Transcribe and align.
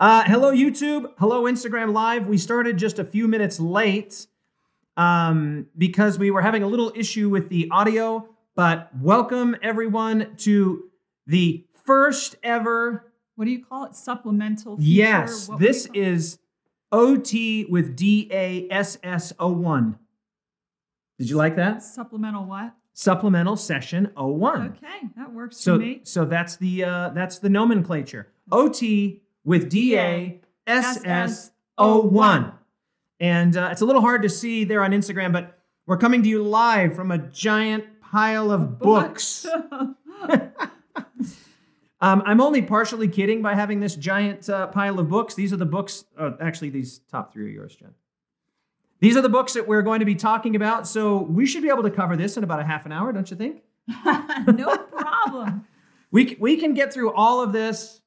Uh, 0.00 0.24
hello, 0.24 0.50
YouTube. 0.52 1.12
Hello, 1.18 1.44
Instagram 1.44 1.92
Live. 1.92 2.26
We 2.26 2.38
started 2.38 2.78
just 2.78 2.98
a 2.98 3.04
few 3.04 3.28
minutes 3.28 3.60
late 3.60 4.26
um, 4.96 5.66
because 5.76 6.18
we 6.18 6.30
were 6.30 6.40
having 6.40 6.62
a 6.62 6.66
little 6.66 6.90
issue 6.96 7.28
with 7.28 7.50
the 7.50 7.68
audio. 7.70 8.26
But 8.56 8.88
welcome, 8.98 9.54
everyone, 9.62 10.36
to 10.38 10.84
the 11.26 11.66
first 11.84 12.36
ever. 12.42 13.12
What 13.36 13.44
do 13.44 13.50
you 13.50 13.62
call 13.64 13.84
it? 13.84 13.94
Supplemental. 13.94 14.78
Feature? 14.78 14.88
Yes, 14.88 15.48
What 15.50 15.58
this 15.58 15.84
you 15.86 15.92
call 15.92 16.02
it? 16.02 16.08
is 16.08 16.38
OT 16.92 17.64
with 17.66 17.94
DASS01. 17.96 19.98
Did 21.18 21.28
you 21.28 21.36
like 21.36 21.56
that? 21.56 21.82
supplemental 21.82 22.46
what? 22.46 22.74
Supplemental 22.94 23.56
session 23.56 24.10
01. 24.16 24.78
Okay, 24.78 25.08
that 25.16 25.30
works 25.32 25.58
So, 25.58 25.74
for 25.76 25.82
me. 25.82 26.00
so 26.04 26.24
that's 26.24 26.56
the 26.56 26.84
uh, 26.84 27.10
that's 27.10 27.38
the 27.38 27.50
nomenclature. 27.50 28.28
OT 28.50 29.20
with 29.50 29.68
DA 29.68 30.40
SS 30.68 31.50
01. 31.76 32.52
And 33.18 33.56
uh, 33.56 33.70
it's 33.72 33.80
a 33.80 33.84
little 33.84 34.00
hard 34.00 34.22
to 34.22 34.28
see 34.28 34.62
there 34.62 34.84
on 34.84 34.92
Instagram, 34.92 35.32
but 35.32 35.58
we're 35.88 35.96
coming 35.96 36.22
to 36.22 36.28
you 36.28 36.40
live 36.40 36.94
from 36.94 37.10
a 37.10 37.18
giant 37.18 37.84
pile 38.00 38.52
of 38.52 38.78
books. 38.78 39.44
Um, 42.02 42.22
I'm 42.24 42.40
only 42.40 42.62
partially 42.62 43.08
kidding 43.08 43.42
by 43.42 43.54
having 43.54 43.80
this 43.80 43.94
giant 43.94 44.48
uh, 44.48 44.68
pile 44.68 44.98
of 44.98 45.10
books. 45.10 45.34
These 45.34 45.52
are 45.52 45.58
the 45.58 45.66
books. 45.66 46.06
Uh, 46.18 46.30
actually, 46.40 46.70
these 46.70 47.00
top 47.10 47.30
three 47.30 47.44
are 47.44 47.48
yours, 47.48 47.76
Jen. 47.76 47.92
These 49.00 49.18
are 49.18 49.20
the 49.20 49.28
books 49.28 49.52
that 49.52 49.68
we're 49.68 49.82
going 49.82 50.00
to 50.00 50.06
be 50.06 50.14
talking 50.14 50.56
about. 50.56 50.88
So 50.88 51.18
we 51.18 51.44
should 51.44 51.60
be 51.62 51.68
able 51.68 51.82
to 51.82 51.90
cover 51.90 52.16
this 52.16 52.38
in 52.38 52.42
about 52.42 52.58
a 52.58 52.64
half 52.64 52.86
an 52.86 52.92
hour, 52.92 53.12
don't 53.12 53.30
you 53.30 53.36
think? 53.36 53.60
no 54.06 54.78
problem. 54.78 55.66
We, 56.10 56.38
we 56.40 56.56
can 56.56 56.72
get 56.72 56.90
through 56.90 57.12
all 57.12 57.42
of 57.42 57.52
this 57.52 58.00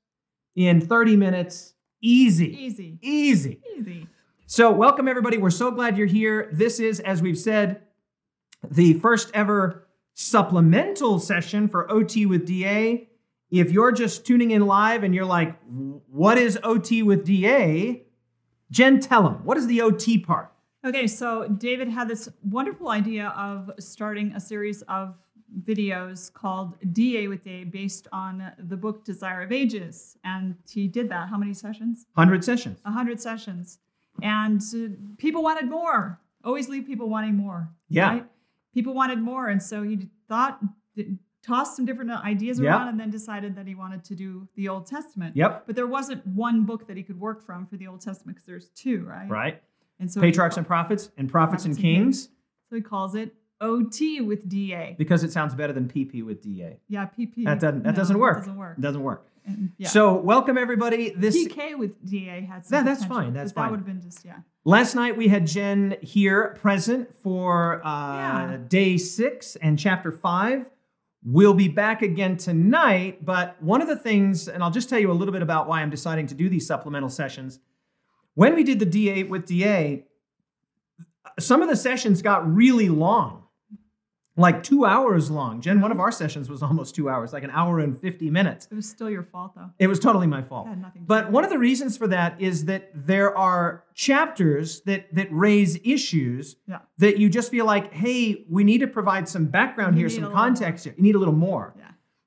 in 0.55 0.81
30 0.81 1.15
minutes. 1.15 1.73
Easy. 2.01 2.53
Easy. 2.53 2.97
Easy. 3.01 3.59
Easy. 3.77 4.07
So, 4.45 4.71
welcome 4.71 5.07
everybody. 5.07 5.37
We're 5.37 5.49
so 5.49 5.71
glad 5.71 5.97
you're 5.97 6.05
here. 6.05 6.49
This 6.51 6.79
is, 6.79 6.99
as 6.99 7.21
we've 7.21 7.37
said, 7.37 7.81
the 8.69 8.93
first 8.95 9.31
ever 9.33 9.87
supplemental 10.13 11.19
session 11.19 11.67
for 11.67 11.89
OT 11.91 12.25
with 12.25 12.45
DA. 12.45 13.09
If 13.49 13.71
you're 13.71 13.91
just 13.91 14.25
tuning 14.25 14.51
in 14.51 14.65
live 14.65 15.03
and 15.03 15.13
you're 15.15 15.25
like, 15.25 15.55
what 15.67 16.37
is 16.37 16.59
OT 16.63 17.03
with 17.03 17.23
DA? 17.23 18.03
Jen, 18.69 18.99
tell 18.99 19.23
them, 19.23 19.45
what 19.45 19.57
is 19.57 19.67
the 19.67 19.81
OT 19.81 20.17
part? 20.17 20.51
Okay, 20.85 21.07
so 21.07 21.47
David 21.47 21.87
had 21.87 22.07
this 22.07 22.27
wonderful 22.43 22.89
idea 22.89 23.27
of 23.37 23.71
starting 23.79 24.33
a 24.33 24.39
series 24.39 24.81
of 24.83 25.15
videos 25.61 26.31
called 26.33 26.75
DA 26.93 27.27
with 27.27 27.43
DA 27.43 27.63
based 27.63 28.07
on 28.11 28.51
the 28.57 28.77
book 28.77 29.05
Desire 29.05 29.41
of 29.43 29.51
Ages. 29.51 30.17
And 30.23 30.55
he 30.69 30.87
did 30.87 31.09
that. 31.09 31.29
How 31.29 31.37
many 31.37 31.53
sessions? 31.53 32.05
100 32.15 32.43
sessions. 32.43 32.79
100 32.83 33.21
sessions. 33.21 33.79
And 34.21 34.61
uh, 34.61 34.95
people 35.17 35.43
wanted 35.43 35.69
more. 35.69 36.19
Always 36.43 36.69
leave 36.69 36.85
people 36.85 37.09
wanting 37.09 37.35
more. 37.35 37.69
Yeah. 37.89 38.09
Right? 38.09 38.25
People 38.73 38.93
wanted 38.93 39.19
more. 39.19 39.47
And 39.49 39.61
so 39.61 39.83
he 39.83 40.09
thought, 40.27 40.59
tossed 41.41 41.75
some 41.75 41.85
different 41.85 42.11
ideas 42.11 42.59
Yeah. 42.59 42.69
around, 42.69 42.87
and 42.89 42.99
then 42.99 43.09
decided 43.09 43.55
that 43.55 43.67
he 43.67 43.75
wanted 43.75 44.03
to 44.05 44.15
do 44.15 44.47
the 44.55 44.69
Old 44.69 44.85
Testament. 44.87 45.35
Yep. 45.35 45.63
But 45.67 45.75
there 45.75 45.87
wasn't 45.87 46.25
one 46.25 46.65
book 46.65 46.87
that 46.87 46.97
he 46.97 47.03
could 47.03 47.19
work 47.19 47.43
from 47.45 47.65
for 47.67 47.77
the 47.77 47.87
Old 47.87 48.01
Testament 48.01 48.37
because 48.37 48.45
there's 48.45 48.69
two, 48.69 49.03
right? 49.05 49.29
Right. 49.29 49.63
And 49.99 50.11
so 50.11 50.21
Patriarchs 50.21 50.57
and 50.57 50.65
prophets 50.65 51.11
and 51.17 51.29
prophets 51.29 51.65
and 51.65 51.75
Prophets 51.75 51.77
and 51.77 51.77
kings 51.77 52.29
so 52.69 52.75
he 52.75 52.81
calls 52.81 53.13
it 53.13 53.35
OT 53.63 54.21
with 54.21 54.47
DA. 54.49 54.95
because 54.97 55.23
it 55.23 55.31
sounds 55.31 55.55
better 55.55 55.73
than 55.73 55.87
PP 55.87 56.23
with 56.25 56.41
DA. 56.41 56.79
Yeah, 56.87 57.07
PP. 57.17 57.45
That 57.45 57.59
doesn't, 57.59 57.83
that 57.83 57.91
no, 57.91 57.95
doesn't 57.95 58.19
work. 58.19 58.37
Doesn't 58.39 58.57
work. 58.57 58.77
It 58.77 58.81
doesn't 58.81 59.01
work. 59.03 59.27
And, 59.45 59.71
yeah. 59.77 59.87
So, 59.89 60.13
welcome 60.15 60.57
everybody. 60.57 61.09
This 61.09 61.35
PK 61.35 61.77
with 61.77 62.05
DA 62.05 62.41
had 62.41 62.65
some. 62.65 62.77
That- 62.77 62.85
that's 62.85 63.05
fine, 63.05 63.33
that's 63.33 63.51
fine. 63.51 63.65
That 63.65 63.71
would 63.71 63.79
have 63.79 63.85
been 63.87 64.01
just 64.01 64.23
yeah. 64.23 64.37
Last 64.65 64.95
night 64.95 65.17
we 65.17 65.27
had 65.27 65.47
Jen 65.47 65.97
here 66.01 66.57
present 66.61 67.13
for 67.15 67.85
uh, 67.85 68.17
Yeah. 68.51 68.57
day 68.67 68.97
six 68.97 69.55
and 69.57 69.77
chapter 69.79 70.11
five. 70.11 70.69
We'll 71.25 71.53
be 71.53 71.67
back 71.69 72.01
again 72.01 72.35
tonight, 72.37 73.25
but 73.25 73.61
one 73.61 73.81
of 73.81 73.87
the 73.87 73.95
things, 73.95 74.47
and 74.49 74.61
I'll 74.63 74.71
just 74.71 74.89
tell 74.89 74.99
you 74.99 75.09
a 75.09 75.13
little 75.13 75.31
bit 75.31 75.41
about 75.41 75.67
why 75.69 75.81
I'm 75.81 75.89
deciding 75.89 76.27
to 76.27 76.35
do 76.35 76.49
these 76.49 76.67
supplemental 76.67 77.09
sessions. 77.09 77.59
When 78.35 78.55
we 78.55 78.63
did 78.63 78.79
the 78.79 78.85
DA 78.85 79.23
with 79.23 79.45
DA, 79.45 80.05
some 81.39 81.61
of 81.61 81.69
the 81.69 81.75
sessions 81.75 82.21
got 82.21 82.45
really 82.53 82.89
long, 82.89 83.42
like 84.35 84.63
two 84.63 84.83
hours 84.85 85.29
long. 85.29 85.61
Jen, 85.61 85.79
one 85.79 85.91
of 85.91 85.99
our 85.99 86.11
sessions 86.11 86.49
was 86.49 86.63
almost 86.63 86.95
two 86.95 87.07
hours, 87.09 87.33
like 87.33 87.43
an 87.43 87.51
hour 87.51 87.79
and 87.79 87.95
50 87.99 88.29
minutes. 88.31 88.67
It 88.71 88.75
was 88.75 88.89
still 88.89 89.09
your 89.09 89.23
fault 89.23 89.53
though. 89.55 89.69
It 89.77 89.87
was 89.87 89.99
totally 89.99 90.25
my 90.27 90.41
fault. 90.41 90.67
Had 90.67 90.81
nothing 90.81 91.03
to 91.03 91.07
But 91.07 91.31
one 91.31 91.43
of 91.43 91.49
the 91.51 91.59
reasons 91.59 91.97
for 91.97 92.07
that 92.07 92.41
is 92.41 92.65
that 92.65 92.89
there 92.95 93.37
are 93.37 93.83
chapters 93.93 94.81
that 94.81 95.13
that 95.13 95.27
raise 95.31 95.77
issues 95.83 96.55
Yeah. 96.67 96.79
that 96.97 97.17
you 97.17 97.29
just 97.29 97.51
feel 97.51 97.65
like, 97.65 97.93
hey, 97.93 98.45
we 98.49 98.63
need 98.63 98.79
to 98.79 98.87
provide 98.87 99.27
some 99.29 99.45
background 99.45 99.95
You 99.95 99.99
here, 100.01 100.09
some 100.09 100.23
a 100.23 100.27
little 100.27 100.37
more. 100.37 100.45
context 100.47 100.85
here. 100.85 100.93
You 100.97 101.03
need 101.03 101.15
a 101.15 101.19
little 101.19 101.33
more. 101.35 101.73
Yeah. 101.77 101.83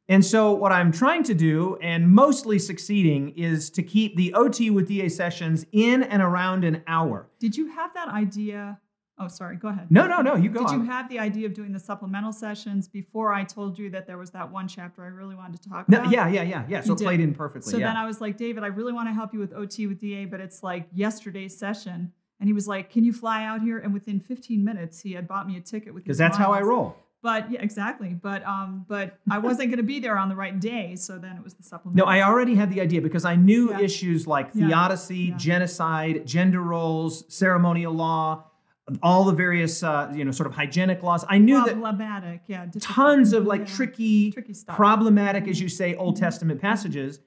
And 0.09 0.25
so 0.25 0.53
what 0.53 0.71
I'm 0.71 0.93
trying 0.93 1.25
to 1.25 1.35
do, 1.35 1.77
and 1.83 2.09
mostly 2.09 2.61
succeeding, 2.61 3.31
is 3.31 3.71
to 3.71 3.83
keep 3.83 4.15
the 4.17 4.33
OT 4.35 4.71
with 4.71 4.87
DA 4.87 5.09
sessions 5.09 5.67
in 5.73 6.05
and 6.05 6.23
around 6.23 6.63
an 6.63 6.83
hour. 6.87 7.29
Did 7.41 7.57
you 7.57 7.67
have 7.73 7.93
that 7.95 8.07
idea? 8.09 8.79
Oh, 9.19 9.29
sorry. 9.29 9.57
Go 9.57 9.69
ahead. 9.69 9.91
No, 9.91 10.07
no, 10.07 10.21
no, 10.21 10.35
you 10.37 10.51
go 10.51 10.61
Did 10.67 10.73
you 10.73 10.83
have 10.85 11.09
the 11.09 11.19
idea 11.19 11.47
of 11.47 11.55
doing 11.55 11.73
the 11.73 11.79
supplemental 11.79 12.33
sessions 12.33 12.87
before 12.87 13.33
I 13.33 13.45
told 13.45 13.79
you 13.79 13.89
that 13.91 14.07
there 14.07 14.19
was 14.19 14.31
that 14.33 14.51
one 14.53 14.69
chapter 14.69 15.03
I 15.03 15.09
really 15.09 15.35
wanted 15.35 15.63
to 15.63 15.69
talk 15.71 15.89
No, 15.89 16.01
about? 16.01 16.13
yeah, 16.13 16.29
yeah, 16.29 16.43
yeah, 16.43 16.65
yeah. 16.69 16.81
So 16.83 16.89
You 16.89 16.95
it 16.95 17.01
played 17.01 17.21
in 17.21 17.35
perfectly. 17.35 17.71
So 17.73 17.79
yeah. 17.79 17.87
then 17.89 17.97
I 17.97 18.05
was 18.05 18.21
like, 18.21 18.37
David, 18.37 18.63
I 18.63 18.67
really 18.69 18.93
want 18.93 19.09
to 19.09 19.15
help 19.15 19.33
you 19.33 19.39
with 19.41 19.55
OT 19.55 19.87
with 19.87 20.01
DA, 20.01 20.27
but 20.27 20.41
it's 20.41 20.63
like 20.63 20.87
yesterday's 20.93 21.57
session. 21.57 22.13
And 22.41 22.49
he 22.49 22.53
was 22.53 22.69
like, 22.69 22.91
Can 22.91 23.05
you 23.05 23.15
fly 23.15 23.45
out 23.45 23.63
here? 23.63 23.79
And 23.79 23.95
within 23.95 24.21
15 24.21 24.63
minutes, 24.63 25.01
he 25.01 25.13
had 25.13 25.27
bought 25.27 25.47
me 25.47 25.57
a 25.57 25.61
ticket 25.63 25.95
with 25.95 26.05
because 26.05 26.19
that's 26.19 26.37
how 26.37 26.53
I 26.53 26.61
roll. 26.61 26.97
But 27.23 27.51
yeah, 27.51 27.63
exactly. 27.63 28.11
But 28.13 28.47
um, 28.47 28.85
but 28.87 29.19
I 29.31 29.39
wasn't 29.39 29.71
going 29.71 29.79
to 29.79 29.83
be 29.83 29.99
there 29.99 30.19
on 30.19 30.29
the 30.29 30.37
right 30.37 30.61
day, 30.61 30.95
so 30.95 31.19
then 31.19 31.37
it 31.37 31.43
was 31.43 31.55
the 31.55 31.63
supplemental. 31.63 32.07
No. 32.07 32.13
I 32.13 32.23
already 32.23 32.55
had 32.55 32.71
the 32.71 32.81
idea 32.83 33.01
because 33.01 33.25
I 33.25 33.35
knew 33.35 33.71
Yeah. 33.71 33.81
issues 33.81 34.27
like 34.27 34.53
theodicy, 34.53 35.31
genocide, 35.39 36.27
gender 36.27 36.61
roles, 36.61 37.25
ceremonial 37.35 37.95
law, 37.95 38.45
all 39.03 39.25
the 39.25 39.33
various 39.33 39.83
uh, 39.83 40.11
you 40.15 40.25
know 40.25 40.31
sort 40.31 40.47
of 40.47 40.55
hygienic 40.55 41.03
laws. 41.03 41.25
I 41.29 41.39
knew 41.39 41.57
that 41.65 41.73
problematic. 41.73 42.43
Yeah, 42.47 42.67
tons 42.81 43.33
of 43.33 43.45
like 43.47 43.63
Yeah. 43.63 43.75
tricky, 43.77 44.31
tricky 44.33 44.55
stuff. 44.55 44.77
problematic, 44.77 45.49
as 45.49 45.61
you 45.61 45.69
say, 45.69 45.95
Old 45.95 46.17
Testament 46.17 46.61
passages. 46.61 47.21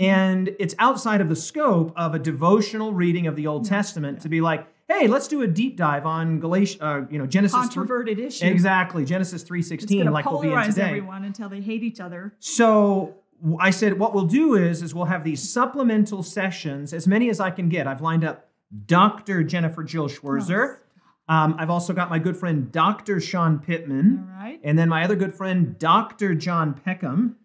And 0.00 0.50
it's 0.58 0.74
outside 0.80 1.20
of 1.20 1.28
the 1.28 1.36
scope 1.36 1.92
of 1.96 2.16
a 2.16 2.18
devotional 2.18 2.92
reading 2.92 3.28
of 3.28 3.36
the 3.36 3.46
Old 3.46 3.64
Yeah. 3.64 3.76
Testament 3.76 4.16
Yeah. 4.18 4.22
to 4.24 4.28
be 4.28 4.40
like, 4.40 4.66
hey, 4.88 5.06
let's 5.06 5.28
do 5.28 5.42
a 5.42 5.46
deep 5.46 5.76
dive 5.76 6.04
on 6.04 6.40
Galatia, 6.40 6.84
uh, 6.84 7.04
you 7.08 7.16
know, 7.18 7.26
Genesis. 7.26 7.56
controverted 7.60 8.18
issue. 8.18 8.44
exactly, 8.46 9.04
Genesis 9.04 9.44
three 9.44 9.62
sixteen, 9.62 9.98
It's 10.00 10.04
going 10.04 10.06
to 10.08 10.12
like 10.12 10.28
we'll 10.28 10.40
be 10.42 10.52
in 10.52 10.62
today. 10.64 10.82
everyone 10.88 11.22
until 11.24 11.48
they 11.48 11.60
hate 11.60 11.84
each 11.84 12.00
other. 12.00 12.34
So 12.40 13.14
I 13.60 13.70
said, 13.70 13.98
what 14.00 14.14
we'll 14.14 14.26
do 14.26 14.54
is, 14.56 14.82
is 14.82 14.94
we'll 14.96 15.04
have 15.04 15.22
these 15.22 15.48
supplemental 15.48 16.24
sessions, 16.24 16.92
as 16.92 17.06
many 17.06 17.30
as 17.30 17.38
I 17.38 17.50
can 17.52 17.68
get. 17.68 17.86
I've 17.86 18.00
lined 18.00 18.24
up 18.24 18.48
Dr. 18.86 19.44
Jennifer 19.44 19.84
Jill 19.84 20.08
Schwirzer. 20.08 20.78
Um, 21.28 21.56
I've 21.58 21.70
also 21.70 21.92
got 21.92 22.10
my 22.10 22.18
good 22.18 22.36
friend 22.36 22.70
Dr. 22.70 23.20
Sean 23.20 23.58
Pitman, 23.58 24.28
All 24.30 24.36
right. 24.42 24.60
and 24.62 24.78
then 24.78 24.88
my 24.88 25.04
other 25.04 25.16
good 25.16 25.34
friend 25.34 25.78
Dr. 25.78 26.34
John 26.34 26.74
Peckham. 26.74 27.36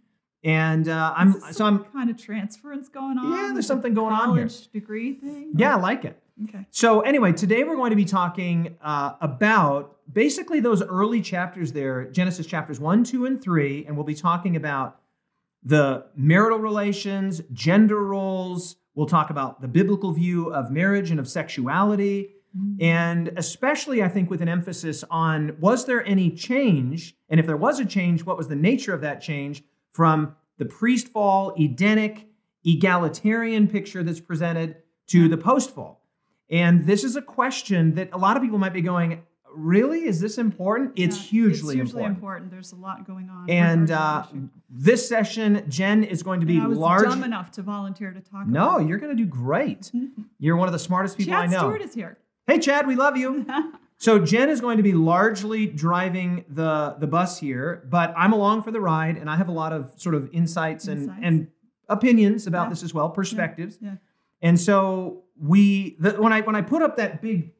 And 0.43 0.87
uh, 0.87 1.13
I'm 1.17 1.39
so 1.51 1.65
I'm 1.65 1.83
kind 1.85 2.09
of 2.09 2.17
transference 2.17 2.87
going 2.87 3.17
on. 3.17 3.31
Yeah, 3.31 3.51
there's 3.53 3.67
something 3.67 3.93
going 3.93 4.13
on 4.13 4.37
here. 4.37 4.47
College 4.47 4.67
degree 4.71 5.13
thing. 5.15 5.51
yeah, 5.55 5.75
I 5.75 5.79
like 5.79 6.05
it. 6.05 6.17
Okay. 6.45 6.65
So 6.71 7.01
anyway, 7.01 7.33
today 7.33 7.65
we're 7.65 7.75
going 7.75 7.89
to 7.89 7.97
be 7.97 8.05
talking 8.05 8.77
uh, 8.81 9.15
about 9.19 9.97
basically 10.11 10.61
those 10.61 10.81
early 10.81 11.21
chapters 11.21 11.73
there, 11.73 12.05
Genesis 12.05 12.45
chapters 12.45 12.79
one, 12.79 13.03
two, 13.03 13.25
and 13.25 13.41
three, 13.41 13.85
and 13.85 13.97
we'll 13.97 14.05
be 14.05 14.15
talking 14.15 14.55
about 14.55 15.01
the 15.61 16.05
marital 16.15 16.59
relations, 16.59 17.41
gender 17.51 18.01
roles. 18.01 18.77
We'll 18.95 19.07
talk 19.07 19.29
about 19.29 19.59
the 19.61 19.67
biblical 19.67 20.13
view 20.13 20.53
of 20.53 20.71
marriage 20.71 21.11
and 21.11 21.19
of 21.19 21.27
sexuality, 21.27 22.29
and 22.79 23.31
especially 23.37 24.01
I 24.03 24.07
think 24.09 24.29
with 24.29 24.41
an 24.41 24.49
emphasis 24.49 25.03
on 25.09 25.55
was 25.59 25.85
there 25.85 26.05
any 26.05 26.31
change, 26.31 27.15
and 27.29 27.39
if 27.39 27.45
there 27.45 27.57
was 27.57 27.79
a 27.79 27.85
change, 27.85 28.25
what 28.25 28.37
was 28.37 28.47
the 28.47 28.55
nature 28.55 28.93
of 28.93 29.01
that 29.01 29.21
change 29.21 29.63
from 29.91 30.35
the 30.57 30.65
priest 30.65 31.07
fall, 31.07 31.53
Edenic, 31.59 32.27
egalitarian 32.65 33.67
picture 33.67 34.03
that's 34.03 34.19
presented 34.19 34.77
to 35.07 35.27
the 35.27 35.37
post 35.37 35.73
fall. 35.73 36.03
And 36.49 36.85
this 36.85 37.03
is 37.03 37.15
a 37.15 37.21
question 37.21 37.95
that 37.95 38.09
a 38.11 38.17
lot 38.17 38.35
of 38.35 38.43
people 38.43 38.57
might 38.57 38.73
be 38.73 38.81
going, 38.81 39.23
really? 39.55 40.05
Is 40.05 40.19
this 40.19 40.37
important? 40.37 40.93
It's 40.95 41.15
Yeah, 41.17 41.23
hugely 41.23 41.79
it's 41.79 41.91
hugely 41.91 42.03
important. 42.03 42.51
There's 42.51 42.71
a 42.71 42.75
lot 42.75 43.05
going 43.05 43.29
on. 43.29 43.49
And 43.49 43.91
uh, 43.91 44.25
this 44.69 45.07
session, 45.07 45.65
Jen 45.69 46.03
is 46.03 46.23
going 46.23 46.39
to 46.39 46.45
be 46.45 46.55
And 46.55 46.63
I 46.63 46.67
was 46.67 46.77
large. 46.77 47.03
dumb 47.05 47.23
enough 47.23 47.51
to 47.51 47.61
volunteer 47.61 48.11
to 48.11 48.21
talk. 48.21 48.47
No, 48.47 48.79
you're 48.79 48.97
going 48.97 49.15
to 49.15 49.23
do 49.23 49.29
great. 49.29 49.91
You're 50.39 50.57
one 50.57 50.67
of 50.67 50.73
the 50.73 50.79
smartest 50.79 51.17
people 51.17 51.33
Chad 51.33 51.43
I 51.43 51.47
know. 51.47 51.59
Stewart 51.59 51.81
is 51.81 51.93
here. 51.93 52.17
Hey, 52.49 52.57
Chad, 52.57 52.87
we 52.87 52.95
love 52.95 53.15
you. 53.15 53.45
So 54.01 54.17
Jen 54.17 54.47
is 54.49 54.61
going 54.61 54.77
to 54.77 54.83
be 54.83 54.93
largely 54.93 55.67
driving 55.67 56.45
the 56.47 56.95
the 56.99 57.05
bus 57.05 57.37
here, 57.37 57.83
but 57.89 58.13
I'm 58.15 58.31
along 58.31 58.63
for 58.63 58.71
the 58.71 58.79
ride, 58.79 59.17
and 59.17 59.29
I 59.29 59.35
have 59.35 59.49
a 59.49 59.51
lot 59.51 59.73
of 59.73 59.91
sort 59.97 60.15
of 60.15 60.29
insights 60.31 60.87
and 60.87 61.01
Insights. 61.01 61.19
and 61.21 61.47
opinions 61.89 62.47
about 62.47 62.67
Yeah. 62.67 62.69
this 62.69 62.83
as 62.83 62.93
well, 62.93 63.09
perspectives. 63.09 63.77
Yeah. 63.81 63.95
And 64.41 64.57
so 64.57 65.23
we 65.37 65.97
the, 65.99 66.11
when 66.11 66.31
I 66.31 66.39
when 66.39 66.55
I 66.55 66.61
put 66.61 66.81
up 66.81 66.95
that 66.95 67.21
big 67.21 67.51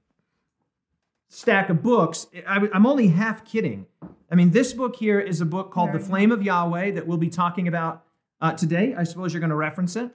stack 1.28 1.70
of 1.70 1.84
books, 1.84 2.28
I, 2.48 2.70
am 2.74 2.86
only 2.86 3.10
half 3.10 3.44
kidding. 3.44 3.86
I 4.32 4.36
mean, 4.36 4.52
this 4.52 4.72
book 4.72 4.96
here 4.96 5.20
is 5.20 5.42
a 5.42 5.46
book 5.46 5.74
called 5.74 5.90
Very 5.90 6.00
The 6.00 6.06
Flame 6.08 6.32
of 6.32 6.42
Yahweh 6.42 6.92
that 6.92 7.06
we'll 7.06 7.18
be 7.18 7.30
talking 7.30 7.68
about 7.68 8.06
uh, 8.40 8.54
today. 8.54 8.96
I 8.98 9.04
suppose 9.04 9.34
you're 9.34 9.42
going 9.42 9.50
to 9.50 9.58
reference 9.58 9.98
it. 9.98 10.10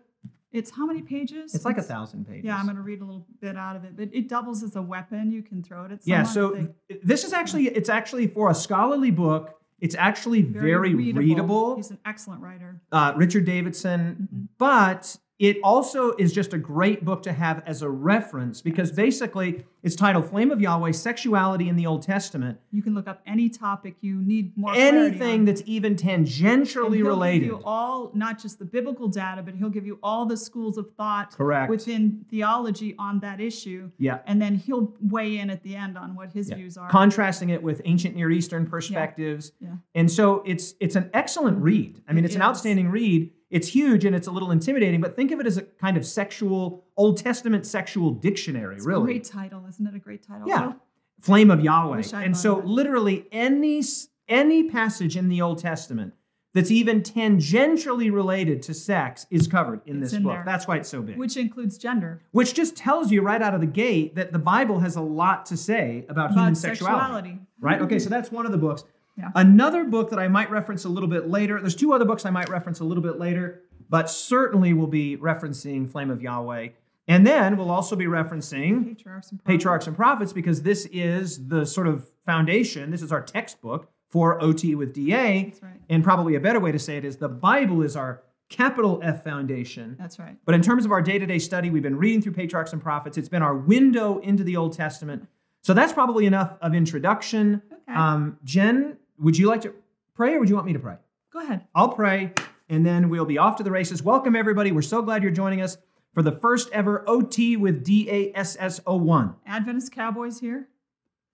It's 0.54 0.70
how 0.70 0.86
many 0.86 1.02
pages? 1.02 1.54
It's 1.54 1.64
like 1.64 1.78
a 1.78 1.82
thousand 1.82 2.26
pages. 2.26 2.44
Yeah, 2.44 2.56
I'm 2.56 2.64
going 2.64 2.76
to 2.76 2.82
read 2.82 3.00
a 3.00 3.04
little 3.04 3.26
bit 3.40 3.56
out 3.56 3.74
of 3.76 3.84
it, 3.84 3.96
but 3.96 4.08
it 4.12 4.28
doubles 4.28 4.62
as 4.62 4.76
a 4.76 4.82
weapon. 4.82 5.30
You 5.32 5.42
can 5.42 5.62
throw 5.62 5.84
it 5.84 5.92
at 5.92 6.04
someone. 6.04 6.20
yeah. 6.20 6.22
So 6.22 6.68
this 7.02 7.24
is 7.24 7.32
actually 7.32 7.64
it's 7.68 7.88
actually 7.88 8.28
for 8.28 8.50
a 8.50 8.54
scholarly 8.54 9.10
book. 9.10 9.60
It's 9.80 9.96
actually 9.96 10.40
very, 10.42 10.94
readable. 10.94 11.76
He's 11.76 11.90
an 11.90 11.98
excellent 12.06 12.40
writer. 12.40 12.80
uh, 12.92 13.12
Richard 13.16 13.44
Davidson, 13.44 14.28
Mhm. 14.32 14.48
but 14.56 15.16
it 15.44 15.58
also 15.62 16.12
is 16.16 16.32
just 16.32 16.54
a 16.54 16.58
great 16.58 17.04
book 17.04 17.22
to 17.24 17.32
have 17.32 17.62
as 17.66 17.82
a 17.82 17.88
reference 17.90 18.62
because 18.62 18.90
basically 18.90 19.62
it's 19.82 19.94
titled 19.94 20.26
Flame 20.30 20.50
of 20.50 20.58
Yahweh 20.58 20.92
Sexuality 20.92 21.68
in 21.68 21.76
the 21.76 21.84
Old 21.84 22.00
Testament. 22.00 22.58
You 22.72 22.80
can 22.80 22.94
look 22.94 23.06
up 23.06 23.20
any 23.26 23.50
topic 23.50 23.96
you 24.00 24.22
need 24.22 24.56
more 24.56 24.72
Anything 24.74 25.40
on. 25.40 25.44
that's 25.44 25.62
even 25.66 25.92
And 25.92 25.98
tangentially 26.26 26.96
he'll 26.96 27.06
related. 27.08 27.40
Give 27.40 27.48
you 27.58 27.62
all, 27.64 28.10
not 28.14 28.40
just 28.40 28.58
the 28.58 28.64
biblical 28.64 29.06
data, 29.08 29.42
but 29.42 29.54
he'll 29.54 29.68
give 29.68 29.84
you 29.84 29.98
all 30.02 30.24
the 30.24 30.36
schools 30.38 30.78
of 30.78 30.86
thought 30.96 31.32
Correct. 31.36 31.68
within 31.68 32.24
theology 32.30 32.94
on 32.98 33.20
that 33.20 33.38
issue. 33.38 33.90
yeah. 33.98 34.20
And 34.26 34.40
then 34.40 34.54
he'll 34.54 34.94
weigh 35.02 35.36
in 35.36 35.50
at 35.50 35.62
the 35.62 35.76
end 35.76 35.98
on 35.98 36.14
what 36.14 36.32
his 36.32 36.48
Yeah. 36.48 36.56
views 36.56 36.78
are. 36.78 36.88
Contrasting 36.88 37.50
it 37.50 37.62
with 37.62 37.82
ancient 37.84 38.16
Near 38.16 38.30
Eastern 38.30 38.66
perspectives. 38.66 39.52
Yeah. 39.60 39.74
And 39.94 40.10
so 40.10 40.42
it's 40.46 40.72
it's 40.80 40.96
an 40.96 41.10
excellent 41.12 41.58
read. 41.58 42.00
I 42.08 42.14
mean, 42.14 42.24
It 42.24 42.28
it's 42.28 42.36
an 42.36 42.40
outstanding 42.42 42.88
read. 42.88 43.30
It's 43.54 43.68
huge 43.68 44.04
and 44.04 44.16
it's 44.16 44.26
a 44.26 44.32
little 44.32 44.50
intimidating, 44.50 45.00
but 45.00 45.14
think 45.14 45.30
of 45.30 45.38
it 45.38 45.46
as 45.46 45.56
a 45.58 45.62
kind 45.62 45.96
of 45.96 46.04
sexual, 46.04 46.84
Old 46.96 47.18
Testament 47.18 47.64
sexual 47.64 48.10
dictionary, 48.10 48.74
It's 48.74 48.84
a 48.84 48.88
really. 48.88 49.04
great 49.04 49.22
title, 49.24 49.64
isn't 49.68 49.86
it? 49.86 49.94
A 49.94 49.98
great 50.00 50.26
title. 50.26 50.48
Yeah. 50.48 50.72
Oh, 50.74 50.80
flame 51.20 51.52
of 51.52 51.60
Yahweh. 51.60 51.96
Wish 51.98 52.12
I'd 52.12 52.24
And 52.24 52.36
so 52.36 52.56
that. 52.56 52.66
literally 52.66 53.26
any 53.30 53.80
any 54.28 54.68
passage 54.68 55.16
in 55.16 55.28
the 55.28 55.40
Old 55.40 55.58
Testament 55.58 56.14
that's 56.52 56.72
even 56.72 57.00
tangentially 57.02 58.12
related 58.12 58.60
to 58.62 58.74
sex 58.74 59.26
is 59.30 59.46
covered 59.46 59.80
in 59.86 60.02
It's 60.02 60.10
this 60.10 60.16
in 60.18 60.22
book. 60.24 60.32
there. 60.32 60.42
That's 60.44 60.66
why 60.66 60.76
it's 60.78 60.88
so 60.88 61.00
big. 61.02 61.16
which 61.16 61.36
includes 61.36 61.78
gender. 61.78 62.22
Which 62.32 62.54
just 62.54 62.74
tells 62.76 63.12
you 63.12 63.22
right 63.22 63.40
out 63.42 63.54
of 63.54 63.60
the 63.60 63.66
gate 63.68 64.14
that 64.16 64.32
the 64.32 64.38
Bible 64.38 64.80
has 64.80 64.96
a 64.96 65.00
lot 65.00 65.46
to 65.46 65.56
say 65.56 66.06
about, 66.08 66.32
human 66.32 66.54
sexuality. 66.56 66.94
sexuality. 67.30 67.38
Right? 67.60 67.80
Okay, 67.82 67.98
so 68.00 68.08
that's 68.10 68.32
one 68.32 68.46
of 68.46 68.52
the 68.52 68.58
books. 68.58 68.82
Yeah. 69.16 69.30
Another 69.34 69.84
book 69.84 70.10
that 70.10 70.18
I 70.18 70.28
might 70.28 70.50
reference 70.50 70.84
a 70.84 70.88
little 70.88 71.08
bit 71.08 71.28
later. 71.28 71.60
There's 71.60 71.76
two 71.76 71.92
other 71.92 72.04
books 72.04 72.26
I 72.26 72.30
might 72.30 72.48
reference 72.48 72.80
a 72.80 72.84
little 72.84 73.02
bit 73.02 73.18
later, 73.18 73.62
but 73.88 74.10
certainly 74.10 74.72
we'll 74.72 74.86
be 74.86 75.16
referencing 75.16 75.88
Flame 75.88 76.10
of 76.10 76.20
Yahweh. 76.20 76.68
And 77.06 77.26
then 77.26 77.56
we'll 77.56 77.70
also 77.70 77.96
be 77.96 78.06
referencing 78.06 78.88
Patriarchs 78.88 79.30
and 79.30 79.38
prophets. 79.38 79.44
Patriarchs 79.44 79.86
and 79.86 79.96
Prophets 79.96 80.32
because 80.32 80.62
this 80.62 80.86
is 80.86 81.48
the 81.48 81.66
sort 81.66 81.86
of 81.86 82.08
foundation. 82.24 82.90
This 82.90 83.02
is 83.02 83.12
our 83.12 83.20
textbook 83.22 83.90
for 84.08 84.42
OT 84.42 84.74
with 84.74 84.94
DA. 84.94 85.44
That's 85.44 85.62
right. 85.62 85.80
And 85.90 86.02
probably 86.02 86.34
a 86.34 86.40
better 86.40 86.60
way 86.60 86.72
to 86.72 86.78
say 86.78 86.96
it 86.96 87.04
is 87.04 87.18
the 87.18 87.28
Bible 87.28 87.82
is 87.82 87.94
our 87.94 88.22
capital 88.48 89.00
F 89.02 89.22
foundation. 89.22 89.96
That's 89.98 90.18
right. 90.18 90.36
But 90.44 90.54
in 90.54 90.62
terms 90.62 90.84
of 90.84 90.92
our 90.92 91.02
day 91.02 91.18
to 91.18 91.26
day 91.26 91.38
study, 91.38 91.70
we've 91.70 91.82
been 91.82 91.96
reading 91.96 92.22
through 92.22 92.32
Patriarchs 92.32 92.72
and 92.72 92.82
Prophets. 92.82 93.18
It's 93.18 93.28
been 93.28 93.42
our 93.42 93.56
window 93.56 94.18
into 94.18 94.44
the 94.44 94.56
Old 94.56 94.72
Testament. 94.72 95.28
So 95.62 95.74
that's 95.74 95.92
probably 95.92 96.26
enough 96.26 96.56
of 96.60 96.74
introduction. 96.74 97.62
Okay. 97.72 97.92
Um, 97.94 98.38
Jen, 98.44 98.98
would 99.18 99.36
you 99.36 99.46
like 99.48 99.62
to 99.62 99.74
pray 100.14 100.34
or 100.34 100.40
would 100.40 100.48
you 100.48 100.54
want 100.54 100.66
me 100.66 100.72
to 100.72 100.78
pray? 100.78 100.96
Go 101.32 101.40
ahead. 101.40 101.66
I'll 101.74 101.88
pray 101.90 102.32
and 102.68 102.84
then 102.84 103.08
we'll 103.08 103.24
be 103.24 103.38
off 103.38 103.56
to 103.56 103.62
the 103.62 103.70
races. 103.70 104.02
Welcome, 104.02 104.36
everybody. 104.36 104.72
We're 104.72 104.82
so 104.82 105.02
glad 105.02 105.22
you're 105.22 105.32
joining 105.32 105.60
us 105.60 105.76
for 106.12 106.22
the 106.22 106.32
first 106.32 106.70
ever 106.72 107.04
OT 107.08 107.56
with 107.56 107.84
DASSO1. 107.84 109.34
Adventist 109.46 109.92
Cowboys 109.92 110.40
here. 110.40 110.68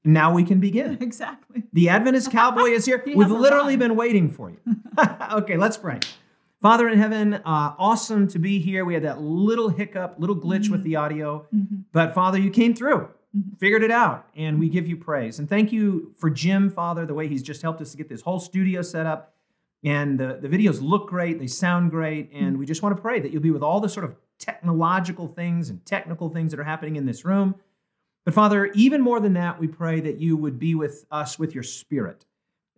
Now 0.05 0.32
we 0.35 0.44
can 0.44 0.61
begin. 0.61 0.97
exactly. 1.00 1.65
The 1.73 1.91
Adventist 1.91 2.31
cowboy 2.31 2.71
is 2.71 2.87
here. 2.87 3.03
He 3.06 3.15
We've 3.15 3.31
literally 3.31 3.77
been 3.77 3.97
waiting 3.97 4.31
for 4.31 4.50
you. 4.50 4.59
okay, 5.33 5.56
let's 5.59 5.76
pray. 5.76 5.99
Father 6.62 6.88
in 6.88 6.99
heaven, 6.99 7.35
uh, 7.35 7.75
awesome 7.79 8.26
to 8.29 8.38
be 8.38 8.59
here. 8.59 8.85
We 8.85 8.94
had 8.94 9.05
that 9.05 9.21
little 9.21 9.69
hiccup, 9.69 10.17
little 10.19 10.37
glitch 10.37 10.69
with 10.71 10.83
the 10.85 10.97
audio, 10.97 11.47
Mhm. 11.55 11.85
but 11.93 12.15
Father, 12.15 12.38
you 12.38 12.50
came 12.50 12.75
through, 12.75 13.09
Mhm. 13.37 13.59
figured 13.59 13.82
it 13.82 13.91
out, 13.93 14.27
and 14.35 14.59
we 14.59 14.69
give 14.69 14.88
you 14.88 14.97
praise. 14.97 15.38
And 15.38 15.49
thank 15.49 15.73
you 15.73 16.12
for 16.17 16.31
Jim, 16.31 16.69
Father, 16.69 17.06
the 17.06 17.15
way 17.15 17.29
he's 17.29 17.43
just 17.43 17.62
helped 17.62 17.81
us 17.81 17.93
to 17.93 17.97
get 17.97 18.09
this 18.09 18.23
whole 18.23 18.41
studio 18.41 18.82
set 18.82 19.06
up. 19.06 19.35
And 19.85 20.19
the, 20.19 20.38
the 20.43 20.49
videos 20.49 20.82
look 20.82 21.09
great, 21.09 21.38
they 21.38 21.47
sound 21.47 21.91
great, 21.91 22.31
and 22.32 22.59
we 22.59 22.67
just 22.67 22.82
want 22.82 22.97
to 22.97 23.00
pray 23.00 23.21
that 23.21 23.31
you'll 23.31 23.41
be 23.41 23.50
with 23.50 23.62
all 23.62 23.81
the 23.81 23.88
sort 23.88 24.05
of 24.05 24.15
technological 24.38 25.27
things 25.29 25.71
and 25.71 25.85
technical 25.87 26.29
things 26.29 26.50
that 26.50 26.61
are 26.61 26.65
happening 26.65 26.97
in 26.97 27.06
this 27.06 27.25
room. 27.25 27.55
But 28.25 28.35
Father, 28.35 28.67
even 28.75 29.00
more 29.00 29.21
than 29.21 29.33
that, 29.35 29.59
we 29.59 29.69
pray 29.69 30.00
that 30.00 30.19
you 30.19 30.37
would 30.37 30.59
be 30.59 30.75
with 30.75 31.06
us 31.11 31.38
with 31.38 31.55
your 31.55 31.62
spirit. 31.62 32.26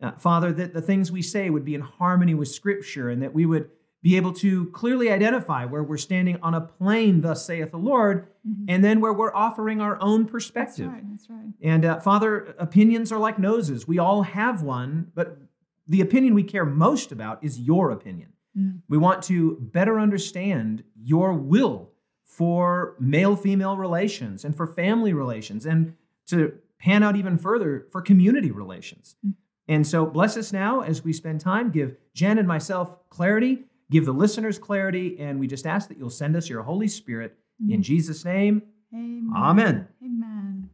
Uh, 0.00 0.12
Father, 0.12 0.52
that 0.52 0.74
the 0.74 0.82
things 0.82 1.10
we 1.10 1.22
say 1.22 1.50
would 1.50 1.64
be 1.64 1.74
in 1.74 1.80
harmony 1.80 2.34
with 2.34 2.48
Scripture 2.48 3.08
and 3.10 3.22
that 3.22 3.32
we 3.34 3.46
would 3.46 3.70
be 4.02 4.16
able 4.16 4.32
to 4.32 4.66
clearly 4.70 5.10
identify 5.10 5.64
where 5.64 5.82
we're 5.82 5.96
standing 5.96 6.36
on 6.42 6.54
a 6.54 6.60
plain, 6.60 7.20
thus 7.20 7.46
saith 7.46 7.70
the 7.70 7.78
Lord, 7.78 8.26
Mhm. 8.46 8.64
and 8.68 8.84
then 8.84 9.00
where 9.00 9.12
we're 9.12 9.32
offering 9.34 9.80
our 9.80 9.96
own 10.00 10.22
That's 10.22 10.32
perspective. 10.32 10.88
right. 10.90 11.04
That's 11.10 11.30
right. 11.30 11.52
And 11.62 11.84
uh, 11.84 12.00
Father, 12.00 12.54
opinions 12.58 13.12
are 13.12 13.18
like 13.18 13.38
noses. 13.38 13.86
We 13.86 13.98
all 14.00 14.22
have 14.22 14.62
one, 14.62 15.12
but 15.14 15.38
the 15.86 16.00
opinion 16.00 16.34
we 16.34 16.42
care 16.42 16.64
most 16.66 17.12
about 17.12 17.42
is 17.44 17.60
your 17.60 17.90
opinion. 17.92 18.30
Mm. 18.58 18.80
We 18.88 18.98
want 18.98 19.22
to 19.24 19.56
better 19.60 20.00
understand 20.00 20.82
your 21.00 21.32
will 21.34 21.90
for 22.24 22.96
male 22.98 23.36
female 23.36 23.76
relations 23.76 24.44
and 24.44 24.56
for 24.56 24.66
family 24.66 25.12
relations 25.12 25.64
and 25.64 25.94
to 26.26 26.54
pan 26.78 27.02
out 27.04 27.14
even 27.14 27.36
further 27.38 27.86
for 27.92 28.00
community 28.02 28.50
relations. 28.50 29.14
Mm. 29.24 29.34
And 29.68 29.86
so 29.86 30.04
bless 30.06 30.36
us 30.36 30.52
now 30.52 30.80
as 30.80 31.04
we 31.04 31.12
spend 31.12 31.40
time. 31.40 31.70
Give 31.70 31.96
Jen 32.14 32.38
and 32.38 32.48
myself 32.48 32.98
clarity, 33.10 33.64
give 33.92 34.06
the 34.06 34.12
listeners 34.12 34.58
clarity, 34.58 35.18
and 35.20 35.38
we 35.38 35.46
just 35.46 35.66
ask 35.66 35.88
that 35.88 35.98
you'll 35.98 36.10
send 36.10 36.34
us 36.34 36.48
your 36.48 36.62
Holy 36.62 36.88
Spirit 36.88 37.36
in 37.60 37.80
Mhm. 37.80 37.82
Jesus' 37.82 38.24
name. 38.24 38.62
Amen. 38.92 39.30
Amen. 39.36 39.88
Amen. 40.02 40.70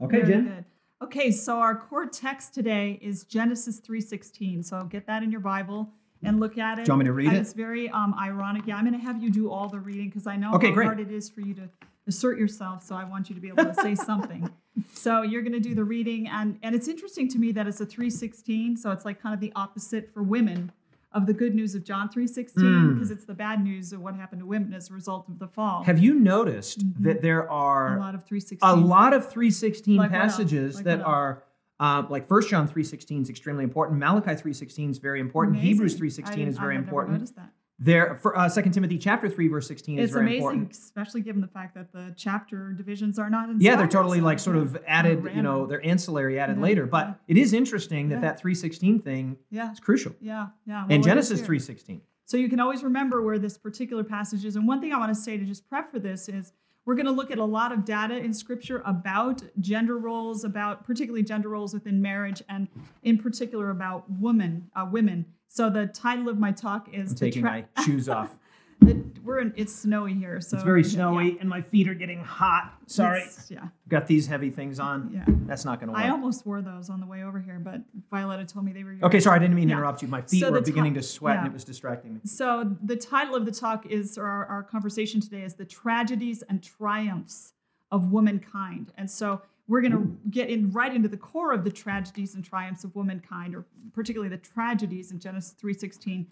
Okay, 0.00 0.20
Very 0.22 0.26
Jen? 0.26 0.44
Good. 0.44 0.64
Okay, 1.02 1.30
so 1.30 1.58
our 1.58 1.74
core 1.74 2.06
text 2.06 2.54
today 2.54 2.98
is 3.02 3.24
Genesis 3.24 3.80
3:16. 3.80 4.62
So 4.62 4.84
get 4.84 5.06
that 5.06 5.22
in 5.22 5.30
your 5.30 5.40
Bible 5.40 5.92
and 6.22 6.38
look 6.38 6.58
at 6.58 6.78
it. 6.78 6.84
Do 6.84 6.90
you 6.90 6.92
want 6.92 6.98
me 7.00 7.04
to 7.06 7.12
read 7.14 7.28
And 7.28 7.36
it? 7.36 7.40
It's 7.40 7.54
very 7.54 7.88
um, 7.88 8.14
ironic. 8.18 8.66
Yeah, 8.66 8.76
I'm 8.76 8.84
going 8.84 8.98
to 8.98 9.04
have 9.04 9.22
you 9.22 9.30
do 9.30 9.50
all 9.50 9.68
the 9.68 9.80
reading 9.80 10.08
because 10.08 10.26
I 10.26 10.36
know 10.36 10.52
Okay, 10.54 10.68
how 10.68 10.74
great. 10.74 10.84
hard 10.86 11.00
it 11.00 11.10
is 11.10 11.28
for 11.30 11.40
you 11.40 11.54
to 11.54 11.68
assert 12.06 12.38
yourself. 12.38 12.82
So 12.82 12.94
I 12.94 13.04
want 13.04 13.28
you 13.30 13.34
to 13.34 13.40
be 13.40 13.48
able 13.48 13.64
to 13.64 13.74
say 13.74 13.94
something. 13.94 14.48
So 14.94 15.22
you're 15.22 15.42
going 15.42 15.52
to 15.52 15.60
do 15.60 15.74
the 15.74 15.84
reading, 15.84 16.28
and 16.28 16.58
and 16.62 16.74
it's 16.74 16.86
interesting 16.88 17.28
to 17.30 17.38
me 17.38 17.52
that 17.52 17.66
it's 17.66 17.80
a 17.80 17.86
3:16. 17.86 18.76
So 18.78 18.90
it's 18.92 19.04
like 19.04 19.20
kind 19.20 19.34
of 19.34 19.40
the 19.40 19.52
opposite 19.56 20.12
for 20.14 20.22
women 20.22 20.70
of 21.12 21.26
the 21.26 21.32
good 21.34 21.54
news 21.54 21.74
of 21.74 21.84
John 21.84 22.08
3:16 22.08 22.62
Mm. 22.64 22.94
because 22.94 23.10
it's 23.10 23.24
the 23.24 23.34
bad 23.34 23.62
news 23.64 23.92
of 23.92 24.00
what 24.00 24.14
happened 24.14 24.40
to 24.40 24.46
women 24.46 24.72
as 24.72 24.90
a 24.90 24.94
result 24.94 25.28
of 25.28 25.38
the 25.38 25.48
fall. 25.48 25.82
Have 25.84 25.98
you 25.98 26.14
noticed 26.14 26.80
Mhm. 26.86 27.02
that 27.02 27.22
there 27.22 27.42
a 27.46 27.52
are 27.52 27.98
lot 27.98 28.14
of 28.14 28.24
3:16. 28.24 28.58
a 28.62 28.74
lot 28.76 29.12
of 29.12 29.28
316 29.28 29.96
Like 29.96 30.10
passages 30.10 30.76
Like 30.76 30.84
that 30.84 31.00
are 31.02 31.42
uh, 31.80 32.04
like 32.10 32.28
1 32.28 32.42
John 32.50 32.66
316 32.66 33.22
is 33.22 33.30
extremely 33.30 33.64
important. 33.64 33.98
Malachi 33.98 34.34
316 34.36 34.90
is 34.90 34.98
very 34.98 35.18
important. 35.18 35.56
Amazing. 35.56 35.72
Hebrews 35.72 35.94
316 35.94 36.46
is 36.46 36.58
very 36.58 36.74
I 36.74 36.76
had 36.76 36.84
never 36.84 37.02
important. 37.02 37.32
There, 37.82 38.14
for 38.16 38.36
uh, 38.36 38.46
2 38.48 38.60
Timothy 38.70 38.98
chapter 38.98 39.26
3 39.30 39.48
verse 39.48 39.66
16 39.66 39.98
is 39.98 40.04
It's 40.04 40.12
very 40.12 40.26
amazing, 40.26 40.38
important. 40.42 40.72
especially 40.72 41.22
given 41.22 41.40
the 41.40 41.48
fact 41.48 41.74
that 41.74 41.90
the 41.92 42.12
chapter 42.14 42.74
divisions 42.74 43.18
are 43.18 43.30
not. 43.30 43.48
Yeah, 43.58 43.76
they're 43.76 43.86
totally 43.88 44.20
like 44.20 44.38
sort 44.38 44.56
of 44.56 44.76
added, 44.86 45.24
you 45.34 45.40
know, 45.40 45.64
they're 45.66 45.84
ancillary 45.84 46.38
added 46.38 46.58
Yeah, 46.58 46.62
later. 46.62 46.86
But 46.86 47.06
yeah. 47.06 47.14
it 47.28 47.38
is 47.38 47.54
interesting 47.54 48.10
that 48.10 48.16
Yeah. 48.16 48.20
that 48.20 48.38
316 48.40 49.00
thing 49.00 49.38
Yeah, 49.50 49.72
is 49.72 49.80
crucial. 49.80 50.12
yeah, 50.20 50.48
yeah. 50.66 50.82
Well, 50.82 50.86
and 50.94 51.02
Genesis 51.02 51.40
316. 51.40 52.02
So 52.26 52.36
you 52.36 52.50
can 52.50 52.60
always 52.60 52.84
remember 52.84 53.22
where 53.22 53.38
this 53.38 53.56
particular 53.56 54.04
passage 54.04 54.44
is. 54.44 54.56
And 54.56 54.68
one 54.68 54.82
thing 54.82 54.92
I 54.92 54.98
want 54.98 55.14
to 55.14 55.20
say 55.20 55.38
to 55.38 55.44
just 55.46 55.66
prep 55.68 55.90
for 55.90 55.98
this 55.98 56.28
is 56.28 56.52
we're 56.84 56.94
going 56.96 57.06
to 57.06 57.12
look 57.12 57.30
at 57.30 57.38
a 57.38 57.44
lot 57.44 57.72
of 57.72 57.86
data 57.86 58.16
in 58.16 58.34
scripture 58.34 58.82
about 58.84 59.42
gender 59.58 59.96
roles, 59.96 60.44
about 60.44 60.84
particularly 60.84 61.22
gender 61.22 61.48
roles 61.48 61.72
within 61.72 62.02
marriage, 62.02 62.42
and 62.48 62.68
in 63.02 63.16
particular 63.16 63.70
about 63.70 64.04
women. 64.10 64.70
Uh, 64.76 64.86
women. 64.90 65.24
So 65.52 65.68
the 65.68 65.86
title 65.88 66.28
of 66.28 66.38
my 66.38 66.52
talk 66.52 66.88
is 66.94 67.10
I'm 67.10 67.16
taking 67.16 67.42
tra- 67.42 67.64
my 67.76 67.82
shoes 67.84 68.08
off. 68.08 68.36
the- 68.80 69.02
we're 69.24 69.40
in, 69.40 69.52
it's 69.56 69.74
snowy 69.74 70.14
here, 70.14 70.40
so 70.40 70.56
It's 70.56 70.62
very 70.64 70.82
yeah, 70.82 70.88
snowy 70.88 71.38
and 71.40 71.48
my 71.48 71.60
feet 71.60 71.88
are 71.88 71.94
getting 71.94 72.22
hot. 72.22 72.72
Sorry. 72.86 73.18
it's- 73.22 73.50
yeah, 73.50 73.66
Got 73.88 74.06
these 74.06 74.28
heavy 74.28 74.48
things 74.50 74.78
on. 74.78 75.10
yeah. 75.12 75.24
That's 75.26 75.64
not 75.64 75.80
going 75.80 75.88
to 75.88 75.92
work. 75.94 76.02
I 76.02 76.08
almost 76.10 76.46
wore 76.46 76.62
those 76.62 76.88
on 76.88 77.00
the 77.00 77.06
way 77.06 77.24
over 77.24 77.40
here, 77.40 77.58
but 77.58 77.80
Violetta 78.12 78.44
told 78.46 78.64
me 78.64 78.72
they 78.72 78.84
were. 78.84 78.96
Okay, 79.02 79.18
sorry, 79.18 79.36
I 79.36 79.38
didn't 79.40 79.56
mean 79.56 79.66
to 79.66 79.72
Yeah. 79.72 79.78
interrupt 79.78 80.02
you. 80.02 80.08
My 80.08 80.22
feet 80.22 80.40
So 80.40 80.52
were 80.52 80.60
beginning 80.60 80.94
to 80.94 81.02
sweat 81.02 81.38
and 81.38 81.48
it 81.48 81.52
was 81.52 81.64
distracting 81.64 82.14
me. 82.14 82.20
So 82.26 82.76
the 82.84 82.94
title 82.96 83.34
of 83.34 83.44
the 83.44 83.50
talk 83.52 83.86
is, 83.86 84.16
or 84.16 84.26
our, 84.26 84.46
our 84.46 84.62
conversation 84.62 85.20
today 85.20 85.42
is 85.42 85.54
the 85.54 85.64
tragedies 85.64 86.42
and 86.48 86.62
triumphs 86.62 87.54
of 87.90 88.12
womankind. 88.12 88.92
And 88.96 89.10
so 89.10 89.42
we're 89.70 89.80
going 89.80 89.92
to 89.92 89.98
mm. 89.98 90.16
get 90.32 90.50
in 90.50 90.72
right 90.72 90.92
into 90.92 91.08
the 91.08 91.16
core 91.16 91.52
of 91.52 91.62
the 91.62 91.70
tragedies 91.70 92.34
and 92.34 92.44
triumphs 92.44 92.82
of 92.82 92.92
womankind, 92.96 93.54
or 93.54 93.64
particularly 93.92 94.28
the 94.28 94.42
tragedies 94.42 95.12
in 95.12 95.20
Genesis 95.20 95.54
3:16. 95.62 96.26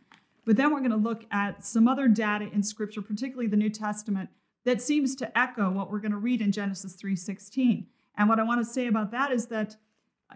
But 0.45 0.57
then 0.57 0.73
we're 0.73 0.81
going 0.81 0.91
to 0.91 0.97
look 0.97 1.25
at 1.31 1.65
some 1.65 1.87
other 1.87 2.09
data 2.09 2.51
in 2.53 2.65
Scripture, 2.65 3.01
particularly 3.01 3.47
the 3.47 3.57
New 3.57 3.71
Testament, 3.71 4.31
that 4.65 4.83
seems 4.83 5.15
to 5.17 5.39
echo 5.39 5.71
what 5.71 5.89
we're 5.89 6.01
going 6.01 6.13
to 6.13 6.19
read 6.19 6.43
in 6.43 6.51
Genesis 6.51 6.97
3:16. 6.97 7.87
And 8.17 8.29
what 8.29 8.41
I 8.41 8.43
want 8.43 8.61
to 8.61 8.65
say 8.65 8.89
about 8.89 9.13
that 9.13 9.31
is 9.31 9.47
that 9.47 9.77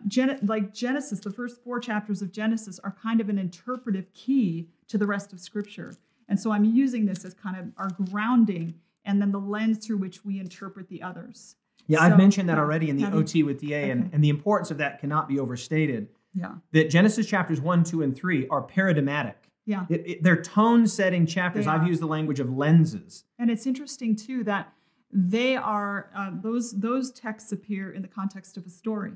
Gen- 0.07 0.39
like 0.45 0.73
Genesis, 0.73 1.19
the 1.19 1.33
first 1.33 1.61
four 1.63 1.81
chapters 1.81 2.23
of 2.23 2.31
Genesis 2.31 2.79
are 2.85 2.97
kind 3.03 3.21
of 3.21 3.29
an 3.29 3.37
interpretive 3.37 4.15
key 4.15 4.69
to 4.87 4.97
the 4.97 5.07
rest 5.07 5.33
of 5.33 5.41
Scripture. 5.41 5.97
And 6.29 6.39
so 6.39 6.53
I'm 6.53 6.65
using 6.65 7.07
this 7.07 7.25
as 7.25 7.35
kind 7.35 7.57
of 7.57 7.73
our 7.77 7.91
grounding 7.91 8.75
and 9.05 9.21
then 9.21 9.33
the 9.33 9.41
lens 9.41 9.85
through 9.85 9.99
which 9.99 10.25
we 10.25 10.39
interpret 10.39 10.89
the 10.89 11.03
others. 11.03 11.57
Yeah, 11.87 11.99
So, 11.99 12.05
I've 12.05 12.17
mentioned 12.19 12.49
that 12.49 12.59
already 12.59 12.89
in 12.91 12.97
the 12.97 13.03
have 13.03 13.15
you- 13.15 13.21
OT 13.21 13.43
with 13.43 13.59
DA, 13.61 13.91
and, 13.91 14.05
Okay. 14.05 14.11
and 14.15 14.23
the 14.25 14.29
importance 14.29 14.71
of 14.71 14.79
that 14.79 15.01
cannot 15.01 15.29
be 15.29 15.39
overstated. 15.39 16.09
Yeah. 16.35 16.55
That 16.73 16.89
Genesis 16.91 17.27
chapters 17.27 17.61
1, 17.61 17.85
2, 17.85 18.03
and 18.03 18.15
3 18.17 18.47
are 18.49 18.63
paradigmatic. 18.63 19.51
Yeah. 19.67 19.87
It, 19.91 20.03
it- 20.07 20.23
they're 20.23 20.41
tone 20.41 20.87
setting 20.87 21.27
chapters. 21.27 21.67
They 21.67 21.71
I've 21.71 21.83
are. 21.83 21.87
used 21.89 22.01
the 22.01 22.07
language 22.07 22.41
of 22.41 22.51
lenses. 22.57 23.25
And 23.39 23.51
it's 23.51 23.67
interesting 23.67 24.17
too 24.17 24.43
that 24.45 24.73
they 25.13 25.57
are 25.57 26.11
uh, 26.17 26.31
those 26.43 26.73
those 26.73 27.11
texts 27.13 27.53
appear 27.53 27.93
in 27.93 28.01
the 28.03 28.09
context 28.09 28.57
of 28.57 28.65
a 28.65 28.71
story. 28.71 29.13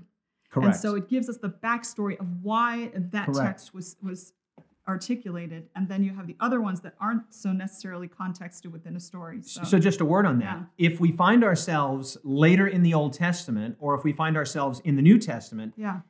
Correct. 0.50 0.66
And 0.66 0.76
so 0.76 0.94
it 0.94 1.08
gives 1.08 1.28
us 1.30 1.38
the 1.38 1.48
backstory 1.48 2.18
of 2.20 2.26
why 2.42 2.90
that 2.94 3.26
Correct. 3.26 3.38
text 3.46 3.74
was 3.74 3.96
was 4.02 4.34
articulated. 4.88 5.68
And 5.74 5.88
then 5.88 6.02
you 6.04 6.12
have 6.14 6.26
the 6.26 6.36
other 6.40 6.60
ones 6.60 6.80
that 6.82 6.94
aren't 7.00 7.32
so 7.34 7.52
necessarily 7.52 8.08
contexted 8.08 8.72
within 8.72 8.96
a 8.96 9.00
story. 9.00 9.42
So, 9.42 9.64
So, 9.64 9.78
just 9.78 10.00
a 10.00 10.04
word 10.04 10.26
on 10.26 10.38
that. 10.40 10.60
If 10.78 11.00
we 11.00 11.12
find 11.12 11.42
ourselves 11.44 12.16
later 12.24 12.66
in 12.66 12.82
the 12.82 12.94
Old 12.94 13.12
Testament, 13.12 13.76
or 13.80 13.94
if 13.94 14.04
we 14.04 14.12
find 14.12 14.36
ourselves 14.36 14.80
in 14.84 14.96
the 14.96 15.02
New 15.02 15.18
Testament, 15.18 15.74
yeah, 15.76 16.00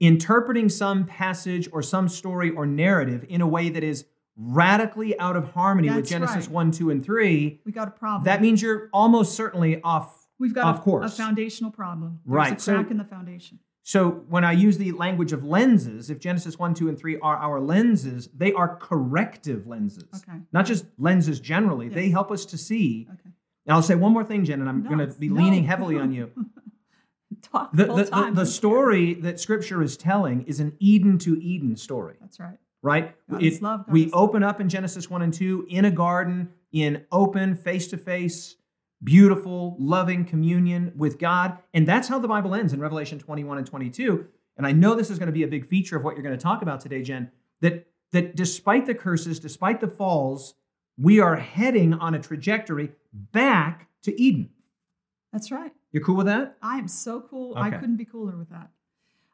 interpreting 0.00 0.68
some 0.68 1.04
passage 1.06 1.68
or 1.72 1.80
some 1.82 2.08
story 2.08 2.50
or 2.50 2.66
narrative 2.66 3.24
in 3.28 3.40
a 3.40 3.46
way 3.46 3.68
that 3.68 3.84
is 3.84 4.04
radically 4.36 5.18
out 5.20 5.36
of 5.36 5.52
harmony 5.52 5.88
with 5.90 6.08
Genesis 6.08 6.46
right. 6.46 6.50
1, 6.50 6.70
2, 6.72 6.90
and 6.90 7.04
3, 7.04 7.60
we 7.64 7.70
got 7.72 7.86
a 7.86 7.92
problem. 7.92 8.24
that 8.24 8.42
means 8.42 8.60
you're 8.60 8.88
almost 8.92 9.34
certainly 9.36 9.80
off. 9.82 10.26
we've 10.40 10.52
got 10.52 10.76
a, 10.76 10.80
course. 10.80 11.12
a 11.12 11.16
foundational 11.16 11.70
problem. 11.70 12.18
There's 12.26 12.34
Right, 12.34 12.56
a 12.56 12.60
so- 12.60 12.74
crack 12.74 12.90
in 12.90 12.96
the 12.98 13.04
foundation. 13.04 13.60
So 13.86 14.24
when 14.30 14.44
I 14.44 14.52
use 14.52 14.78
the 14.78 14.92
language 14.92 15.32
of 15.34 15.44
lenses, 15.44 16.08
if 16.08 16.18
Genesis 16.18 16.58
1, 16.58 16.72
2, 16.72 16.88
and 16.88 16.98
3 16.98 17.18
are 17.20 17.36
our 17.36 17.60
lenses, 17.60 18.30
they 18.34 18.50
are 18.54 18.76
corrective 18.76 19.66
lenses. 19.66 20.08
Okay. 20.26 20.38
Not 20.52 20.64
just 20.64 20.86
lenses 20.98 21.38
generally, 21.38 21.88
Yeah. 21.88 21.94
they 21.94 22.08
help 22.08 22.30
us 22.30 22.46
to 22.46 22.56
see. 22.56 23.06
Okay. 23.12 23.30
And 23.66 23.74
I'll 23.74 23.82
say 23.82 23.94
one 23.94 24.12
more 24.12 24.24
thing, 24.24 24.42
Jen, 24.46 24.60
and 24.60 24.70
I'm 24.70 24.82
No, 24.84 24.88
going 24.90 25.06
to 25.06 25.14
be 25.18 25.28
no. 25.28 25.34
leaning 25.42 25.64
heavily 25.64 25.98
on 25.98 26.12
you. 26.12 26.30
Talk 27.42 27.72
The, 27.72 27.84
the, 27.84 27.94
the, 27.94 28.04
time. 28.06 28.34
the 28.34 28.46
story 28.46 29.14
that 29.14 29.38
Scripture 29.38 29.82
is 29.82 29.98
telling 29.98 30.42
is 30.44 30.60
an 30.60 30.74
Eden 30.80 31.18
to 31.18 31.38
Eden 31.42 31.76
story. 31.76 32.16
That's 32.22 32.40
right. 32.40 32.56
right? 32.82 33.14
God 33.30 33.42
It- 33.42 33.46
is 33.52 33.60
love, 33.60 33.84
we 33.88 34.10
open 34.12 34.42
up 34.42 34.62
in 34.62 34.70
Genesis 34.70 35.10
1 35.10 35.20
and 35.20 35.32
2 35.32 35.66
in 35.68 35.84
a 35.84 35.90
garden, 35.90 36.48
in 36.72 37.04
open, 37.12 37.54
face 37.54 37.86
to 37.88 37.98
face, 37.98 38.56
beautiful, 39.04 39.76
loving 39.78 40.24
communion 40.24 40.92
with 40.96 41.18
God. 41.18 41.58
And 41.72 41.86
that's 41.86 42.08
how 42.08 42.18
the 42.18 42.28
Bible 42.28 42.54
ends 42.54 42.72
in 42.72 42.80
Revelation 42.80 43.18
21 43.18 43.58
and 43.58 43.66
22. 43.66 44.26
And 44.56 44.66
I 44.66 44.72
know 44.72 44.94
this 44.94 45.10
is 45.10 45.18
going 45.18 45.26
to 45.26 45.32
be 45.32 45.42
a 45.42 45.48
big 45.48 45.66
feature 45.66 45.96
of 45.96 46.04
what 46.04 46.14
you're 46.14 46.22
going 46.22 46.36
to 46.36 46.42
talk 46.42 46.62
about 46.62 46.80
today, 46.80 47.02
Jen, 47.02 47.30
that, 47.60 47.86
that 48.12 48.34
despite 48.34 48.86
the 48.86 48.94
curses, 48.94 49.38
despite 49.38 49.80
the 49.80 49.88
falls, 49.88 50.54
we 50.98 51.20
are 51.20 51.36
heading 51.36 51.94
on 51.94 52.14
a 52.14 52.18
trajectory 52.18 52.92
back 53.12 53.88
to 54.02 54.20
Eden. 54.20 54.50
That's 55.32 55.50
right. 55.50 55.72
You're 55.90 56.02
cool 56.02 56.16
with 56.16 56.26
that? 56.26 56.56
I 56.62 56.78
am 56.78 56.88
so 56.88 57.20
cool. 57.20 57.54
I 57.56 57.70
couldn't 57.70 57.96
be 57.96 58.04
cooler 58.04 58.36
with 58.36 58.50
that. 58.50 58.70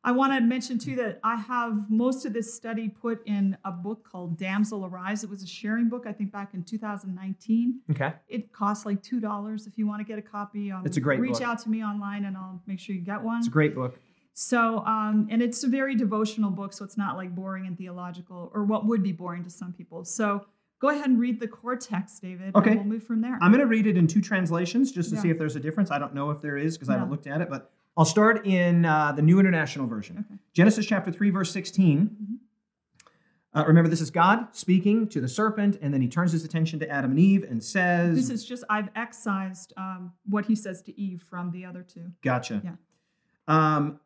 I 0.03 0.13
want 0.13 0.33
to 0.33 0.41
mention 0.41 0.79
too 0.79 0.97
that 0.97 1.21
I 1.23 1.37
have 1.37 1.91
most 1.91 2.25
of 2.25 2.33
this 2.33 2.55
study 2.55 2.89
put 2.89 3.21
in 3.27 3.57
a 3.67 3.71
book 3.71 4.09
called 4.11 4.39
Damsel 4.39 4.87
Arise. 4.87 5.23
It 5.25 5.29
was 5.31 5.43
a 5.43 5.47
sharing 5.47 5.91
book, 5.91 6.05
I 6.07 6.13
think, 6.13 6.33
back 6.33 6.55
in 6.55 6.63
2019. 6.65 7.81
Okay. 7.91 8.13
It 8.29 8.51
costs 8.53 8.87
like 8.87 9.03
two 9.03 9.21
dollars 9.21 9.67
if 9.67 9.77
you 9.77 9.87
want 9.87 10.01
to 10.01 10.05
get 10.05 10.19
a 10.19 10.23
copy. 10.23 10.73
Um, 10.73 10.87
It's 10.87 10.97
a 10.97 11.01
great 11.01 11.21
reach 11.21 11.35
book. 11.35 11.43
out 11.43 11.59
to 11.61 11.69
me 11.69 11.85
online 11.85 12.25
and 12.25 12.37
I'll 12.37 12.63
make 12.67 12.81
sure 12.81 12.95
you 12.95 13.03
get 13.03 13.23
one. 13.23 13.39
It's 13.39 13.49
a 13.49 13.51
great 13.51 13.75
book. 13.75 13.99
So, 14.33 14.79
um, 14.87 15.29
and 15.31 15.43
it's 15.43 15.65
a 15.65 15.69
very 15.69 15.95
devotional 15.95 16.51
book, 16.51 16.73
so 16.73 16.83
it's 16.85 16.97
not 16.97 17.17
like 17.17 17.35
boring 17.35 17.67
and 17.67 17.77
theological, 17.77 18.51
or 18.55 18.65
what 18.65 18.87
would 18.87 19.03
be 19.03 19.13
boring 19.13 19.45
to 19.45 19.51
some 19.51 19.73
people. 19.75 20.05
So, 20.05 20.47
go 20.81 20.89
ahead 20.89 21.07
and 21.11 21.19
read 21.21 21.41
the 21.41 21.49
core 21.49 21.77
text, 21.77 22.23
David. 22.23 22.55
Okay. 22.57 22.71
And 22.71 22.79
we'll 22.81 22.89
move 22.89 23.03
from 23.03 23.21
there. 23.21 23.37
I'm 23.43 23.51
going 23.51 23.61
to 23.61 23.67
read 23.67 23.87
it 23.87 23.99
in 23.99 24.07
two 24.07 24.23
translations 24.23 24.93
just 24.93 25.11
to 25.11 25.17
Yeah. 25.17 25.23
see 25.23 25.31
if 25.31 25.37
there's 25.37 25.57
a 25.57 25.61
difference. 25.61 25.91
I 25.91 25.99
don't 25.99 26.15
know 26.15 26.31
if 26.31 26.41
there 26.41 26.57
is 26.57 26.79
because 26.79 26.89
I 26.89 26.95
haven't 26.95 27.11
looked 27.11 27.27
at 27.27 27.43
it, 27.43 27.51
but 27.51 27.71
I'll 27.97 28.05
start 28.05 28.47
in 28.47 28.85
uh, 28.85 29.13
the 29.13 29.23
New 29.23 29.41
International 29.41 29.87
Version. 29.87 30.25
Okay. 30.27 30.41
Genesis 30.53 30.87
chapter 30.87 31.11
3, 31.11 31.31
verse 31.31 31.53
16. 31.53 32.39
Uh, 33.53 33.65
remember, 33.67 33.91
this 33.91 34.01
is 34.01 34.11
God 34.11 34.55
speaking 34.55 35.09
to 35.09 35.21
the 35.21 35.29
serpent, 35.29 35.77
and 35.83 35.93
then 35.93 36.01
he 36.01 36.09
turns 36.09 36.31
his 36.31 36.45
attention 36.45 36.79
to 36.79 36.89
Adam 36.89 37.11
and 37.11 37.19
Eve 37.19 37.43
and 37.43 37.63
says, 37.63 38.15
This 38.15 38.31
is 38.31 38.45
just 38.45 38.63
I've 38.71 38.91
excised 38.95 39.73
um, 39.77 40.13
what 40.25 40.47
he 40.47 40.55
says 40.55 40.83
to 40.83 40.99
Eve 40.99 41.23
from 41.29 41.51
the 41.51 41.65
other 41.65 41.83
two. 41.83 42.13
Gotcha. 42.23 42.63
Yeah. 42.65 42.75
Um, 43.49 43.99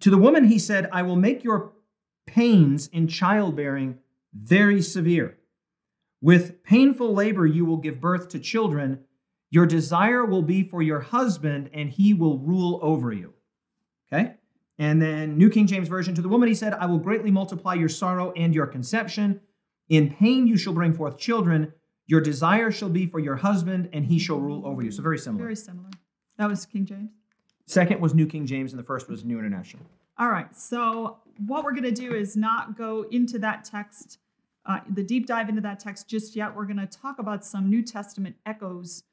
to 0.00 0.10
the 0.10 0.18
woman, 0.18 0.44
he 0.44 0.58
said, 0.58 0.88
I 0.92 1.02
will 1.02 1.16
make 1.16 1.44
your 1.44 1.72
pains 2.26 2.88
in 2.88 3.06
childbearing 3.06 3.98
very 4.34 4.82
severe. 4.82 5.38
With 6.20 6.64
painful 6.64 7.14
labor, 7.14 7.46
you 7.46 7.64
will 7.64 7.76
give 7.76 8.00
birth 8.00 8.28
to 8.30 8.40
children. 8.40 9.04
Your 9.50 9.66
desire 9.66 10.24
will 10.24 10.42
be 10.42 10.62
for 10.62 10.82
your 10.82 11.00
husband, 11.00 11.70
and 11.72 11.88
he 11.88 12.14
will 12.14 12.38
rule 12.38 12.78
over 12.82 13.12
you. 13.12 13.34
Okay? 14.12 14.34
And 14.78 15.00
then, 15.02 15.36
New 15.36 15.50
King 15.50 15.66
James 15.66 15.88
Version, 15.88 16.14
to 16.14 16.22
the 16.22 16.28
woman, 16.28 16.48
he 16.48 16.54
said, 16.54 16.74
I 16.74 16.86
will 16.86 16.98
greatly 16.98 17.30
multiply 17.30 17.74
your 17.74 17.88
sorrow 17.88 18.32
and 18.32 18.54
your 18.54 18.66
conception. 18.66 19.40
In 19.88 20.14
pain, 20.14 20.46
you 20.46 20.56
shall 20.56 20.72
bring 20.72 20.92
forth 20.92 21.18
children. 21.18 21.72
Your 22.06 22.20
desire 22.20 22.70
shall 22.70 22.88
be 22.88 23.06
for 23.06 23.18
your 23.18 23.36
husband, 23.36 23.88
and 23.92 24.04
he 24.06 24.18
shall 24.18 24.38
rule 24.38 24.66
over 24.66 24.82
you. 24.82 24.90
So, 24.90 25.02
very 25.02 25.18
similar. 25.18 25.44
Very 25.44 25.56
similar. 25.56 25.90
That 26.36 26.48
was 26.48 26.64
King 26.66 26.86
James. 26.86 27.10
Second 27.66 28.00
was 28.00 28.14
New 28.14 28.26
King 28.26 28.46
James, 28.46 28.72
and 28.72 28.78
the 28.78 28.84
first 28.84 29.08
was 29.08 29.24
New 29.24 29.38
International. 29.38 29.84
All 30.18 30.30
right. 30.30 30.54
So 30.56 31.18
what 31.46 31.64
we're 31.64 31.72
going 31.72 31.82
to 31.84 31.92
do 31.92 32.14
is 32.14 32.36
not 32.36 32.76
go 32.76 33.06
into 33.10 33.38
that 33.40 33.64
text, 33.64 34.18
uh, 34.66 34.80
the 34.90 35.02
deep 35.02 35.26
dive 35.26 35.48
into 35.48 35.60
that 35.60 35.78
text 35.78 36.08
just 36.08 36.34
yet. 36.34 36.54
We're 36.54 36.64
going 36.64 36.78
to 36.78 36.86
talk 36.86 37.18
about 37.18 37.44
some 37.44 37.70
New 37.70 37.82
Testament 37.82 38.36
echoes 38.44 39.04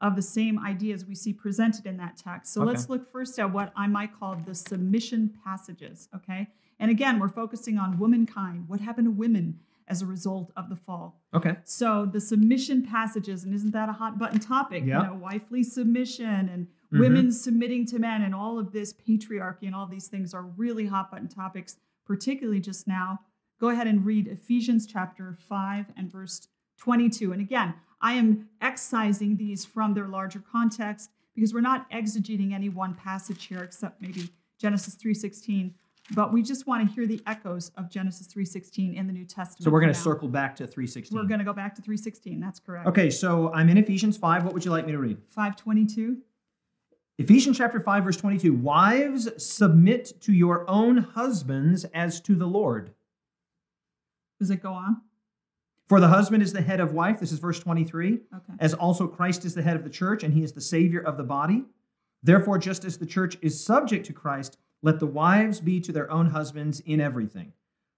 of 0.00 0.16
the 0.16 0.22
same 0.22 0.58
ideas 0.64 1.04
we 1.04 1.14
see 1.14 1.32
presented 1.32 1.86
in 1.86 1.96
that 1.98 2.16
text. 2.16 2.52
So 2.52 2.62
Okay. 2.62 2.68
let's 2.72 2.88
look 2.88 3.10
first 3.12 3.38
at 3.38 3.52
what 3.52 3.72
I 3.76 3.86
might 3.86 4.18
call 4.18 4.34
the 4.36 4.54
submission 4.54 5.34
passages. 5.44 6.08
Okay. 6.14 6.48
And 6.78 6.90
again, 6.90 7.18
we're 7.18 7.28
focusing 7.28 7.76
on 7.78 7.98
womankind. 7.98 8.68
What 8.68 8.80
happened 8.80 9.06
to 9.06 9.10
women 9.10 9.60
as 9.86 10.00
a 10.00 10.06
result 10.06 10.50
of 10.56 10.68
the 10.70 10.76
fall? 10.76 11.20
Okay. 11.34 11.58
So 11.64 12.06
the 12.06 12.20
submission 12.20 12.82
passages, 12.86 13.44
and 13.44 13.52
isn't 13.52 13.72
that 13.72 13.88
a 13.90 13.92
hot 13.92 14.18
button 14.18 14.38
topic? 14.38 14.84
Yeah. 14.86 15.02
You 15.02 15.08
know, 15.08 15.14
wifely 15.16 15.62
submission 15.62 16.48
and 16.48 16.68
Mhm. 16.90 17.00
women 17.00 17.32
submitting 17.32 17.84
to 17.86 17.98
men 17.98 18.22
and 18.22 18.34
all 18.34 18.58
of 18.58 18.72
this 18.72 18.94
patriarchy 18.94 19.64
and 19.64 19.74
all 19.74 19.86
these 19.86 20.08
things 20.08 20.32
are 20.32 20.44
really 20.46 20.86
hot 20.86 21.10
button 21.10 21.28
topics, 21.28 21.76
particularly 22.06 22.60
just 22.60 22.86
now. 22.88 23.20
Go 23.58 23.68
ahead 23.68 23.86
and 23.86 24.06
read 24.06 24.26
Ephesians 24.26 24.86
chapter 24.86 25.34
5 25.38 25.92
and 25.94 26.10
verse 26.10 26.48
22. 26.78 27.32
And 27.32 27.42
again, 27.42 27.74
I 28.00 28.14
am 28.14 28.48
excising 28.60 29.36
these 29.36 29.64
from 29.64 29.94
their 29.94 30.08
larger 30.08 30.40
context 30.40 31.10
because 31.34 31.54
we're 31.54 31.60
not 31.60 31.90
exegeting 31.90 32.52
any 32.52 32.68
one 32.68 32.94
passage 32.94 33.46
here 33.46 33.62
except 33.62 34.00
maybe 34.00 34.30
Genesis 34.58 34.96
3:16, 34.96 35.74
but 36.14 36.32
we 36.32 36.42
just 36.42 36.66
want 36.66 36.86
to 36.86 36.94
hear 36.94 37.06
the 37.06 37.20
echoes 37.26 37.70
of 37.76 37.90
Genesis 37.90 38.26
3:16 38.26 38.94
in 38.94 39.06
the 39.06 39.12
New 39.12 39.24
Testament. 39.24 39.64
So 39.64 39.70
we're 39.70 39.80
going 39.80 39.92
to 39.92 39.98
circle 39.98 40.28
back 40.28 40.56
to 40.56 40.66
316. 40.66 41.16
We're 41.16 41.26
going 41.26 41.38
to 41.38 41.44
go 41.44 41.52
back 41.52 41.74
to 41.76 41.82
316. 41.82 42.40
That's 42.40 42.58
correct. 42.58 42.86
Okay, 42.88 43.10
so 43.10 43.52
I'm 43.52 43.68
in 43.68 43.78
Ephesians 43.78 44.16
5. 44.16 44.44
What 44.44 44.54
would 44.54 44.64
you 44.64 44.70
like 44.70 44.86
me 44.86 44.92
to 44.92 44.98
read? 44.98 45.18
522. 45.28 46.18
Ephesians 47.18 47.58
chapter 47.58 47.78
5, 47.78 48.04
verse 48.04 48.16
22. 48.16 48.54
Wives, 48.54 49.28
submit 49.44 50.20
to 50.22 50.32
your 50.32 50.68
own 50.70 50.96
husbands 50.96 51.84
as 51.92 52.18
to 52.22 52.34
the 52.34 52.46
Lord. 52.46 52.94
Does 54.38 54.50
it 54.50 54.62
go 54.62 54.72
on? 54.72 55.02
For 55.90 55.98
the 55.98 56.06
husband 56.06 56.40
is 56.40 56.52
the 56.52 56.62
head 56.62 56.78
of 56.78 56.92
wife. 56.92 57.18
This 57.18 57.32
is 57.32 57.40
verse 57.40 57.58
23. 57.58 58.12
Okay. 58.12 58.20
As 58.60 58.74
also 58.74 59.08
Christ 59.08 59.44
is 59.44 59.56
the 59.56 59.62
head 59.62 59.74
of 59.74 59.82
the 59.82 59.90
church, 59.90 60.22
and 60.22 60.32
he 60.32 60.44
is 60.44 60.52
the 60.52 60.60
Savior 60.60 61.00
of 61.00 61.16
the 61.16 61.24
body. 61.24 61.64
Therefore, 62.22 62.58
just 62.58 62.84
as 62.84 62.96
the 62.96 63.06
church 63.06 63.36
is 63.42 63.60
subject 63.60 64.06
to 64.06 64.12
Christ, 64.12 64.56
let 64.82 65.00
the 65.00 65.06
wives 65.06 65.60
be 65.60 65.80
to 65.80 65.90
their 65.90 66.08
own 66.08 66.30
husbands 66.30 66.78
in 66.78 67.00
everything. 67.00 67.54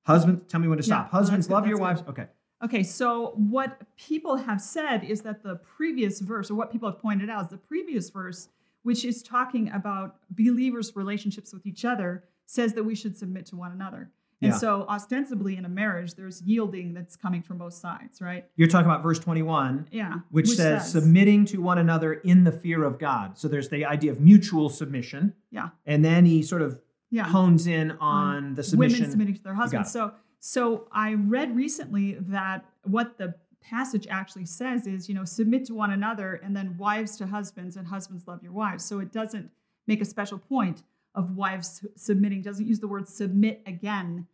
Husbands, 0.06 0.40
tell 0.48 0.58
me 0.58 0.68
when 0.68 0.78
to 0.78 0.82
stop. 0.82 1.12
no, 1.12 1.18
Husbands, 1.18 1.50
love 1.50 1.66
your 1.66 1.76
wives. 1.76 2.02
Okay. 2.08 2.28
Okay, 2.64 2.82
so 2.82 3.34
what 3.36 3.82
people 3.98 4.36
have 4.36 4.62
said 4.62 5.04
is 5.04 5.20
that 5.20 5.42
the 5.42 5.56
previous 5.56 6.20
verse, 6.20 6.50
or 6.50 6.54
what 6.54 6.72
people 6.72 6.90
have 6.90 6.98
pointed 6.98 7.28
out, 7.28 7.42
is 7.42 7.50
the 7.50 7.58
previous 7.58 8.08
verse, 8.08 8.48
which 8.84 9.04
is 9.04 9.22
talking 9.22 9.70
about 9.70 10.16
believers' 10.30 10.96
relationships 10.96 11.52
with 11.52 11.66
each 11.66 11.84
other, 11.84 12.24
says 12.46 12.72
that 12.72 12.84
we 12.84 12.94
should 12.94 13.18
submit 13.18 13.44
to 13.44 13.56
one 13.56 13.72
another. 13.72 14.10
And 14.42 14.50
Yeah. 14.52 14.58
so, 14.58 14.82
ostensibly, 14.88 15.56
in 15.56 15.64
a 15.64 15.68
marriage, 15.68 16.14
there's 16.14 16.42
yielding 16.42 16.94
that's 16.94 17.16
coming 17.16 17.42
from 17.42 17.58
both 17.58 17.74
sides, 17.74 18.20
right? 18.20 18.44
You're 18.56 18.66
talking 18.68 18.86
about 18.90 19.02
verse 19.02 19.20
21, 19.20 19.86
Yeah. 19.92 20.20
which, 20.30 20.48
says, 20.48 20.90
submitting 20.90 21.44
to 21.46 21.62
one 21.62 21.78
another 21.78 22.14
in 22.14 22.42
the 22.42 22.50
fear 22.52 22.82
of 22.82 22.98
God. 22.98 23.38
So 23.38 23.46
there's 23.46 23.68
the 23.68 23.84
idea 23.86 24.10
of 24.10 24.20
mutual 24.20 24.68
submission. 24.68 25.34
Yeah. 25.52 25.70
And 25.86 26.04
then 26.04 26.24
he 26.26 26.42
sort 26.42 26.60
of 26.62 26.80
Yeah. 27.10 27.24
hones 27.28 27.66
in 27.68 27.92
on 27.92 28.54
the 28.54 28.62
submission. 28.64 28.98
women 29.00 29.10
submitting 29.12 29.34
to 29.36 29.42
their 29.44 29.54
husbands. 29.54 29.92
So, 29.92 30.12
so 30.40 30.88
I 30.90 31.14
read 31.14 31.54
recently 31.54 32.14
that 32.14 32.64
what 32.84 33.18
the 33.18 33.36
passage 33.60 34.08
actually 34.10 34.46
says 34.46 34.88
is, 34.88 35.08
you 35.08 35.14
know, 35.14 35.24
submit 35.24 35.64
to 35.66 35.74
one 35.74 35.92
another 35.92 36.34
and 36.34 36.56
then 36.56 36.76
wives 36.76 37.16
to 37.18 37.28
husbands 37.28 37.76
and 37.76 37.86
husbands 37.86 38.26
love 38.26 38.42
your 38.42 38.50
wives. 38.52 38.84
So 38.84 38.98
it 38.98 39.12
doesn't 39.12 39.50
make 39.86 40.00
a 40.00 40.04
special 40.04 40.38
point 40.38 40.82
of 41.14 41.36
wives 41.36 41.86
submitting, 41.94 42.40
doesn't 42.42 42.66
use 42.66 42.80
the 42.80 42.88
word 42.88 43.06
submit 43.06 43.62
again. 43.66 44.26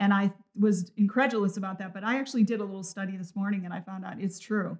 And 0.00 0.14
I 0.14 0.32
was 0.58 0.90
incredulous 0.96 1.58
about 1.58 1.78
that, 1.78 1.92
but 1.92 2.02
I 2.02 2.18
actually 2.18 2.42
did 2.42 2.60
a 2.60 2.64
little 2.64 2.82
study 2.82 3.16
this 3.16 3.36
morning 3.36 3.66
and 3.66 3.72
I 3.72 3.80
found 3.80 4.04
out 4.04 4.14
it's 4.18 4.40
true. 4.40 4.78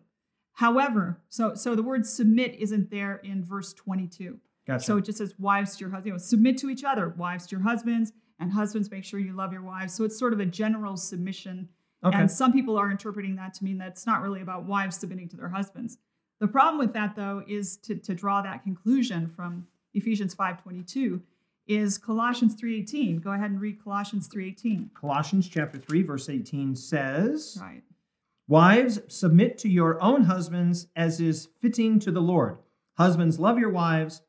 However, 0.55 1.21
so 1.29 1.55
so 1.55 1.77
the 1.77 1.83
word 1.83 2.07
submit 2.07 2.57
isn't 2.59 2.91
there 2.91 3.17
in 3.23 3.45
verse 3.45 3.73
22. 3.75 4.39
Gotcha. 4.67 4.85
So 4.85 4.97
it 4.97 5.05
just 5.05 5.19
says 5.19 5.35
wives 5.39 5.77
to 5.77 5.81
your 5.81 5.91
husband, 5.91 6.07
you 6.07 6.13
know, 6.13 6.19
submit 6.19 6.59
to 6.59 6.71
each 6.71 6.85
other, 6.85 7.11
wives 7.11 7.47
to 7.49 7.57
your 7.57 7.63
husbands, 7.63 8.13
and 8.41 8.51
husbands 8.51 8.91
make 8.91 9.05
sure 9.05 9.21
you 9.21 9.35
love 9.35 9.53
your 9.53 9.63
wives. 9.63 9.95
So 9.95 10.05
it's 10.05 10.19
sort 10.19 10.33
of 10.33 10.41
a 10.41 10.47
general 10.47 10.97
submission. 10.97 11.69
okay. 12.05 12.19
And 12.19 12.31
some 12.31 12.53
people 12.53 12.77
are 12.79 12.91
interpreting 12.91 13.37
that 13.37 13.53
to 13.55 13.65
mean 13.65 13.79
that 13.79 13.89
it's 13.89 14.07
not 14.07 14.23
really 14.23 14.41
about 14.41 14.65
wives 14.65 14.97
submitting 14.97 15.29
to 15.29 15.37
their 15.37 15.51
husbands. 15.51 15.99
The 16.41 16.49
problem 16.49 16.79
with 16.79 16.95
that 16.95 17.15
though 17.15 17.43
is 17.47 17.77
to, 17.79 17.95
to 17.97 18.15
draw 18.15 18.41
that 18.43 18.63
conclusion 18.65 19.29
from 19.29 19.67
Ephesians 19.93 20.35
5:22 20.35 21.21
is 21.71 21.97
Colossians 21.99 22.55
3:18. 22.57 23.21
Go 23.21 23.31
ahead 23.33 23.51
and 23.51 23.61
read 23.61 23.83
Colossians 23.83 24.27
3:18. 24.29 24.91
Colossians 24.93 25.49
chapter 25.49 25.79
3 25.79 26.03
verse 26.03 26.29
18 26.29 26.75
says, 26.75 27.59
Right. 27.61 27.85
"Wives, 28.49 29.01
submit 29.07 29.57
to 29.59 29.69
your 29.69 30.03
own 30.03 30.25
husbands 30.25 30.89
as 30.97 31.21
is 31.21 31.47
fitting 31.61 32.01
to 32.01 32.11
the 32.11 32.21
Lord. 32.23 32.59
Husbands, 32.99 33.39
love 33.39 33.59
your 33.59 33.71
wives 33.71 34.23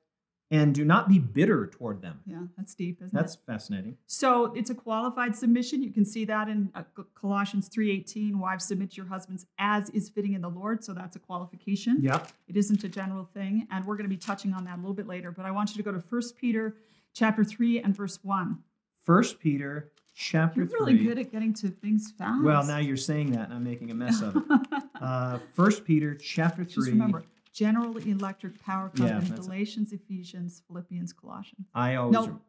and 0.51 0.75
do 0.75 0.83
not 0.85 1.09
be 1.09 1.17
bitter 1.17 1.65
toward 1.65 2.01
them." 2.03 2.19
Yeah, 2.27 2.43
that's 2.55 2.75
deep, 2.75 3.01
isn't 3.01 3.13
That's 3.13 3.33
it? 3.33 3.41
fascinating. 3.47 3.97
So 4.05 4.53
it's 4.53 4.69
a 4.69 4.75
qualified 4.75 5.35
submission. 5.35 5.81
You 5.81 5.91
can 5.91 6.05
see 6.05 6.25
that 6.25 6.47
in 6.47 6.69
uh, 6.75 6.83
Colossians 7.15 7.69
3:18. 7.69 8.35
Wives 8.35 8.65
submit 8.65 8.91
to 8.91 8.97
your 8.97 9.07
husbands 9.07 9.47
as 9.57 9.89
is 9.89 10.09
fitting 10.09 10.33
in 10.33 10.41
the 10.41 10.49
Lord. 10.49 10.83
So 10.83 10.93
that's 10.93 11.15
a 11.15 11.19
qualification. 11.19 12.01
Yeah. 12.01 12.23
It 12.47 12.55
isn't 12.55 12.83
a 12.83 12.89
general 12.89 13.25
thing, 13.25 13.67
and 13.71 13.83
we're 13.85 13.95
going 13.95 14.09
to 14.09 14.15
be 14.15 14.17
touching 14.17 14.53
on 14.53 14.63
that 14.65 14.75
a 14.75 14.81
little 14.81 14.93
bit 14.93 15.07
later. 15.07 15.31
But 15.31 15.45
I 15.45 15.51
want 15.51 15.71
you 15.71 15.77
to 15.77 15.83
go 15.83 15.91
to 15.91 16.03
1 16.07 16.21
Peter 16.39 16.75
chapter 17.13 17.43
3 17.43 17.81
and 17.81 17.95
verse 17.95 18.19
1. 18.23 18.57
First 19.03 19.39
Peter 19.39 19.91
chapter 20.15 20.61
You're 20.61 20.69
3. 20.69 20.79
really 20.79 21.03
good 21.03 21.17
at 21.19 21.31
getting 21.31 21.53
to 21.55 21.69
things 21.69 22.11
fast. 22.17 22.43
Well, 22.43 22.63
now 22.65 22.77
you're 22.77 22.97
saying 22.97 23.31
that 23.31 23.45
and 23.45 23.53
I'm 23.53 23.63
making 23.63 23.91
a 23.91 23.95
mess 23.95 24.21
of 24.21 24.35
it. 24.37 24.43
Uh, 25.01 25.39
First 25.55 25.83
Peter 25.83 26.13
chapter 26.13 26.63
3. 26.63 26.73
Just 26.75 26.87
remember 26.91 27.23
General 27.53 27.97
Electric 27.97 28.61
Power 28.63 28.91
Yeah, 28.93 29.13
Company, 29.13 29.33
it. 29.35 29.41
Galatians, 29.41 29.91
Ephesians, 29.93 30.61
Philippians, 30.67 31.11
Colossians. 31.11 31.65
I 31.73 31.95
always 31.95 32.13
No. 32.13 32.39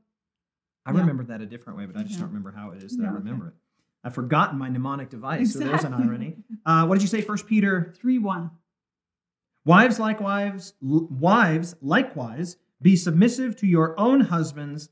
I 0.84 0.92
Yeah. 0.92 0.98
remember 1.00 1.24
that 1.24 1.40
a 1.40 1.46
different 1.46 1.78
way, 1.78 1.86
but 1.86 1.96
I 1.96 2.02
just 2.02 2.16
Yeah. 2.16 2.20
don't 2.20 2.28
remember 2.28 2.50
how 2.52 2.72
it 2.72 2.82
is 2.82 2.94
that 2.98 3.02
Yeah, 3.04 3.08
I 3.08 3.12
okay. 3.12 3.18
remember 3.20 3.48
it. 3.48 3.54
I've 4.04 4.14
forgotten 4.14 4.58
my 4.58 4.68
mnemonic 4.68 5.08
device, 5.08 5.54
so 5.54 5.60
there's 5.60 5.82
an 5.84 5.94
Exactly. 5.94 6.06
irony. 6.08 6.36
Uh, 6.66 6.86
what 6.86 6.96
did 6.96 7.02
you 7.02 7.08
say, 7.08 7.22
First 7.22 7.46
Peter? 7.46 7.94
3 7.96 8.18
1. 8.18 8.50
Wives 9.64 9.98
likewise, 9.98 10.74
l- 10.82 11.06
wives 11.10 11.74
likewise, 11.80 12.58
be 12.82 12.96
submissive 12.96 13.56
to 13.56 13.66
your 13.66 13.98
own 13.98 14.22
husbands, 14.22 14.90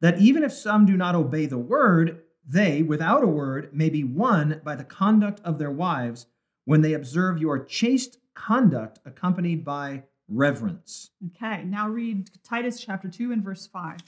that 0.00 0.18
even 0.18 0.42
if 0.42 0.52
some 0.52 0.86
do 0.86 0.96
not 0.96 1.14
obey 1.14 1.46
the 1.46 1.58
word, 1.58 2.22
they, 2.46 2.82
without 2.82 3.22
a 3.22 3.28
word, 3.28 3.70
may 3.72 3.90
be 3.90 4.04
won 4.04 4.60
by 4.64 4.76
the 4.76 4.84
conduct 4.84 5.40
of 5.44 5.58
their 5.58 5.70
wives 5.70 6.26
when 6.64 6.80
they 6.80 6.92
observe 6.92 7.38
your 7.38 7.64
chaste 7.64 8.18
conduct 8.34 8.98
accompanied 9.04 9.64
by 9.64 10.02
reverence. 10.28 11.10
Okay, 11.28 11.64
now 11.64 11.88
read 11.88 12.30
Titus 12.44 12.80
chapter 12.80 13.08
2 13.08 13.32
and 13.32 13.42
verse 13.42 13.66
5. 13.66 13.98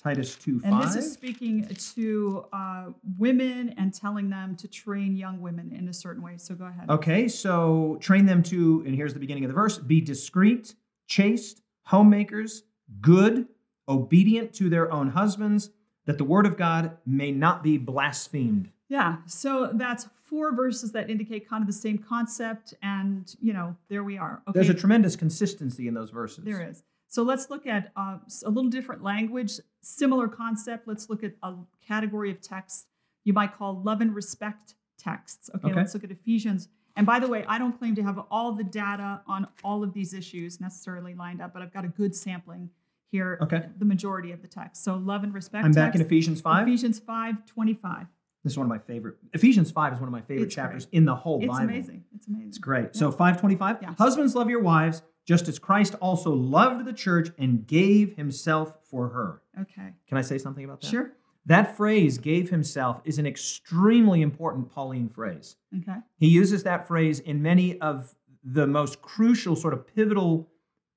Titus 0.00 0.36
2 0.36 0.60
5. 0.60 0.72
And 0.72 0.82
this 0.82 0.94
is 0.96 1.12
speaking 1.12 1.66
to 1.94 2.46
uh, 2.52 2.86
women 3.16 3.74
and 3.78 3.92
telling 3.92 4.28
them 4.28 4.56
to 4.56 4.68
train 4.68 5.16
young 5.16 5.40
women 5.40 5.72
in 5.72 5.88
a 5.88 5.92
certain 5.92 6.22
way. 6.22 6.36
So 6.36 6.54
go 6.54 6.66
ahead. 6.66 6.88
Okay, 6.88 7.28
so 7.28 7.98
train 8.00 8.26
them 8.26 8.42
to, 8.44 8.82
and 8.86 8.94
here's 8.94 9.14
the 9.14 9.20
beginning 9.20 9.44
of 9.44 9.48
the 9.48 9.54
verse 9.54 9.78
be 9.78 10.00
discreet, 10.00 10.74
chaste, 11.06 11.62
homemakers, 11.88 12.64
good, 13.00 13.46
obedient 13.88 14.52
to 14.52 14.68
their 14.68 14.92
own 14.92 15.08
husbands, 15.08 15.70
that 16.04 16.18
the 16.18 16.24
word 16.24 16.44
of 16.44 16.56
God 16.56 16.98
may 17.06 17.32
not 17.32 17.62
be 17.62 17.78
blasphemed. 17.78 18.70
Yeah, 18.90 19.16
so 19.26 19.70
that's 19.72 20.06
four 20.24 20.54
verses 20.54 20.92
that 20.92 21.08
indicate 21.08 21.48
kind 21.48 21.62
of 21.62 21.66
the 21.66 21.72
same 21.72 21.96
concept. 21.96 22.74
And, 22.82 23.34
you 23.40 23.54
know, 23.54 23.74
there 23.88 24.04
we 24.04 24.18
are. 24.18 24.42
Okay. 24.48 24.58
There's 24.58 24.68
a 24.68 24.74
tremendous 24.74 25.16
consistency 25.16 25.88
in 25.88 25.94
those 25.94 26.10
verses. 26.10 26.44
There 26.44 26.60
is. 26.62 26.82
So 27.06 27.22
let's 27.22 27.48
look 27.48 27.66
at 27.66 27.90
uh, 27.96 28.18
a 28.44 28.50
little 28.50 28.68
different 28.70 29.02
language, 29.02 29.52
similar 29.80 30.28
concept. 30.28 30.86
Let's 30.86 31.08
look 31.08 31.24
at 31.24 31.32
a 31.42 31.54
category 31.86 32.30
of 32.30 32.42
text 32.42 32.86
you 33.24 33.32
might 33.32 33.54
call 33.56 33.82
love 33.82 34.00
and 34.02 34.14
respect 34.14 34.74
texts. 34.98 35.48
Okay, 35.54 35.68
Okay. 35.68 35.76
let's 35.76 35.94
look 35.94 36.04
at 36.04 36.10
Ephesians. 36.10 36.68
And 36.98 37.06
by 37.06 37.20
the 37.20 37.28
way, 37.28 37.44
I 37.46 37.58
don't 37.58 37.78
claim 37.78 37.94
to 37.94 38.02
have 38.02 38.18
all 38.28 38.50
the 38.52 38.64
data 38.64 39.22
on 39.28 39.46
all 39.62 39.84
of 39.84 39.94
these 39.94 40.12
issues 40.12 40.60
necessarily 40.60 41.14
lined 41.14 41.40
up, 41.40 41.52
but 41.54 41.62
I've 41.62 41.72
got 41.72 41.84
a 41.84 41.88
good 41.88 42.14
sampling 42.14 42.70
here. 43.12 43.38
Okay. 43.40 43.66
The 43.78 43.84
majority 43.84 44.32
of 44.32 44.42
the 44.42 44.48
text. 44.48 44.82
So 44.82 44.96
love 44.96 45.22
and 45.22 45.32
respect. 45.32 45.64
I'm 45.64 45.70
back 45.70 45.94
in 45.94 46.00
Ephesians 46.00 46.40
5. 46.40 46.66
Ephesians 46.66 46.98
5 46.98 47.46
25. 47.46 48.06
This 48.42 48.52
is 48.52 48.58
one 48.58 48.66
of 48.66 48.68
my 48.68 48.78
favorite. 48.78 49.14
Ephesians 49.32 49.70
5 49.70 49.92
is 49.92 50.00
one 50.00 50.08
of 50.08 50.12
my 50.12 50.22
favorite 50.22 50.46
It's 50.46 50.54
chapters 50.56 50.86
great. 50.86 50.98
in 50.98 51.04
the 51.04 51.14
whole 51.14 51.38
It's 51.38 51.46
Bible. 51.46 51.62
It's 51.62 51.70
amazing. 51.70 52.04
It's 52.16 52.26
amazing. 52.26 52.48
It's 52.48 52.58
great. 52.58 52.96
So 52.96 53.12
525. 53.12 53.76
Yeah. 53.80 53.94
Husbands 53.96 54.34
love 54.34 54.50
your 54.50 54.60
wives, 54.62 55.02
just 55.24 55.46
as 55.46 55.60
Christ 55.60 55.94
also 56.00 56.32
loved 56.32 56.84
the 56.84 56.92
church 56.92 57.30
and 57.38 57.64
gave 57.64 58.16
himself 58.16 58.74
for 58.90 59.08
her. 59.10 59.42
Okay. 59.60 59.92
Can 60.08 60.18
I 60.18 60.22
say 60.22 60.36
something 60.38 60.64
about 60.64 60.80
that? 60.80 60.88
Sure. 60.88 61.12
That 61.48 61.78
phrase, 61.78 62.18
gave 62.18 62.50
himself, 62.50 63.00
is 63.04 63.18
an 63.18 63.26
extremely 63.26 64.20
important 64.20 64.70
Pauline 64.70 65.08
phrase. 65.08 65.56
Okay. 65.78 65.96
He 66.18 66.28
uses 66.28 66.62
that 66.64 66.86
phrase 66.86 67.20
in 67.20 67.40
many 67.40 67.80
of 67.80 68.14
the 68.44 68.66
most 68.66 69.00
crucial, 69.00 69.56
sort 69.56 69.72
of 69.72 69.86
pivotal 69.86 70.50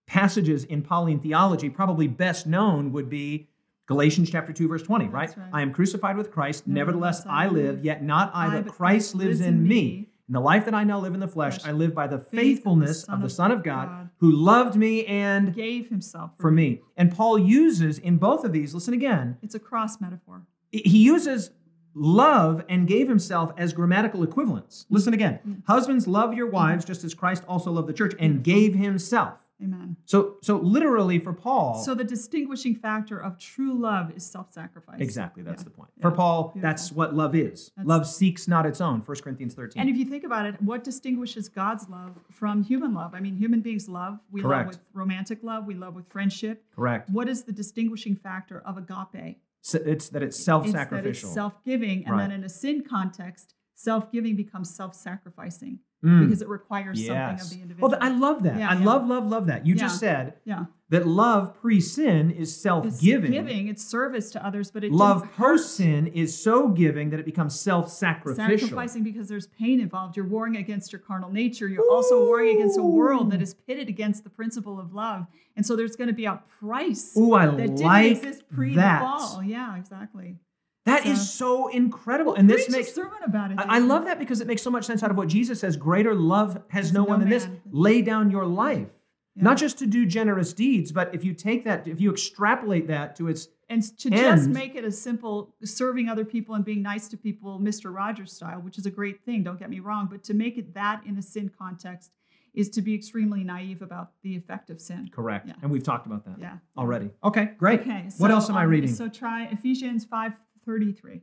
passages 0.07 0.65
in 0.65 0.81
Pauline 0.81 1.21
theology. 1.21 1.69
Probably 1.69 2.07
best 2.07 2.47
known 2.47 2.91
would 2.91 3.09
be 3.09 3.47
Galatians 3.85 4.29
chapter 4.29 4.51
2, 4.51 4.67
verse 4.67 4.83
20, 4.83 5.07
right? 5.07 5.35
Right. 5.37 5.49
I 5.53 5.61
am 5.61 5.71
crucified 5.71 6.17
with 6.17 6.31
Christ, 6.31 6.67
nevertheless, 6.67 7.25
Nevertheless, 7.25 7.51
I 7.51 7.53
live, 7.53 7.85
yet 7.85 8.03
not 8.03 8.31
I, 8.33 8.49
but 8.49 8.65
but 8.65 8.73
Christ 8.73 9.15
lives 9.15 9.39
in 9.39 9.65
me. 9.65 10.10
In 10.31 10.33
the 10.33 10.39
life 10.39 10.63
that 10.63 10.73
I 10.73 10.85
now 10.85 10.97
live 10.97 11.13
in 11.13 11.19
the 11.19 11.27
flesh. 11.27 11.59
I 11.65 11.73
live 11.73 11.93
by 11.93 12.07
the 12.07 12.17
Faith 12.17 12.29
the 12.31 12.37
faithfulness 12.37 13.03
of 13.03 13.21
the 13.21 13.29
Son 13.29 13.51
of 13.51 13.63
God, 13.63 13.89
God. 13.89 14.09
who 14.19 14.31
loved 14.31 14.77
me 14.77 15.05
and 15.05 15.53
Gave 15.53 15.89
himself 15.89 16.31
for 16.39 16.49
me. 16.49 16.79
And 16.95 17.13
Paul 17.13 17.37
uses 17.37 17.99
in 17.99 18.15
both 18.15 18.45
of 18.45 18.53
these, 18.53 18.73
listen 18.73 18.93
again, 18.93 19.35
It's 19.41 19.55
a 19.55 19.59
cross 19.59 19.99
metaphor. 19.99 20.43
he 20.71 20.99
uses 20.99 21.51
love 21.93 22.63
and 22.69 22.87
gave 22.87 23.09
himself 23.09 23.51
as 23.57 23.73
grammatical 23.73 24.23
equivalents. 24.23 24.85
Listen 24.89 25.13
again. 25.13 25.39
Mm. 25.45 25.63
Husbands, 25.67 26.07
love 26.07 26.33
your 26.33 26.49
wives 26.49 26.85
just 26.85 27.03
as 27.03 27.13
Christ 27.13 27.43
also 27.45 27.69
loved 27.69 27.89
the 27.89 27.93
church 27.93 28.13
and 28.17 28.41
gave 28.41 28.73
himself. 28.73 29.45
Amen. 29.63 29.95
So 30.05 30.37
so 30.41 30.57
literally 30.57 31.19
for 31.19 31.33
Paul 31.33 31.75
So 31.83 31.93
the 31.93 32.03
distinguishing 32.03 32.75
factor 32.75 33.19
of 33.19 33.37
true 33.37 33.73
love 33.73 34.11
is 34.15 34.25
self-sacrifice. 34.25 34.99
exactly 34.99 35.43
that's 35.43 35.61
Yeah. 35.61 35.65
the 35.65 35.69
point. 35.69 35.91
Yeah. 35.97 36.01
For 36.01 36.11
Paul 36.11 36.43
Beautiful. 36.43 36.61
that's 36.61 36.91
what 36.91 37.13
love 37.15 37.35
is. 37.35 37.69
That's- 37.75 37.87
love 37.87 38.07
seeks 38.07 38.47
not 38.47 38.65
its 38.65 38.81
own. 38.81 39.01
1 39.01 39.21
Corinthians 39.23 39.53
13. 39.53 39.79
And 39.81 39.89
if 39.89 39.95
you 39.97 40.05
think 40.05 40.23
about 40.23 40.45
it, 40.45 40.61
what 40.61 40.83
distinguishes 40.83 41.47
God's 41.49 41.87
love 41.89 42.19
from 42.29 42.63
human 42.63 42.93
love? 42.93 43.13
I 43.13 43.19
mean, 43.19 43.35
human 43.35 43.61
beings 43.61 43.87
love. 43.87 44.19
We 44.31 44.41
Correct. 44.41 44.65
love 44.67 44.75
with 44.75 44.79
romantic 44.93 45.43
love. 45.43 45.65
We 45.67 45.75
love 45.75 45.95
with 45.95 46.07
friendship. 46.07 46.65
Correct. 46.75 47.09
What 47.09 47.29
is 47.29 47.43
the 47.43 47.51
distinguishing 47.53 48.15
factor 48.15 48.59
of 48.61 48.77
agape? 48.77 49.41
So 49.61 49.77
it's 49.85 50.09
that 50.09 50.23
it's 50.23 50.35
It's 50.37 50.39
that 50.39 50.43
self-sacrificial. 50.43 51.27
it's 51.29 51.33
self-giving, 51.35 52.05
and 52.05 52.15
Right. 52.15 52.21
then 52.29 52.31
in 52.31 52.43
a 52.43 52.49
sin 52.49 52.83
context, 52.83 53.53
self-giving 53.75 54.35
becomes 54.35 54.73
self-sacrificing 54.73 55.79
Mm. 56.03 56.25
because 56.25 56.41
it 56.41 56.47
requires 56.49 56.97
something 57.05 57.39
of 57.39 57.49
the 57.49 57.61
individual. 57.61 57.89
Well, 57.89 57.99
I 58.01 58.09
love 58.09 58.41
that. 58.43 58.57
Yeah, 58.57 58.69
I 58.71 58.73
yeah. 58.73 58.83
love, 58.85 59.07
love, 59.07 59.27
love 59.27 59.45
that. 59.45 59.67
You 59.67 59.75
just 59.75 59.99
said 59.99 60.33
yeah, 60.45 60.65
that 60.89 61.05
love 61.05 61.53
pre-sin 61.61 62.31
is 62.31 62.55
self-giving. 62.59 63.31
giving, 63.31 63.67
it's 63.67 63.85
service 63.85 64.31
to 64.31 64.43
others, 64.45 64.71
but 64.71 64.83
it 64.83 64.91
Love 64.91 65.21
didn't 65.21 65.33
hurt. 65.35 65.57
post-sin 65.57 66.07
is 66.07 66.35
so 66.37 66.69
giving 66.69 67.11
that 67.11 67.19
it 67.19 67.25
becomes 67.25 67.59
self-sacrificial. 67.59 68.67
sacrificing 68.67 69.03
because 69.03 69.29
there's 69.29 69.45
pain 69.47 69.79
involved. 69.79 70.17
You're 70.17 70.27
warring 70.27 70.57
against 70.57 70.91
your 70.91 70.99
carnal 70.99 71.31
nature. 71.31 71.67
You're 71.67 71.89
also 71.89 72.25
warring 72.25 72.55
against 72.55 72.79
a 72.79 72.83
world 72.83 73.31
that 73.31 73.41
is 73.41 73.53
pitted 73.53 73.87
against 73.87 74.23
the 74.23 74.29
principle 74.31 74.79
of 74.79 74.93
love. 74.93 75.27
And 75.55 75.63
so 75.65 75.75
there's 75.75 75.95
going 75.95 76.07
to 76.07 76.13
be 76.13 76.25
a 76.25 76.41
price 76.59 77.15
Ooh, 77.15 77.35
I 77.35 77.45
that 77.45 77.57
didn't 77.57 77.79
like 77.79 78.11
exist 78.17 78.43
pre 78.51 78.75
that. 78.75 79.01
the 79.01 79.05
fall. 79.05 79.43
Yeah, 79.43 79.77
exactly. 79.77 80.37
That 80.85 81.05
is 81.05 81.31
so 81.31 81.67
incredible. 81.67 82.33
and 82.33 82.49
this 82.49 82.69
makes 82.69 82.93
sermon 82.93 83.19
about 83.23 83.51
it. 83.51 83.59
I, 83.59 83.75
I 83.75 83.79
love 83.79 84.05
that 84.05 84.17
because 84.17 84.41
it 84.41 84.47
makes 84.47 84.61
so 84.63 84.71
much 84.71 84.85
sense 84.85 85.03
out 85.03 85.11
of 85.11 85.17
what 85.17 85.27
Jesus 85.27 85.59
says. 85.59 85.77
Greater 85.77 86.15
love 86.15 86.61
has 86.69 86.91
no 86.91 87.01
no 87.01 87.09
one 87.09 87.19
than 87.19 87.29
this. 87.29 87.47
Lay 87.71 88.01
down 88.01 88.31
your 88.31 88.45
life. 88.45 88.87
Yeah. 89.35 89.43
Not 89.43 89.57
just 89.57 89.77
to 89.79 89.85
do 89.85 90.05
generous 90.05 90.53
deeds, 90.53 90.91
but 90.91 91.13
if 91.15 91.23
you 91.23 91.33
take 91.33 91.63
that, 91.65 91.87
if 91.87 92.01
you 92.01 92.11
extrapolate 92.11 92.87
that 92.87 93.15
to 93.17 93.27
its 93.27 93.47
and 93.69 93.81
to 93.99 94.09
just 94.09 94.49
make 94.49 94.75
it 94.75 94.83
a 94.83 94.91
simple 94.91 95.55
serving 95.63 96.09
other 96.09 96.25
people 96.25 96.55
and 96.55 96.65
being 96.65 96.81
nice 96.81 97.07
to 97.09 97.17
people, 97.17 97.57
Mr. 97.59 97.93
Rogers 97.95 98.33
style, 98.33 98.59
which 98.59 98.77
is 98.77 98.85
a 98.85 98.91
great 98.91 99.23
thing. 99.23 99.43
Don't 99.43 99.57
get 99.57 99.69
me 99.69 99.79
wrong, 99.79 100.07
but 100.11 100.23
to 100.25 100.33
make 100.33 100.57
it 100.57 100.73
that 100.73 101.03
in 101.05 101.17
a 101.17 101.21
sin 101.21 101.49
context 101.57 102.11
is 102.53 102.69
to 102.71 102.81
be 102.81 102.93
extremely 102.93 103.45
naive 103.45 103.81
about 103.81 104.11
the 104.23 104.35
effect 104.35 104.69
of 104.69 104.81
sin. 104.81 105.09
correct. 105.13 105.47
Yeah. 105.47 105.53
And 105.61 105.71
we've 105.71 105.83
talked 105.83 106.05
about 106.05 106.25
that 106.25 106.37
Yeah. 106.37 106.57
already. 106.77 107.11
Okay, 107.23 107.51
great. 107.57 107.79
Okay. 107.81 108.09
what 108.17 108.29
else 108.31 108.49
am 108.49 108.57
I 108.57 108.65
um, 108.65 108.69
reading? 108.69 108.93
So 108.93 109.07
try 109.07 109.45
Ephesians 109.45 110.03
five 110.03 110.33
thirty 110.65 110.91
three. 110.91 111.21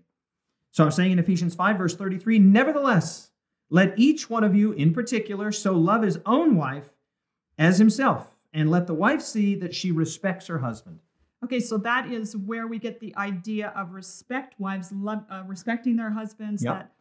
So 0.71 0.85
I'm 0.85 0.91
saying 0.91 1.13
in 1.13 1.19
Ephesians 1.19 1.55
5, 1.55 1.79
verse 1.79 1.97
33, 1.97 2.39
nevertheless, 2.39 3.31
Let 3.71 3.99
each 3.99 4.31
one 4.31 4.45
of 4.45 4.55
you 4.55 4.73
in 4.73 4.93
particular 4.95 5.51
so 5.51 5.73
love 5.73 6.03
his 6.03 6.19
own 6.25 6.57
wife 6.57 6.91
as 7.59 7.79
himself, 7.79 8.37
and 8.53 8.71
let 8.71 8.87
the 8.87 8.95
wife 8.95 9.21
see 9.21 9.55
that 9.57 9.75
she 9.75 9.91
respects 9.91 10.47
her 10.47 10.59
husband. 10.59 11.01
Okay, 11.45 11.61
so 11.61 11.79
that 11.79 12.11
is 12.11 12.37
where 12.37 12.67
we 12.67 12.79
get 12.79 13.01
the 13.01 13.15
idea 13.17 13.73
of 13.77 13.93
respect, 13.93 14.59
wives 14.59 14.91
love, 14.93 15.25
uh, 15.31 15.43
respecting 15.47 15.97
their 15.97 16.11
husbands. 16.11 16.65
Yep. 16.65 16.75
That 16.75 16.93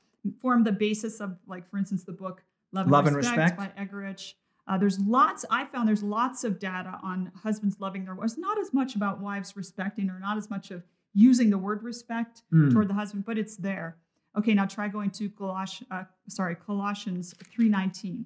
form 0.41 0.63
the 0.63 0.71
basis 0.71 1.19
of, 1.21 1.38
like, 1.47 1.69
for 1.69 1.78
instance, 1.78 2.04
the 2.04 2.12
book 2.12 2.43
Love 2.73 2.86
and, 2.86 2.91
Love 2.91 3.08
and 3.08 3.15
Respect, 3.15 3.58
Respect. 3.60 3.76
by 3.76 3.84
Eggerichs. 3.84 4.34
Uh, 4.67 4.78
there's 4.78 5.00
lots, 5.00 5.45
I 5.50 5.65
found 5.65 5.88
there's 5.88 6.04
lots 6.04 6.43
of 6.43 6.60
data 6.60 7.00
on 7.02 7.32
husbands 7.41 7.78
loving 7.80 8.04
their 8.04 8.13
wives, 8.15 8.38
not 8.38 8.60
as 8.60 8.73
much 8.73 8.95
about 8.95 9.21
wives 9.21 9.56
respecting 9.56 10.10
or 10.10 10.19
not 10.19 10.38
as 10.38 10.50
much 10.50 10.71
of 10.71 10.84
using 11.13 11.50
the 11.50 11.58
word 11.58 11.84
respect 11.84 12.43
Hmm. 12.52 12.70
toward 12.70 12.88
the 12.88 12.93
husband, 12.93 13.26
but 13.26 13.38
it's 13.38 13.58
there. 13.58 13.98
Okay, 14.38 14.54
now 14.54 14.65
try 14.65 14.88
going 14.88 15.10
to 15.12 15.30
Coloss- 15.30 15.84
uh, 15.89 16.04
sorry, 16.30 16.56
Colossians 16.56 17.34
3.19. 17.52 18.26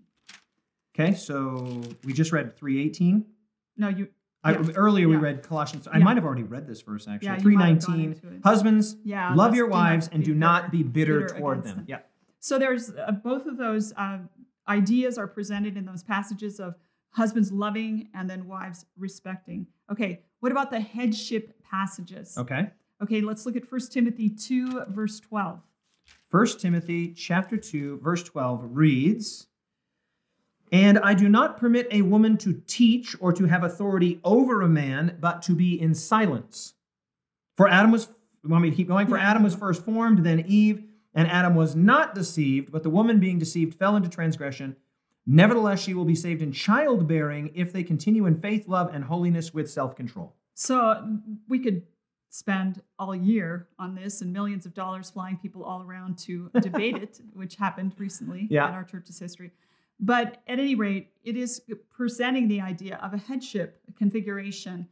Okay, 0.93 1.13
so 1.13 1.81
we 2.03 2.11
just 2.13 2.31
read 2.33 2.55
318. 2.57 3.25
No, 3.77 3.87
you, 3.87 4.09
I, 4.43 4.53
Yeah. 4.53 4.71
earlier 4.75 5.07
we 5.07 5.15
Yeah. 5.15 5.21
read 5.21 5.43
Colossians. 5.43 5.87
I 5.87 5.99
Yeah. 5.99 6.03
might 6.03 6.17
have 6.17 6.25
already 6.25 6.43
read 6.43 6.67
this 6.67 6.81
verse 6.81 7.07
actually. 7.07 7.27
Yeah, 7.27 7.37
you 7.41 7.57
might 7.57 7.67
have 7.69 7.85
gone 7.85 7.95
319. 7.95 8.41
Husbands, 8.43 8.97
yeah. 9.03 9.33
love 9.33 9.55
your 9.55 9.67
wives 9.67 10.09
and 10.11 10.23
do 10.23 10.33
not 10.35 10.71
be 10.71 10.83
bitter, 10.83 11.21
bitter 11.21 11.37
toward 11.39 11.63
them. 11.63 11.77
them. 11.77 11.85
Yeah. 11.87 11.99
So 12.39 12.57
there's 12.59 12.89
uh, 12.91 13.11
both 13.23 13.45
of 13.45 13.55
those 13.57 13.93
uh, 13.95 14.19
ideas 14.67 15.17
are 15.17 15.27
presented 15.27 15.77
in 15.77 15.85
those 15.85 16.03
passages 16.03 16.59
of 16.59 16.75
husbands 17.11 17.51
loving 17.51 18.09
and 18.13 18.29
then 18.29 18.47
wives 18.47 18.85
respecting. 18.97 19.67
Okay, 19.91 20.23
what 20.39 20.51
about 20.51 20.71
the 20.71 20.79
headship 20.81 21.60
passages? 21.71 22.37
Okay. 22.37 22.69
Okay, 23.01 23.21
let's 23.21 23.45
look 23.45 23.55
at 23.55 23.71
1 23.71 23.81
Timothy 23.89 24.29
2, 24.29 24.85
verse 24.89 25.19
12. 25.21 25.59
1 26.31 26.47
Timothy 26.59 27.13
chapter 27.13 27.57
2 27.57 27.99
verse 28.01 28.23
12 28.23 28.69
reads 28.71 29.47
And 30.71 30.97
I 30.99 31.13
do 31.13 31.27
not 31.27 31.57
permit 31.57 31.87
a 31.91 32.03
woman 32.03 32.37
to 32.37 32.61
teach 32.67 33.15
or 33.19 33.33
to 33.33 33.45
have 33.45 33.63
authority 33.63 34.21
over 34.23 34.61
a 34.61 34.69
man 34.69 35.17
but 35.19 35.41
to 35.43 35.53
be 35.53 35.79
in 35.79 35.93
silence. 35.93 36.73
For 37.57 37.67
Adam 37.67 37.91
was 37.91 38.07
you 38.43 38.49
want 38.49 38.63
me 38.63 38.69
to 38.69 38.75
keep 38.75 38.87
going? 38.87 39.07
For 39.07 39.17
Adam 39.17 39.43
was 39.43 39.55
first 39.55 39.83
formed 39.83 40.23
then 40.23 40.45
Eve 40.47 40.85
and 41.13 41.27
Adam 41.27 41.53
was 41.53 41.75
not 41.75 42.15
deceived 42.15 42.71
but 42.71 42.83
the 42.83 42.89
woman 42.89 43.19
being 43.19 43.37
deceived 43.37 43.77
fell 43.77 43.97
into 43.97 44.09
transgression. 44.09 44.77
Nevertheless 45.25 45.81
she 45.81 45.93
will 45.93 46.05
be 46.05 46.15
saved 46.15 46.41
in 46.41 46.53
childbearing 46.53 47.51
if 47.53 47.73
they 47.73 47.83
continue 47.83 48.25
in 48.25 48.39
faith, 48.39 48.69
love 48.69 48.89
and 48.93 49.03
holiness 49.03 49.53
with 49.53 49.69
self-control. 49.69 50.33
So 50.53 51.17
we 51.47 51.59
could 51.59 51.83
spend 52.29 52.81
all 52.97 53.13
year 53.15 53.67
on 53.77 53.93
this 53.95 54.21
and 54.21 54.31
millions 54.31 54.65
of 54.65 54.73
dollars 54.73 55.09
flying 55.09 55.37
people 55.37 55.63
all 55.63 55.81
around 55.83 56.17
to 56.19 56.49
debate 56.61 56.95
it, 56.97 57.19
which 57.33 57.55
happened 57.55 57.93
recently 57.97 58.47
Yeah. 58.49 58.67
in 58.69 58.73
our 58.73 58.83
church's 58.83 59.19
history. 59.19 59.51
But 59.99 60.41
at 60.47 60.57
any 60.59 60.75
rate, 60.75 61.09
it 61.23 61.35
is 61.35 61.61
presenting 61.89 62.47
the 62.47 62.61
idea 62.61 62.97
of 63.03 63.13
a 63.13 63.17
headship 63.17 63.81
configuration 63.97 64.87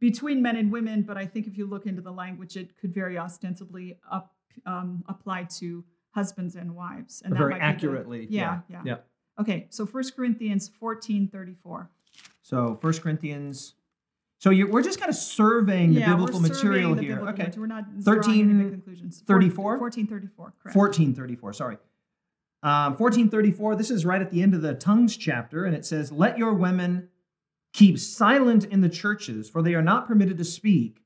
between 0.00 0.42
men 0.42 0.56
and 0.56 0.72
women. 0.72 1.02
But 1.02 1.16
I 1.16 1.26
think 1.26 1.46
if 1.46 1.56
you 1.56 1.66
look 1.66 1.86
into 1.86 2.02
the 2.02 2.10
language, 2.10 2.56
it 2.56 2.76
could 2.78 2.92
very 2.92 3.18
ostensibly 3.18 3.98
up, 4.10 4.34
um, 4.66 5.04
apply 5.08 5.44
to 5.60 5.84
husbands 6.10 6.56
and 6.56 6.74
wives. 6.74 7.22
And 7.24 7.32
that 7.34 7.38
Very 7.38 7.50
might 7.52 7.58
be 7.58 7.60
the- 7.60 7.66
accurately. 7.66 8.26
yeah, 8.30 8.60
yeah, 8.68 8.82
yeah. 8.84 8.96
Okay, 9.38 9.66
so 9.70 9.86
1 9.86 10.04
Corinthians 10.16 10.68
14 10.68 11.28
34. 11.28 11.90
So 12.42 12.78
1 12.80 12.92
Corinthians. 12.94 13.74
So 14.42 14.50
we're 14.50 14.82
just 14.82 14.98
kind 14.98 15.08
of 15.08 15.14
surveying 15.14 15.94
the 15.94 16.00
biblical 16.00 16.40
material 16.40 16.96
the 16.96 17.02
here. 17.02 17.14
biblical 17.14 17.32
okay. 17.32 17.44
material. 17.44 17.60
We're 17.60 17.74
not 17.76 17.84
13, 18.02 18.22
drawing 18.22 18.40
any 18.40 18.64
big 18.64 18.72
conclusions. 18.72 19.22
34? 19.24 19.78
1434, 19.78 20.54
correct. 20.60 20.76
1434, 20.76 21.52
sorry. 21.52 21.76
Um, 22.64 22.96
1434, 22.96 23.76
this 23.76 23.92
is 23.92 24.04
right 24.04 24.20
at 24.20 24.32
the 24.32 24.42
end 24.42 24.54
of 24.54 24.62
the 24.62 24.74
tongues 24.74 25.16
chapter, 25.16 25.64
and 25.64 25.76
it 25.76 25.86
says, 25.86 26.10
Let 26.10 26.38
your 26.38 26.54
women 26.54 27.08
keep 27.72 28.00
silent 28.00 28.64
in 28.64 28.80
the 28.80 28.88
churches, 28.88 29.48
for 29.48 29.62
they 29.62 29.74
are 29.74 29.82
not 29.82 30.08
permitted 30.08 30.38
to 30.38 30.44
speak, 30.44 31.04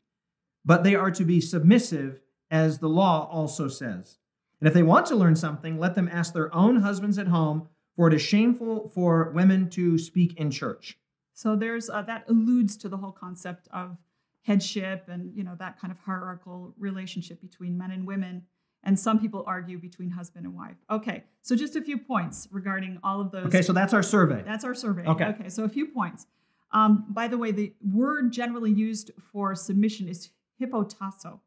but 0.64 0.83
they 0.83 0.94
are 0.94 1.11
to 1.11 1.25
be 1.27 1.38
submissive, 1.42 2.22
as 2.51 2.79
the 2.79 2.88
law 2.88 3.29
also 3.31 3.68
says. 3.68 4.16
And 4.62 4.68
if 4.68 4.72
they 4.72 4.83
want 4.83 5.05
to 5.07 5.14
learn 5.14 5.37
something, 5.37 5.79
let 5.79 5.94
them 5.94 6.09
ask 6.11 6.33
their 6.33 6.55
own 6.55 6.77
husbands 6.77 7.18
at 7.18 7.27
home, 7.27 7.68
for 7.96 8.09
it 8.09 8.14
is 8.14 8.22
shameful 8.22 8.88
for 8.88 9.31
women 9.33 9.68
to 9.70 9.99
speak 9.99 10.40
in 10.40 10.51
church. 10.51 10.96
So 11.37 11.55
there's 11.55 11.90
uh, 11.90 12.01
that 12.03 12.25
alludes 12.29 12.79
to 12.79 12.88
the 12.88 12.96
whole 12.96 13.12
concept 13.12 13.68
of 13.70 13.99
headship 14.40 15.05
and 15.09 15.37
you 15.37 15.44
know 15.44 15.55
that 15.59 15.79
kind 15.79 15.92
of 15.92 15.99
hierarchical 15.99 16.75
relationship 16.79 17.42
between 17.42 17.77
men 17.77 17.90
and 17.90 18.07
women. 18.07 18.42
And 18.83 18.99
some 18.99 19.18
people 19.18 19.44
argue 19.46 19.79
between 19.79 20.11
husband 20.11 20.46
and 20.46 20.55
wife. 20.55 20.77
Okay, 20.90 21.25
so 21.42 21.55
just 21.55 21.77
a 21.77 21.83
few 21.83 21.99
points 21.99 22.49
regarding 22.51 22.99
all 23.03 23.20
of 23.20 23.33
those. 23.33 23.46
Okay, 23.46 23.61
so 23.61 23.75
that's 23.75 23.92
our 23.92 24.03
survey. 24.03 24.42
That's 24.46 24.64
our 24.64 24.75
survey. 24.75 25.05
Okay. 25.05 25.25
Okay, 25.27 25.49
so 25.51 25.64
a 25.64 25.68
few 25.68 25.88
points. 25.88 26.27
Um, 26.72 27.05
by 27.11 27.29
the 27.29 27.37
way, 27.37 27.51
the 27.53 27.75
word 27.85 28.33
generally 28.33 28.72
used 28.72 29.11
for 29.31 29.55
submission 29.55 30.09
is 30.09 30.31
hypotasso, 30.61 31.40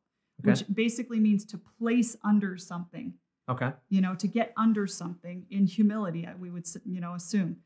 which 0.43 0.63
basically 0.71 1.19
means 1.19 1.45
to 1.45 1.57
place 1.79 2.15
under 2.23 2.57
something. 2.57 3.13
Okay. 3.49 3.71
You 3.89 4.01
know, 4.01 4.13
to 4.15 4.27
get 4.27 4.53
under 4.55 4.85
something 4.85 5.47
in 5.49 5.65
humility, 5.65 6.27
uh, 6.27 6.33
we 6.39 6.51
would 6.51 6.67
you 6.85 7.01
know 7.01 7.15
assume. 7.15 7.57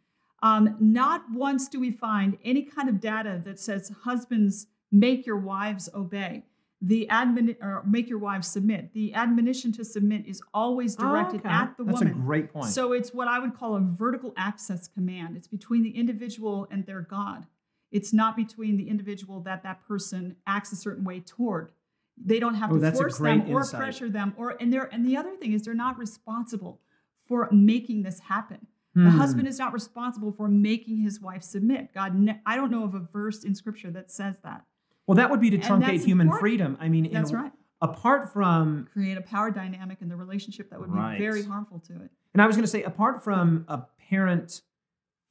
Um, 0.44 0.76
not 0.80 1.24
once 1.32 1.68
do 1.70 1.80
we 1.80 1.90
find 1.90 2.38
any 2.44 2.64
kind 2.64 2.90
of 2.90 3.00
data 3.00 3.42
that 3.46 3.60
says 3.60 3.92
husbands 4.04 4.68
make 4.92 5.26
your 5.26 5.38
wives 5.38 5.90
obey. 5.96 6.44
The 6.82 7.08
admon 7.10 7.56
or 7.62 7.82
make 7.88 8.10
your 8.10 8.20
wives 8.20 8.50
submit. 8.50 8.94
The 8.94 9.14
admonition 9.14 9.72
to 9.72 9.86
submit 9.86 10.26
is 10.28 10.42
always 10.54 10.98
directed 10.98 11.40
Okay. 11.40 11.50
at 11.50 11.78
the 11.78 11.86
That's 11.86 12.02
woman. 12.02 12.14
a 12.14 12.22
great 12.22 12.52
point. 12.52 12.68
So 12.72 12.92
it's 12.92 13.14
what 13.14 13.30
I 13.30 13.40
would 13.40 13.56
call 13.56 13.78
a 13.78 13.80
vertical 13.80 14.34
axis 14.36 14.90
command. 14.90 15.38
It's 15.38 15.48
between 15.48 15.82
the 15.82 15.92
individual 15.98 16.68
and 16.70 16.86
their 16.86 17.00
God. 17.02 17.48
It's 17.90 18.12
not 18.12 18.36
between 18.36 18.76
the 18.76 18.90
individual 18.90 19.40
that 19.42 19.64
that 19.64 19.88
person 19.88 20.36
acts 20.46 20.74
a 20.74 20.76
certain 20.76 21.06
way 21.06 21.22
toward. 21.22 21.72
They 22.18 22.40
don't 22.40 22.56
have 22.56 22.70
Oh, 22.74 22.78
to 22.80 22.92
force 22.92 23.18
them 23.18 23.50
or 23.50 23.60
insight. 23.62 23.80
pressure 23.80 24.10
them 24.10 24.34
or 24.36 24.58
and 24.62 24.74
they're 24.74 24.94
and 24.94 25.06
the 25.06 25.16
other 25.16 25.36
thing 25.38 25.54
is 25.54 25.64
they're 25.64 25.74
not 25.74 25.98
responsible 25.98 26.82
for 27.26 27.48
making 27.52 28.04
this 28.04 28.20
happen. 28.20 28.68
The 28.96 29.10
Hmm. 29.10 29.18
husband 29.18 29.48
is 29.48 29.58
not 29.58 29.74
responsible 29.74 30.32
for 30.32 30.48
making 30.48 30.98
his 30.98 31.20
wife 31.20 31.42
submit. 31.44 31.94
God, 31.94 32.14
ne- 32.16 32.40
I 32.46 32.56
don't 32.56 32.70
know 32.70 32.84
of 32.84 32.94
a 32.94 33.00
verse 33.00 33.44
in 33.44 33.56
scripture 33.56 33.90
that 33.92 34.12
says 34.12 34.38
that. 34.44 34.66
Well, 35.08 35.16
that 35.16 35.32
would 35.32 35.40
be 35.42 35.50
to 35.50 35.58
truncate 35.58 36.04
human 36.06 36.28
important. 36.28 36.40
freedom. 36.40 36.78
I 36.80 36.90
mean, 36.90 37.06
in- 37.08 37.14
That's 37.14 37.34
right. 37.34 37.52
apart 37.82 38.32
from, 38.32 38.88
Create 38.94 39.18
a 39.18 39.22
power 39.22 39.50
dynamic 39.52 40.02
in 40.02 40.10
the 40.10 40.16
relationship 40.16 40.70
that 40.70 40.80
would 40.80 40.92
Right. 40.92 41.18
be 41.18 41.24
very 41.26 41.42
harmful 41.44 41.80
to 41.88 41.94
it. 42.04 42.12
and 42.34 42.42
I 42.42 42.48
was 42.48 42.56
going 42.56 42.64
to 42.64 42.70
say, 42.70 42.84
apart 42.84 43.24
from 43.24 43.66
a 43.68 43.80
parent 44.10 44.62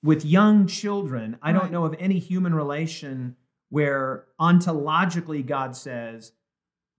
with 0.03 0.25
young 0.25 0.67
children, 0.67 1.37
I 1.41 1.53
don't 1.53 1.71
know 1.71 1.85
of 1.85 1.95
any 1.99 2.19
human 2.19 2.55
relation 2.55 3.37
where 3.71 4.27
ontologically 4.41 5.47
God 5.47 5.77
says, 5.77 6.33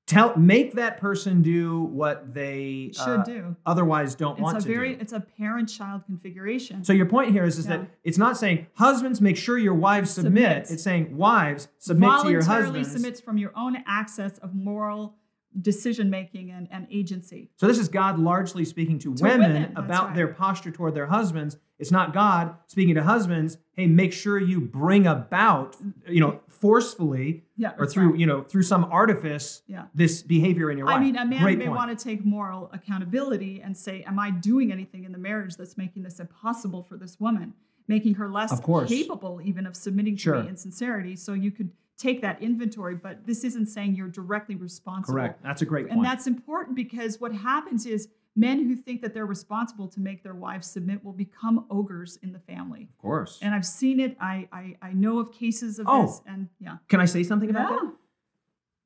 "Tell, 0.05 0.35
make 0.37 0.73
that 0.73 0.97
person 0.99 1.41
do 1.41 1.81
what 1.83 2.33
they 2.33 2.91
Should 2.93 3.19
uh, 3.21 3.23
do. 3.23 3.55
otherwise 3.65 4.15
don't 4.15 4.33
It's 4.33 4.41
want 4.41 4.57
a 4.57 4.61
to 4.61 4.67
very 4.67 4.95
do." 4.95 5.01
it's 5.01 5.13
a 5.13 5.19
parent-child 5.21 6.05
configuration. 6.05 6.83
So 6.83 6.91
your 6.93 7.05
point 7.05 7.31
here 7.31 7.45
is, 7.45 7.57
is 7.57 7.65
Yeah. 7.67 7.77
that 7.77 7.89
it's 8.03 8.17
not 8.17 8.37
saying 8.37 8.67
husbands 8.75 9.21
make 9.21 9.37
sure 9.37 9.57
your 9.57 9.73
wives 9.75 10.11
submit. 10.11 10.33
Submit. 10.67 10.71
It's 10.71 10.83
saying 10.83 11.15
wives 11.15 11.67
submit 11.79 12.21
to 12.23 12.31
your 12.31 12.43
husbands. 12.43 12.91
submits 12.91 13.21
from 13.21 13.37
your 13.37 13.51
own 13.55 13.77
access 13.87 14.37
of 14.39 14.53
moral 14.53 15.15
decision 15.61 16.09
making 16.09 16.51
and, 16.51 16.67
and 16.71 16.87
agency. 16.91 17.49
So 17.57 17.67
this 17.67 17.77
is 17.77 17.87
God 17.87 18.17
largely 18.19 18.65
speaking 18.65 18.99
to, 18.99 19.13
To 19.15 19.23
women, 19.23 19.53
women, 19.53 19.73
about 19.75 20.07
right. 20.07 20.15
their 20.15 20.27
posture 20.27 20.71
toward 20.71 20.95
their 20.95 21.07
husbands. 21.07 21.57
It's 21.79 21.91
not 21.91 22.13
God 22.13 22.55
speaking 22.67 22.95
to 22.95 23.03
husbands, 23.03 23.57
hey, 23.73 23.87
make 23.87 24.13
sure 24.13 24.39
you 24.39 24.61
bring 24.61 25.05
about, 25.07 25.75
you 26.07 26.21
know, 26.21 26.39
forcefully 26.47 27.43
Yeah, 27.57 27.73
or 27.77 27.85
through, 27.85 28.11
right. 28.11 28.19
you 28.19 28.25
know, 28.25 28.41
through 28.43 28.63
some 28.63 28.85
artifice 28.85 29.61
Yeah. 29.67 29.85
this 29.93 30.23
behavior 30.23 30.71
in 30.71 30.77
your 30.77 30.87
wife. 30.87 30.95
I 30.95 30.99
mean, 30.99 31.15
a 31.17 31.25
man 31.25 31.41
Great 31.41 31.57
may 31.57 31.65
point. 31.65 31.77
want 31.77 31.97
to 31.97 32.03
take 32.03 32.23
moral 32.25 32.69
accountability 32.73 33.61
and 33.61 33.75
say, 33.75 34.03
Am 34.03 34.17
I 34.19 34.31
doing 34.31 34.71
anything 34.71 35.03
in 35.03 35.11
the 35.11 35.17
marriage 35.17 35.55
that's 35.57 35.77
making 35.77 36.03
this 36.03 36.19
impossible 36.19 36.83
for 36.83 36.97
this 36.97 37.19
woman, 37.19 37.53
making 37.87 38.15
her 38.15 38.29
less 38.29 38.59
capable 38.87 39.41
even 39.43 39.65
of 39.67 39.75
submitting 39.75 40.15
to 40.17 40.41
me 40.41 40.47
in 40.49 40.55
sincerity? 40.57 41.15
So 41.15 41.33
you 41.33 41.51
could 41.51 41.69
take 41.97 42.21
that 42.21 42.41
inventory, 42.41 42.95
but 42.95 43.25
this 43.25 43.43
isn't 43.43 43.67
saying 43.67 43.95
you're 43.95 44.07
directly 44.09 44.55
responsible. 44.55 45.13
Correct. 45.13 45.41
That's 45.43 45.61
a 45.61 45.65
great 45.65 45.87
point. 45.87 45.97
And 45.97 46.05
that's 46.05 46.27
important 46.27 46.75
because 46.75 47.21
what 47.21 47.33
happens 47.33 47.85
is 47.85 48.07
men 48.35 48.63
who 48.67 48.75
think 48.75 49.01
that 49.03 49.13
they're 49.13 49.27
responsible 49.27 49.87
to 49.87 49.99
make 49.99 50.23
their 50.23 50.33
wives 50.33 50.65
submit 50.67 51.03
will 51.05 51.13
become 51.13 51.65
ogres 51.69 52.17
in 52.23 52.33
the 52.33 52.39
family. 52.39 52.89
of 52.91 52.97
course. 52.97 53.37
And 53.43 53.53
I've 53.53 53.65
seen 53.65 53.99
it. 53.99 54.17
I 54.19 54.47
I, 54.51 54.75
I 54.81 54.93
know 54.93 55.19
of 55.19 55.31
cases 55.31 55.77
of 55.79 55.85
Oh. 55.87 56.07
this. 56.07 56.21
And 56.27 56.49
yeah. 56.59 56.77
Can 56.89 56.99
I 56.99 57.05
say 57.05 57.23
something 57.23 57.49
about 57.51 57.69
Yeah. 57.69 57.77
that? 57.83 57.93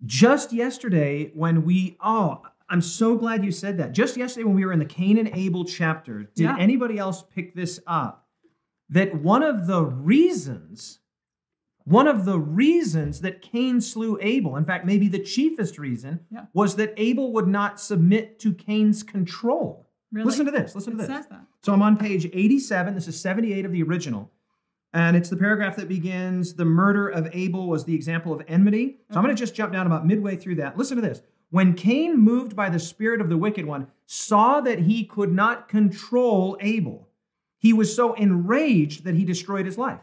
Just 0.06 0.54
yesterday, 0.54 1.32
when 1.34 1.64
we, 1.66 1.98
oh, 2.02 2.42
I'm 2.70 2.82
so 2.82 3.16
glad 3.16 3.44
you 3.46 3.52
said 3.52 3.78
that. 3.78 3.94
Just 3.94 4.18
yesterday, 4.18 4.44
when 4.44 4.56
we 4.56 4.66
were 4.66 4.74
in 4.74 4.80
the 4.80 4.86
Cain 4.86 5.18
and 5.18 5.30
Abel 5.34 5.64
chapter, 5.66 6.24
did 6.36 6.44
Yeah. 6.44 6.58
anybody 6.60 6.98
else 7.00 7.24
pick 7.24 7.56
this 7.56 7.80
up? 7.88 8.28
That 8.90 9.16
one 9.22 9.42
of 9.44 9.66
the 9.66 9.84
reasons, 9.84 11.00
one 11.88 12.08
of 12.08 12.26
the 12.26 12.38
reasons 12.38 13.22
that 13.22 13.42
Cain 13.42 13.80
slew 13.80 14.18
Abel, 14.22 14.58
in 14.58 14.66
fact, 14.66 14.86
maybe 14.86 15.08
the 15.08 15.20
chiefest 15.20 15.80
reason, 15.80 16.20
Yeah. 16.30 16.46
was 16.54 16.76
that 16.76 16.94
Abel 16.98 17.32
would 17.32 17.48
not 17.48 17.80
submit 17.80 18.40
to 18.40 18.54
Cain's 18.54 19.04
control. 19.04 19.88
Really? 20.12 20.26
Listen 20.26 20.46
to 20.46 20.52
this. 20.52 20.76
Listen 20.76 20.94
it 20.94 20.96
to 20.98 21.02
this. 21.04 21.16
says 21.16 21.28
that. 21.28 21.46
So 21.64 21.72
I'm 21.72 21.82
on 21.82 21.96
page 21.96 22.30
87. 22.34 22.94
This 22.94 23.08
is 23.08 23.20
78 23.20 23.66
of 23.66 23.72
the 23.72 23.84
original. 23.84 24.32
And 24.94 25.16
it's 25.16 25.30
the 25.30 25.38
paragraph 25.38 25.76
that 25.78 25.88
begins 25.88 26.54
The 26.56 26.66
murder 26.66 27.08
of 27.08 27.30
Abel 27.34 27.68
was 27.68 27.86
the 27.86 27.96
example 27.96 28.34
of 28.34 28.42
enmity. 28.48 28.98
So 29.12 29.18
I'm 29.18 29.24
going 29.24 29.36
to 29.36 29.40
just 29.40 29.56
jump 29.56 29.72
down 29.72 29.86
about 29.88 30.06
midway 30.06 30.36
through 30.36 30.56
that. 30.56 30.78
Listen 30.78 30.96
to 30.98 31.02
this. 31.02 31.22
When 31.52 31.74
Cain, 31.74 32.18
moved 32.18 32.54
by 32.56 32.70
the 32.70 32.80
spirit 32.80 33.22
of 33.22 33.30
the 33.30 33.38
wicked 33.38 33.66
one, 33.66 33.88
saw 34.06 34.60
that 34.62 34.80
he 34.80 35.06
could 35.06 35.32
not 35.32 35.70
control 35.70 36.58
Abel, 36.60 37.08
he 37.60 37.72
was 37.72 37.96
so 37.96 38.14
enraged 38.16 39.06
that 39.06 39.16
he 39.16 39.24
destroyed 39.24 39.66
his 39.66 39.78
life. 39.78 40.00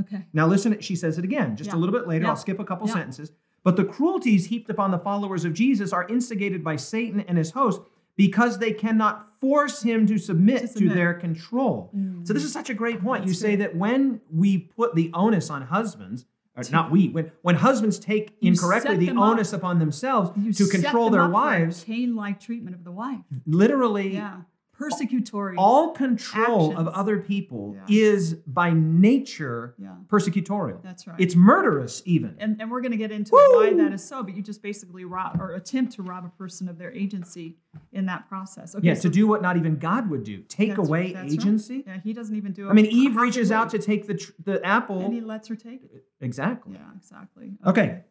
Okay. 0.00 0.26
Now, 0.32 0.46
listen, 0.46 0.80
she 0.80 0.96
says 0.96 1.18
it 1.18 1.24
again 1.24 1.56
just 1.56 1.72
a 1.72 1.76
little 1.76 1.94
bit 1.94 2.06
later. 2.08 2.24
Yeah. 2.24 2.30
I'll 2.30 2.36
skip 2.36 2.58
a 2.58 2.64
couple 2.64 2.86
Yeah. 2.86 2.94
sentences. 2.94 3.32
But 3.64 3.76
the 3.76 3.84
cruelties 3.84 4.46
heaped 4.46 4.70
upon 4.70 4.90
the 4.90 4.98
followers 4.98 5.44
of 5.44 5.52
Jesus 5.52 5.92
are 5.92 6.06
instigated 6.08 6.62
by 6.62 6.76
Satan 6.76 7.20
and 7.20 7.36
his 7.36 7.50
host 7.52 7.80
because 8.16 8.58
they 8.58 8.72
cannot 8.72 9.38
force 9.40 9.82
him 9.82 10.06
to 10.06 10.18
submit 10.18 10.62
To 10.72 10.80
to, 10.80 10.88
their 10.90 11.14
control. 11.14 11.90
Mm. 11.96 12.26
So, 12.26 12.32
this 12.32 12.44
is 12.44 12.52
such 12.52 12.70
a 12.70 12.74
great 12.74 13.00
point. 13.00 13.26
you 13.26 13.34
say 13.34 13.56
that 13.56 13.76
when 13.76 14.20
we 14.32 14.58
put 14.58 14.94
the 14.94 15.10
onus 15.14 15.50
on 15.50 15.62
husbands, 15.62 16.24
or 16.56 16.62
not 16.72 16.90
we, 16.90 17.08
when, 17.10 17.30
when 17.42 17.54
husbands 17.54 17.98
take 18.00 18.36
You 18.40 18.50
incorrectly 18.50 18.96
the 18.96 19.06
them 19.06 19.18
up. 19.18 19.30
onus 19.32 19.52
upon 19.52 19.78
themselves 19.78 20.30
You 20.36 20.52
to 20.52 20.66
control 20.66 21.08
their 21.10 21.28
wives, 21.28 21.84
Cain-like 21.84 22.40
treatment 22.40 22.74
of 22.74 22.82
the 22.84 22.90
wife. 22.90 23.20
literally 23.46 24.14
Yeah. 24.14 24.38
Persecutory. 24.78 25.54
all 25.58 25.90
control 25.90 26.76
of 26.76 26.86
other 26.88 27.18
people 27.18 27.74
Yeah. 27.76 27.84
is 28.06 28.34
by 28.46 28.72
nature 28.72 29.74
Yeah. 29.78 29.96
persecutorial. 30.06 30.80
That's 30.82 31.06
right. 31.06 31.16
It's 31.18 31.34
murderous, 31.34 32.02
even. 32.04 32.36
and, 32.38 32.60
and 32.60 32.70
we're 32.70 32.80
going 32.80 32.92
to 32.92 32.96
get 32.96 33.10
into 33.10 33.32
why 33.32 33.72
that 33.76 33.92
is 33.92 34.04
so, 34.04 34.22
but 34.22 34.36
you 34.36 34.42
just 34.42 34.62
basically 34.62 35.04
rob 35.04 35.40
or 35.40 35.52
attempt 35.54 35.94
to 35.94 36.02
rob 36.02 36.24
a 36.24 36.28
person 36.28 36.68
of 36.68 36.78
their 36.78 36.92
agency 36.92 37.56
in 37.92 38.06
that 38.06 38.28
process. 38.28 38.74
Okay, 38.76 38.86
yeah, 38.88 38.94
so 38.94 39.02
to 39.02 39.08
do 39.10 39.26
what 39.26 39.42
not 39.42 39.56
even 39.56 39.76
God 39.78 40.08
would 40.10 40.22
do 40.24 40.38
take 40.42 40.78
away 40.78 41.12
right. 41.14 41.32
agency. 41.32 41.82
Yeah, 41.86 41.98
he 42.00 42.12
doesn't 42.12 42.36
even 42.36 42.52
do 42.52 42.68
it. 42.68 42.70
I 42.70 42.72
mean, 42.74 42.86
Eve 42.86 43.16
reaches 43.16 43.48
could 43.48 43.54
out 43.54 43.70
to 43.70 43.78
take 43.78 44.06
the 44.06 44.14
tr- 44.14 44.32
the 44.44 44.64
apple. 44.64 45.00
and 45.00 45.12
he 45.12 45.20
lets 45.20 45.48
her 45.48 45.56
take 45.56 45.82
it. 45.84 46.04
exactly. 46.20 46.74
Yeah, 46.74 46.90
exactly. 46.96 47.52
Okay. 47.66 48.04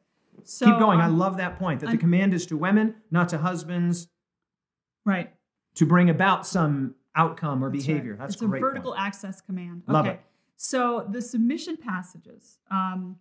So, 0.44 0.66
Keep 0.68 0.80
going. 0.80 1.00
I 1.00 1.06
um, 1.06 1.18
love 1.18 1.38
that 1.38 1.58
point 1.58 1.80
that 1.80 1.88
the 1.88 1.92
I'm- 1.94 2.00
command 2.00 2.34
is 2.34 2.46
to 2.48 2.58
women, 2.58 2.96
not 3.10 3.30
to 3.30 3.38
husbands, 3.38 4.08
Right. 5.06 5.32
To 5.78 5.86
bring 5.86 6.10
about 6.10 6.46
some 6.46 6.96
outcome 7.16 7.64
or 7.64 7.72
That's 7.72 7.88
right. 7.88 7.88
behavior. 7.88 8.16
That's 8.18 8.34
it's 8.36 8.42
a 8.42 8.48
vertical 8.48 8.96
axis 8.96 9.42
command. 9.42 9.84
Love 9.88 10.06
okay. 10.06 10.16
it. 10.16 10.22
So 10.56 11.06
the 11.10 11.22
submission 11.22 11.78
passages, 11.78 12.60
um, 12.72 13.18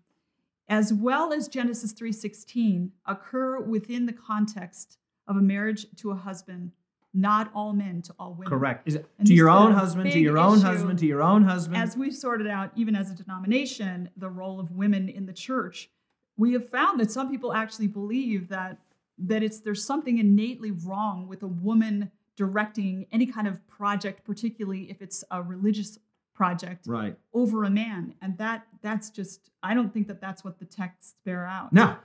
as 0.69 0.93
well 0.93 1.33
as 1.33 1.49
Genesis 1.49 1.93
3:16, 1.93 2.91
occur 3.07 3.61
within 3.61 4.07
the 4.07 4.13
context 4.13 4.99
of 5.29 5.37
a 5.37 5.43
marriage 5.43 5.87
to 5.97 6.11
a 6.11 6.15
husband, 6.15 6.73
not 7.13 7.51
all 7.55 7.73
men 7.73 8.03
to 8.03 8.15
all 8.19 8.33
women. 8.33 8.49
Correct. 8.49 8.89
Is 8.89 8.97
it 8.97 9.07
to 9.25 9.35
your 9.35 9.51
own 9.51 9.73
husband, 9.73 10.11
to 10.13 10.19
your 10.19 10.39
own 10.39 10.59
issue. 10.59 10.67
husband, 10.67 10.99
to 11.01 11.07
your 11.07 11.23
own 11.23 11.43
husband? 11.43 11.77
As 11.77 11.97
we've 11.97 12.15
sorted 12.15 12.47
out, 12.47 12.71
even 12.75 12.97
as 12.97 13.11
a 13.11 13.15
denomination, 13.15 14.11
the 14.17 14.31
role 14.31 14.61
of 14.61 14.71
women 14.73 15.09
in 15.09 15.27
the 15.27 15.33
church, 15.33 15.91
we 16.37 16.53
have 16.53 16.69
found 16.69 17.01
that 17.01 17.11
some 17.11 17.31
people 17.31 17.53
actually 17.53 17.89
believe 17.89 18.49
that 18.49 18.79
that 19.19 19.43
it's 19.43 19.61
there's 19.61 19.85
something 19.85 20.19
innately 20.19 20.71
wrong 20.71 21.27
with 21.27 21.43
a 21.43 21.47
woman 21.47 22.11
directing 22.37 23.07
any 23.11 23.27
kind 23.27 23.49
of 23.49 23.67
project, 23.67 24.25
particularly 24.25 24.91
if 24.91 25.03
it's 25.03 25.25
a 25.31 25.43
religious 25.43 25.99
project, 26.35 26.87
right. 26.87 27.17
over 27.33 27.65
a 27.65 27.71
man, 27.71 28.15
and 28.21 28.37
that 28.39 28.67
that's 28.83 29.11
just 29.11 29.51
I 29.63 29.75
don't 29.75 29.93
think 29.93 30.07
that 30.09 30.21
that's 30.21 30.45
what 30.45 30.59
the 30.59 30.67
texts 30.67 31.15
bear 31.25 31.47
out. 31.47 31.73
No, 31.73 31.97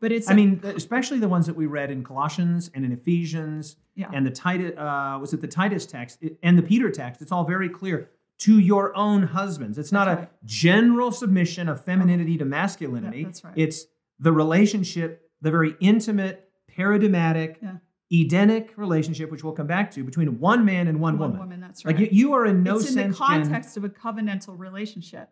but 0.00 0.10
it's 0.10 0.30
I 0.30 0.34
mean, 0.34 0.60
especially 0.64 1.18
the 1.18 1.28
ones 1.28 1.46
that 1.46 1.56
we 1.56 1.66
read 1.66 1.90
in 1.90 2.02
Colossians 2.02 2.70
and 2.74 2.84
in 2.84 2.92
Ephesians 2.92 3.76
yeah, 3.94 4.10
and 4.12 4.26
the 4.26 4.30
Titus, 4.30 4.76
uh, 4.76 5.18
was 5.20 5.32
it 5.32 5.40
the 5.40 5.48
Titus 5.48 5.86
text 5.86 6.22
and 6.42 6.58
the 6.58 6.62
Peter 6.62 6.90
text? 6.90 7.22
It's 7.22 7.32
all 7.32 7.44
very 7.44 7.68
clear. 7.68 8.10
To 8.38 8.58
your 8.58 8.94
own 8.96 9.22
husbands. 9.22 9.78
It's 9.78 9.92
not 9.92 10.06
That's 10.06 10.18
a 10.18 10.20
right. 10.22 10.30
general 10.44 11.12
submission 11.12 11.68
of 11.68 11.84
femininity 11.84 12.36
to 12.38 12.44
masculinity. 12.44 13.18
Yeah, 13.20 13.26
that's 13.26 13.44
right. 13.44 13.54
It's 13.56 13.86
the 14.18 14.32
relationship, 14.32 15.30
the 15.40 15.52
very 15.52 15.76
intimate, 15.78 16.50
paradigmatic, 16.66 17.58
Yeah. 17.62 17.76
Edenic 18.12 18.72
relationship, 18.76 19.30
which 19.30 19.42
we'll 19.42 19.54
come 19.54 19.66
back 19.66 19.90
to, 19.92 20.04
between 20.04 20.38
one 20.38 20.64
man 20.64 20.88
and 20.88 21.00
one, 21.00 21.18
one 21.18 21.38
woman. 21.38 21.60
That's 21.60 21.84
right. 21.84 21.96
Like 21.96 22.12
you, 22.12 22.28
you 22.28 22.32
are 22.34 22.46
in 22.46 22.62
no 22.62 22.78
sense. 22.78 22.90
it's 22.90 22.96
in 22.96 23.10
the 23.10 23.16
context 23.16 23.76
of 23.76 23.84
a 23.84 23.88
covenantal 23.88 24.58
relationship. 24.58 25.30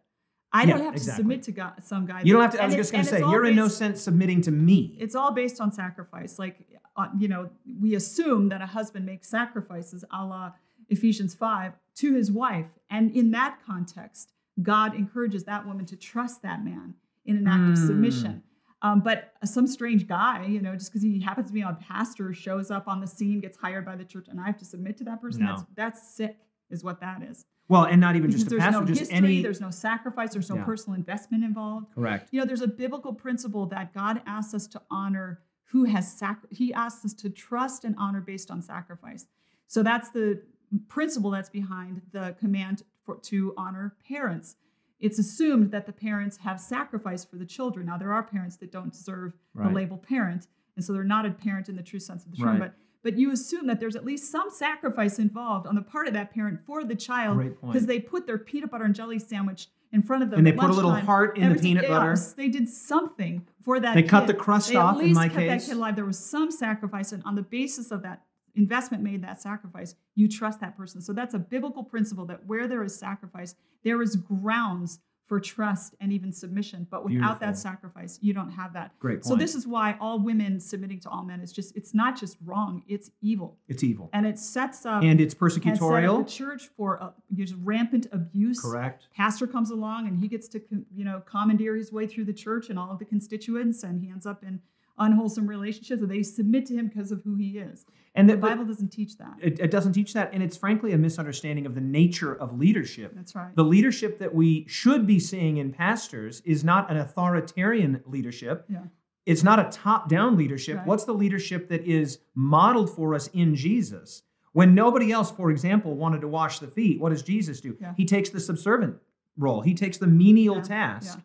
I 0.55 0.67
don't 0.67 0.81
have 0.81 0.89
to 0.89 0.97
exactly. 0.97 1.23
submit 1.23 1.43
to 1.45 1.53
God, 1.53 1.73
some 1.83 2.05
guy. 2.07 2.23
you 2.25 2.33
don't 2.35 2.43
have 2.43 2.53
to. 2.53 2.63
I 2.63 2.67
was 2.67 2.75
just 2.75 2.93
going 2.93 3.05
to 3.05 3.11
say, 3.11 3.21
you're 3.21 3.47
in 3.47 3.57
no 3.57 3.69
sense 3.69 4.03
submitting 4.03 4.43
to 4.43 4.51
me. 4.51 4.97
It's 5.01 5.15
all 5.15 5.33
based 5.33 5.61
on 5.61 5.73
sacrifice. 5.73 6.39
Like, 6.39 6.59
uh, 6.97 7.07
you 7.19 7.29
know, 7.29 7.49
we 7.81 7.95
assume 7.95 8.51
that 8.51 8.61
a 8.61 8.67
husband 8.67 9.07
makes 9.07 9.29
sacrifices, 9.29 10.05
a 10.13 10.25
la 10.25 10.53
Ephesians 10.91 11.35
5, 11.35 11.73
to 11.97 12.15
his 12.15 12.31
wife. 12.31 12.67
And 12.91 13.11
in 13.17 13.31
that 13.31 13.61
context, 13.65 14.33
God 14.63 14.95
encourages 14.95 15.45
that 15.45 15.67
woman 15.67 15.87
to 15.87 15.97
trust 15.97 16.43
that 16.43 16.63
man 16.63 16.95
in 17.25 17.37
an 17.39 17.47
act 17.47 17.79
of 17.79 17.85
Mm. 17.85 17.87
submission. 17.87 18.43
Um, 18.83 19.01
but 19.01 19.33
some 19.45 19.67
strange 19.67 20.07
guy, 20.09 20.45
you 20.47 20.61
know, 20.61 20.75
just 20.75 20.91
because 20.91 21.03
he 21.03 21.21
happens 21.21 21.47
to 21.47 21.53
be 21.53 21.61
a 21.63 21.79
pastor, 21.81 22.35
shows 22.35 22.71
up 22.71 22.89
on 22.89 23.01
the 23.01 23.07
scene, 23.07 23.41
gets 23.41 23.57
hired 23.57 23.85
by 23.87 23.95
the 23.97 24.05
church, 24.05 24.27
and 24.29 24.41
I 24.41 24.47
have 24.47 24.59
to 24.59 24.65
submit 24.65 24.97
to 24.99 25.05
that 25.05 25.21
person. 25.23 25.45
No. 25.45 25.51
That's 25.57 25.65
that's 25.77 26.15
sick, 26.17 26.37
is 26.69 26.83
what 26.83 27.01
that 27.01 27.23
is. 27.23 27.45
well, 27.69 27.85
and 27.85 28.01
not 28.01 28.17
even 28.17 28.29
Because 28.31 28.43
just 28.43 28.47
a 28.49 28.51
there's 28.51 28.63
pastor, 28.65 28.81
no 28.81 28.87
just 28.87 29.01
history, 29.01 29.17
any. 29.17 29.43
there's 29.43 29.61
no 29.61 29.71
sacrifice, 29.71 30.33
there's 30.33 30.51
no 30.51 30.57
Yeah. 30.57 30.65
personal 30.65 30.97
investment 30.99 31.45
involved. 31.45 31.95
Correct. 31.95 32.29
You 32.33 32.41
know, 32.41 32.47
there's 32.47 32.61
a 32.61 32.67
biblical 32.69 33.15
principle 33.15 33.67
that 33.67 33.95
God 33.95 34.21
asks 34.27 34.53
us 34.53 34.67
to 34.69 34.83
honor 34.91 35.41
who 35.71 35.85
has 35.85 36.13
sac. 36.13 36.41
He 36.51 36.75
asks 36.75 37.05
us 37.05 37.15
to 37.15 37.31
trust 37.31 37.85
and 37.85 37.95
honor 37.99 38.21
based 38.21 38.51
on 38.51 38.61
sacrifice. 38.63 39.27
So 39.69 39.83
that's 39.83 40.11
the 40.11 40.43
principle 40.89 41.31
that's 41.31 41.49
behind 41.51 42.03
the 42.13 42.35
command 42.39 42.83
for, 43.05 43.17
to 43.31 43.55
honor 43.57 43.95
parents. 44.07 44.57
It's 45.03 45.19
assumed 45.19 45.71
that 45.73 45.85
the 45.85 45.93
parents 45.93 46.39
have 46.39 46.59
sacrificed 46.61 47.29
for 47.31 47.37
the 47.37 47.45
children. 47.45 47.87
Now 47.87 47.99
there 47.99 48.13
are 48.13 48.23
parents 48.23 48.57
that 48.59 48.71
don't 48.73 48.93
deserve 48.93 49.35
Right. 49.55 49.69
the 49.69 49.75
label 49.75 49.99
parent, 49.99 50.47
and 50.77 50.85
so 50.85 50.93
they're 50.95 51.05
not 51.05 51.27
a 51.27 51.31
parent 51.31 51.69
in 51.69 51.77
the 51.77 51.83
true 51.83 51.99
sense 52.01 52.25
of 52.25 52.31
the 52.31 52.37
term. 52.39 52.47
Right. 52.49 52.59
But 52.61 52.75
but 53.05 53.19
you 53.19 53.33
assume 53.33 53.67
that 53.67 53.81
there's 53.81 53.97
at 53.97 54.05
least 54.05 54.31
some 54.31 54.49
sacrifice 54.49 55.19
involved 55.19 55.67
on 55.67 55.75
the 55.75 55.83
part 55.83 56.07
of 56.07 56.15
that 56.15 56.33
parent 56.33 56.61
for 56.65 56.85
the 56.85 56.95
child 56.95 57.37
because 57.61 57.85
they 57.87 57.99
put 57.99 58.29
their 58.29 58.39
peanut 58.39 58.71
butter 58.71 58.85
and 58.85 58.95
jelly 58.95 59.19
sandwich 59.19 59.67
in 59.91 60.03
front 60.05 60.23
of 60.23 60.31
them 60.31 60.39
And 60.39 60.47
they 60.47 60.53
put 60.53 60.71
a 60.71 60.73
little 60.73 60.93
heart 60.95 61.37
in 61.37 61.53
the 61.53 61.59
peanut 61.59 61.89
butter. 61.89 62.11
yes, 62.11 62.33
they 62.35 62.49
did 62.49 62.69
something 62.69 63.45
for 63.65 63.81
that. 63.81 63.95
They 63.97 64.05
cut 64.05 64.29
the 64.29 64.35
crust 64.35 64.69
They 64.69 64.77
off, 64.77 64.95
At 64.99 65.01
in 65.01 65.07
least 65.09 65.17
my 65.17 65.27
kept 65.29 65.37
case. 65.41 65.65
that 65.67 65.69
kid 65.73 65.77
alive. 65.79 65.97
There 65.97 66.05
was 66.07 66.19
some 66.19 66.53
sacrifice, 66.53 67.11
and 67.11 67.25
on 67.25 67.35
the 67.35 67.43
basis 67.43 67.91
of 67.91 68.03
that 68.03 68.23
investment 68.55 69.03
made, 69.03 69.23
that 69.25 69.41
sacrifice, 69.41 69.95
you 70.15 70.29
trust 70.29 70.61
that 70.61 70.77
person. 70.77 71.01
So 71.01 71.13
that's 71.13 71.35
a 71.35 71.39
biblical 71.39 71.85
principle 71.85 72.27
that 72.27 72.47
where 72.47 72.67
there 72.67 72.83
is 72.83 72.99
sacrifice, 72.99 73.55
there 73.85 74.03
is 74.03 74.17
grounds 74.17 75.01
for 75.33 75.41
trust 75.41 75.95
and 75.99 76.13
even 76.13 76.31
submission. 76.31 76.87
But 76.91 77.05
without 77.05 77.19
Beautiful. 77.19 77.39
that 77.47 77.57
sacrifice, 77.57 78.19
you 78.21 78.35
don't 78.35 78.51
have 78.51 78.75
that. 78.75 78.99
Great 78.99 79.23
point. 79.23 79.25
So 79.25 79.35
this 79.35 79.55
is 79.55 79.67
why 79.67 79.97
all 79.99 80.21
women 80.21 80.61
submitting 80.61 81.01
to 81.01 81.09
all 81.09 81.25
men 81.25 81.41
is 81.41 81.53
just 81.53 81.75
it's 81.75 81.95
not 81.95 82.21
just 82.21 82.37
wrong, 82.45 82.83
it's 82.87 83.11
evil. 83.23 83.57
It's 83.67 83.83
evil. 83.83 84.11
And 84.13 84.27
it 84.27 84.39
sets 84.39 84.85
up 84.85 85.03
And 85.03 85.23
it's 85.23 85.33
has 85.33 85.55
set 85.55 85.65
up 85.67 85.79
persecutorial. 85.79 86.25
the 86.25 86.31
church 86.31 86.69
for 86.77 87.03
uh, 87.03 87.11
just 87.33 87.55
rampant 87.63 88.09
abuse 88.13 88.61
Correct. 88.61 89.07
pastor 89.17 89.47
comes 89.47 89.71
along 89.71 90.07
and 90.07 90.19
he 90.19 90.29
gets 90.29 90.49
to 90.49 90.61
you 90.95 91.05
know 91.05 91.23
commandeer 91.25 91.77
his 91.77 91.93
way 91.93 92.07
through 92.07 92.27
the 92.27 92.35
church 92.35 92.69
and 92.69 92.79
all 92.79 92.91
of 92.91 92.99
the 92.99 93.07
constituents 93.07 93.85
and 93.85 94.03
he 94.03 94.11
ends 94.11 94.27
up 94.27 94.43
in 94.43 94.61
unwholesome 94.99 95.47
relationships 95.47 96.03
and 96.03 96.11
they 96.11 96.23
submit 96.23 96.67
to 96.67 96.75
him 96.75 96.89
because 96.89 97.11
of 97.11 97.23
who 97.23 97.37
he 97.37 97.59
is 97.59 97.87
And 98.15 98.29
the 98.29 98.35
the, 98.35 98.41
bible 98.41 98.65
doesn't 98.67 98.91
teach 98.91 99.17
that 99.19 99.35
it, 99.41 99.59
it 99.59 99.71
doesn't 99.71 99.93
teach 99.95 100.13
that. 100.15 100.31
And 100.35 100.43
it's 100.43 100.57
frankly 100.57 100.93
a 100.93 100.99
misunderstanding 100.99 101.65
of 101.67 101.75
the 101.75 101.81
nature 101.81 102.35
of 102.35 102.59
leadership. 102.59 103.13
that's 103.15 103.35
right 103.35 103.55
The 103.57 103.65
leadership 103.65 104.19
that 104.19 104.35
we 104.35 104.67
should 104.69 105.07
be 105.07 105.19
seeing 105.19 105.57
in 105.57 105.73
pastors 105.73 106.43
is 106.45 106.63
not 106.65 106.91
an 106.91 106.97
authoritarian 106.99 108.03
leadership. 108.07 108.67
yeah 108.69 108.81
It's 109.25 109.43
not 109.43 109.59
a 109.59 109.65
top 109.71 110.09
down 110.09 110.37
leadership. 110.37 110.79
Right. 110.79 110.87
What's 110.87 111.05
the 111.05 111.15
leadership 111.15 111.69
that 111.69 111.85
is 111.87 112.19
modeled 112.35 112.91
for 112.95 113.15
us 113.15 113.29
in 113.29 113.55
Jesus? 113.55 114.23
When 114.53 114.75
nobody 114.75 115.11
else, 115.13 115.31
for 115.31 115.51
example, 115.51 115.95
wanted 115.97 116.21
to 116.21 116.29
wash 116.29 116.59
the 116.59 116.67
feet, 116.67 117.01
what 117.01 117.11
does 117.11 117.23
Jesus 117.23 117.61
do? 117.61 117.77
Yeah. 117.81 117.95
He 117.97 118.05
takes 118.05 118.29
the 118.31 118.41
subservient 118.41 118.97
role, 119.39 119.63
he 119.63 119.73
takes 119.75 119.97
the 119.97 120.07
menial 120.07 120.57
Yeah, 120.57 120.63
task. 120.63 121.17
yeah. 121.19 121.23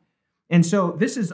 And 0.56 0.66
so 0.66 0.92
this 0.92 1.18
is 1.18 1.34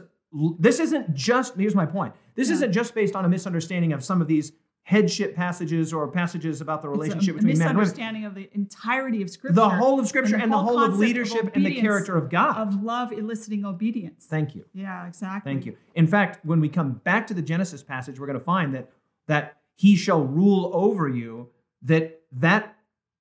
this 0.58 0.80
isn't 0.80 1.14
just 1.14 1.56
here's 1.56 1.76
my 1.76 1.86
point. 1.86 2.16
This 2.34 2.48
Yeah. 2.50 2.56
isn't 2.56 2.72
just 2.72 2.96
based 2.96 3.16
on 3.16 3.24
a 3.26 3.30
misunderstanding 3.30 3.94
of 3.94 4.04
some 4.04 4.20
of 4.22 4.28
these 4.28 4.52
headship 4.86 5.34
passages 5.36 5.94
or 5.94 6.08
passages 6.10 6.60
about 6.60 6.82
the 6.82 6.90
relationship 6.90 7.36
between 7.36 7.58
men 7.58 7.68
and 7.70 7.78
women. 7.78 7.82
misunderstanding 7.84 8.26
of 8.26 8.36
the 8.36 8.50
entirety 8.54 9.22
of 9.22 9.30
scripture 9.30 9.56
The 9.56 9.70
whole 9.70 9.98
of 10.00 10.08
scripture 10.08 10.36
and 10.36 10.44
and 10.44 10.52
the 10.52 10.58
the 10.58 10.62
whole 10.64 10.78
whole 10.78 10.84
of 10.84 10.92
concept 10.92 11.02
of 11.04 11.08
leadership 11.08 11.56
and 11.56 11.66
the 11.66 11.80
character 11.80 12.18
of 12.18 12.30
God. 12.30 12.58
of 12.58 12.84
love 12.84 13.14
eliciting 13.14 13.64
obedience 13.66 14.26
Thank 14.30 14.56
you. 14.56 14.66
yeah 14.74 15.08
exactly 15.08 15.52
Thank 15.54 15.66
you. 15.66 15.78
In 15.96 16.06
fact, 16.06 16.46
when 16.46 16.60
we 16.60 16.68
come 16.70 16.94
back 17.06 17.28
to 17.28 17.34
the 17.34 17.42
Genesis 17.42 17.82
passage, 17.82 18.20
we're 18.20 18.28
going 18.28 18.38
to 18.40 18.44
find 18.44 18.76
that 18.76 18.90
that 19.28 19.58
he 19.76 19.96
shall 19.96 20.22
rule 20.22 20.70
over 20.74 21.08
you. 21.08 21.50
That 21.84 22.20
that 22.34 22.76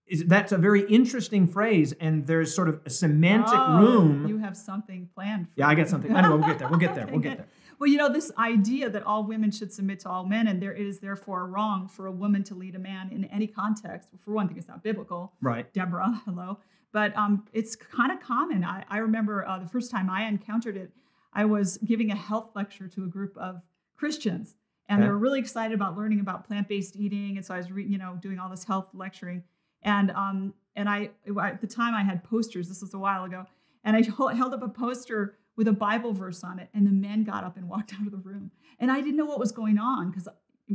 is 0.07 0.25
that's 0.25 0.51
a 0.53 0.59
very 0.59 0.83
interesting 0.89 1.47
phrase, 1.47 1.93
and 2.01 2.27
there's 2.27 2.53
sort 2.55 2.69
of 2.69 2.81
a 2.85 2.91
semantic 2.91 3.55
Oh, 3.55 3.79
room. 3.79 4.27
you 4.27 4.39
have 4.39 4.57
something 4.57 5.09
planned 5.15 5.47
for 5.47 5.55
yeah, 5.57 5.69
I 5.69 5.75
got 5.77 5.89
something. 5.89 6.15
Anyway, 6.15 6.37
we'll 6.37 6.47
get 6.49 6.59
there. 6.59 6.69
We'll 6.69 6.79
get 6.81 6.95
there. 6.95 7.07
We'll 7.07 7.21
get 7.21 7.37
there. 7.39 7.47
Well, 7.83 7.91
you 7.91 7.97
know, 7.97 8.09
this 8.09 8.31
idea 8.39 8.89
that 8.91 9.03
all 9.03 9.25
women 9.25 9.51
should 9.51 9.73
submit 9.73 9.99
to 10.01 10.09
all 10.09 10.25
men 10.25 10.47
and 10.47 10.63
there 10.63 10.73
is 10.73 11.01
therefore 11.01 11.49
wrong 11.49 11.89
for 11.89 12.07
a 12.07 12.13
woman 12.13 12.45
to 12.45 12.55
lead 12.55 12.77
a 12.77 12.79
man 12.79 13.11
in 13.11 13.25
any 13.25 13.49
context. 13.49 14.11
For 14.25 14.31
one 14.31 14.47
thing, 14.47 14.57
it's 14.57 14.69
not 14.69 14.85
biblical. 14.85 15.33
Right. 15.41 15.73
Deborah, 15.73 16.23
hello. 16.25 16.61
But 16.93 17.13
um, 17.17 17.45
it's 17.53 17.75
kind 17.75 18.13
of 18.13 18.21
common. 18.21 18.63
I, 18.63 18.85
I 18.89 18.99
remember 18.99 19.45
uh, 19.45 19.59
the 19.59 19.67
first 19.67 19.91
time 19.91 20.09
I 20.09 20.29
encountered 20.29 20.77
it, 20.77 20.93
I 21.33 21.45
was 21.45 21.79
giving 21.79 22.13
a 22.13 22.15
health 22.15 22.51
lecture 22.55 22.87
to 22.87 23.03
a 23.03 23.09
group 23.09 23.37
of 23.37 23.61
Christians, 23.97 24.55
and 24.89 25.01
Okay. 25.01 25.09
they 25.09 25.11
were 25.11 25.19
really 25.19 25.41
excited 25.41 25.75
about 25.75 25.99
learning 25.99 26.21
about 26.21 26.47
plant-based 26.47 26.95
eating. 26.95 27.37
And 27.37 27.45
so 27.45 27.53
I 27.53 27.57
was, 27.57 27.73
re- 27.73 27.85
you 27.85 27.99
know, 27.99 28.17
doing 28.23 28.39
all 28.39 28.49
this 28.49 28.63
health 28.63 28.91
lecturing, 28.95 29.43
and 29.83 30.13
um, 30.13 30.55
and 30.77 30.89
I 30.89 31.11
at 31.43 31.61
the 31.61 31.67
time 31.67 31.97
I 31.97 32.05
had 32.05 32.23
posters. 32.23 32.69
This 32.69 32.81
was 32.81 32.95
a 32.95 32.99
while 32.99 33.25
ago, 33.25 33.45
and 33.83 33.97
I 33.97 34.03
held 34.37 34.55
up 34.55 34.63
a 34.63 34.69
poster 34.69 35.37
with 35.63 35.69
a 35.69 35.79
Bible 35.79 36.13
verse 36.13 36.43
on 36.43 36.59
it, 36.59 36.69
and 36.75 36.85
the 36.85 36.91
men 36.91 37.23
got 37.23 37.45
up 37.45 37.57
and 37.57 37.69
walked 37.69 37.95
out 37.95 38.05
of 38.05 38.11
the 38.11 38.19
room, 38.19 38.51
and 38.81 38.91
I 38.91 39.01
didn't 39.01 39.17
know 39.17 39.25
what 39.25 39.39
was 39.39 39.53
going 39.53 39.79
on 39.79 40.11
because 40.11 40.27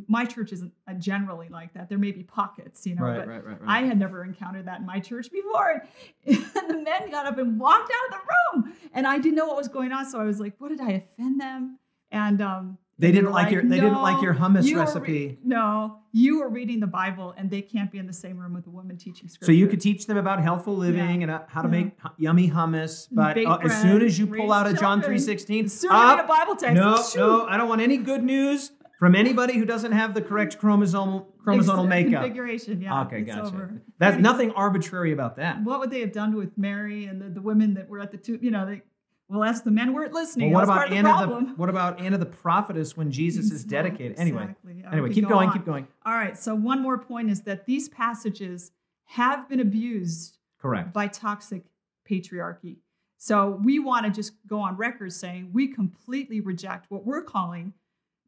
my 0.08 0.24
church 0.24 0.54
isn't 0.54 0.72
uh, 0.88 0.94
generally 0.94 1.50
like 1.50 1.74
that. 1.74 1.90
There 1.90 1.98
may 1.98 2.12
be 2.12 2.24
pockets, 2.24 2.86
you 2.86 2.96
know, 2.96 3.04
Right, 3.04 3.20
but 3.20 3.28
right, 3.28 3.46
right, 3.46 3.60
I 3.66 3.82
had 3.82 4.00
never 4.00 4.24
encountered 4.24 4.66
that 4.68 4.80
in 4.80 4.86
my 4.86 5.00
church 5.00 5.30
before. 5.32 5.84
And 6.26 6.70
the 6.70 6.82
men 6.82 7.10
got 7.12 7.26
up 7.26 7.38
and 7.38 7.60
walked 7.60 7.92
out 7.92 8.14
of 8.14 8.20
the 8.22 8.64
room, 8.64 8.76
and 8.94 9.06
I 9.06 9.18
didn't 9.18 9.36
know 9.36 9.48
what 9.48 9.58
was 9.58 9.68
going 9.68 9.92
on. 9.92 10.06
So 10.10 10.20
I 10.20 10.24
was 10.24 10.40
like, 10.40 10.56
"What 10.60 10.70
did 10.70 10.82
I 10.82 10.92
offend 10.92 11.40
them?" 11.42 11.80
And 12.12 12.42
um, 12.42 12.78
They 13.00 13.12
didn't 13.12 13.26
were 13.28 13.32
like 13.32 13.52
your- 13.52 13.64
they 13.64 13.80
didn't 13.80 14.02
like 14.02 14.22
your 14.24 14.34
hummus 14.34 14.64
you 14.66 14.76
were 14.76 14.82
re- 14.82 14.86
recipe." 14.88 15.40
no, 15.44 16.00
you 16.14 16.40
were 16.40 16.50
reading 16.50 16.80
the 16.80 16.88
Bible, 16.88 17.34
and 17.38 17.50
they 17.52 17.62
can't 17.62 17.92
be 17.92 18.00
in 18.00 18.08
the 18.08 18.14
same 18.14 18.38
room 18.38 18.54
with 18.54 18.66
a 18.66 18.72
woman 18.72 18.98
teaching 18.98 19.28
scripture. 19.28 19.46
So 19.46 19.52
you 19.52 19.68
could 19.68 19.82
teach 19.82 20.08
them 20.08 20.18
about 20.18 20.42
healthful 20.42 20.76
living 20.76 21.22
and 21.22 21.32
uh, 21.32 21.42
how 21.48 21.62
to 21.62 21.68
Yeah. 21.68 21.84
make 21.84 21.92
yummy 22.18 22.50
hummus, 22.50 23.08
but 23.12 23.38
uh, 23.38 23.60
as 23.64 23.82
soon 23.82 24.02
as 24.02 24.18
you 24.18 24.26
pull 24.26 24.52
out 24.52 24.66
a 24.66 24.74
John 24.74 25.02
three 25.04 25.20
sixteen, 25.20 25.66
As 25.66 25.80
soon 25.80 25.92
as 25.92 26.20
a 26.20 26.24
Bible 26.28 26.56
text, 26.56 26.76
no, 26.76 26.96
shoot. 26.98 27.20
no, 27.20 27.46
I 27.46 27.58
don't 27.58 27.70
want 27.70 27.82
any 27.82 27.98
good 27.98 28.24
news 28.24 28.72
from 28.98 29.14
anybody 29.16 29.54
who 29.60 29.66
doesn't 29.66 29.92
have 29.92 30.16
the 30.16 30.22
correct 30.24 30.58
chromosomal 30.60 31.28
chromosomal 31.46 31.88
makeup. 31.88 32.24
configuration. 32.24 32.82
Yeah, 32.82 33.02
okay, 33.04 33.22
gotcha. 33.22 33.42
over. 33.44 33.82
That's 34.00 34.18
nothing 34.20 34.52
arbitrary 34.54 35.12
about 35.14 35.36
that. 35.38 35.64
What 35.64 35.80
would 35.82 35.92
they 35.92 36.00
have 36.02 36.12
done 36.12 36.36
with 36.36 36.58
Mary 36.58 37.06
and 37.06 37.22
the, 37.22 37.30
the 37.30 37.42
women 37.42 37.76
that 37.76 37.88
were 37.88 38.00
at 38.00 38.10
the 38.12 38.18
tomb? 38.18 38.40
You 38.42 38.50
know, 38.52 38.66
they 38.66 38.82
well, 39.30 39.44
as 39.44 39.62
the 39.62 39.72
men 39.72 39.94
weren't 39.94 40.14
listening. 40.14 40.52
Well, 40.52 40.66
what 40.66 40.76
about 40.76 40.92
Anna 40.94 41.28
the 41.28 41.36
the, 41.40 41.54
what 41.58 41.70
about 41.70 42.00
Anna 42.00 42.18
the 42.18 42.26
prophetess 42.26 42.96
when 42.96 43.12
Jesus 43.12 43.52
is 43.52 43.64
dedicated? 43.64 44.18
Anyway, 44.18 44.44
exactly. 44.44 44.84
Anyway, 44.92 45.14
keep 45.14 45.26
go 45.26 45.32
going, 45.32 45.50
on. 45.50 45.54
keep 45.54 45.66
going. 45.66 45.88
All 46.06 46.14
right. 46.14 46.38
So 46.38 46.56
one 46.56 46.82
more 46.82 46.98
point 46.98 47.30
is 47.30 47.42
that 47.42 47.66
these 47.66 47.90
passages 47.90 48.72
have 49.06 49.50
been 49.50 49.60
abused 49.60 50.38
Correct. 50.62 50.94
by 50.94 51.08
toxic 51.08 51.64
patriarchy. 52.10 52.78
So 53.18 53.60
we 53.64 53.80
want 53.80 54.06
to 54.06 54.12
just 54.12 54.34
go 54.48 54.60
on 54.62 54.78
record 54.78 55.12
saying 55.12 55.50
we 55.52 55.68
completely 55.68 56.40
reject 56.40 56.86
what 56.90 57.06
we're 57.06 57.24
calling 57.24 57.74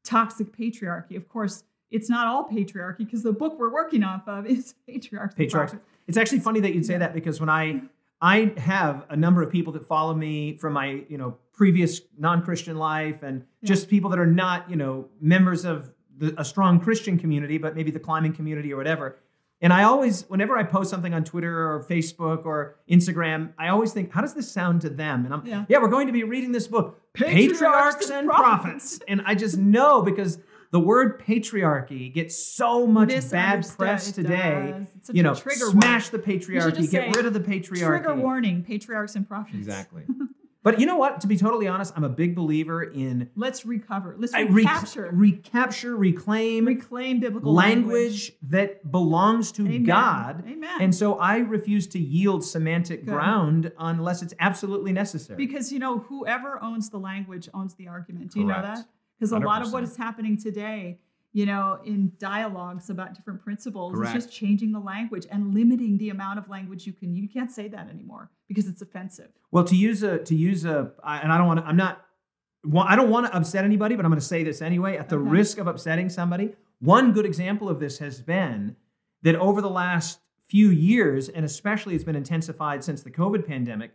toxic 0.04 0.56
patriarchy. 0.56 1.16
Of 1.16 1.30
course, 1.30 1.64
it's 1.92 2.10
not 2.10 2.28
all 2.28 2.48
patriarchy 2.48 3.00
because 3.00 3.24
the 3.24 3.32
book 3.32 3.58
we're 3.60 3.72
working 3.74 4.04
off 4.04 4.28
of 4.28 4.46
is 4.48 4.74
patriarchy. 4.90 5.36
Patriarchs. 5.36 5.76
It's 6.08 6.18
actually 6.18 6.40
funny 6.40 6.60
that 6.62 6.74
you'd 6.74 6.86
say 6.86 6.94
Yeah. 6.94 7.00
that 7.00 7.14
because 7.14 7.40
when 7.40 7.50
I 7.50 7.82
I 8.21 8.53
have 8.58 9.05
a 9.10 9.15
number 9.15 9.41
of 9.41 9.51
people 9.51 9.73
that 9.73 9.86
follow 9.86 10.13
me 10.13 10.58
from 10.58 10.73
my 10.73 11.03
you 11.08 11.17
know 11.17 11.38
previous 11.53 12.01
non-Christian 12.17 12.77
life 12.77 13.23
and 13.23 13.43
Yeah. 13.62 13.67
just 13.67 13.89
people 13.89 14.10
that 14.12 14.19
are 14.19 14.25
not 14.25 14.69
you 14.69 14.75
know 14.75 15.08
members 15.21 15.65
of 15.65 15.91
the, 16.17 16.34
a 16.39 16.43
strong 16.45 16.79
Christian 16.79 17.17
community, 17.17 17.58
but 17.58 17.75
maybe 17.75 17.91
the 17.91 17.99
climbing 17.99 18.34
community 18.34 18.73
or 18.73 18.77
whatever. 18.77 19.17
And 19.62 19.73
I 19.73 19.84
always, 19.84 20.23
whenever 20.29 20.58
I 20.58 20.63
post 20.63 20.89
something 20.89 21.13
on 21.13 21.25
Twitter 21.25 21.69
or 21.69 21.84
Facebook 21.84 22.45
or 22.45 22.77
Instagram, 22.89 23.49
I 23.58 23.67
always 23.69 23.91
think, 23.91 24.10
how 24.13 24.21
does 24.21 24.34
this 24.34 24.49
sound 24.49 24.79
to 24.82 24.89
them? 24.89 25.25
And 25.25 25.34
I'm, 25.34 25.45
Yeah. 25.45 25.65
yeah, 25.67 25.79
we're 25.82 25.89
going 25.89 26.08
to 26.08 26.13
be 26.13 26.23
reading 26.23 26.53
this 26.53 26.65
book, 26.67 26.97
Patriarchs 27.13 27.51
Patriarchs 27.58 28.05
and 28.10 28.19
and 28.19 28.27
Prophets. 28.29 28.63
Prophets. 28.63 28.99
And 29.10 29.21
I 29.25 29.36
just 29.36 29.58
know 29.58 30.01
because 30.01 30.39
the 30.71 30.79
word 30.79 31.19
patriarchy 31.21 32.13
gets 32.13 32.38
so 32.38 32.86
much 32.86 33.10
bad 33.32 33.65
press 33.77 34.12
today 34.12 34.73
does. 34.77 34.88
It's 34.95 35.08
such 35.08 35.15
you 35.15 35.21
a 35.21 35.23
know, 35.23 35.36
trigger 35.36 35.65
smash 35.65 36.12
word. 36.12 36.23
the 36.23 36.32
patriarchy, 36.32 36.91
get 36.91 37.15
rid 37.15 37.25
of 37.25 37.34
the 37.34 37.39
patriarchy. 37.39 37.86
Trigger 37.86 38.15
warning, 38.15 38.63
patriarchs 38.63 39.15
and 39.15 39.27
prophets. 39.27 39.58
Exactly. 39.58 40.03
but 40.63 40.79
you 40.79 40.86
know 40.86 40.97
what? 40.97 41.21
To 41.21 41.27
be 41.27 41.38
totally 41.38 41.67
honest, 41.67 41.93
I'm 41.95 42.03
a 42.03 42.10
big 42.10 42.36
believer 42.36 42.84
in 42.84 43.32
Let's 43.36 43.65
recover. 43.65 44.15
Let's 44.19 44.34
re- 44.34 44.43
recapture. 44.43 45.10
recapture, 45.12 45.95
reclaim 45.95 46.65
reclaim 46.65 47.19
biblical 47.19 47.51
language, 47.51 48.34
that 48.43 48.91
belongs 48.91 49.51
to 49.53 49.65
Amen. 49.65 49.86
God. 49.86 50.43
Amen. 50.47 50.82
And 50.82 50.93
so 50.93 51.17
I 51.17 51.38
refuse 51.38 51.88
to 51.88 51.99
yield 51.99 52.45
semantic 52.45 53.05
Good. 53.05 53.12
ground 53.12 53.71
unless 53.79 54.21
it's 54.21 54.36
absolutely 54.39 54.91
necessary. 54.91 55.38
Because 55.38 55.71
you 55.71 55.79
know, 55.79 55.97
whoever 55.97 56.62
owns 56.62 56.91
the 56.91 56.99
language 56.99 57.49
owns 57.55 57.73
the 57.73 57.88
argument. 57.88 58.34
Do 58.34 58.41
you 58.41 58.45
know 58.45 58.62
that? 58.62 58.86
Because 59.19 59.32
a 59.34 59.39
lot 59.39 59.62
of 59.62 59.73
what 59.73 59.84
is 59.84 59.97
happening 59.97 60.38
today, 60.38 60.99
you 61.34 61.45
know, 61.45 61.79
in 61.86 62.13
dialogues 62.17 62.89
about 62.89 63.13
different 63.13 63.41
principles 63.43 63.93
Correct. 63.93 64.15
is 64.15 64.23
just 64.25 64.36
changing 64.36 64.71
the 64.71 64.79
language 64.79 65.27
and 65.29 65.53
limiting 65.53 65.97
the 65.97 66.10
amount 66.10 66.39
of 66.39 66.49
language 66.49 66.88
you 66.88 66.93
can. 66.93 67.13
You 67.13 67.27
can't 67.27 67.51
say 67.51 67.67
that 67.67 67.89
anymore 67.89 68.32
because 68.47 68.67
it's 68.67 68.82
offensive. 68.82 69.29
Well, 69.51 69.63
to 69.65 69.75
use 69.75 70.03
a 70.03 70.19
to 70.19 70.36
use 70.36 70.65
a, 70.65 70.91
I- 71.03 71.19
and 71.19 71.32
I 71.32 71.38
don't 71.38 71.47
want 71.47 71.60
to. 71.60 71.65
I'm 71.65 71.75
not. 71.77 72.05
Well, 72.63 72.86
I 72.88 72.95
don't 72.95 73.10
want 73.10 73.25
to 73.27 73.36
upset 73.36 73.63
anybody, 73.63 73.95
but 73.95 74.05
I'm 74.05 74.12
going 74.12 74.19
to 74.19 74.25
say 74.25 74.43
this 74.43 74.62
anyway, 74.62 74.97
at 74.97 75.08
the 75.10 75.15
Okay. 75.17 75.29
risk 75.29 75.58
of 75.60 75.67
upsetting 75.67 76.10
somebody. 76.10 76.55
One 76.79 77.13
good 77.13 77.25
example 77.25 77.69
of 77.69 77.79
this 77.79 77.99
has 77.99 78.21
been 78.21 78.75
that 79.23 79.36
over 79.36 79.62
the 79.62 79.69
last 79.69 80.19
few 80.47 80.69
years, 80.69 81.29
and 81.29 81.45
especially 81.45 81.95
it's 81.95 82.03
been 82.03 82.15
intensified 82.17 82.84
since 82.84 83.01
the 83.03 83.12
COVID 83.12 83.45
pandemic, 83.47 83.91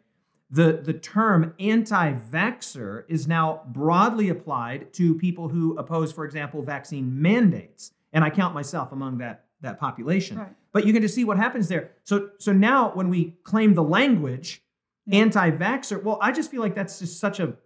the 0.54 0.80
the 0.84 0.92
term 0.92 1.52
anti-vaxxer 1.58 3.04
is 3.08 3.26
now 3.26 3.62
broadly 3.68 4.28
applied 4.28 4.92
to 4.94 5.14
people 5.16 5.48
who 5.48 5.76
oppose, 5.78 6.12
for 6.12 6.24
example, 6.24 6.62
vaccine 6.62 7.20
mandates, 7.20 7.92
and 8.12 8.22
I 8.24 8.30
count 8.30 8.54
myself 8.54 8.92
among 8.92 9.18
that 9.18 9.46
that 9.60 9.78
population. 9.80 10.38
Right. 10.38 10.52
But 10.72 10.86
you 10.86 10.92
can 10.92 11.02
just 11.02 11.14
see 11.14 11.24
what 11.24 11.36
happens 11.38 11.68
there. 11.68 11.90
So 12.04 12.30
so 12.38 12.52
now 12.52 12.92
when 12.94 13.08
we 13.08 13.36
claim 13.44 13.74
the 13.74 13.82
language 13.82 14.62
Yeah. 15.06 15.22
anti-vaxxer, 15.22 16.02
well, 16.02 16.18
I 16.22 16.32
just 16.32 16.50
feel 16.50 16.60
like 16.62 16.74
that's 16.74 16.98
just 16.98 17.18
such 17.18 17.40
a 17.40 17.56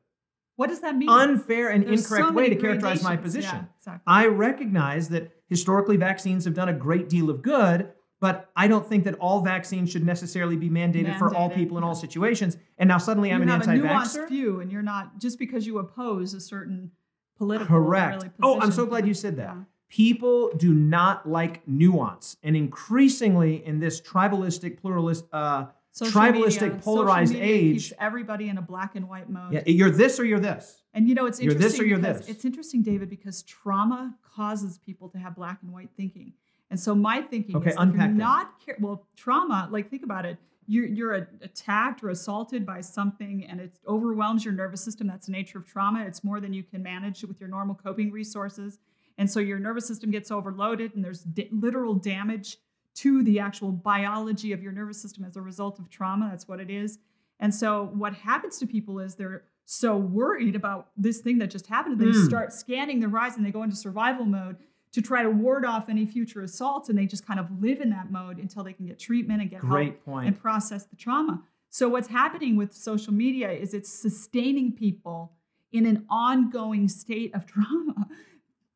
What 0.57 0.68
does 0.70 0.81
that 0.81 0.96
mean? 0.96 1.09
unfair 1.09 1.68
and 1.68 1.85
There's 1.87 2.07
so 2.07 2.16
incorrect 2.16 2.35
way 2.37 2.48
to 2.48 2.57
characterize 2.57 3.03
my 3.03 3.16
position. 3.16 3.57
Yeah, 3.57 3.64
exactly. 3.79 4.03
I 4.07 4.27
recognize 4.27 5.09
that 5.11 5.31
historically 5.48 5.96
vaccines 5.96 6.44
have 6.46 6.55
done 6.55 6.68
a 6.68 6.72
great 6.87 7.09
deal 7.09 7.29
of 7.31 7.42
good, 7.42 7.92
but 8.20 8.50
I 8.57 8.66
don't 8.68 8.87
think 8.87 9.04
that 9.04 9.14
all 9.16 9.40
vaccines 9.42 9.90
should 9.90 10.04
necessarily 10.04 10.57
be 10.57 10.68
mandated, 10.68 11.18
for 11.18 11.35
all 11.35 11.48
people 11.50 11.78
in 11.78 11.85
all 11.85 11.94
situations. 11.94 12.57
And 12.78 12.88
now 12.88 12.98
suddenly 12.98 13.31
I'm 13.31 13.38
you 13.38 13.42
an 13.44 13.48
have 13.48 13.66
a 13.66 13.70
anti-vaxxer. 13.70 14.24
nuanced 14.24 14.28
view, 14.28 14.61
and 14.61 14.72
you're 14.72 14.83
not 14.83 15.18
just 15.20 15.38
because 15.38 15.66
you 15.66 15.78
oppose 15.78 16.35
a 16.35 16.40
certain 16.40 16.90
political 17.37 17.66
Correct. 17.76 18.16
Really, 18.16 18.31
oh, 18.42 18.61
I'm 18.61 18.72
so 18.72 18.87
glad 18.87 19.07
you 19.07 19.14
said 19.14 19.37
that. 19.37 19.54
Yeah. 19.54 19.62
People 19.88 20.50
do 20.57 20.74
not 20.74 21.28
like 21.28 21.66
nuance, 21.66 22.37
and 22.42 22.54
increasingly 22.57 23.64
in 23.64 23.78
this 23.81 24.00
tribalistic, 24.00 24.78
pluralist, 24.81 25.24
uh, 25.33 25.66
Social 25.92 26.20
tribalistic, 26.20 26.61
media- 26.62 26.81
polarized 26.83 27.35
age. 27.35 27.92
everybody 27.98 28.48
in 28.48 28.59
a 28.59 28.62
black 28.62 28.94
and 28.96 29.09
white 29.09 29.28
mode. 29.31 29.52
Yeah, 29.52 29.62
you're 29.66 29.90
this 29.90 30.20
or 30.20 30.24
you're 30.24 30.38
this. 30.38 30.83
And 30.94 31.09
you 31.09 31.14
know, 31.14 31.26
it's 31.26 31.40
interesting. 31.40 31.61
You're 31.62 31.70
this 31.70 31.81
or 31.81 31.85
you're 31.87 31.98
this. 31.98 32.28
it's 32.28 32.44
interesting, 32.44 32.83
David, 32.83 33.09
because 33.09 33.42
trauma 33.42 34.14
causes 34.22 34.78
people 34.78 35.09
to 35.11 35.18
have 35.18 35.35
black 35.35 35.59
and 35.62 35.72
white 35.72 35.90
thinking. 35.96 36.35
And 36.70 36.78
so 36.78 36.94
my 36.94 37.22
thinking 37.22 37.57
Okay, 37.57 37.68
is 37.70 37.74
if 37.74 37.78
you're 37.78 37.83
unpack 37.88 38.11
not 38.12 38.61
care- 38.64 38.76
well, 38.81 39.07
trauma, 39.16 39.68
like 39.70 39.88
think 39.90 40.02
about 40.04 40.24
it. 40.26 40.38
You're 40.66 40.87
you're 40.87 41.14
attacked 41.40 42.04
or 42.04 42.11
assaulted 42.11 42.66
by 42.66 42.83
something 42.83 43.44
and 43.46 43.59
it 43.59 43.78
overwhelms 43.88 44.44
your 44.44 44.52
nervous 44.52 44.83
system. 44.83 45.07
That's 45.07 45.26
the 45.26 45.33
nature 45.33 45.59
of 45.59 45.66
trauma. 45.66 46.04
It's 46.04 46.22
more 46.22 46.40
than 46.40 46.52
you 46.52 46.62
can 46.62 46.83
manage 46.83 47.24
with 47.24 47.40
your 47.40 47.48
normal 47.48 47.74
coping 47.74 48.11
resources. 48.12 48.78
And 49.16 49.31
so 49.31 49.40
your 49.40 49.59
nervous 49.59 49.87
system 49.87 50.11
gets 50.11 50.31
overloaded 50.31 50.94
and 50.94 51.02
there's 51.02 51.22
da- 51.24 51.48
literal 51.50 51.94
damage 51.94 52.59
to 52.96 53.22
the 53.22 53.40
actual 53.40 53.72
biology 53.72 54.52
of 54.52 54.62
your 54.62 54.72
nervous 54.72 55.00
system 55.00 55.24
as 55.24 55.37
a 55.37 55.40
result 55.42 55.78
of 55.78 55.88
trauma. 55.88 56.28
That's 56.31 56.46
what 56.46 56.61
it 56.61 56.68
is. 56.70 56.98
And 57.40 57.54
so 57.54 57.90
what 57.94 58.12
happens 58.14 58.59
to 58.59 58.66
people 58.66 58.98
is 58.98 59.14
they're 59.14 59.44
so 59.64 59.96
worried 59.96 60.54
about 60.57 60.88
this 60.96 61.20
thing 61.20 61.38
that 61.38 61.50
just 61.50 61.66
happened, 61.68 61.98
they 61.98 62.07
Hmm. 62.11 62.24
start 62.24 62.52
scanning 62.52 63.00
the 63.00 63.09
rise 63.09 63.37
and 63.37 63.44
they 63.46 63.50
go 63.52 63.62
into 63.62 63.76
survival 63.76 64.24
mode 64.26 64.57
to 64.92 65.03
try 65.03 65.22
to 65.22 65.31
ward 65.31 65.64
off 65.64 65.88
any 65.88 66.07
future 66.07 66.42
assaults, 66.42 66.89
and 66.89 66.99
they 66.99 67.07
just 67.07 67.26
kind 67.26 67.39
of 67.39 67.61
live 67.61 67.80
in 67.80 67.91
that 67.91 68.11
mode 68.11 68.39
until 68.39 68.64
they 68.64 68.72
can 68.72 68.86
get 68.86 68.99
treatment 68.99 69.41
and 69.43 69.51
get 69.51 69.62
help 69.62 70.05
point. 70.05 70.26
and 70.26 70.41
process 70.41 70.84
the 70.84 70.97
trauma. 70.97 71.43
So 71.70 71.89
what's 71.89 72.09
happening 72.09 72.57
with 72.57 72.72
social 72.72 73.12
media 73.12 73.51
is 73.51 73.74
it's 73.74 73.91
sustaining 73.93 74.72
people 74.72 75.32
in 75.72 75.84
an 75.84 76.07
ongoing 76.09 76.89
state 76.89 77.34
of 77.34 77.45
trauma, 77.53 78.09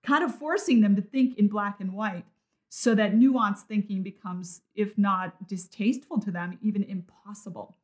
kind 0.02 0.22
of 0.22 0.34
forcing 0.34 0.80
them 0.82 0.94
to 0.96 1.02
think 1.02 1.38
in 1.38 1.48
black 1.48 1.80
and 1.80 1.92
white 1.94 2.26
so 2.68 2.94
that 2.94 3.14
nuanced 3.14 3.62
thinking 3.62 4.02
becomes 4.02 4.62
if 4.74 4.96
not 4.98 5.46
distasteful 5.46 6.18
to 6.20 6.30
them 6.30 6.58
even 6.62 6.82
impossible. 6.84 7.76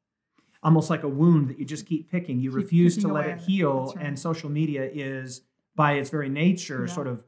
almost 0.62 0.91
like 0.91 1.03
a 1.05 1.09
wound 1.09 1.49
that 1.49 1.59
you 1.59 1.64
just 1.64 1.87
keep 1.87 2.11
picking. 2.11 2.41
You 2.41 2.51
Keep 2.51 2.57
refuse 2.57 2.97
to 2.99 3.09
let 3.09 3.26
it 3.26 3.39
heal, 3.39 3.93
right. 3.97 4.05
and 4.07 4.18
social 4.18 4.51
media 4.51 4.91
is, 4.93 5.43
by 5.76 5.93
its 5.93 6.11
very 6.11 6.29
nature, 6.29 6.85
Yeah. 6.87 6.93
sort 6.95 7.07
of 7.07 7.24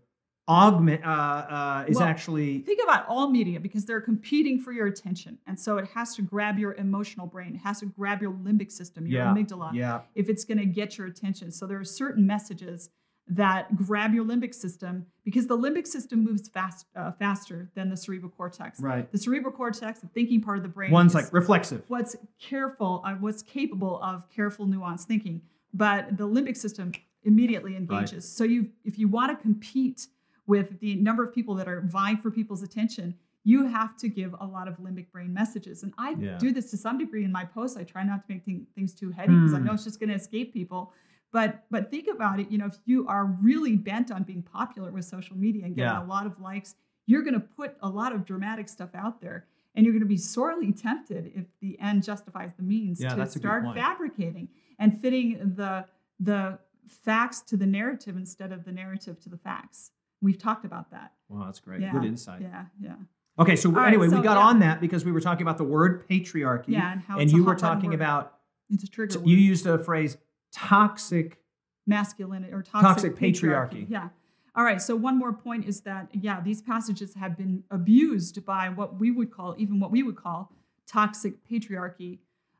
augment 0.50 1.04
uh, 1.04 1.08
uh, 1.08 1.84
is 1.86 1.96
Well, 1.96 2.04
actually 2.04 2.58
Think 2.60 2.82
about 2.82 3.06
all 3.08 3.30
media 3.30 3.60
because 3.60 3.84
they're 3.84 4.00
competing 4.00 4.58
for 4.58 4.72
your 4.72 4.88
attention. 4.88 5.38
And 5.46 5.58
so 5.58 5.78
it 5.78 5.86
has 5.94 6.16
to 6.16 6.22
grab 6.22 6.58
your 6.58 6.74
emotional 6.74 7.26
brain. 7.26 7.54
It 7.54 7.58
has 7.58 7.80
to 7.80 7.86
grab 7.86 8.20
your 8.20 8.32
limbic 8.32 8.72
system, 8.72 9.06
your 9.06 9.22
yeah, 9.22 9.32
amygdala, 9.32 9.72
yeah, 9.74 10.00
if 10.14 10.28
it's 10.28 10.44
going 10.44 10.58
to 10.58 10.66
get 10.66 10.98
your 10.98 11.06
attention. 11.06 11.52
So 11.52 11.66
there 11.66 11.78
are 11.78 11.84
certain 11.84 12.26
messages 12.26 12.90
that 13.28 13.76
grab 13.76 14.12
your 14.12 14.24
limbic 14.24 14.52
system 14.52 15.06
because 15.24 15.46
the 15.46 15.56
limbic 15.56 15.86
system 15.86 16.24
moves 16.24 16.48
fast 16.48 16.86
uh, 16.96 17.12
faster 17.12 17.70
than 17.76 17.88
the 17.88 17.96
cerebral 17.96 18.32
cortex. 18.36 18.80
Right. 18.80 19.10
The 19.12 19.18
cerebral 19.18 19.52
cortex, 19.52 20.00
the 20.00 20.08
thinking 20.08 20.40
part 20.40 20.56
of 20.56 20.64
the 20.64 20.68
brain, 20.68 20.90
One's 20.90 21.12
is 21.12 21.14
like 21.14 21.32
reflexive. 21.32 21.84
what's 21.86 22.16
careful, 22.40 23.02
uh, 23.06 23.14
what's 23.14 23.42
capable 23.42 24.02
of 24.02 24.28
careful, 24.30 24.66
nuanced 24.66 25.04
thinking, 25.04 25.42
but 25.72 26.16
the 26.16 26.26
limbic 26.26 26.56
system 26.56 26.92
immediately 27.22 27.76
engages. 27.76 28.28
So 28.28 28.44
you, 28.44 28.70
if 28.84 28.98
you 28.98 29.06
want 29.06 29.36
to 29.36 29.40
compete 29.40 30.08
with 30.50 30.80
the 30.80 30.96
number 30.96 31.22
of 31.24 31.32
people 31.32 31.54
that 31.54 31.68
are 31.68 31.80
vying 31.82 32.16
for 32.16 32.30
people's 32.30 32.62
attention, 32.68 33.14
you 33.44 33.66
have 33.66 33.96
to 33.96 34.08
give 34.08 34.34
a 34.40 34.46
lot 34.56 34.66
of 34.68 34.74
limbic 34.78 35.08
brain 35.12 35.32
messages. 35.32 35.82
And 35.84 35.92
I 35.96 36.10
Yeah. 36.18 36.36
do 36.38 36.52
this 36.52 36.70
to 36.72 36.76
some 36.76 36.98
degree 36.98 37.24
in 37.24 37.32
my 37.32 37.44
posts. 37.44 37.76
I 37.76 37.84
try 37.84 38.02
not 38.02 38.18
to 38.22 38.32
make 38.34 38.44
thing, 38.44 38.66
things 38.74 38.92
too 38.92 39.10
heady 39.12 39.34
because 39.36 39.54
I 39.54 39.58
Hmm. 39.58 39.64
know 39.66 39.72
it's 39.74 39.84
just 39.84 40.00
going 40.00 40.10
to 40.10 40.16
escape 40.16 40.52
people. 40.52 40.92
But 41.32 41.50
but 41.70 41.82
think 41.92 42.06
about 42.16 42.40
it. 42.40 42.50
You 42.50 42.58
know, 42.58 42.66
if 42.66 42.78
you 42.84 43.06
are 43.06 43.24
really 43.50 43.76
bent 43.76 44.10
on 44.10 44.24
being 44.24 44.42
popular 44.42 44.90
with 44.90 45.04
social 45.04 45.36
media 45.38 45.64
and 45.66 45.76
getting 45.76 45.92
Yeah. 45.92 46.02
a 46.02 46.10
lot 46.16 46.26
of 46.26 46.40
likes, 46.40 46.74
you're 47.06 47.22
going 47.22 47.38
to 47.40 47.46
put 47.60 47.76
a 47.80 47.88
lot 47.88 48.12
of 48.12 48.24
dramatic 48.24 48.68
stuff 48.68 48.92
out 49.04 49.20
there, 49.20 49.46
and 49.74 49.84
you're 49.86 49.92
going 49.92 50.08
to 50.08 50.14
be 50.18 50.22
sorely 50.36 50.72
tempted 50.72 51.22
if 51.40 51.46
the 51.60 51.78
end 51.78 52.02
justifies 52.02 52.52
the 52.54 52.64
means 52.64 53.00
Yeah, 53.00 53.10
to 53.10 53.16
that's 53.20 53.36
a 53.36 53.38
good 53.38 53.42
start 53.46 53.74
fabricating 53.76 54.48
and 54.80 55.00
fitting 55.00 55.28
the 55.60 55.86
the 56.18 56.58
facts 56.88 57.40
to 57.50 57.56
the 57.56 57.66
narrative 57.66 58.16
instead 58.16 58.50
of 58.56 58.64
the 58.64 58.72
narrative 58.72 59.16
to 59.20 59.28
the 59.28 59.38
facts. 59.38 59.92
We've 60.20 60.38
talked 60.38 60.64
about 60.64 60.90
that. 60.90 61.12
Wow, 61.28 61.44
that's 61.46 61.60
great. 61.60 61.80
Yeah. 61.80 61.92
Good 61.92 62.04
insight. 62.04 62.42
Yeah, 62.42 62.64
yeah, 62.80 62.94
Okay, 63.38 63.56
so 63.56 63.70
All 63.70 63.76
right, 63.76 63.88
anyway, 63.88 64.08
we 64.08 64.16
so, 64.16 64.22
got 64.22 64.36
yeah. 64.36 64.46
on 64.46 64.58
that 64.60 64.80
because 64.80 65.04
we 65.04 65.12
were 65.12 65.20
talking 65.20 65.42
about 65.42 65.56
the 65.56 65.64
word 65.64 66.06
patriarchy. 66.08 66.64
yeah. 66.68 66.92
And 66.92 67.00
how 67.00 67.18
and 67.18 67.30
you 67.30 67.44
were 67.44 67.54
talking 67.54 67.90
word. 67.90 67.94
about 67.94 68.34
it's 68.68 68.84
a 68.84 68.88
trigger. 68.88 69.18
you 69.24 69.36
used 69.36 69.66
a 69.66 69.78
phrase 69.78 70.18
toxic 70.52 71.38
masculinity 71.86 72.52
or 72.52 72.62
Toxic 72.62 73.14
toxic, 73.14 73.16
patriarchy. 73.16 73.86
Yeah. 73.88 74.08
All 74.54 74.64
right. 74.64 74.82
So 74.82 74.96
one 74.96 75.16
more 75.18 75.32
point 75.32 75.64
is 75.64 75.80
that 75.82 76.08
yeah, 76.12 76.40
these 76.40 76.60
passages 76.60 77.14
have 77.14 77.36
been 77.36 77.64
abused 77.70 78.44
by 78.44 78.68
what 78.68 78.98
we 78.98 79.10
would 79.10 79.30
call 79.30 79.54
even 79.58 79.80
what 79.80 79.90
we 79.90 80.02
would 80.02 80.16
call 80.16 80.52
toxic 80.86 81.34
patriarchy, 81.48 82.18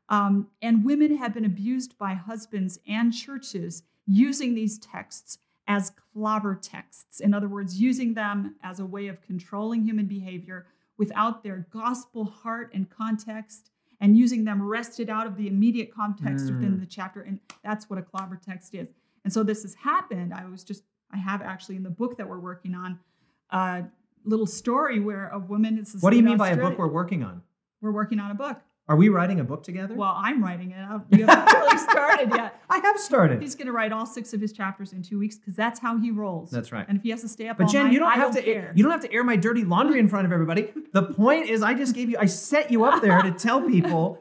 um, 0.09 0.47
and 0.61 0.85
women 0.85 1.17
have 1.17 1.33
been 1.33 1.45
abused 1.45 1.97
by 1.97 2.13
husbands 2.13 2.79
and 2.87 3.13
churches 3.13 3.83
using 4.07 4.55
these 4.55 4.79
texts 4.79 5.37
as 5.71 5.91
clobber 6.13 6.55
texts. 6.55 7.19
In 7.21 7.33
other 7.33 7.47
words, 7.47 7.79
using 7.79 8.13
them 8.13 8.55
as 8.61 8.79
a 8.79 8.85
way 8.85 9.07
of 9.07 9.21
controlling 9.21 9.83
human 9.85 10.05
behavior 10.05 10.65
without 10.97 11.43
their 11.43 11.65
gospel 11.71 12.25
heart 12.25 12.71
and 12.73 12.89
context. 12.89 13.71
And 14.03 14.17
using 14.17 14.45
them 14.45 14.61
wrested 14.61 15.09
out 15.09 15.27
of 15.27 15.37
the 15.37 15.47
immediate 15.47 15.93
context 15.93 16.47
Mm. 16.47 16.55
within 16.55 16.79
the 16.79 16.87
chapter. 16.87 17.21
And 17.21 17.39
that's 17.63 17.89
what 17.89 17.99
a 17.99 18.01
clobber 18.01 18.35
text 18.43 18.73
is. 18.73 18.87
And 19.23 19.31
so 19.31 19.43
this 19.43 19.61
has 19.61 19.75
happened. 19.75 20.33
I 20.33 20.45
was 20.45 20.63
just, 20.63 20.83
I 21.11 21.17
have 21.17 21.41
actually 21.41 21.75
in 21.75 21.83
the 21.83 21.91
book 21.91 22.17
that 22.17 22.27
we're 22.27 22.39
working 22.39 22.73
on 22.73 22.99
a 23.51 23.85
little 24.25 24.47
story 24.47 24.99
where 24.99 25.29
a 25.29 25.37
woman 25.39 25.77
is. 25.77 25.95
What 26.01 26.09
do 26.09 26.17
you 26.17 26.23
mean 26.23 26.37
by 26.37 26.49
a 26.49 26.57
book 26.57 26.77
we're 26.79 26.87
working 26.87 27.23
on? 27.23 27.43
We're 27.81 27.91
working 27.91 28.19
on 28.19 28.31
a 28.31 28.35
book. 28.35 28.59
Are 28.87 28.95
we 28.95 29.09
writing 29.09 29.39
a 29.39 29.43
book 29.43 29.63
together? 29.63 29.95
Well, 29.95 30.13
I'm 30.17 30.43
writing 30.43 30.71
it. 30.71 31.01
We 31.11 31.21
haven't 31.25 31.59
really 31.59 31.77
started 31.77 32.29
yet. 32.35 32.61
I 32.69 32.79
have 32.79 32.99
started. 32.99 33.41
He's 33.41 33.55
going 33.55 33.67
to 33.67 33.71
write 33.71 33.91
all 33.91 34.05
six 34.05 34.33
of 34.33 34.41
his 34.41 34.51
chapters 34.51 34.91
in 34.91 35.01
two 35.01 35.17
weeks 35.19 35.37
because 35.37 35.55
that's 35.55 35.79
how 35.79 35.97
he 35.97 36.11
rolls. 36.11 36.51
That's 36.51 36.71
right. 36.71 36.85
And 36.89 36.97
if 36.97 37.03
he 37.03 37.09
has 37.11 37.21
to 37.21 37.29
stay 37.29 37.47
up 37.47 37.57
But 37.57 37.67
all 37.67 37.71
Jen, 37.71 37.85
night, 37.85 37.93
you 37.93 37.99
don't 37.99 38.11
I 38.11 38.15
have 38.15 38.35
to 38.35 38.41
care. 38.41 38.55
air, 38.55 38.73
you 38.75 38.83
don't 38.83 38.91
have 38.91 39.01
to 39.01 39.13
air 39.13 39.23
my 39.23 39.35
dirty 39.37 39.63
laundry 39.63 39.99
in 39.99 40.07
front 40.07 40.25
of 40.25 40.33
everybody. 40.33 40.73
The 40.93 41.03
point 41.03 41.47
is 41.47 41.61
I 41.61 41.73
just 41.73 41.95
gave 41.95 42.09
you 42.09 42.17
I 42.19 42.25
set 42.25 42.71
you 42.71 42.83
up 42.83 43.01
there 43.01 43.21
to 43.21 43.31
tell 43.31 43.61
people 43.69 44.19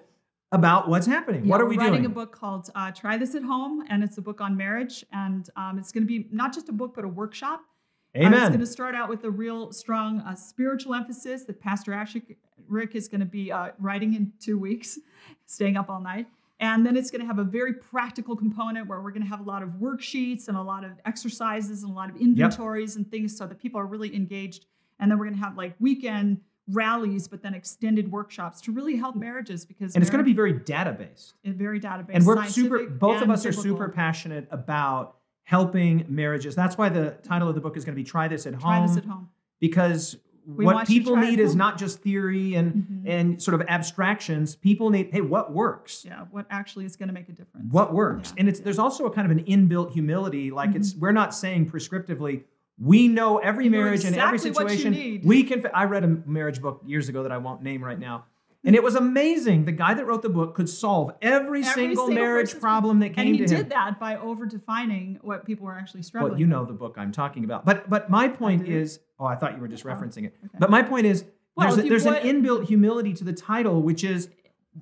about 0.52 0.88
what's 0.88 1.06
happening. 1.06 1.44
Yeah, 1.44 1.50
what 1.50 1.60
are 1.60 1.66
we 1.66 1.76
writing 1.78 2.04
a 2.06 2.08
book 2.10 2.32
called 2.32 2.70
uh, 2.74 2.90
"Try 2.92 3.16
This 3.16 3.34
at 3.34 3.42
Home," 3.42 3.84
and 3.88 4.04
it's 4.04 4.18
a 4.18 4.22
book 4.22 4.40
on 4.40 4.56
marriage, 4.56 5.04
and 5.12 5.48
um, 5.56 5.78
it's 5.78 5.90
going 5.90 6.02
to 6.04 6.08
be 6.08 6.28
not 6.30 6.52
just 6.52 6.68
a 6.68 6.72
book 6.72 6.92
but 6.94 7.04
a 7.04 7.08
workshop. 7.08 7.60
Uh, 7.60 8.18
it's 8.18 8.26
Amen. 8.26 8.48
going 8.48 8.60
to 8.60 8.66
start 8.66 8.94
out 8.96 9.08
with 9.08 9.22
a 9.24 9.30
real 9.30 9.72
strong 9.72 10.20
uh, 10.20 10.34
spiritual 10.34 10.94
emphasis 10.94 11.44
that 11.44 11.60
Pastor 11.60 11.92
Ashik 11.92 12.36
Rick 12.70 12.94
is 12.94 13.08
going 13.08 13.20
to 13.20 13.26
be 13.26 13.52
uh, 13.52 13.70
writing 13.78 14.14
in 14.14 14.32
two 14.40 14.58
weeks, 14.58 14.98
staying 15.46 15.76
up 15.76 15.90
all 15.90 16.00
night. 16.00 16.26
And 16.60 16.84
then 16.84 16.94
it's 16.96 17.10
going 17.10 17.22
to 17.22 17.26
have 17.26 17.38
a 17.38 17.44
very 17.44 17.72
practical 17.72 18.36
component 18.36 18.86
where 18.86 19.00
we're 19.00 19.12
going 19.12 19.22
to 19.22 19.28
have 19.28 19.40
a 19.40 19.44
lot 19.44 19.62
of 19.62 19.70
worksheets 19.80 20.48
and 20.48 20.56
a 20.56 20.62
lot 20.62 20.84
of 20.84 20.92
exercises 21.06 21.82
and 21.82 21.90
a 21.90 21.94
lot 21.94 22.10
of 22.10 22.16
inventories 22.16 22.96
and 22.96 23.10
things 23.10 23.36
so 23.36 23.46
that 23.46 23.58
people 23.58 23.80
are 23.80 23.86
really 23.86 24.14
engaged. 24.14 24.66
And 24.98 25.10
then 25.10 25.18
we're 25.18 25.24
going 25.24 25.38
to 25.38 25.42
have 25.42 25.56
like 25.56 25.74
weekend 25.80 26.42
rallies, 26.68 27.26
but 27.28 27.42
then 27.42 27.54
extended 27.54 28.12
workshops 28.12 28.60
to 28.60 28.72
really 28.72 28.96
help 28.96 29.16
marriages 29.16 29.64
because 29.64 29.94
and 29.94 30.02
it's 30.02 30.10
going 30.10 30.22
to 30.22 30.24
be 30.24 30.34
very 30.34 30.52
data 30.52 30.92
based. 30.92 31.34
very 31.44 31.80
database. 31.80 32.10
And 32.10 32.26
we're 32.26 32.44
super 32.46 32.86
both 32.86 33.22
of 33.22 33.30
us 33.30 33.46
are 33.46 33.52
super 33.52 33.88
passionate 33.88 34.46
about 34.50 35.16
helping 35.44 36.04
marriages. 36.08 36.54
That's 36.54 36.78
why 36.78 36.90
the 36.90 37.16
title 37.22 37.48
of 37.48 37.54
the 37.54 37.60
book 37.60 37.76
is 37.76 37.84
going 37.84 37.94
to 37.94 38.00
be 38.00 38.08
Try 38.08 38.28
This 38.28 38.46
at 38.46 38.58
Try 38.60 38.76
Home 38.76 38.86
Try 38.86 38.94
this 38.94 39.04
at 39.04 39.10
home. 39.10 39.28
because 39.58 40.16
We 40.56 40.64
what 40.64 40.74
want 40.74 40.88
you 40.88 40.98
to 40.98 41.00
people 41.00 41.16
need 41.16 41.38
is 41.40 41.54
not 41.54 41.78
just 41.78 42.00
theory 42.00 42.54
and 42.54 42.74
Mhm. 42.74 43.02
and 43.06 43.42
sort 43.42 43.54
of 43.60 43.66
abstractions. 43.68 44.56
People 44.56 44.90
need 44.90 45.10
hey, 45.12 45.20
what 45.20 45.52
works? 45.52 46.04
Yeah, 46.06 46.24
what 46.30 46.46
actually 46.50 46.84
is 46.84 46.96
going 46.96 47.08
to 47.08 47.12
make 47.14 47.28
a 47.28 47.32
difference? 47.32 47.72
what 47.72 47.92
works 47.94 48.30
Yeah, 48.30 48.40
and 48.40 48.48
it's 48.48 48.58
yeah. 48.60 48.64
there's 48.64 48.78
also 48.78 49.06
a 49.06 49.10
kind 49.10 49.30
of 49.30 49.36
an 49.36 49.44
inbuilt 49.44 49.92
humility 49.92 50.50
like 50.50 50.74
it's 50.74 50.90
Mm-hmm. 50.92 51.00
we're 51.00 51.12
not 51.12 51.34
saying 51.34 51.70
prescriptively 51.70 52.44
we 52.78 53.08
know 53.08 53.36
every 53.38 53.68
marriage 53.68 54.04
and 54.06 54.16
every 54.16 54.36
exactly 54.36 54.50
what 54.64 54.72
you 54.72 54.78
situation 54.78 55.20
we 55.28 55.42
can 55.42 55.66
i 55.74 55.84
read 55.84 56.02
a 56.04 56.08
marriage 56.26 56.60
book 56.62 56.80
years 56.86 57.08
ago 57.10 57.22
that 57.22 57.32
i 57.32 57.36
won't 57.36 57.62
name 57.62 57.84
right 57.84 57.98
now 57.98 58.24
and 58.64 58.74
it 58.76 58.82
was 58.82 58.94
amazing 58.94 59.64
the 59.64 59.72
guy 59.72 59.94
that 59.94 60.04
wrote 60.06 60.22
the 60.22 60.28
book 60.28 60.54
could 60.54 60.68
solve 60.68 61.12
every, 61.22 61.60
Every 61.60 61.62
single, 61.64 62.06
single 62.06 62.08
marriage 62.22 62.58
problem 62.60 63.00
that 63.00 63.14
came 63.14 63.28
and 63.28 63.34
he 63.36 63.40
to 63.42 63.46
did 63.46 63.58
him 63.64 63.68
that 63.70 63.98
by 63.98 64.16
over 64.16 64.44
defining 64.46 65.18
what 65.22 65.44
people 65.46 65.66
were 65.66 65.74
actually 65.78 66.02
struggling. 66.02 66.32
With. 66.32 66.38
Well 66.38 66.40
you 66.40 66.46
know 66.46 66.64
the 66.64 66.72
book 66.74 66.94
i'm 66.98 67.12
talking 67.12 67.44
about 67.44 67.64
but 67.64 67.88
but 67.88 68.10
my 68.10 68.28
point 68.28 68.68
is 68.68 69.00
oh 69.18 69.24
i 69.26 69.34
thought 69.36 69.54
you 69.54 69.60
were 69.60 69.68
just 69.68 69.84
Oh, 69.86 69.88
referencing 69.88 70.24
it 70.26 70.34
okay. 70.44 70.58
but 70.58 70.70
my 70.70 70.82
point 70.82 71.06
is 71.06 71.24
Well, 71.56 71.74
there's, 71.74 71.84
a, 71.86 71.88
there's 71.88 72.06
an 72.06 72.14
inbuilt 72.14 72.66
humility 72.66 73.12
to 73.14 73.24
the 73.24 73.32
title 73.32 73.80
which 73.82 74.04
is 74.04 74.28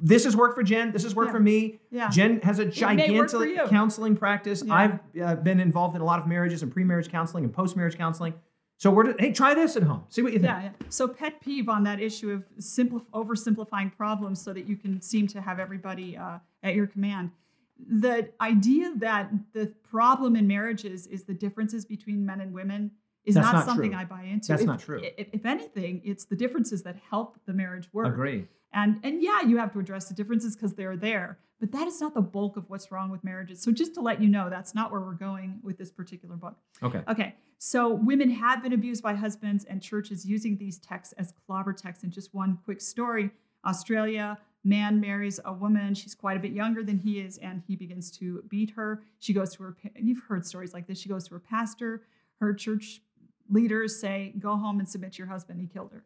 this 0.00 0.24
has 0.24 0.36
worked 0.36 0.54
for 0.54 0.62
jen 0.62 0.92
this 0.92 1.04
has 1.04 1.14
worked 1.14 1.28
Yeah. 1.28 1.32
for 1.32 1.40
me 1.40 1.80
Yeah. 1.90 2.08
Jen 2.10 2.40
has 2.42 2.58
a 2.58 2.64
may 2.66 3.10
work 3.16 3.30
for 3.30 3.44
gigantic 3.46 3.70
counseling 3.70 4.16
practice. 4.16 4.62
Yeah. 4.66 4.74
I've 4.74 4.98
uh, 5.22 5.34
been 5.36 5.60
involved 5.60 5.94
in 5.96 6.02
a 6.02 6.04
lot 6.04 6.18
of 6.18 6.26
marriages 6.26 6.62
and 6.62 6.70
pre-marriage 6.70 7.08
counseling 7.08 7.44
and 7.44 7.52
post-marriage 7.54 7.96
counseling. 7.96 8.34
So 8.78 8.90
we're 8.92 9.06
just, 9.08 9.20
hey, 9.20 9.32
try 9.32 9.54
this 9.54 9.76
at 9.76 9.82
home. 9.82 10.04
See 10.08 10.22
what 10.22 10.32
you 10.32 10.38
think. 10.38 10.50
Yeah, 10.50 10.62
yeah. 10.62 10.70
So 10.88 11.08
pet 11.08 11.40
peeve 11.40 11.68
on 11.68 11.82
that 11.84 12.00
issue 12.00 12.30
of 12.30 12.44
simpli- 12.60 13.04
oversimplifying 13.12 13.94
problems 13.96 14.40
so 14.40 14.52
that 14.52 14.66
you 14.68 14.76
can 14.76 15.02
seem 15.02 15.26
to 15.28 15.40
have 15.40 15.58
everybody 15.58 16.16
uh, 16.16 16.38
at 16.62 16.74
your 16.76 16.86
command. 16.86 17.32
The 17.78 18.30
idea 18.40 18.92
that 18.96 19.30
the 19.52 19.74
problem 19.90 20.36
in 20.36 20.46
marriages 20.46 21.06
is 21.08 21.24
the 21.24 21.34
differences 21.34 21.84
between 21.84 22.24
men 22.24 22.40
and 22.40 22.52
women 22.52 22.92
is 23.24 23.34
not, 23.34 23.52
not 23.52 23.64
something 23.66 23.90
true. 23.90 24.00
I 24.00 24.04
buy 24.04 24.22
into. 24.22 24.48
That's 24.48 24.62
If- 24.62 24.66
not 24.66 24.80
true. 24.80 25.02
If, 25.02 25.28
if 25.32 25.44
anything, 25.44 26.00
it's 26.04 26.24
the 26.24 26.36
differences 26.36 26.82
that 26.84 26.96
help 27.10 27.36
the 27.46 27.52
marriage 27.52 27.88
work. 27.92 28.06
Agree. 28.06 28.46
And 28.72 29.00
and 29.02 29.22
yeah, 29.22 29.40
you 29.42 29.56
have 29.56 29.72
to 29.72 29.80
address 29.80 30.08
the 30.08 30.14
differences 30.14 30.54
because 30.54 30.74
they're 30.74 30.96
there, 30.96 31.38
but 31.60 31.72
that 31.72 31.86
is 31.88 32.00
not 32.00 32.14
the 32.14 32.20
bulk 32.20 32.56
of 32.56 32.68
what's 32.70 32.92
wrong 32.92 33.10
with 33.10 33.24
marriages. 33.24 33.60
So 33.60 33.72
just 33.72 33.94
to 33.94 34.00
let 34.00 34.20
you 34.20 34.28
know, 34.28 34.48
that's 34.48 34.74
not 34.74 34.92
where 34.92 35.00
we're 35.00 35.12
going 35.12 35.60
with 35.62 35.78
this 35.78 35.90
particular 35.90 36.36
book. 36.36 36.56
Okay. 36.82 37.02
Okay, 37.08 37.34
so 37.58 37.92
women 37.92 38.30
have 38.30 38.62
been 38.62 38.72
abused 38.72 39.02
by 39.02 39.14
husbands, 39.14 39.64
and 39.64 39.82
churches 39.82 40.24
using 40.24 40.56
these 40.56 40.78
texts 40.78 41.14
as 41.18 41.32
clobber 41.46 41.72
texts. 41.72 42.04
And 42.04 42.12
just 42.12 42.34
one 42.34 42.58
quick 42.64 42.80
story: 42.80 43.30
Australia, 43.64 44.38
man 44.64 45.00
marries 45.00 45.40
a 45.44 45.52
woman. 45.52 45.94
She's 45.94 46.14
quite 46.14 46.36
a 46.36 46.40
bit 46.40 46.52
younger 46.52 46.82
than 46.82 46.98
he 46.98 47.20
is, 47.20 47.38
and 47.38 47.62
he 47.66 47.76
begins 47.76 48.10
to 48.18 48.42
beat 48.48 48.70
her. 48.70 49.02
She 49.18 49.32
goes 49.32 49.54
to 49.56 49.62
her. 49.64 49.76
You've 49.96 50.22
heard 50.28 50.46
stories 50.46 50.72
like 50.72 50.86
this. 50.86 50.98
She 50.98 51.08
goes 51.08 51.26
to 51.28 51.34
her 51.34 51.40
pastor. 51.40 52.02
Her 52.40 52.54
church 52.54 53.02
leaders 53.50 53.98
say, 53.98 54.34
"Go 54.38 54.56
home 54.56 54.78
and 54.78 54.88
submit 54.88 55.12
to 55.14 55.18
your 55.18 55.28
husband. 55.28 55.60
He 55.60 55.66
killed 55.66 55.92
her. 55.92 56.04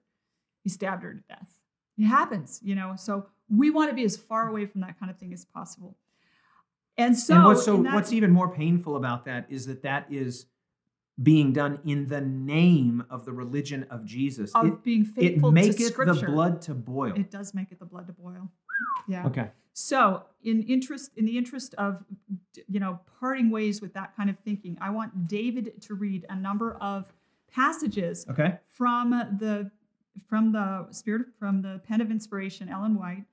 He 0.63 0.71
stabbed 0.71 1.03
her 1.03 1.15
to 1.15 1.21
death." 1.29 1.59
It 1.99 2.05
happens, 2.07 2.61
you 2.63 2.75
know. 2.75 2.95
So 2.97 3.27
we 3.49 3.71
want 3.71 3.91
to 3.91 3.95
be 3.95 4.05
as 4.05 4.17
far 4.17 4.49
away 4.49 4.67
from 4.67 4.81
that 4.83 4.99
kind 4.99 5.11
of 5.11 5.19
thing 5.19 5.33
as 5.33 5.45
possible. 5.45 5.97
And 6.99 7.17
so, 7.19 7.35
and 7.35 7.45
what's 7.45 7.65
so 7.65 7.83
that- 7.83 7.95
what's 7.95 8.13
even 8.13 8.31
more 8.31 8.49
painful 8.55 8.97
about 8.97 9.25
that 9.25 9.47
is 9.51 9.67
that 9.67 9.83
that 9.83 10.07
is 10.13 10.47
being 11.23 11.53
done 11.53 11.79
in 11.85 12.07
the 12.07 12.21
name 12.21 13.05
of 13.11 13.25
the 13.25 13.33
religion 13.33 13.85
of 13.91 14.05
Jesus. 14.05 14.53
of 14.55 14.67
it 14.67 14.83
being 14.83 15.03
it 15.03 15.09
faithful 15.09 15.51
to 15.51 15.55
maketh 15.55 15.95
the 15.97 16.23
blood 16.27 16.63
to 16.63 16.75
boil. 16.75 17.13
It 17.15 17.31
does 17.31 17.55
make 17.55 17.71
it 17.71 17.79
the 17.79 17.85
blood 17.85 18.07
to 18.07 18.13
boil. 18.13 18.51
Yeah. 19.07 19.27
okay. 19.27 19.51
So, 19.75 20.25
in 20.43 20.63
interest, 20.65 21.13
in 21.17 21.25
the 21.25 21.37
interest 21.39 21.75
of, 21.75 22.05
you 22.69 22.81
know, 22.81 23.01
parting 23.21 23.51
ways 23.51 23.81
with 23.81 23.95
that 23.95 24.15
kind 24.17 24.29
of 24.29 24.39
thinking, 24.41 24.77
I 24.81 24.91
want 24.91 25.29
David 25.29 25.81
to 25.83 25.95
read 25.95 26.27
a 26.29 26.37
number 26.37 26.75
of 26.75 27.13
passages 27.51 28.27
Okay. 28.31 28.59
from 28.69 29.11
the 29.11 29.71
from 30.29 30.53
the 30.53 30.89
spirit 30.91 31.29
from 31.39 31.63
the 31.63 31.81
pen 31.87 32.01
of 32.01 32.11
inspiration, 32.11 32.69
Ellen 32.69 32.99
White, 32.99 33.25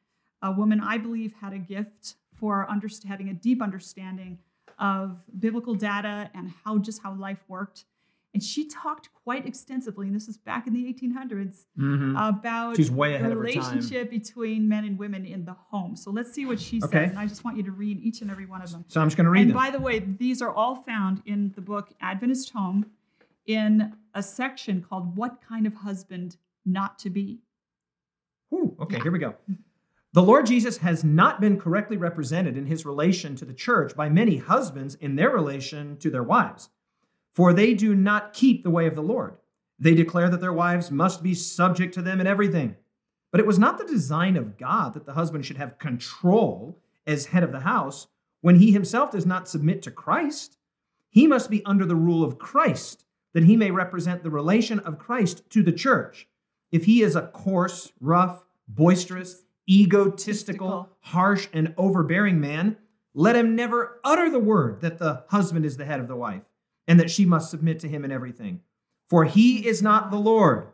a 0.41 0.51
woman 0.51 0.79
I 0.79 0.97
believe 0.97 1.33
had 1.41 1.53
a 1.53 1.57
gift 1.59 2.15
for 2.35 2.65
underst- 2.69 3.03
having 3.05 3.29
a 3.29 3.33
deep 3.33 3.61
understanding 3.61 4.39
of 4.77 5.21
biblical 5.37 5.75
data 5.75 6.29
and 6.33 6.53
how 6.63 6.77
just 6.77 7.01
how 7.03 7.13
life 7.13 7.43
worked. 7.49 7.85
And 8.33 8.43
she 8.43 8.67
talked 8.67 9.09
quite 9.25 9.47
extensively, 9.47 10.05
and 10.05 10.15
this 10.15 10.27
is 10.27 10.37
back 10.37 10.67
in 10.67 10.73
the 10.73 10.85
1800s, 10.85 11.65
Mhm. 11.77 12.11
about 12.29 12.75
She's 12.77 12.91
way 12.91 13.15
ahead 13.15 13.31
the 13.31 13.33
of 13.33 13.39
her 13.39 13.47
time. 13.51 13.55
relationship 13.61 14.09
between 14.11 14.69
men 14.69 14.85
and 14.85 14.99
women 14.99 15.25
in 15.25 15.45
the 15.45 15.53
home. 15.53 15.95
So 15.95 16.11
let's 16.11 16.31
see 16.31 16.45
what 16.45 16.59
she 16.59 16.77
Okay. 16.83 17.05
says. 17.05 17.09
And 17.09 17.19
I 17.19 17.25
just 17.25 17.43
want 17.43 17.57
you 17.57 17.63
to 17.63 17.71
read 17.71 17.99
each 17.99 18.21
and 18.21 18.29
every 18.29 18.45
one 18.45 18.61
of 18.61 18.71
them. 18.71 18.85
So 18.87 19.01
I'm 19.01 19.07
just 19.07 19.17
going 19.17 19.25
to 19.25 19.31
read 19.31 19.41
and 19.41 19.49
them. 19.49 19.57
by 19.57 19.71
the 19.71 19.79
way, 19.79 19.99
these 19.99 20.41
are 20.43 20.53
all 20.53 20.75
found 20.75 21.23
in 21.25 21.51
the 21.55 21.61
book 21.61 21.91
Adventist 22.01 22.51
Home 22.51 22.85
in 23.47 23.93
a 24.13 24.21
section 24.21 24.83
called 24.83 25.17
What 25.17 25.41
Kind 25.41 25.65
of 25.65 25.73
Husband 25.73 26.37
Not 26.71 26.99
to 26.99 27.09
Be. 27.09 27.39
Ooh, 28.53 28.75
okay, 28.79 28.99
here 28.99 29.11
we 29.11 29.19
go. 29.19 29.35
The 30.13 30.23
Lord 30.23 30.47
Jesus 30.47 30.77
has 30.77 31.03
not 31.03 31.39
been 31.39 31.59
correctly 31.59 31.97
represented 31.97 32.57
in 32.57 32.65
his 32.65 32.85
relation 32.85 33.35
to 33.35 33.45
the 33.45 33.53
church 33.53 33.95
by 33.95 34.09
many 34.09 34.37
husbands 34.37 34.95
in 34.95 35.15
their 35.15 35.29
relation 35.29 35.97
to 35.97 36.09
their 36.09 36.23
wives, 36.23 36.69
for 37.31 37.53
they 37.53 37.75
do 37.75 37.93
not 37.93 38.33
keep 38.33 38.63
the 38.63 38.71
way 38.71 38.87
of 38.87 38.95
the 38.95 39.03
Lord. 39.03 39.35
They 39.77 39.93
declare 39.93 40.29
that 40.29 40.41
their 40.41 40.53
wives 40.53 40.89
must 40.89 41.21
be 41.21 41.33
subject 41.35 41.93
to 41.93 42.01
them 42.01 42.19
in 42.19 42.27
everything. 42.27 42.75
But 43.31 43.39
it 43.39 43.47
was 43.47 43.59
not 43.59 43.77
the 43.77 43.85
design 43.85 44.35
of 44.35 44.57
God 44.57 44.95
that 44.95 45.05
the 45.05 45.13
husband 45.13 45.45
should 45.45 45.57
have 45.57 45.77
control 45.77 46.79
as 47.05 47.27
head 47.27 47.43
of 47.43 47.51
the 47.51 47.59
house 47.59 48.07
when 48.41 48.55
he 48.55 48.71
himself 48.71 49.11
does 49.11 49.25
not 49.25 49.47
submit 49.47 49.83
to 49.83 49.91
Christ. 49.91 50.57
He 51.09 51.27
must 51.27 51.49
be 51.49 51.63
under 51.65 51.85
the 51.85 51.95
rule 51.95 52.23
of 52.23 52.39
Christ, 52.39 53.05
that 53.33 53.43
he 53.43 53.55
may 53.55 53.69
represent 53.69 54.23
the 54.23 54.31
relation 54.31 54.79
of 54.79 54.97
Christ 54.97 55.47
to 55.51 55.61
the 55.61 55.71
church. 55.71 56.27
If 56.71 56.85
he 56.85 57.01
is 57.01 57.15
a 57.15 57.27
coarse, 57.27 57.91
rough, 57.99 58.43
boisterous, 58.67 59.43
egotistical, 59.69 60.89
harsh, 61.01 61.47
and 61.53 61.73
overbearing 61.77 62.39
man, 62.39 62.77
let 63.13 63.35
him 63.35 63.55
never 63.55 63.99
utter 64.03 64.29
the 64.29 64.39
word 64.39 64.81
that 64.81 64.97
the 64.99 65.23
husband 65.29 65.65
is 65.65 65.77
the 65.77 65.85
head 65.85 65.99
of 65.99 66.07
the 66.07 66.15
wife 66.15 66.43
and 66.87 66.99
that 66.99 67.09
she 67.09 67.25
must 67.25 67.49
submit 67.49 67.79
to 67.79 67.87
him 67.87 68.05
in 68.05 68.11
everything. 68.11 68.61
For 69.09 69.25
he 69.25 69.67
is 69.67 69.81
not 69.81 70.11
the 70.11 70.17
Lord. 70.17 70.67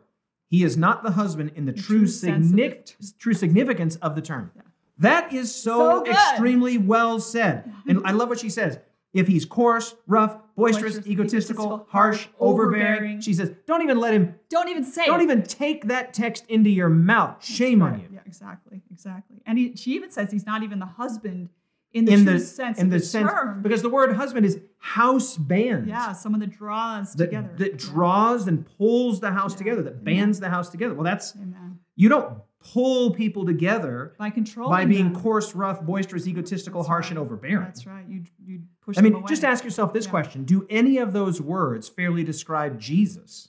He 0.48 0.62
is 0.62 0.76
not 0.76 1.02
the 1.02 1.10
husband 1.12 1.52
in 1.56 1.64
the 1.66 1.72
The 1.72 1.80
true, 1.82 1.98
true 2.00 2.06
signific- 2.06 3.18
true 3.18 3.34
significance 3.34 3.96
of 3.96 4.14
the 4.14 4.22
term. 4.22 4.52
Yeah. 4.54 4.62
That 4.98 5.32
is 5.32 5.54
so, 5.54 6.04
So 6.04 6.10
extremely 6.10 6.78
well 6.78 7.18
said. 7.20 7.70
And 7.88 8.02
I 8.04 8.12
love 8.12 8.28
what 8.28 8.38
she 8.38 8.48
says. 8.48 8.78
If 9.16 9.26
he's 9.28 9.44
coarse, 9.46 9.94
rough, 10.06 10.36
boisterous, 10.56 10.94
Boisterous, 10.96 11.06
egotistical, 11.06 11.64
egotistical, 11.64 11.86
harsh, 11.90 12.28
overbearing, 12.38 12.84
overbearing. 12.92 13.20
she 13.22 13.32
says, 13.32 13.50
don't 13.66 13.82
even 13.82 13.98
let 13.98 14.12
him, 14.12 14.34
Don't 14.50 14.68
even 14.68 14.84
say 14.84 15.06
don't 15.06 15.20
it. 15.20 15.24
even 15.24 15.42
take 15.42 15.86
that 15.88 16.12
text 16.12 16.44
into 16.48 16.68
your 16.70 16.90
mouth. 16.90 17.42
Shame 17.44 17.80
on 17.82 17.98
you. 18.00 18.08
Yeah, 18.12 18.20
exactly, 18.26 18.82
exactly. 18.92 19.38
And 19.46 19.56
he, 19.58 19.74
she 19.74 19.92
even 19.94 20.10
says 20.10 20.30
he's 20.30 20.44
not 20.46 20.62
even 20.62 20.78
the 20.80 20.86
husband 20.86 21.48
in 21.94 22.04
the 22.04 22.12
In 22.12 22.24
the 22.26 22.38
sense 22.38 22.78
in 22.78 22.86
of 22.88 22.90
the, 22.92 22.98
the, 22.98 23.04
sense 23.04 23.30
term. 23.30 23.62
because 23.62 23.80
the 23.80 23.88
word 23.88 24.14
husband 24.14 24.44
is 24.44 24.58
house 24.78 25.38
band. 25.38 25.86
yeah, 25.86 26.12
someone 26.12 26.40
that 26.40 26.50
draws 26.50 27.14
That, 27.14 27.26
together. 27.26 27.50
that 27.56 27.70
Yeah. 27.72 27.90
draws 27.92 28.46
and 28.46 28.66
pulls 28.76 29.20
the 29.20 29.30
house 29.30 29.52
Yeah. 29.54 29.58
together, 29.58 29.82
that 29.84 29.92
Amen. 29.94 30.04
bands 30.04 30.40
the 30.40 30.50
house 30.50 30.68
together. 30.68 30.94
Well, 30.94 31.04
that's 31.04 31.34
Amen. 31.36 31.78
you 31.94 32.10
don't 32.10 32.34
pull 32.72 33.12
people 33.12 33.44
together 33.46 34.14
By 34.18 34.30
controlling 34.30 34.70
by 34.76 34.84
being 34.84 35.12
them. 35.12 35.22
coarse, 35.22 35.54
rough, 35.54 35.82
boisterous, 35.82 36.26
egotistical, 36.26 36.80
That's 36.82 36.88
harsh, 36.88 37.04
right. 37.06 37.10
and 37.12 37.18
overbearing. 37.18 37.64
That's 37.66 37.86
right. 37.86 38.04
You 38.08 38.22
you 38.44 38.60
push 38.84 38.98
I 38.98 39.02
mean, 39.02 39.24
just 39.26 39.44
ask 39.44 39.64
yourself 39.64 39.92
this 39.92 40.04
Yeah. 40.06 40.10
question 40.10 40.44
Do 40.44 40.66
any 40.70 40.98
of 40.98 41.12
those 41.12 41.40
words 41.40 41.88
fairly 41.88 42.24
describe 42.24 42.78
Jesus? 42.78 43.48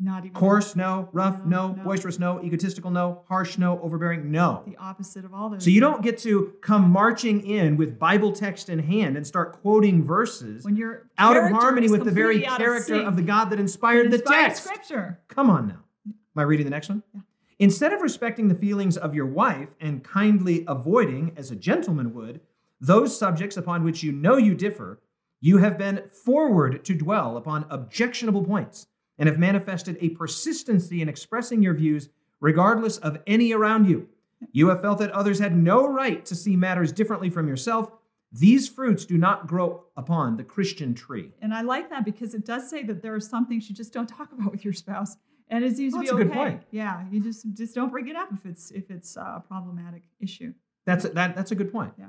Not 0.00 0.24
even 0.24 0.34
Coarse, 0.34 0.74
no. 0.74 1.08
Rough, 1.12 1.44
no. 1.44 1.68
No, 1.68 1.74
no. 1.74 1.82
Boisterous, 1.84 2.18
no. 2.18 2.42
Egotistical, 2.42 2.90
no. 2.90 3.22
Harsh, 3.28 3.56
no. 3.56 3.78
Overbearing, 3.82 4.32
no. 4.32 4.62
the 4.66 4.76
opposite 4.76 5.24
of 5.24 5.32
all 5.32 5.48
those. 5.48 5.62
So 5.62 5.70
you 5.70 5.80
don't 5.80 6.02
get 6.02 6.18
to 6.20 6.54
come 6.60 6.90
marching 6.90 7.46
in 7.46 7.76
with 7.76 8.00
Bible 8.00 8.32
text 8.32 8.68
in 8.68 8.80
hand 8.80 9.16
and 9.16 9.24
start 9.24 9.52
quoting 9.62 10.02
verses 10.02 10.64
when 10.64 10.74
you're 10.74 11.06
out 11.18 11.36
of 11.36 11.50
harmony 11.52 11.88
with 11.88 12.04
the 12.04 12.10
very 12.10 12.40
character 12.40 12.96
of, 12.96 13.14
the 13.14 13.22
the 13.22 13.26
God 13.28 13.50
that 13.50 13.60
inspired 13.60 14.10
the 14.10 14.18
text. 14.18 14.64
scripture. 14.64 15.20
Come 15.28 15.48
on 15.48 15.68
now. 15.68 15.84
Am 16.08 16.14
I 16.40 16.42
reading 16.42 16.66
the 16.66 16.70
next 16.70 16.88
one? 16.88 17.02
Yeah. 17.14 17.20
Instead 17.58 17.92
of 17.92 18.02
respecting 18.02 18.48
the 18.48 18.54
feelings 18.54 18.96
of 18.96 19.14
your 19.14 19.26
wife 19.26 19.74
and 19.80 20.04
kindly 20.04 20.64
avoiding, 20.66 21.32
as 21.36 21.50
a 21.50 21.56
gentleman 21.56 22.14
would, 22.14 22.40
those 22.80 23.16
subjects 23.16 23.56
upon 23.56 23.84
which 23.84 24.02
you 24.02 24.10
know 24.10 24.36
you 24.36 24.54
differ, 24.54 25.00
you 25.40 25.58
have 25.58 25.78
been 25.78 26.02
forward 26.08 26.84
to 26.84 26.94
dwell 26.94 27.36
upon 27.36 27.66
objectionable 27.70 28.44
points 28.44 28.86
and 29.18 29.28
have 29.28 29.38
manifested 29.38 29.96
a 30.00 30.10
persistency 30.10 31.02
in 31.02 31.08
expressing 31.08 31.62
your 31.62 31.74
views 31.74 32.08
regardless 32.40 32.98
of 32.98 33.18
any 33.26 33.52
around 33.52 33.88
you. 33.88 34.08
You 34.50 34.68
have 34.68 34.80
felt 34.80 34.98
that 34.98 35.12
others 35.12 35.38
had 35.38 35.56
no 35.56 35.86
right 35.86 36.24
to 36.26 36.34
see 36.34 36.56
matters 36.56 36.90
differently 36.90 37.30
from 37.30 37.46
yourself. 37.46 37.90
These 38.32 38.68
fruits 38.68 39.04
do 39.04 39.18
not 39.18 39.46
grow 39.46 39.84
upon 39.96 40.36
the 40.36 40.44
Christian 40.44 40.94
tree. 40.94 41.30
And 41.40 41.54
I 41.54 41.62
like 41.62 41.90
that 41.90 42.04
because 42.04 42.34
it 42.34 42.44
does 42.44 42.68
say 42.68 42.82
that 42.84 43.02
there 43.02 43.14
are 43.14 43.20
some 43.20 43.46
things 43.46 43.68
you 43.68 43.74
just 43.76 43.92
don't 43.92 44.08
talk 44.08 44.32
about 44.32 44.50
with 44.50 44.64
your 44.64 44.74
spouse, 44.74 45.16
and 45.52 45.64
it 45.64 45.76
seems 45.76 45.92
Well, 45.92 46.02
to 46.02 46.06
that's 46.08 46.16
be 46.16 46.22
a 46.22 46.26
okay. 46.26 46.34
good 46.34 46.34
point. 46.34 46.62
Yeah, 46.70 47.04
you 47.10 47.20
just 47.20 47.46
just 47.54 47.74
don't 47.74 47.90
bring 47.90 48.08
it 48.08 48.16
up 48.16 48.30
if 48.32 48.44
it's 48.46 48.70
if 48.70 48.90
it's 48.90 49.16
uh, 49.16 49.34
a 49.36 49.40
problematic 49.46 50.02
issue. 50.18 50.54
That's 50.84 51.04
a, 51.04 51.10
that, 51.10 51.36
that's 51.36 51.52
a 51.52 51.54
good 51.54 51.70
point. 51.70 51.92
Yeah. 51.98 52.08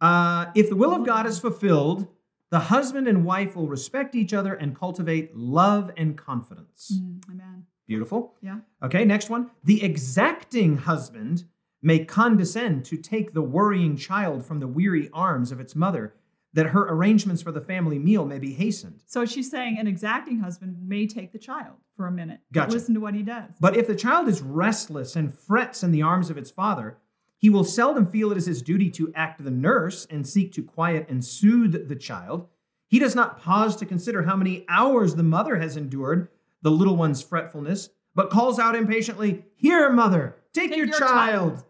Uh, 0.00 0.46
if 0.54 0.70
the 0.70 0.76
will 0.76 0.94
of 0.94 1.04
God 1.04 1.26
is 1.26 1.38
fulfilled, 1.38 2.08
the 2.50 2.58
husband 2.60 3.08
and 3.08 3.24
wife 3.24 3.56
will 3.56 3.68
respect 3.68 4.14
each 4.14 4.32
other 4.32 4.54
and 4.54 4.74
cultivate 4.78 5.36
love 5.36 5.90
and 5.96 6.16
confidence. 6.16 6.92
Mm, 6.94 7.30
amen. 7.30 7.66
Beautiful. 7.86 8.34
Yeah. 8.40 8.58
Okay, 8.82 9.04
next 9.04 9.28
one. 9.30 9.50
The 9.64 9.82
exacting 9.82 10.78
husband 10.78 11.44
may 11.82 12.04
condescend 12.04 12.84
to 12.86 12.96
take 12.96 13.32
the 13.32 13.42
worrying 13.42 13.96
child 13.96 14.44
from 14.44 14.60
the 14.60 14.66
weary 14.66 15.10
arms 15.12 15.52
of 15.52 15.60
its 15.60 15.74
mother, 15.76 16.14
that 16.56 16.68
her 16.68 16.88
arrangements 16.88 17.42
for 17.42 17.52
the 17.52 17.60
family 17.60 17.98
meal 17.98 18.24
may 18.24 18.38
be 18.38 18.54
hastened. 18.54 19.02
So 19.04 19.26
she's 19.26 19.50
saying 19.50 19.78
an 19.78 19.86
exacting 19.86 20.40
husband 20.40 20.76
may 20.80 21.06
take 21.06 21.30
the 21.30 21.38
child 21.38 21.76
for 21.94 22.06
a 22.06 22.10
minute. 22.10 22.40
Gotcha. 22.50 22.72
Listen 22.72 22.94
to 22.94 23.00
what 23.00 23.14
he 23.14 23.22
does. 23.22 23.50
But 23.60 23.76
if 23.76 23.86
the 23.86 23.94
child 23.94 24.26
is 24.26 24.40
restless 24.40 25.16
and 25.16 25.32
frets 25.32 25.82
in 25.82 25.92
the 25.92 26.00
arms 26.00 26.30
of 26.30 26.38
its 26.38 26.50
father, 26.50 26.96
he 27.36 27.50
will 27.50 27.62
seldom 27.62 28.06
feel 28.06 28.32
it 28.32 28.38
is 28.38 28.46
his 28.46 28.62
duty 28.62 28.88
to 28.92 29.12
act 29.14 29.44
the 29.44 29.50
nurse 29.50 30.06
and 30.08 30.26
seek 30.26 30.50
to 30.54 30.62
quiet 30.62 31.06
and 31.10 31.22
soothe 31.22 31.88
the 31.88 31.94
child. 31.94 32.48
He 32.88 32.98
does 32.98 33.14
not 33.14 33.38
pause 33.38 33.76
to 33.76 33.84
consider 33.84 34.22
how 34.22 34.34
many 34.34 34.64
hours 34.66 35.14
the 35.14 35.22
mother 35.22 35.56
has 35.56 35.76
endured 35.76 36.28
the 36.62 36.70
little 36.70 36.96
one's 36.96 37.22
fretfulness, 37.22 37.90
but 38.14 38.30
calls 38.30 38.58
out 38.58 38.74
impatiently, 38.74 39.44
Here, 39.56 39.90
mother, 39.90 40.36
take, 40.54 40.70
Take 40.70 40.78
your, 40.78 40.86
your 40.86 40.98
child. 40.98 41.56
child." 41.56 41.64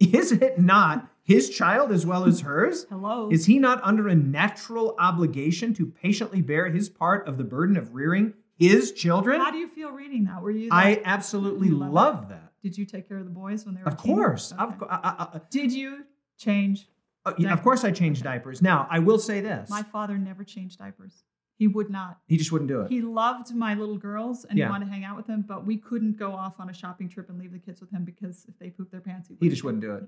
Is 0.14 0.32
it 0.32 0.58
not 0.58 1.09
his 1.30 1.48
child 1.48 1.92
as 1.92 2.04
well 2.04 2.24
as 2.26 2.40
hers? 2.50 2.86
Hello. 2.90 3.30
Is 3.30 3.46
he 3.46 3.58
not 3.58 3.80
under 3.84 4.08
a 4.08 4.14
natural 4.14 4.96
obligation 4.98 5.72
to 5.74 5.86
patiently 5.86 6.42
bear 6.42 6.68
his 6.68 6.88
part 6.88 7.26
of 7.28 7.38
the 7.38 7.44
burden 7.44 7.76
of 7.76 7.94
rearing 7.94 8.34
his 8.58 8.92
children? 8.92 9.40
How 9.40 9.50
do 9.52 9.58
you 9.58 9.68
feel 9.68 9.90
reading 9.92 10.24
that? 10.24 10.42
Were 10.42 10.50
you? 10.50 10.68
I 10.72 11.00
absolutely 11.04 11.68
love 11.70 11.92
love 11.92 12.28
that. 12.30 12.52
Did 12.62 12.76
you 12.76 12.84
take 12.84 13.08
care 13.08 13.16
of 13.18 13.24
the 13.24 13.30
boys 13.30 13.64
when 13.64 13.74
they 13.74 13.80
were? 13.82 13.88
Of 13.88 13.96
course, 13.96 14.52
Okay. 14.52 14.62
of, 14.64 14.82
I- 14.90 15.40
Did 15.50 15.72
you 15.72 16.04
change? 16.36 16.88
uh, 17.24 17.32
yeah, 17.38 17.52
of 17.52 17.62
course, 17.62 17.84
I 17.84 17.90
changed 17.90 18.22
diapers. 18.24 18.60
Now, 18.60 18.86
I 18.90 18.98
will 18.98 19.18
say 19.18 19.40
this: 19.40 19.70
My 19.70 19.82
father 19.82 20.18
never 20.18 20.42
changed 20.44 20.78
diapers. 20.78 21.22
He 21.58 21.68
would 21.68 21.90
not. 21.90 22.18
he 22.26 22.38
just 22.38 22.50
wouldn't 22.52 22.68
do 22.68 22.80
it. 22.80 22.90
He 22.90 23.02
loved 23.02 23.54
my 23.54 23.74
little 23.74 23.98
girls 23.98 24.46
and 24.46 24.58
Yeah. 24.58 24.64
he 24.66 24.70
wanted 24.70 24.86
to 24.86 24.90
hang 24.92 25.04
out 25.04 25.16
with 25.16 25.26
them, 25.26 25.44
but 25.46 25.66
we 25.66 25.76
couldn't 25.76 26.16
go 26.18 26.32
off 26.32 26.58
on 26.58 26.70
a 26.70 26.72
shopping 26.72 27.06
trip 27.08 27.28
and 27.28 27.38
leave 27.38 27.52
the 27.52 27.58
kids 27.58 27.80
with 27.82 27.90
him 27.90 28.02
because 28.04 28.46
if 28.48 28.58
they 28.58 28.70
pooped 28.70 28.90
their 28.90 29.02
pants, 29.02 29.28
he, 29.28 29.36
He 29.40 29.50
just 29.50 29.62
wouldn't 29.62 29.82
do 29.82 29.94
it. 29.94 30.04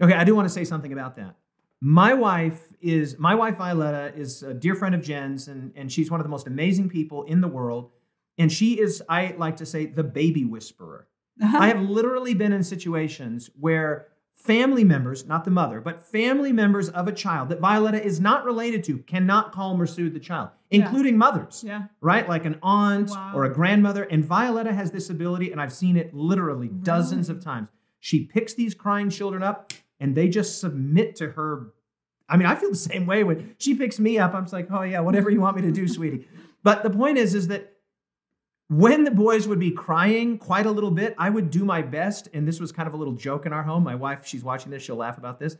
Okay, 0.00 0.14
I 0.14 0.24
do 0.24 0.34
want 0.34 0.46
to 0.46 0.52
say 0.52 0.64
something 0.64 0.92
about 0.92 1.16
that. 1.16 1.36
My 1.80 2.14
wife 2.14 2.72
is 2.80 3.18
my 3.18 3.34
wife 3.34 3.56
Violetta 3.56 4.14
is 4.16 4.42
a 4.42 4.54
dear 4.54 4.74
friend 4.74 4.94
of 4.94 5.02
Jen's, 5.02 5.48
and 5.48 5.72
and 5.76 5.90
she's 5.92 6.10
one 6.10 6.20
of 6.20 6.24
the 6.24 6.30
most 6.30 6.46
amazing 6.46 6.88
people 6.88 7.22
in 7.24 7.40
the 7.40 7.48
world. 7.48 7.90
And 8.38 8.52
she 8.52 8.78
is, 8.78 9.02
I 9.08 9.34
like 9.38 9.56
to 9.56 9.66
say, 9.66 9.86
the 9.86 10.04
baby 10.04 10.44
whisperer. 10.44 11.08
Uh-huh. 11.42 11.56
I 11.58 11.68
have 11.68 11.80
literally 11.80 12.34
been 12.34 12.52
in 12.52 12.62
situations 12.62 13.48
where 13.58 14.08
family 14.34 14.84
members, 14.84 15.26
not 15.26 15.44
the 15.46 15.50
mother, 15.50 15.80
but 15.80 16.02
family 16.02 16.52
members 16.52 16.90
of 16.90 17.08
a 17.08 17.12
child 17.12 17.48
that 17.48 17.60
Violetta 17.60 18.02
is 18.02 18.20
not 18.20 18.44
related 18.44 18.84
to 18.84 18.98
cannot 18.98 19.52
calm 19.52 19.80
or 19.80 19.86
soothe 19.86 20.12
the 20.12 20.20
child, 20.20 20.50
Yeah. 20.70 20.84
including 20.84 21.16
mothers, 21.16 21.64
yeah. 21.66 21.84
right? 22.02 22.28
Like 22.28 22.44
an 22.44 22.58
aunt 22.62 23.08
Wow. 23.10 23.32
or 23.34 23.44
a 23.44 23.52
grandmother. 23.52 24.02
And 24.04 24.22
Violetta 24.24 24.72
has 24.74 24.90
this 24.90 25.08
ability, 25.08 25.50
and 25.50 25.60
I've 25.60 25.72
seen 25.72 25.96
it 25.96 26.12
literally 26.14 26.68
dozens 26.68 27.28
of 27.30 27.42
times. 27.42 27.70
She 28.00 28.24
picks 28.24 28.52
these 28.52 28.74
crying 28.74 29.08
children 29.08 29.42
up 29.42 29.72
and 30.00 30.14
they 30.14 30.28
just 30.28 30.60
submit 30.60 31.16
to 31.16 31.30
her. 31.30 31.68
I 32.28 32.36
mean, 32.36 32.46
I 32.46 32.54
feel 32.54 32.70
the 32.70 32.76
same 32.76 33.06
way 33.06 33.24
when 33.24 33.54
she 33.58 33.74
picks 33.74 33.98
me 33.98 34.18
up. 34.18 34.34
I'm 34.34 34.44
just 34.44 34.52
like, 34.52 34.68
oh 34.70 34.82
yeah, 34.82 35.00
whatever 35.00 35.30
you 35.30 35.40
want 35.40 35.56
me 35.56 35.62
to 35.62 35.72
do, 35.72 35.86
sweetie. 35.86 36.26
But 36.62 36.82
the 36.82 36.90
point 36.90 37.18
is, 37.18 37.34
is 37.34 37.48
that 37.48 37.72
when 38.68 39.04
the 39.04 39.12
boys 39.12 39.46
would 39.46 39.60
be 39.60 39.70
crying 39.70 40.38
quite 40.38 40.66
a 40.66 40.70
little 40.70 40.90
bit, 40.90 41.14
I 41.18 41.30
would 41.30 41.50
do 41.50 41.64
my 41.64 41.82
best. 41.82 42.28
And 42.34 42.48
this 42.48 42.58
was 42.58 42.72
kind 42.72 42.88
of 42.88 42.94
a 42.94 42.96
little 42.96 43.14
joke 43.14 43.46
in 43.46 43.52
our 43.52 43.62
home. 43.62 43.84
My 43.84 43.94
wife, 43.94 44.26
she's 44.26 44.42
watching 44.42 44.72
this, 44.72 44.82
she'll 44.82 44.96
laugh 44.96 45.18
about 45.18 45.38
this. 45.38 45.56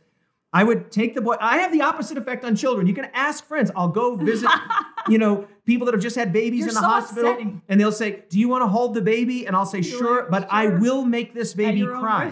I 0.53 0.63
would 0.63 0.91
take 0.91 1.13
the 1.13 1.21
boy. 1.21 1.35
I 1.39 1.57
have 1.59 1.71
the 1.71 1.81
opposite 1.81 2.17
effect 2.17 2.43
on 2.45 2.55
children. 2.55 2.87
You 2.87 2.93
can 2.93 3.09
ask 3.13 3.45
friends. 3.45 3.69
I'll 3.75 3.89
go 3.89 4.15
visit, 4.15 4.49
you 5.09 5.17
know, 5.17 5.45
people 5.65 5.85
that 5.85 5.93
have 5.93 6.01
just 6.01 6.15
had 6.15 6.31
babies 6.31 6.59
You're 6.61 6.69
in 6.69 6.73
the 6.73 6.79
so 6.81 6.87
hospital, 6.87 7.31
upsetting. 7.31 7.61
and 7.67 7.79
they'll 7.79 7.91
say, 7.91 8.23
"Do 8.29 8.39
you 8.39 8.47
want 8.47 8.63
to 8.63 8.67
hold 8.67 8.93
the 8.93 9.01
baby?" 9.01 9.45
And 9.45 9.57
I'll 9.57 9.65
say, 9.65 9.81
"Sure," 9.81 10.25
but 10.29 10.47
I 10.49 10.67
will 10.67 11.03
make 11.03 11.33
this 11.33 11.53
baby 11.53 11.85
cry. 11.85 12.31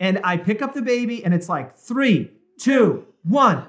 And 0.00 0.20
I 0.24 0.36
pick 0.36 0.62
up 0.62 0.74
the 0.74 0.82
baby, 0.82 1.24
and 1.24 1.32
it's 1.34 1.48
like 1.48 1.76
three, 1.76 2.30
two, 2.58 3.06
one. 3.22 3.64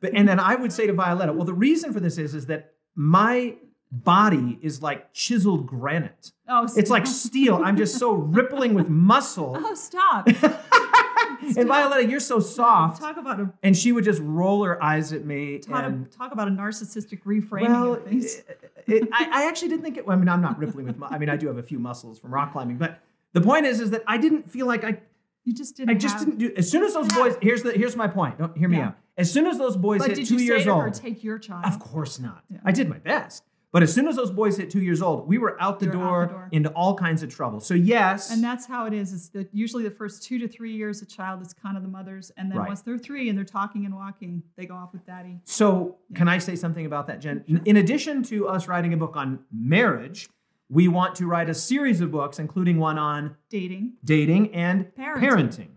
But, 0.00 0.12
and 0.14 0.28
then 0.28 0.38
I 0.38 0.54
would 0.54 0.72
say 0.72 0.86
to 0.86 0.92
Violetta, 0.92 1.32
well, 1.32 1.44
the 1.44 1.54
reason 1.54 1.92
for 1.92 2.00
this 2.00 2.18
is, 2.18 2.34
is 2.34 2.46
that 2.46 2.72
my 2.94 3.56
body 3.90 4.58
is 4.62 4.82
like 4.82 5.12
chiseled 5.12 5.66
granite. 5.66 6.32
Oh, 6.48 6.68
It's 6.76 6.90
like 6.90 7.06
steel. 7.06 7.56
I'm 7.64 7.76
just 7.76 7.96
so 7.98 8.12
rippling 8.12 8.74
with 8.74 8.88
muscle. 8.88 9.54
Oh, 9.58 9.74
stop. 9.74 10.26
and 11.56 11.66
Violetta, 11.68 12.06
you're 12.06 12.20
so 12.20 12.38
soft. 12.38 13.00
Talk 13.00 13.16
about 13.16 13.40
a 13.40 13.50
And 13.62 13.76
she 13.76 13.90
would 13.92 14.04
just 14.04 14.20
roll 14.22 14.62
her 14.64 14.82
eyes 14.82 15.12
at 15.12 15.24
me. 15.24 15.58
talk, 15.58 15.84
and, 15.84 16.10
talk 16.12 16.32
about 16.32 16.48
a 16.48 16.50
narcissistic 16.50 17.22
reframing 17.24 17.68
well, 17.68 17.94
it- 17.94 18.44
it- 18.86 19.08
I, 19.12 19.42
I 19.44 19.48
actually 19.48 19.68
didn't 19.68 19.82
think 19.84 19.96
it. 19.98 20.04
I 20.08 20.16
mean, 20.16 20.28
I'm 20.28 20.40
not 20.42 20.58
rippling 20.58 20.86
with. 20.86 20.96
I 21.02 21.18
mean, 21.18 21.28
I 21.28 21.36
do 21.36 21.46
have 21.48 21.58
a 21.58 21.62
few 21.62 21.78
muscles 21.78 22.18
from 22.18 22.32
rock 22.32 22.52
climbing, 22.52 22.76
but 22.78 23.00
the 23.32 23.40
point 23.40 23.66
is, 23.66 23.80
is 23.80 23.90
that 23.90 24.02
I 24.06 24.18
didn't 24.18 24.50
feel 24.50 24.66
like 24.66 24.84
I. 24.84 25.00
You 25.44 25.54
just 25.54 25.76
didn't. 25.76 25.90
I 25.90 25.94
just 25.94 26.16
have, 26.16 26.24
didn't 26.26 26.38
do. 26.38 26.52
As 26.56 26.70
soon 26.70 26.84
as 26.84 26.92
those 26.94 27.08
Yeah. 27.10 27.22
boys, 27.22 27.36
here's 27.40 27.62
the 27.62 27.72
here's 27.72 27.96
my 27.96 28.06
point. 28.08 28.38
Don't 28.38 28.56
hear 28.56 28.68
me 28.68 28.76
Yeah. 28.78 28.88
out. 28.88 28.98
As 29.16 29.32
soon 29.32 29.46
as 29.46 29.56
those 29.58 29.76
boys 29.76 30.00
But 30.00 30.08
hit 30.16 30.26
two 30.26 30.34
you 30.34 30.38
say 30.40 30.44
years 30.44 30.64
to 30.64 30.74
her, 30.74 30.84
old, 30.86 30.94
take 30.94 31.24
your 31.24 31.38
child? 31.38 31.64
of 31.64 31.78
course 31.80 32.18
not. 32.20 32.44
Yeah. 32.50 32.58
I 32.64 32.72
did 32.72 32.88
my 32.88 32.98
best. 32.98 33.44
But 33.70 33.82
as 33.82 33.92
soon 33.92 34.08
as 34.08 34.16
those 34.16 34.30
boys 34.30 34.56
hit 34.56 34.70
two 34.70 34.80
years 34.80 35.02
old, 35.02 35.28
we 35.28 35.36
were 35.36 35.60
out 35.60 35.78
the, 35.78 35.86
You're 35.86 35.96
out 35.96 36.00
door, 36.00 36.26
the 36.26 36.32
door. 36.32 36.48
into 36.52 36.70
all 36.70 36.94
kinds 36.94 37.22
of 37.22 37.28
trouble. 37.28 37.60
So 37.60 37.74
yes, 37.74 38.30
And 38.32 38.42
that's 38.42 38.64
how 38.64 38.86
it 38.86 38.94
is. 38.94 39.12
It's 39.12 39.28
that 39.30 39.50
usually 39.52 39.82
the 39.84 39.90
first 39.90 40.22
two 40.22 40.38
to 40.38 40.48
three 40.48 40.72
years, 40.74 41.02
a 41.02 41.06
child 41.06 41.42
is 41.42 41.52
kind 41.52 41.76
of 41.76 41.82
the 41.82 41.88
mother's, 41.88 42.30
and 42.38 42.50
then 42.50 42.58
Right. 42.58 42.68
once 42.68 42.80
they're 42.80 42.96
three 42.96 43.28
and 43.28 43.36
they're 43.36 43.44
talking 43.44 43.84
and 43.84 43.94
walking, 43.94 44.42
they 44.56 44.64
go 44.64 44.74
off 44.74 44.92
with 44.94 45.04
daddy. 45.04 45.40
So, 45.44 45.96
can 46.14 46.28
I 46.28 46.38
say 46.38 46.56
something 46.56 46.86
about 46.86 47.06
that, 47.08 47.20
Jen? 47.20 47.44
In 47.66 47.76
addition 47.76 48.22
to 48.24 48.48
us 48.48 48.68
writing 48.68 48.94
a 48.94 48.96
book 48.96 49.16
on 49.16 49.40
marriage, 49.52 50.30
we 50.70 50.88
want 50.88 51.14
to 51.16 51.26
write 51.26 51.48
a 51.48 51.54
series 51.54 52.00
of 52.00 52.10
books, 52.10 52.38
including 52.38 52.78
one 52.78 52.98
on 52.98 53.36
Dating, 53.48 53.94
dating 54.04 54.54
and 54.54 54.86
Parenting. 54.94 55.20
parenting. 55.20 55.68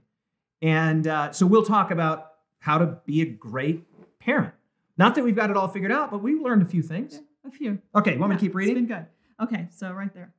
And 0.61 1.07
uh, 1.07 1.31
so, 1.31 1.45
we'll 1.45 1.63
talk 1.65 1.91
about 1.91 2.31
how 2.59 2.77
to 2.77 2.97
be 3.05 3.21
a 3.21 3.25
great 3.25 3.83
parent. 4.19 4.53
Not 4.97 5.15
that 5.15 5.23
we've 5.23 5.35
got 5.35 5.49
it 5.49 5.57
all 5.57 5.67
figured 5.67 5.91
out, 5.91 6.11
but 6.11 6.21
we've 6.21 6.41
learned 6.41 6.61
a 6.61 6.65
few 6.65 6.83
things. 6.83 7.19
a 7.47 7.49
few. 7.51 7.79
Okay, 7.95 8.13
you 8.13 8.19
want 8.19 8.31
me 8.31 8.35
to 8.35 8.39
keep 8.39 8.53
reading? 8.53 8.77
It's 8.77 8.87
been 8.87 8.97
good. 8.97 9.05
Okay, 9.41 9.67
so 9.71 9.91
right 9.91 10.13
there. 10.13 10.33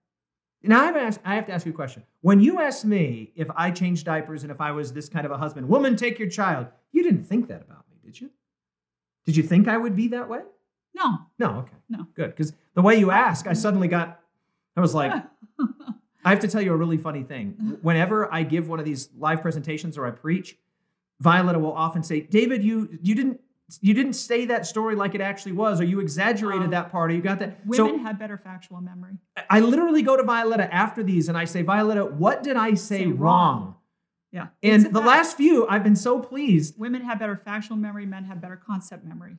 Now 0.63 0.83
I 0.83 0.85
have, 0.87 0.97
asked, 0.97 1.21
I 1.25 1.35
have 1.35 1.47
to 1.47 1.53
ask 1.53 1.67
you 1.67 1.73
a 1.73 1.75
question. 1.75 2.05
When 2.21 2.39
you 2.39 2.61
asked 2.61 2.85
me 2.85 3.33
if 3.35 3.49
I 3.57 3.73
changed 3.73 4.07
diapers 4.07 4.45
and 4.45 4.53
if 4.53 4.61
I 4.61 4.71
was 4.71 4.93
this 4.93 5.09
kind 5.09 5.27
of 5.27 5.33
a 5.33 5.37
husband, 5.37 5.69
woman, 5.69 5.97
take 5.97 6.21
your 6.21 6.29
child, 6.29 6.69
you 6.93 7.03
didn't 7.03 7.25
think 7.25 7.49
that 7.49 7.63
about 7.63 7.85
me, 7.91 7.97
did 8.05 8.21
you? 8.21 8.31
Did 9.27 9.37
you 9.37 9.43
think 9.43 9.67
I 9.67 9.77
would 9.77 9.97
be 9.97 10.07
that 10.09 10.29
way? 10.29 10.41
No. 10.95 11.19
No, 11.41 11.51
okay. 11.61 11.77
No. 11.89 12.07
Good. 12.15 12.31
Because 12.31 12.53
the 12.75 12.83
way 12.83 12.95
you 12.97 13.11
ask, 13.11 13.49
I 13.49 13.55
suddenly 13.55 13.89
got, 13.89 14.21
I 14.77 14.81
was 14.81 14.95
like, 14.95 15.13
I 16.25 16.31
have 16.31 16.41
to 16.41 16.49
tell 16.49 16.63
you 16.63 16.73
a 16.73 16.77
really 16.77 16.97
funny 16.99 17.23
thing. 17.25 17.79
Whenever 17.83 18.33
I 18.33 18.43
give 18.43 18.69
one 18.69 18.79
of 18.79 18.85
these 18.85 19.09
live 19.19 19.43
presentations 19.43 19.99
or 19.99 20.07
I 20.07 20.11
preach, 20.11 20.57
Violetta 21.21 21.59
will 21.59 21.73
often 21.73 22.03
say, 22.03 22.21
David, 22.21 22.63
you 22.65 22.99
you 23.03 23.15
didn't 23.15 23.41
you 23.81 23.95
didn't 23.95 24.13
say 24.15 24.45
that 24.47 24.67
story 24.67 24.95
like 24.95 25.15
it 25.15 25.21
actually 25.21 25.53
was, 25.53 25.81
or 25.81 25.85
you 25.85 26.01
exaggerated 26.01 26.69
Oh. 26.69 26.71
that 26.71 26.91
part, 26.93 27.11
or 27.11 27.15
you 27.15 27.23
got 27.23 27.39
that. 27.39 27.65
Women 27.67 27.99
so 27.99 27.99
have 28.05 28.19
better 28.19 28.37
factual 28.37 28.81
memory. 28.81 29.15
I 29.49 29.61
literally 29.61 30.03
go 30.03 30.17
to 30.17 30.23
Violetta 30.23 30.73
after 30.73 31.03
these 31.03 31.29
and 31.29 31.39
I 31.39 31.45
say, 31.47 31.63
Violetta, 31.63 32.05
what 32.05 32.43
did 32.43 32.57
I 32.57 32.75
say, 32.75 32.99
Say 33.01 33.07
wrong? 33.07 33.17
wrong. 33.63 33.77
Yeah. 34.31 34.47
And 34.63 34.87
the 34.87 34.91
fact. 34.93 35.07
last 35.07 35.37
few, 35.37 35.67
I've 35.69 35.85
been 35.85 35.97
so 35.97 36.19
pleased. 36.21 36.79
women 36.79 37.03
have 37.03 37.19
better 37.19 37.37
factual 37.37 37.77
memory, 37.77 38.07
men 38.07 38.25
have 38.25 38.41
better 38.41 38.57
concept 38.57 39.05
memory. 39.05 39.37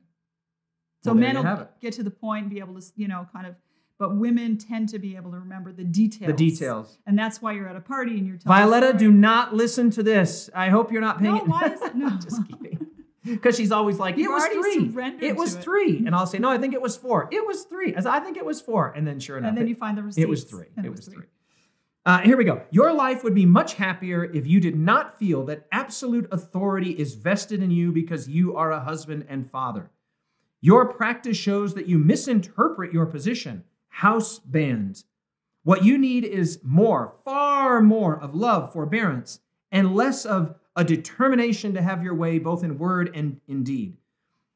So 1.02 1.12
Well, 1.12 1.20
men 1.20 1.36
will 1.36 1.68
get 1.80 1.92
to 1.94 2.02
the 2.02 2.10
point, 2.10 2.48
be 2.48 2.60
able 2.60 2.80
to, 2.80 2.86
you 2.96 3.08
know, 3.08 3.26
kind 3.32 3.46
of, 3.46 3.54
but 3.98 4.16
women 4.16 4.58
tend 4.58 4.88
to 4.90 4.98
be 4.98 5.16
able 5.16 5.30
to 5.30 5.38
remember 5.38 5.72
the 5.72 5.84
details. 5.84 6.26
The 6.26 6.32
details. 6.36 6.98
And 7.06 7.18
that's 7.18 7.40
why 7.40 7.52
you're 7.52 7.68
at 7.68 7.76
a 7.76 7.80
party 7.80 8.18
and 8.18 8.26
you're 8.26 8.36
telling 8.36 8.58
Violetta, 8.58 8.98
do 8.98 9.10
not 9.12 9.54
listen 9.54 9.90
to 9.92 10.02
this. 10.02 10.50
I 10.54 10.68
hope 10.68 10.90
you're 10.92 11.00
not 11.00 11.18
paying 11.20 11.34
No, 11.34 11.44
why 11.44 11.68
is 11.72 11.80
it? 11.82 11.94
No. 11.94 12.10
Just 12.22 12.46
kidding. 12.48 12.86
Because 13.24 13.56
she's 13.56 13.72
always 13.72 13.98
like, 13.98 14.16
You've 14.18 14.26
it 14.26 14.56
was 14.58 14.92
three. 14.92 15.26
It 15.26 15.36
was 15.36 15.54
it. 15.54 15.62
three. 15.62 15.98
And 16.04 16.14
I'll 16.14 16.26
say, 16.26 16.38
no, 16.38 16.50
I 16.50 16.58
think 16.58 16.74
it 16.74 16.82
was 16.82 16.96
four. 16.96 17.28
It 17.32 17.46
was 17.46 17.62
three. 17.62 17.94
I 17.96 18.00
said, 18.00 18.12
I 18.12 18.20
think 18.20 18.36
it 18.36 18.44
was 18.44 18.60
four. 18.60 18.92
And 18.94 19.06
then 19.06 19.18
sure 19.20 19.38
enough, 19.38 19.48
And 19.50 19.56
then 19.56 19.64
it- 19.66 19.70
you 19.70 19.76
find 19.76 19.96
the 19.96 20.02
receipts. 20.02 20.22
it 20.22 20.28
was 20.28 20.44
three. 20.44 20.66
and 20.76 20.84
It 20.84 20.90
was 20.90 21.06
three. 21.06 21.24
Uh, 22.06 22.18
here 22.18 22.36
we 22.36 22.44
go. 22.44 22.60
Your 22.70 22.92
life 22.92 23.24
would 23.24 23.34
be 23.34 23.46
much 23.46 23.74
happier 23.74 24.24
if 24.24 24.46
you 24.46 24.60
did 24.60 24.76
not 24.76 25.18
feel 25.18 25.42
that 25.46 25.66
absolute 25.72 26.28
authority 26.30 26.90
is 26.90 27.14
vested 27.14 27.62
in 27.62 27.70
you 27.70 27.92
because 27.92 28.28
you 28.28 28.56
are 28.56 28.72
a 28.72 28.80
husband 28.80 29.24
and 29.30 29.48
father. 29.50 29.90
Your 30.60 30.92
practice 30.92 31.38
shows 31.38 31.72
that 31.74 31.86
you 31.86 31.98
misinterpret 31.98 32.92
your 32.92 33.06
position. 33.06 33.64
House 33.98 34.40
bands. 34.40 35.04
What 35.62 35.84
you 35.84 35.96
need 35.98 36.24
is 36.24 36.58
more, 36.64 37.14
far 37.24 37.80
more 37.80 38.18
of 38.20 38.34
love, 38.34 38.72
forbearance, 38.72 39.38
and 39.70 39.94
less 39.94 40.26
of 40.26 40.56
a 40.74 40.82
determination 40.82 41.74
to 41.74 41.80
have 41.80 42.02
your 42.02 42.14
way 42.16 42.40
both 42.40 42.64
in 42.64 42.76
word 42.76 43.12
and 43.14 43.40
in 43.46 43.62
deed. 43.62 43.96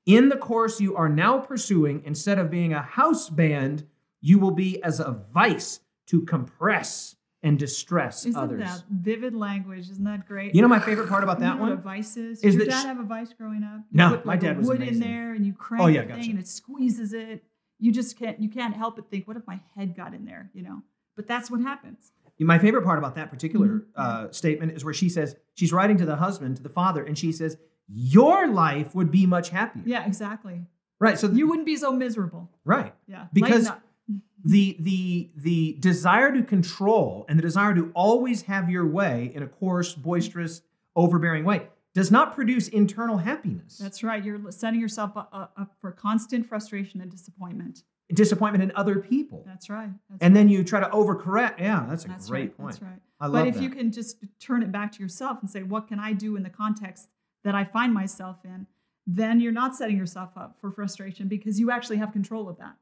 In 0.06 0.28
the 0.28 0.36
course 0.36 0.80
you 0.80 0.96
are 0.96 1.08
now 1.08 1.38
pursuing, 1.38 2.02
instead 2.04 2.40
of 2.40 2.50
being 2.50 2.72
a 2.72 2.82
house 2.82 3.28
band, 3.30 3.86
you 4.20 4.40
will 4.40 4.50
be 4.50 4.82
as 4.82 4.98
a 4.98 5.12
vice 5.32 5.80
to 6.06 6.22
compress 6.22 7.14
and 7.44 7.56
distress 7.60 8.26
Isn't 8.26 8.34
others. 8.40 8.58
that 8.64 8.82
vivid 8.90 9.36
language? 9.36 9.88
Isn't 9.90 10.02
that 10.04 10.26
great? 10.26 10.52
You 10.52 10.62
know 10.62 10.68
my 10.68 10.80
favorite 10.80 11.08
part 11.08 11.22
about 11.22 11.38
You 11.38 11.44
that 11.44 11.54
know 11.56 11.62
what 11.62 11.72
a 11.72 11.74
one? 11.76 11.82
vice 11.84 12.16
is? 12.16 12.40
Did 12.40 12.54
your 12.54 12.64
that 12.64 12.70
dad 12.70 12.82
sh- 12.82 12.86
have 12.86 12.98
a 12.98 13.04
vice 13.04 13.32
growing 13.32 13.62
up? 13.62 13.82
No, 13.92 14.10
you 14.10 14.16
put 14.16 14.26
my 14.26 14.32
like 14.32 14.40
dad 14.40 14.56
a 14.56 14.58
was 14.58 14.66
wood 14.66 14.78
amazing. 14.78 14.94
in 14.94 15.00
there 15.08 15.32
and 15.34 15.46
you 15.46 15.52
crank 15.52 15.84
Oh, 15.84 15.86
yeah, 15.86 16.00
the 16.02 16.08
gotcha. 16.08 16.20
thing 16.22 16.30
and 16.30 16.38
it 16.40 16.48
squeezes 16.48 17.12
it. 17.12 17.44
You 17.78 17.92
just 17.92 18.18
can't 18.18 18.40
you 18.40 18.48
can't 18.48 18.74
help 18.76 18.96
but 18.96 19.10
think, 19.10 19.26
what 19.28 19.36
if 19.36 19.46
my 19.46 19.60
head 19.76 19.96
got 19.96 20.14
in 20.14 20.24
there? 20.24 20.50
You 20.54 20.62
know? 20.62 20.82
But 21.16 21.26
that's 21.26 21.50
what 21.50 21.60
happens. 21.60 22.12
My 22.40 22.58
favorite 22.58 22.84
part 22.84 22.98
about 22.98 23.16
that 23.16 23.30
particular 23.30 23.66
Mhm. 23.68 23.84
uh, 23.96 24.30
statement 24.30 24.72
is 24.72 24.84
where 24.84 24.94
she 24.94 25.08
says, 25.08 25.34
she's 25.54 25.72
writing 25.72 25.96
to 25.98 26.06
the 26.06 26.16
husband, 26.16 26.56
to 26.58 26.62
the 26.62 26.68
father, 26.68 27.02
and 27.02 27.18
she 27.18 27.32
says, 27.32 27.56
Your 27.88 28.46
life 28.46 28.94
would 28.94 29.10
be 29.10 29.26
much 29.26 29.48
happier. 29.50 29.82
Yeah, 29.86 30.06
exactly. 30.06 30.66
Right. 31.00 31.18
So, 31.18 31.28
You 31.28 31.48
wouldn't 31.48 31.66
be 31.66 31.76
so 31.76 31.92
miserable. 31.92 32.50
right. 32.64 32.94
Yeah. 33.08 33.26
Because- 33.32 33.70
the 34.44 34.76
the 34.80 35.30
the 35.36 35.76
desire 35.80 36.32
to 36.32 36.42
control 36.44 37.26
and 37.28 37.36
the 37.38 37.42
desire 37.42 37.74
to 37.74 37.90
always 37.94 38.42
have 38.42 38.70
your 38.70 38.86
way 38.86 39.32
in 39.34 39.42
a 39.42 39.48
coarse, 39.48 39.94
boisterous, 39.94 40.62
overbearing 40.94 41.44
way 41.44 41.66
does 41.98 42.12
not 42.12 42.32
produce 42.32 42.68
internal 42.68 43.16
happiness. 43.16 43.76
That's 43.76 44.04
right. 44.04 44.24
You're 44.24 44.52
setting 44.52 44.80
yourself 44.80 45.16
up, 45.16 45.74
for 45.80 45.90
constant 45.90 46.46
frustration 46.46 47.00
and 47.00 47.10
disappointment. 47.10 47.82
disappointment 48.14 48.62
in 48.62 48.70
other 48.76 49.00
people. 49.00 49.42
That's 49.44 49.68
right. 49.68 49.90
That's 50.08 50.22
and 50.22 50.32
right. 50.32 50.38
then 50.38 50.48
you 50.48 50.62
try 50.62 50.78
to 50.78 50.86
overcorrect. 50.90 51.58
Yeah, 51.58 51.84
that's 51.88 52.04
a 52.04 52.08
That's 52.08 52.28
great 52.28 52.40
right. 52.40 52.56
point. 52.56 52.70
That's 52.74 52.82
right. 52.82 53.00
I 53.20 53.26
love 53.26 53.32
But 53.32 53.48
if 53.48 53.54
that. 53.54 53.62
you 53.64 53.70
can 53.70 53.90
just 53.90 54.18
turn 54.38 54.62
it 54.62 54.70
back 54.70 54.92
to 54.92 55.02
yourself 55.02 55.38
and 55.40 55.50
say, 55.50 55.64
what 55.64 55.88
can 55.88 55.98
I 55.98 56.12
do 56.12 56.36
in 56.36 56.44
the 56.44 56.50
context 56.50 57.08
that 57.42 57.56
I 57.56 57.64
find 57.64 57.92
myself 57.92 58.36
in? 58.44 58.68
Then 59.04 59.40
you're 59.40 59.50
not 59.50 59.74
setting 59.74 59.96
yourself 59.96 60.30
up 60.36 60.56
for 60.60 60.70
frustration 60.70 61.26
because 61.26 61.58
you 61.58 61.72
actually 61.72 61.96
have 61.96 62.12
control 62.12 62.48
of 62.48 62.58
that. 62.58 62.76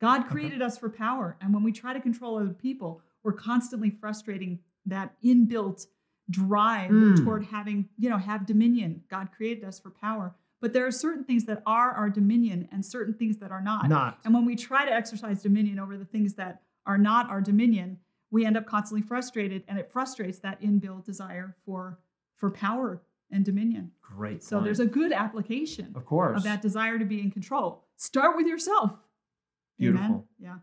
God 0.00 0.28
created 0.28 0.62
us 0.62 0.78
for 0.78 0.88
power. 0.88 1.36
And 1.40 1.52
when 1.52 1.64
we 1.64 1.72
try 1.72 1.94
to 1.94 2.00
control 2.00 2.36
other 2.38 2.54
people, 2.54 3.00
we're 3.24 3.32
constantly 3.32 3.90
frustrating 3.90 4.60
that 4.86 5.14
inbuilt 5.24 5.86
drive 6.30 6.90
Mm. 6.90 7.24
toward 7.24 7.44
having, 7.46 7.88
you 7.98 8.08
know, 8.08 8.18
have 8.18 8.46
dominion. 8.46 9.02
God 9.08 9.30
created 9.36 9.64
us 9.64 9.78
for 9.80 9.90
power. 9.90 10.34
But 10.60 10.72
there 10.72 10.86
are 10.86 10.92
certain 10.92 11.24
things 11.24 11.44
that 11.46 11.62
are 11.66 11.90
our 11.90 12.08
dominion 12.08 12.68
and 12.70 12.84
certain 12.84 13.14
things 13.14 13.38
that 13.38 13.50
are 13.50 13.60
not. 13.60 13.88
not. 13.88 14.18
And 14.24 14.32
when 14.32 14.44
we 14.44 14.54
try 14.54 14.84
to 14.84 14.92
exercise 14.92 15.42
dominion 15.42 15.78
over 15.80 15.96
the 15.96 16.04
things 16.04 16.34
that 16.34 16.62
are 16.86 16.98
not 16.98 17.28
our 17.30 17.40
dominion, 17.40 17.98
we 18.30 18.46
end 18.46 18.56
up 18.56 18.64
constantly 18.66 19.06
frustrated, 19.06 19.64
and 19.68 19.78
it 19.78 19.90
frustrates 19.92 20.38
that 20.38 20.60
inbuilt 20.62 21.04
desire 21.04 21.56
for 21.64 21.98
for 22.36 22.50
power 22.50 23.00
and 23.30 23.44
dominion. 23.44 23.92
Great. 24.00 24.42
So 24.42 24.56
point. 24.56 24.64
there's 24.64 24.80
a 24.80 24.86
good 24.86 25.12
application 25.12 25.92
of 25.94 26.04
course. 26.04 26.36
of 26.36 26.42
that 26.44 26.60
desire 26.62 26.98
to 26.98 27.04
be 27.04 27.20
in 27.20 27.30
control. 27.30 27.84
Start 27.96 28.36
with 28.36 28.46
yourself. 28.46 28.90
Amen? 29.80 29.92
Beautiful. 29.94 30.28
Yeah. 30.38 30.58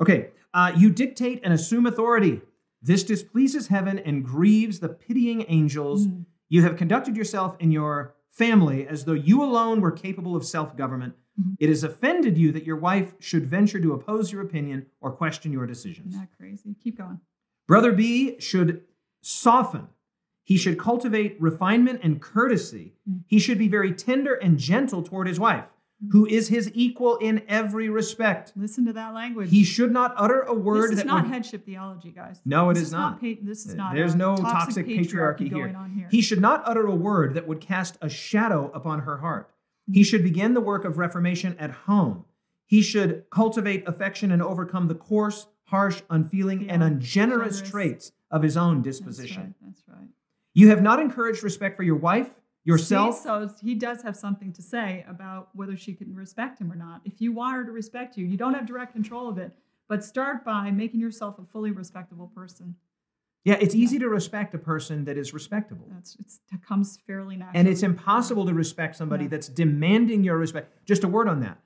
Okay, 0.00 0.30
uh, 0.54 0.72
you 0.76 0.90
dictate 0.90 1.40
and 1.44 1.52
assume 1.52 1.86
authority. 1.86 2.40
This 2.82 3.04
displeases 3.04 3.68
heaven 3.68 3.98
and 3.98 4.24
grieves 4.24 4.80
the 4.80 4.88
pitying 4.88 5.44
angels. 5.48 6.06
Mm. 6.06 6.24
You 6.48 6.62
have 6.62 6.76
conducted 6.76 7.16
yourself 7.16 7.56
in 7.60 7.70
your 7.70 8.14
family 8.28 8.86
as 8.86 9.04
though 9.04 9.12
you 9.12 9.42
alone 9.42 9.80
were 9.80 9.92
capable 9.92 10.34
of 10.34 10.44
self 10.44 10.76
government. 10.76 11.14
Mhm. 11.40 11.56
It 11.60 11.68
has 11.68 11.84
offended 11.84 12.36
you 12.36 12.50
that 12.52 12.64
your 12.66 12.76
wife 12.76 13.14
should 13.20 13.46
venture 13.46 13.80
to 13.80 13.92
oppose 13.92 14.32
your 14.32 14.42
opinion 14.42 14.86
or 15.00 15.12
question 15.12 15.52
your 15.52 15.66
decisions. 15.66 16.08
Isn't 16.08 16.20
that 16.20 16.36
crazy? 16.36 16.74
Keep 16.82 16.98
going. 16.98 17.20
Brother 17.68 17.92
B 17.92 18.38
should 18.40 18.82
soften. 19.22 19.86
He 20.44 20.56
should 20.56 20.78
cultivate 20.78 21.40
refinement 21.40 22.00
and 22.02 22.20
courtesy. 22.20 22.94
Mm. 23.08 23.22
He 23.26 23.38
should 23.38 23.58
be 23.58 23.68
very 23.68 23.92
tender 23.92 24.34
and 24.34 24.58
gentle 24.58 25.02
toward 25.02 25.28
his 25.28 25.38
wife, 25.38 25.66
who 26.10 26.26
is 26.26 26.48
his 26.48 26.70
equal 26.74 27.16
in 27.18 27.42
every 27.48 27.88
respect. 27.88 28.52
Listen 28.56 28.84
to 28.86 28.92
that 28.92 29.14
language. 29.14 29.50
He 29.50 29.62
should 29.62 29.92
not 29.92 30.14
utter 30.16 30.40
a 30.40 30.54
word 30.54 30.90
this 30.90 31.00
is 31.00 31.04
not 31.04 31.24
would 31.24 31.32
headship 31.32 31.64
theology, 31.64 32.10
guys. 32.10 32.40
No, 32.44 32.70
it 32.70 32.74
this 32.74 32.82
is 32.82 32.88
is 32.88 32.92
not. 32.92 33.20
pa- 33.20 33.34
this 33.42 33.66
is 33.66 33.74
not. 33.74 33.94
There's 33.94 34.14
uh, 34.14 34.16
no 34.16 34.36
toxic 34.36 34.86
patriarchy 34.86 35.48
here. 35.48 35.66
going 35.66 35.76
on 35.76 35.90
here. 35.92 36.08
He 36.10 36.20
should 36.20 36.40
not 36.40 36.62
utter 36.66 36.86
a 36.86 36.94
word 36.94 37.34
that 37.34 37.46
would 37.46 37.60
cast 37.60 37.96
a 38.00 38.08
shadow 38.08 38.70
upon 38.74 39.00
her 39.00 39.18
heart. 39.18 39.50
He 39.90 40.02
should 40.02 40.22
begin 40.22 40.54
the 40.54 40.60
work 40.60 40.84
of 40.84 40.98
reformation 40.98 41.56
at 41.58 41.70
home. 41.70 42.24
He 42.66 42.82
should 42.82 43.24
cultivate 43.30 43.86
affection 43.86 44.30
and 44.32 44.42
overcome 44.42 44.88
the 44.88 44.94
coarse, 44.94 45.46
harsh, 45.64 46.02
unfeeling, 46.08 46.70
and 46.70 46.82
ungenerous 46.82 47.56
generous. 47.56 47.70
traits 47.70 48.12
of 48.30 48.42
his 48.42 48.56
own 48.56 48.82
That's 48.82 48.98
disposition. 48.98 49.42
right. 49.42 49.54
That's 49.68 49.82
right. 49.88 50.08
You 50.54 50.68
have 50.68 50.82
not 50.82 50.98
encouraged 51.00 51.42
respect 51.42 51.76
for 51.76 51.82
your 51.82 51.96
wife. 51.96 52.30
Yourself. 52.64 53.16
See, 53.16 53.22
so 53.24 53.50
he 53.60 53.74
does 53.74 54.02
have 54.02 54.16
something 54.16 54.52
to 54.52 54.62
say 54.62 55.04
about 55.08 55.48
whether 55.54 55.76
she 55.76 55.94
can 55.94 56.14
respect 56.14 56.60
him 56.60 56.70
or 56.70 56.76
not. 56.76 57.00
If 57.04 57.20
you 57.20 57.32
want 57.32 57.56
her 57.56 57.64
to 57.64 57.72
respect 57.72 58.16
you, 58.16 58.24
you 58.26 58.36
don't 58.36 58.54
have 58.54 58.66
direct 58.66 58.92
control 58.92 59.28
of 59.28 59.38
it, 59.38 59.52
but 59.88 60.04
start 60.04 60.44
by 60.44 60.70
making 60.70 61.00
yourself 61.00 61.38
a 61.38 61.44
fully 61.44 61.70
respectable 61.70 62.28
person. 62.34 62.76
Yeah, 63.44 63.56
it's 63.60 63.74
easy 63.74 63.98
to 63.98 64.08
respect 64.08 64.54
a 64.54 64.58
person 64.58 65.04
that 65.06 65.18
is 65.18 65.34
respectable. 65.34 65.86
That's 65.90 66.16
it's, 66.20 66.38
it 66.52 66.64
comes 66.64 66.98
fairly 67.06 67.36
naturally. 67.36 67.58
And 67.58 67.68
it's 67.68 67.82
impossible 67.82 68.46
to 68.46 68.54
respect 68.54 68.94
somebody 68.94 69.24
Yeah. 69.24 69.30
that's 69.30 69.48
demanding 69.48 70.22
your 70.22 70.38
respect. 70.38 70.86
Just 70.86 71.02
a 71.02 71.08
word 71.08 71.28
on 71.28 71.40
that. 71.40 71.58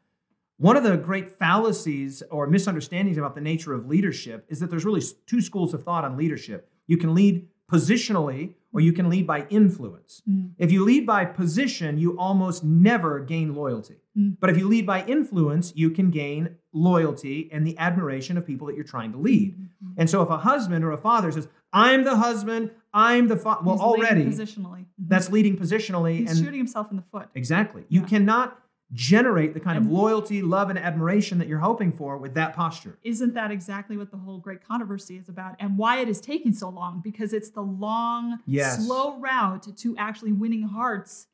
One 0.59 0.79
of 0.79 0.85
the 0.85 0.97
great 0.97 1.31
fallacies 1.31 2.23
or 2.31 2.47
misunderstandings 2.47 3.19
about 3.19 3.35
the 3.35 3.43
nature 3.43 3.75
of 3.75 3.87
leadership 3.89 4.47
is 4.49 4.59
that 4.61 4.71
there's 4.71 4.87
really 4.87 5.03
two 5.27 5.43
schools 5.43 5.75
of 5.75 5.83
thought 5.83 6.03
on 6.03 6.17
leadership. 6.17 6.71
You 6.87 6.97
can 6.97 7.15
lead 7.15 7.47
positionally 7.71 8.55
or 8.77 8.81
you 8.81 8.93
can 8.93 9.09
lead 9.09 9.27
by 9.27 9.47
influence. 9.49 10.21
Mm. 10.29 10.51
If 10.59 10.71
you 10.71 10.85
lead 10.85 11.07
by 11.07 11.25
position, 11.25 11.97
you 11.97 12.19
almost 12.19 12.63
never 12.63 13.21
gain 13.21 13.55
loyalty. 13.55 13.97
Mm. 14.17 14.37
But 14.39 14.51
if 14.51 14.59
you 14.59 14.69
lead 14.69 14.85
by 14.87 15.03
influence, 15.07 15.73
you 15.75 15.89
can 15.89 16.11
gain 16.11 16.57
loyalty 16.75 17.49
and 17.53 17.67
the 17.67 17.77
admiration 17.79 18.37
of 18.37 18.45
people 18.47 18.67
that 18.67 18.77
you're 18.77 18.85
trying 18.85 19.13
to 19.13 19.19
lead. 19.19 19.57
Mhm. 19.59 19.95
And 19.97 20.11
so 20.11 20.21
if 20.23 20.29
a 20.29 20.37
husband 20.37 20.85
or 20.85 20.91
a 20.93 20.99
father 20.99 21.33
says, 21.33 21.49
I'm 21.73 22.05
the 22.05 22.17
husband, 22.17 22.71
I'm 22.93 23.29
the 23.29 23.37
father, 23.37 23.63
well, 23.65 23.77
He's 23.77 23.83
already 23.83 24.25
positionally. 24.27 24.81
Mhm. 24.81 25.09
that's 25.09 25.31
leading 25.33 25.57
positionally. 25.57 26.19
he's 26.19 26.31
and 26.31 26.39
shooting 26.39 26.59
himself 26.59 26.91
in 26.91 26.97
the 26.99 27.03
foot. 27.11 27.29
Exactly. 27.35 27.85
You 27.89 28.03
Yeah. 28.03 28.07
cannot 28.09 28.59
generate 28.93 29.53
the 29.53 29.61
kind 29.61 29.77
of 29.79 29.87
loyalty, 29.87 30.43
love, 30.43 30.71
and 30.71 30.79
admiration 30.79 31.39
that 31.39 31.49
you're 31.49 31.59
hoping 31.59 31.91
for 31.93 32.17
with 32.19 32.35
that 32.35 32.55
posture. 32.55 32.99
Isn't 33.03 33.35
that 33.35 33.51
exactly 33.51 33.97
what 33.97 34.11
the 34.11 34.17
whole 34.17 34.39
great 34.39 34.63
controversy 34.65 35.17
is 35.17 35.29
about 35.29 35.57
and 35.59 35.77
why 35.77 35.99
it 36.01 36.09
is 36.09 36.21
taking 36.21 36.53
so 36.53 36.69
long? 36.69 37.01
Because 37.03 37.33
it's 37.33 37.51
the 37.51 37.63
long, 37.63 38.39
Yes. 38.47 38.87
slow 38.87 39.19
route 39.19 39.77
to 39.77 39.97
actually 39.97 40.33
winning 40.33 40.63
hearts 40.63 41.27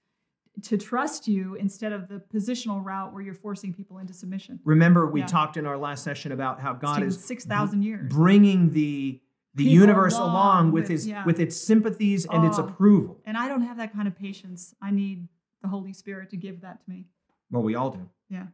to 0.63 0.77
trust 0.79 1.27
you 1.29 1.55
instead 1.55 1.93
of 1.93 2.09
the 2.09 2.23
positional 2.33 2.83
route 2.85 3.13
where 3.13 3.23
you're 3.23 3.35
forcing 3.35 3.73
people 3.73 3.99
into 3.99 4.13
submission. 4.13 4.61
Remember, 4.65 5.07
we 5.11 5.21
Yeah. 5.21 5.27
talked 5.27 5.57
in 5.57 5.67
our 5.67 5.79
last 5.79 6.05
session 6.05 6.33
about 6.33 6.61
how 6.61 6.73
God 6.75 7.03
is 7.03 7.23
6,000 7.23 7.83
years. 7.83 8.13
bringing 8.13 8.71
the 8.71 9.21
the 9.55 9.65
People 9.65 9.81
universe 9.81 10.17
along 10.17 10.73
with 10.73 10.85
with- 10.85 10.89
his 10.91 11.07
yeah. 11.07 11.27
with 11.27 11.39
its 11.39 11.55
sympathies 11.55 12.25
and 12.25 12.47
its 12.47 12.59
Oh. 12.59 12.65
approval. 12.65 13.21
And 13.27 13.37
I 13.37 13.49
don't 13.49 13.61
have 13.61 13.77
that 13.77 13.93
kind 13.93 14.09
of 14.09 14.17
patience. 14.17 14.75
I 14.81 14.91
need 14.91 15.29
the 15.61 15.69
Holy 15.69 15.93
Spirit 15.93 16.31
to 16.31 16.39
give 16.39 16.63
that 16.63 16.83
to 16.83 16.91
me. 16.91 17.05
Well, 17.53 17.63
we 17.63 17.77
all 17.77 17.91
do. 17.91 18.09
Yeah. 18.29 18.47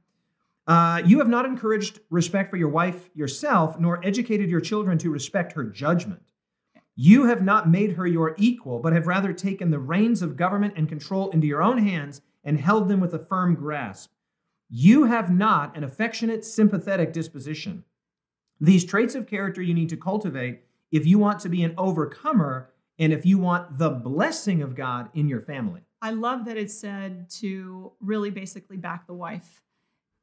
Uh, 0.66 1.00
you 1.06 1.18
have 1.20 1.28
not 1.28 1.46
encouraged 1.46 2.00
respect 2.10 2.50
for 2.50 2.58
your 2.58 2.68
wife 2.68 3.08
yourself, 3.14 3.80
nor 3.80 4.04
educated 4.04 4.50
your 4.50 4.60
children 4.60 4.98
to 4.98 5.10
respect 5.10 5.54
her 5.54 5.64
judgment. 5.64 6.20
You 6.94 7.26
have 7.26 7.42
not 7.42 7.70
made 7.70 7.92
her 7.92 8.06
your 8.06 8.34
equal, 8.36 8.80
but 8.80 8.92
have 8.92 9.06
rather 9.06 9.32
taken 9.32 9.70
the 9.70 9.78
reins 9.78 10.20
of 10.20 10.36
government 10.36 10.74
and 10.76 10.88
control 10.88 11.30
into 11.30 11.46
your 11.46 11.62
own 11.62 11.78
hands 11.78 12.20
and 12.44 12.60
held 12.60 12.88
them 12.88 13.00
with 13.00 13.14
a 13.14 13.18
firm 13.18 13.54
grasp. 13.54 14.10
You 14.68 15.04
have 15.04 15.30
not 15.30 15.76
an 15.76 15.84
affectionate, 15.84 16.44
sympathetic 16.44 17.12
disposition. 17.12 17.84
These 18.60 18.84
traits 18.84 19.14
of 19.14 19.26
character 19.26 19.62
you 19.62 19.72
need 19.72 19.88
to 19.90 19.96
cultivate 19.96 20.64
if 20.90 21.06
you 21.06 21.18
want 21.18 21.40
to 21.40 21.48
be 21.48 21.62
an 21.62 21.74
overcomer 21.78 22.70
and 22.98 23.12
if 23.12 23.24
you 23.24 23.38
want 23.38 23.78
the 23.78 23.90
blessing 23.90 24.60
of 24.60 24.74
God 24.74 25.08
in 25.14 25.28
your 25.28 25.40
family. 25.40 25.82
I 26.00 26.10
love 26.10 26.44
that 26.44 26.56
it 26.56 26.70
said 26.70 27.28
to 27.30 27.92
really 28.00 28.30
basically 28.30 28.76
back 28.76 29.06
the 29.06 29.14
wife. 29.14 29.62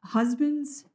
Husbands, 0.04 0.86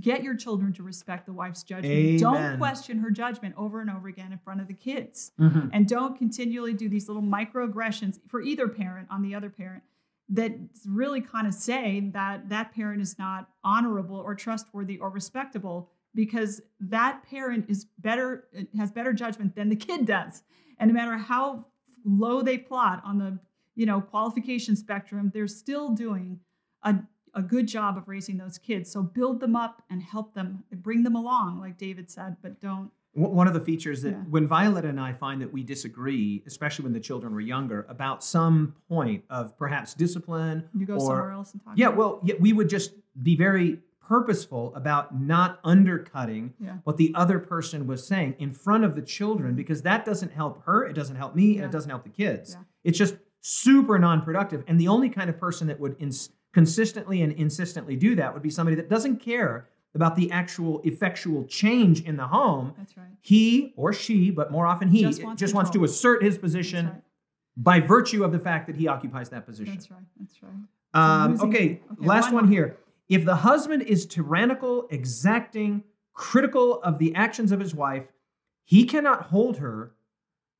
get 0.00 0.22
your 0.22 0.34
children 0.34 0.72
to 0.74 0.82
respect 0.82 1.26
the 1.26 1.32
wife's 1.32 1.62
judgment. 1.62 1.92
Amen. 1.92 2.18
Don't 2.18 2.58
question 2.58 2.98
her 2.98 3.10
judgment 3.10 3.54
over 3.56 3.80
and 3.80 3.90
over 3.90 4.08
again 4.08 4.32
in 4.32 4.38
front 4.38 4.60
of 4.60 4.68
the 4.68 4.74
kids. 4.74 5.32
Mm-hmm. 5.40 5.68
And 5.72 5.88
don't 5.88 6.16
continually 6.16 6.74
do 6.74 6.88
these 6.88 7.08
little 7.08 7.22
microaggressions 7.22 8.20
for 8.28 8.40
either 8.40 8.68
parent 8.68 9.08
on 9.10 9.22
the 9.22 9.34
other 9.34 9.50
parent 9.50 9.82
that 10.28 10.52
really 10.86 11.20
kind 11.20 11.46
of 11.46 11.54
say 11.54 12.10
that 12.12 12.48
that 12.48 12.72
parent 12.74 13.00
is 13.00 13.18
not 13.18 13.48
honorable 13.62 14.16
or 14.16 14.34
trustworthy 14.34 14.98
or 14.98 15.08
respectable 15.08 15.88
because 16.14 16.60
that 16.80 17.22
parent 17.22 17.66
is 17.68 17.86
better 17.98 18.48
has 18.76 18.90
better 18.90 19.12
judgment 19.12 19.54
than 19.54 19.68
the 19.68 19.76
kid 19.76 20.04
does 20.04 20.42
and 20.78 20.88
no 20.88 20.94
matter 20.94 21.16
how 21.16 21.64
low 22.04 22.42
they 22.42 22.58
plot 22.58 23.00
on 23.04 23.18
the 23.18 23.38
you 23.76 23.86
know 23.86 24.00
qualification 24.00 24.74
spectrum 24.74 25.30
they're 25.32 25.46
still 25.46 25.90
doing 25.90 26.40
a, 26.82 26.94
a 27.34 27.42
good 27.42 27.68
job 27.68 27.96
of 27.96 28.08
raising 28.08 28.36
those 28.38 28.58
kids 28.58 28.90
so 28.90 29.02
build 29.02 29.38
them 29.40 29.54
up 29.54 29.82
and 29.90 30.02
help 30.02 30.34
them 30.34 30.64
bring 30.72 31.02
them 31.04 31.14
along 31.14 31.60
like 31.60 31.76
david 31.78 32.10
said 32.10 32.36
but 32.42 32.60
don't 32.60 32.90
One 33.12 33.46
of 33.46 33.54
the 33.54 33.60
features 33.60 34.02
that 34.02 34.10
Yeah. 34.10 34.22
when 34.34 34.46
Violet 34.46 34.84
and 34.84 35.00
I 35.00 35.12
find 35.14 35.40
that 35.40 35.50
we 35.50 35.62
disagree, 35.62 36.42
especially 36.46 36.82
when 36.82 36.92
the 36.92 37.00
children 37.00 37.32
were 37.32 37.40
younger, 37.54 37.86
about 37.88 38.22
some 38.22 38.74
point 38.90 39.24
of 39.30 39.56
perhaps 39.56 39.94
discipline 39.94 40.68
you 40.78 40.84
go 40.84 40.94
or 40.96 41.00
somewhere 41.00 41.30
else 41.30 41.52
and 41.54 41.62
talk 41.64 41.78
yeah, 41.78 41.88
well, 41.88 42.20
yeah, 42.28 42.34
we 42.38 42.52
would 42.52 42.68
just 42.68 42.90
be 43.22 43.34
very 43.34 43.78
purposeful 44.06 44.64
about 44.74 45.18
not 45.18 45.58
undercutting 45.64 46.52
Yeah. 46.60 46.76
what 46.84 46.96
the 46.98 47.10
other 47.14 47.38
person 47.38 47.86
was 47.86 48.06
saying 48.06 48.34
in 48.38 48.50
front 48.52 48.84
of 48.84 48.94
the 48.94 49.02
children 49.02 49.54
because 49.56 49.80
that 49.82 50.04
doesn't 50.04 50.32
help 50.32 50.62
her, 50.64 50.84
it 50.84 50.92
doesn't 50.92 51.16
help 51.16 51.34
me, 51.34 51.56
and 51.56 51.64
it 51.64 51.72
doesn't 51.72 51.90
help 51.90 52.04
the 52.04 52.10
kids. 52.24 52.52
Yeah. 52.54 52.64
It's 52.84 52.98
just 52.98 53.14
super 53.46 53.96
non-productive. 53.96 54.64
And 54.66 54.80
the 54.80 54.88
only 54.88 55.08
kind 55.08 55.30
of 55.30 55.38
person 55.38 55.68
that 55.68 55.78
would 55.78 55.94
ins- 56.00 56.30
consistently 56.52 57.22
and 57.22 57.32
insistently 57.32 57.94
do 57.94 58.16
that 58.16 58.34
would 58.34 58.42
be 58.42 58.50
somebody 58.50 58.74
that 58.74 58.88
doesn't 58.88 59.18
care 59.18 59.68
about 59.94 60.16
the 60.16 60.30
actual 60.32 60.80
effectual 60.82 61.44
change 61.44 62.02
in 62.02 62.16
the 62.16 62.26
home. 62.26 62.74
That's 62.76 62.96
right. 62.96 63.06
He 63.20 63.72
or 63.76 63.92
she, 63.92 64.30
but 64.32 64.50
more 64.50 64.66
often 64.66 64.88
he, 64.88 65.02
Just 65.02 65.20
just 65.20 65.24
wants 65.24 65.52
wants, 65.54 65.70
to 65.70 65.84
assert 65.84 66.24
his 66.24 66.36
position 66.36 66.86
right. 66.86 67.02
by 67.56 67.80
virtue 67.80 68.24
of 68.24 68.32
the 68.32 68.38
fact 68.38 68.66
that 68.66 68.74
he 68.74 68.88
occupies 68.88 69.28
that 69.28 69.46
position. 69.46 69.74
that's 69.74 69.90
right. 69.92 70.00
That's 70.18 70.42
right. 70.42 70.52
Um, 70.94 71.40
okay, 71.40 71.80
okay, 71.92 72.06
last 72.06 72.32
one 72.32 72.44
one 72.44 72.48
here. 72.48 72.76
If 73.08 73.24
the 73.24 73.36
husband 73.36 73.82
is 73.82 74.06
tyrannical, 74.06 74.88
exacting, 74.90 75.84
critical 76.14 76.82
of 76.82 76.98
the 76.98 77.14
actions 77.14 77.52
of 77.52 77.60
his 77.60 77.74
wife, 77.74 78.06
he 78.64 78.84
cannot 78.84 79.22
hold 79.26 79.58
her 79.58 79.92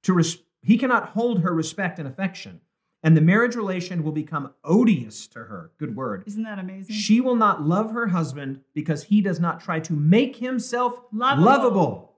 to 0.04 0.12
res- 0.12 0.38
he 0.62 0.78
cannot 0.78 1.08
hold 1.10 1.40
her 1.40 1.52
respect 1.52 1.98
and 1.98 2.06
affection, 2.06 2.60
and 3.06 3.16
the 3.16 3.20
marriage 3.20 3.54
relation 3.54 4.02
will 4.02 4.10
become 4.10 4.52
odious 4.64 5.28
to 5.28 5.38
her. 5.38 5.70
Good 5.78 5.94
word. 5.94 6.24
isn't 6.26 6.42
that 6.42 6.58
amazing 6.58 6.96
She 6.96 7.20
will 7.20 7.36
not 7.36 7.62
love 7.62 7.92
her 7.92 8.08
husband 8.08 8.60
because 8.74 9.04
he 9.04 9.20
does 9.20 9.38
not 9.38 9.60
try 9.60 9.78
to 9.80 9.92
make 9.92 10.36
himself 10.36 11.00
Lovable. 11.12 11.44
lovable. 11.46 12.12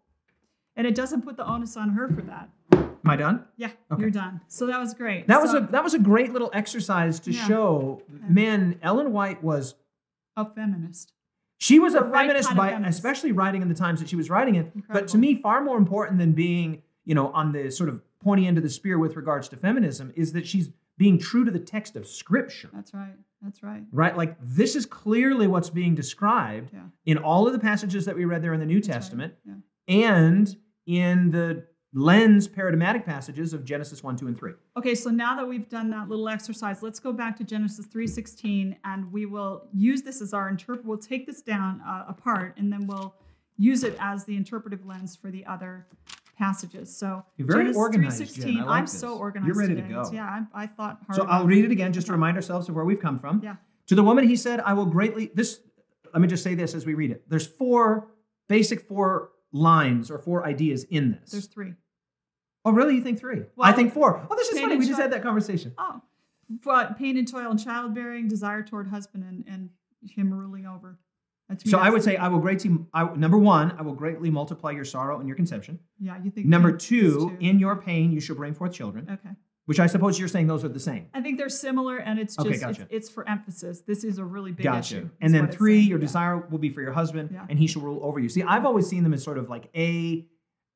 and 0.77 0.87
it 0.87 0.95
doesn't 0.95 1.23
put 1.23 1.37
the 1.37 1.47
onus 1.47 1.77
on 1.77 1.91
her 1.91 2.09
for 2.09 2.23
that 2.23 2.49
Am 2.73 2.91
I 3.05 3.17
done? 3.17 3.45
yeah 3.59 3.71
Okay. 3.93 4.01
you're 4.01 4.11
done 4.11 4.41
so 4.49 4.65
that 4.67 4.81
was 4.81 4.95
great 4.95 5.27
That 5.27 5.43
was 5.43 5.53
a 5.53 5.61
that 5.73 5.85
was 5.85 5.93
a 5.93 5.99
great 5.99 6.33
little 6.33 6.51
exercise 6.55 7.21
to 7.21 7.33
Yeah. 7.33 7.47
show. 7.47 8.03
Man, 8.29 8.79
Ellen 8.83 9.13
White 9.13 9.43
was 9.45 9.75
a 10.39 10.45
feminist 10.47 11.13
she 11.59 11.79
was 11.81 11.95
a 11.95 12.03
feminist 12.11 12.55
by 12.57 12.71
feminist. 12.71 12.97
especially 12.99 13.33
writing 13.33 13.61
in 13.63 13.69
the 13.69 13.75
times 13.75 13.99
that 14.01 14.09
she 14.09 14.15
was 14.17 14.31
writing 14.31 14.55
it. 14.55 14.73
But 14.89 15.09
to 15.09 15.19
me, 15.19 15.35
far 15.35 15.61
more 15.63 15.77
important 15.77 16.19
than 16.19 16.33
being 16.33 16.83
you 17.05 17.15
know 17.15 17.29
on 17.41 17.53
the 17.53 17.71
sort 17.71 17.89
of 17.91 18.01
pointy 18.23 18.47
end 18.47 18.57
of 18.57 18.63
the 18.65 18.71
spear 18.71 18.99
with 18.99 19.17
regards 19.17 19.49
to 19.49 19.57
feminism 19.57 20.13
is 20.17 20.33
that 20.33 20.47
she's 20.47 20.71
being 20.97 21.19
true 21.19 21.45
to 21.45 21.51
the 21.51 21.59
text 21.61 21.95
of 21.97 22.07
Scripture. 22.07 22.69
that's 22.73 22.93
right 22.95 23.15
that's 23.43 23.63
right 23.63 23.83
Right, 23.93 24.17
like 24.17 24.37
this 24.43 24.75
is 24.75 24.85
clearly 24.85 25.47
what's 25.47 25.71
being 25.71 25.95
described 25.95 26.71
Yeah. 26.73 26.83
in 27.07 27.19
all 27.19 27.47
of 27.47 27.53
the 27.53 27.59
passages 27.61 28.05
that 28.07 28.17
we 28.17 28.25
read 28.25 28.43
there 28.43 28.53
in 28.53 28.61
the 28.61 28.67
New 28.67 28.81
That's 28.81 28.89
right. 28.89 28.95
Testament, 28.95 29.35
yeah. 29.45 29.55
and 29.87 30.57
in 30.87 31.31
the 31.31 31.65
lens 31.95 32.49
paradigmatic 32.49 33.07
passages 33.07 33.53
of 33.55 33.65
Genesis 33.65 34.03
one, 34.03 34.17
two, 34.17 34.27
and 34.27 34.37
three. 34.37 34.53
Okay, 34.77 34.95
so 34.95 35.09
now 35.09 35.37
that 35.37 35.47
we've 35.49 35.69
done 35.69 35.89
that 35.91 36.09
little 36.09 36.29
exercise, 36.29 36.83
let's 36.83 36.99
go 37.01 37.13
back 37.13 37.37
to 37.37 37.45
Genesis 37.45 37.87
3:16 37.87 38.77
and 38.85 39.11
we 39.13 39.25
will 39.25 39.69
use 39.73 40.03
this 40.03 40.21
as 40.21 40.35
our 40.35 40.49
interpret 40.49 40.85
we'll 40.85 40.99
take 40.99 41.25
this 41.27 41.41
down 41.43 41.81
uh, 41.87 42.05
apart 42.09 42.55
and 42.59 42.73
then 42.73 42.87
we'll 42.89 43.15
use 43.57 43.85
it 43.85 43.97
as 44.01 44.25
the 44.25 44.37
interpretive 44.37 44.85
lens 44.85 45.15
for 45.17 45.31
the 45.31 45.45
other 45.47 45.87
passages. 46.39 46.97
So 46.97 47.25
You're 47.37 47.47
very 47.49 47.65
Genesis 47.65 47.77
organized, 47.79 48.37
Jen. 48.37 48.45
3:16, 48.47 48.61
I 48.61 48.65
like 48.65 48.69
I'm 48.79 48.85
this. 48.85 48.99
so 48.99 49.09
You're 49.09 49.19
organized 49.19 49.57
ready 49.57 49.75
to 49.75 49.83
today. 49.83 49.95
go. 49.95 50.11
Yeah, 50.13 50.25
I, 50.55 50.63
I 50.63 50.67
thought 50.67 51.01
hard 51.07 51.17
So 51.17 51.27
I'll 51.27 51.47
read 51.47 51.65
it 51.65 51.71
again 51.73 51.93
just 51.93 52.07
to 52.07 52.13
remind 52.13 52.37
ourselves 52.37 52.69
of 52.69 52.75
where 52.75 52.85
we've 52.85 53.01
come 53.01 53.19
from. 53.19 53.41
Yeah. 53.43 53.57
To 53.89 53.95
the 53.95 54.03
woman 54.03 54.27
he 54.29 54.37
said, 54.37 54.61
I 54.61 54.73
will 54.75 54.87
greatly 54.87 55.31
this 55.35 55.61
let 56.15 56.23
me 56.23 56.29
just 56.29 56.43
say 56.43 56.55
this 56.55 56.75
as 56.75 56.87
we 56.87 56.95
read 56.95 57.11
it. 57.11 57.29
There's 57.29 57.47
four 57.47 58.09
basic 58.49 58.81
four 58.81 59.31
lines 59.53 60.11
or 60.11 60.19
four 60.19 60.47
ideas 60.47 60.85
in 60.85 61.13
this. 61.13 61.31
There's 61.33 61.47
three. 61.47 61.73
oh 62.65 62.73
really? 62.73 62.95
You 62.95 63.03
think 63.03 63.19
three? 63.19 63.43
I 63.61 63.73
think 63.73 63.93
four. 63.93 64.27
Oh, 64.31 64.37
this 64.37 64.49
is 64.49 64.61
funny. 64.61 64.77
We 64.77 64.87
just 64.87 65.01
had 65.01 65.13
that 65.13 65.23
conversation. 65.23 65.75
Oh, 65.77 66.01
but 66.65 66.97
pain 66.99 67.19
and 67.19 67.29
toil 67.29 67.51
and 67.51 67.63
childbearing, 67.63 68.29
desire 68.29 68.63
toward 68.63 68.89
husband 68.89 69.25
and, 69.25 69.45
and 69.47 69.71
him 70.03 70.33
ruling 70.33 70.67
over. 70.67 70.99
That's 71.49 71.71
So 71.71 71.79
I 71.79 71.89
would 71.91 72.03
say. 72.03 72.17
I 72.17 72.29
will 72.29 72.41
greatly 72.41 72.77
I, 72.93 73.05
number 73.15 73.39
one, 73.39 73.75
I 73.79 73.83
will 73.83 73.95
greatly 73.95 74.31
multiply 74.31 74.71
your 74.73 74.85
sorrow 74.85 75.19
and 75.19 75.27
your 75.29 75.37
conception. 75.37 75.79
Yeah, 75.99 76.19
you 76.23 76.31
think 76.31 76.47
Number 76.47 76.73
two, 76.73 77.37
in 77.41 77.59
your 77.59 77.77
pain 77.77 78.13
you 78.13 78.21
shall 78.21 78.37
bring 78.37 78.55
forth 78.55 78.73
children. 78.73 79.09
Okay. 79.11 79.35
Which 79.65 79.81
I 79.81 79.87
suppose 79.87 80.19
you're 80.19 80.29
saying 80.29 80.47
those 80.47 80.65
are 80.65 80.69
the 80.69 80.81
same. 80.81 81.09
I 81.13 81.21
think 81.21 81.37
they're 81.37 81.51
similar, 81.51 81.99
and 81.99 82.19
it's 82.19 82.39
Okay, 82.39 82.51
just 82.51 82.61
gotcha. 82.63 82.83
it's, 82.83 82.91
it's 82.91 83.11
for 83.11 83.29
emphasis. 83.29 83.83
This 83.83 84.03
is 84.03 84.17
a 84.17 84.25
really 84.25 84.51
big 84.53 84.65
Gotcha. 84.65 84.97
issue. 84.99 85.11
And 85.21 85.35
then 85.35 85.49
three, 85.49 85.79
your 85.81 85.99
Yeah. 85.99 86.07
desire 86.07 86.39
will 86.39 86.59
be 86.59 86.71
for 86.71 86.81
your 86.81 86.93
husband, 86.93 87.31
Yeah. 87.33 87.45
and 87.51 87.59
he 87.59 87.67
shall 87.67 87.83
rule 87.83 88.01
over 88.03 88.19
you. 88.19 88.31
See, 88.31 88.43
I've 88.43 88.65
always 88.65 88.87
seen 88.87 89.03
them 89.03 89.13
as 89.13 89.23
sort 89.23 89.37
of 89.37 89.51
like 89.51 89.69
A, 89.77 90.27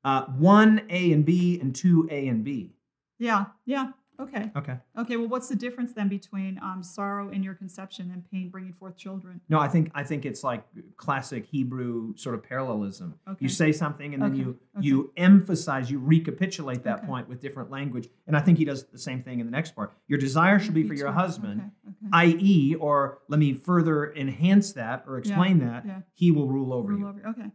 uh, 0.05 0.27
one 0.27 0.83
A 0.91 1.13
and 1.13 1.25
B, 1.25 1.59
and 1.59 1.75
two 1.75 2.07
A 2.11 2.29
and 2.29 2.45
B. 2.45 2.75
Yeah, 3.19 3.47
yeah. 3.65 3.93
Okay. 4.23 4.51
Okay. 4.57 4.77
Okay. 4.99 5.17
Well, 5.17 5.29
what's 5.29 5.49
the 5.49 5.57
difference 5.57 5.93
then 5.93 6.09
between 6.09 6.59
um, 6.63 6.83
sorrow 6.83 7.31
in 7.31 7.43
your 7.43 7.55
conception 7.55 8.11
and 8.13 8.29
pain 8.31 8.49
bringing 8.51 8.73
forth 8.73 8.97
children? 8.97 9.41
No, 9.49 9.59
I 9.59 9.69
think 9.69 9.91
I 9.95 10.05
think 10.05 10.25
it's 10.25 10.45
like 10.45 10.65
classic 10.97 11.47
Hebrew 11.47 12.17
sort 12.17 12.35
of 12.35 12.43
parallelism. 12.43 13.19
Okay. 13.29 13.39
You 13.41 13.49
say 13.49 13.73
something 13.73 14.15
and 14.15 14.23
then 14.23 14.33
Okay, 14.33 14.41
you 14.41 14.49
okay. 14.77 14.87
you 14.87 15.13
emphasize, 15.17 15.91
you 15.91 15.99
recapitulate 15.99 16.85
that 16.85 17.05
point 17.07 17.29
with 17.29 17.41
different 17.41 17.71
language. 17.71 18.09
And 18.27 18.37
I 18.37 18.41
think 18.41 18.59
he 18.59 18.65
does 18.65 18.85
the 18.85 18.99
same 18.99 19.23
thing 19.23 19.41
in 19.41 19.47
the 19.47 19.53
next 19.53 19.75
part. 19.75 19.93
Your 20.09 20.19
desire 20.19 20.59
should 20.59 20.75
be 20.75 20.85
for 20.85 20.95
your 20.95 21.13
husband, 21.13 21.71
i.e., 22.13 22.75
or 22.79 23.19
let 23.29 23.39
me 23.41 23.55
further 23.55 24.13
enhance 24.15 24.73
that 24.75 25.05
or 25.07 25.19
explain 25.19 25.59
that, 25.61 25.85
yeah. 25.87 26.01
he 26.15 26.31
will 26.31 26.47
rule 26.47 26.73
over 26.73 26.91
Rule 26.93 27.01
you. 27.01 27.09
over. 27.09 27.27
Okay. 27.29 27.51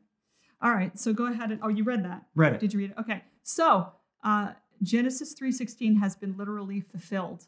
All 0.62 0.72
right. 0.74 0.98
So 1.00 1.14
go 1.14 1.28
ahead 1.28 1.52
and 1.52 1.60
oh, 1.64 1.70
you 1.70 1.84
read 1.84 2.04
that. 2.06 2.24
Read 2.36 2.54
it. 2.56 2.60
Did 2.60 2.74
you 2.74 2.80
read 2.80 2.92
it? 2.92 2.98
Okay. 3.00 3.24
So 3.44 3.92
uh, 4.24 4.52
Genesis 4.82 5.34
3:16 5.34 5.98
has 5.98 6.16
been 6.16 6.38
literally 6.38 6.82
fulfilled. 6.82 7.48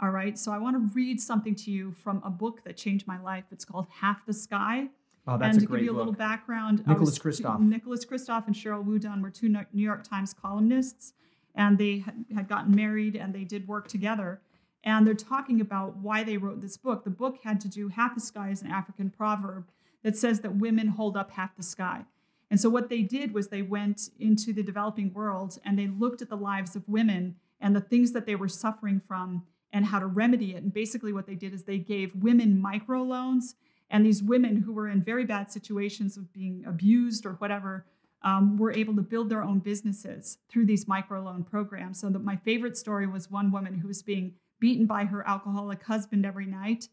All 0.00 0.10
right. 0.10 0.38
So 0.38 0.52
I 0.52 0.58
want 0.58 0.76
to 0.76 0.94
read 0.94 1.20
something 1.20 1.54
to 1.56 1.70
you 1.70 1.92
from 1.92 2.22
a 2.24 2.30
book 2.30 2.62
that 2.64 2.76
changed 2.76 3.06
my 3.06 3.20
life. 3.20 3.44
It's 3.50 3.64
called 3.64 3.86
Half 4.00 4.26
the 4.26 4.32
Sky. 4.32 4.90
Oh, 5.26 5.36
that's 5.36 5.58
and 5.58 5.66
to 5.66 5.72
give 5.72 5.82
you 5.84 5.90
a 5.90 5.92
book. 5.92 5.98
little 5.98 6.12
background, 6.12 6.86
Nicholas 6.86 7.18
Kristof. 7.18 7.60
Nicholas 7.60 8.06
Kristof 8.06 8.46
and 8.46 8.54
Sheryl 8.54 8.84
WuDunn 8.84 9.20
were 9.20 9.30
two 9.30 9.48
New 9.48 9.66
York 9.72 10.02
Times 10.02 10.32
columnists, 10.32 11.12
and 11.54 11.76
they 11.76 12.04
had 12.34 12.48
gotten 12.48 12.74
married 12.74 13.14
and 13.14 13.34
they 13.34 13.44
did 13.44 13.68
work 13.68 13.88
together. 13.88 14.40
And 14.84 15.06
they're 15.06 15.14
talking 15.14 15.60
about 15.60 15.96
why 15.96 16.22
they 16.22 16.38
wrote 16.38 16.60
this 16.60 16.76
book. 16.76 17.04
The 17.04 17.10
book 17.10 17.40
had 17.42 17.60
to 17.62 17.68
do 17.68 17.88
half 17.88 18.14
the 18.14 18.20
sky 18.20 18.50
is 18.50 18.62
an 18.62 18.70
African 18.70 19.10
proverb 19.10 19.68
that 20.02 20.16
says 20.16 20.40
that 20.40 20.56
women 20.56 20.88
hold 20.88 21.16
up 21.16 21.32
half 21.32 21.56
the 21.56 21.62
sky. 21.62 22.06
And 22.50 22.60
so 22.60 22.70
what 22.70 22.88
they 22.88 23.02
did 23.02 23.34
was 23.34 23.48
they 23.48 23.62
went 23.62 24.10
into 24.18 24.52
the 24.52 24.62
developing 24.62 25.12
world 25.12 25.58
and 25.64 25.78
they 25.78 25.86
looked 25.86 26.22
at 26.22 26.30
the 26.30 26.36
lives 26.36 26.74
of 26.76 26.88
women 26.88 27.36
and 27.60 27.76
the 27.76 27.80
things 27.80 28.12
that 28.12 28.24
they 28.26 28.36
were 28.36 28.48
suffering 28.48 29.00
from 29.06 29.44
and 29.72 29.84
how 29.86 29.98
to 29.98 30.06
remedy 30.06 30.54
it. 30.54 30.62
And 30.62 30.72
basically 30.72 31.12
what 31.12 31.26
they 31.26 31.34
did 31.34 31.52
is 31.52 31.64
they 31.64 31.78
gave 31.78 32.14
women 32.14 32.62
microloans 32.64 33.54
and 33.90 34.04
these 34.04 34.22
women 34.22 34.62
who 34.62 34.72
were 34.72 34.88
in 34.88 35.02
very 35.02 35.24
bad 35.24 35.50
situations 35.50 36.16
of 36.16 36.32
being 36.32 36.64
abused 36.66 37.26
or 37.26 37.32
whatever 37.34 37.84
um, 38.22 38.56
were 38.56 38.72
able 38.72 38.96
to 38.96 39.02
build 39.02 39.28
their 39.28 39.42
own 39.42 39.58
businesses 39.60 40.38
through 40.48 40.66
these 40.66 40.86
microloan 40.86 41.46
programs. 41.46 42.00
So 42.00 42.08
that 42.10 42.24
my 42.24 42.36
favorite 42.36 42.76
story 42.76 43.06
was 43.06 43.30
one 43.30 43.52
woman 43.52 43.74
who 43.78 43.88
was 43.88 44.02
being 44.02 44.34
beaten 44.58 44.86
by 44.86 45.04
her 45.04 45.26
alcoholic 45.26 45.82
husband 45.84 46.24
every 46.26 46.46
night, 46.46 46.88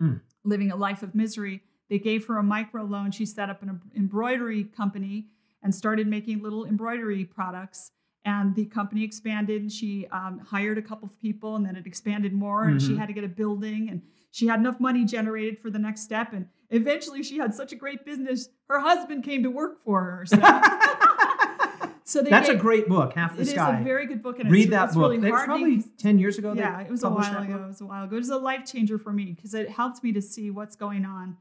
Mm. 0.00 0.22
living 0.44 0.70
a 0.72 0.76
life 0.76 1.02
of 1.02 1.14
misery. 1.14 1.62
They 1.90 1.98
gave 1.98 2.26
her 2.28 2.38
a 2.38 2.42
micro 2.42 2.84
loan. 2.84 3.10
She 3.10 3.26
set 3.26 3.50
up 3.50 3.62
an 3.62 3.80
embroidery 3.94 4.64
company 4.64 5.26
and 5.62 5.74
started 5.74 6.06
making 6.06 6.40
little 6.40 6.64
embroidery 6.64 7.24
products. 7.26 7.90
And 8.24 8.54
the 8.54 8.66
company 8.66 9.02
expanded. 9.02 9.60
and 9.62 9.72
She 9.72 10.06
um, 10.12 10.38
hired 10.38 10.78
a 10.78 10.82
couple 10.82 11.06
of 11.08 11.20
people, 11.20 11.56
and 11.56 11.66
then 11.66 11.74
it 11.76 11.86
expanded 11.86 12.32
more. 12.32 12.64
And 12.64 12.80
she 12.80 12.92
Mhm. 12.92 12.98
had 12.98 13.06
to 13.08 13.12
get 13.14 13.24
a 13.24 13.28
building, 13.28 13.88
and 13.90 14.02
she 14.30 14.46
had 14.46 14.60
enough 14.60 14.78
money 14.78 15.04
generated 15.04 15.58
for 15.58 15.68
the 15.70 15.78
next 15.78 16.02
step. 16.02 16.32
And 16.32 16.46
eventually, 16.70 17.22
she 17.22 17.38
had 17.38 17.54
such 17.54 17.72
a 17.72 17.76
great 17.76 18.04
business. 18.04 18.50
Her 18.68 18.80
husband 18.80 19.24
came 19.24 19.42
to 19.42 19.50
work 19.50 19.82
for 19.82 20.02
her. 20.04 20.26
So, 20.26 20.36
so 22.04 22.22
they 22.22 22.30
That's 22.30 22.48
a 22.50 22.54
great 22.56 22.88
book, 22.88 23.14
Half 23.14 23.36
the 23.36 23.42
It 23.42 23.48
is 23.48 23.54
Sky. 23.54 23.80
a 23.80 23.84
very 23.84 24.06
good 24.06 24.22
book, 24.22 24.38
and 24.38 24.50
Read 24.50 24.64
it's, 24.64 24.70
that 24.70 24.84
it's 24.88 24.94
book. 24.94 25.12
really 25.12 25.26
It's 25.28 25.44
probably 25.44 25.82
10 25.98 26.18
years 26.18 26.38
ago. 26.38 26.52
Yeah, 26.52 26.80
it 26.82 26.90
was 26.90 27.02
a 27.02 27.10
while 27.10 27.42
ago. 27.42 27.64
It 27.64 27.66
was 27.68 27.80
a 27.80 27.86
while 27.86 28.04
ago. 28.04 28.16
It 28.16 28.18
was 28.18 28.30
a 28.30 28.36
life 28.38 28.64
changer 28.70 28.98
for 28.98 29.12
me 29.12 29.32
because 29.32 29.54
it 29.54 29.70
helped 29.70 30.04
me 30.04 30.12
to 30.12 30.20
see 30.22 30.50
what's 30.50 30.76
going 30.76 31.04
on 31.04 31.36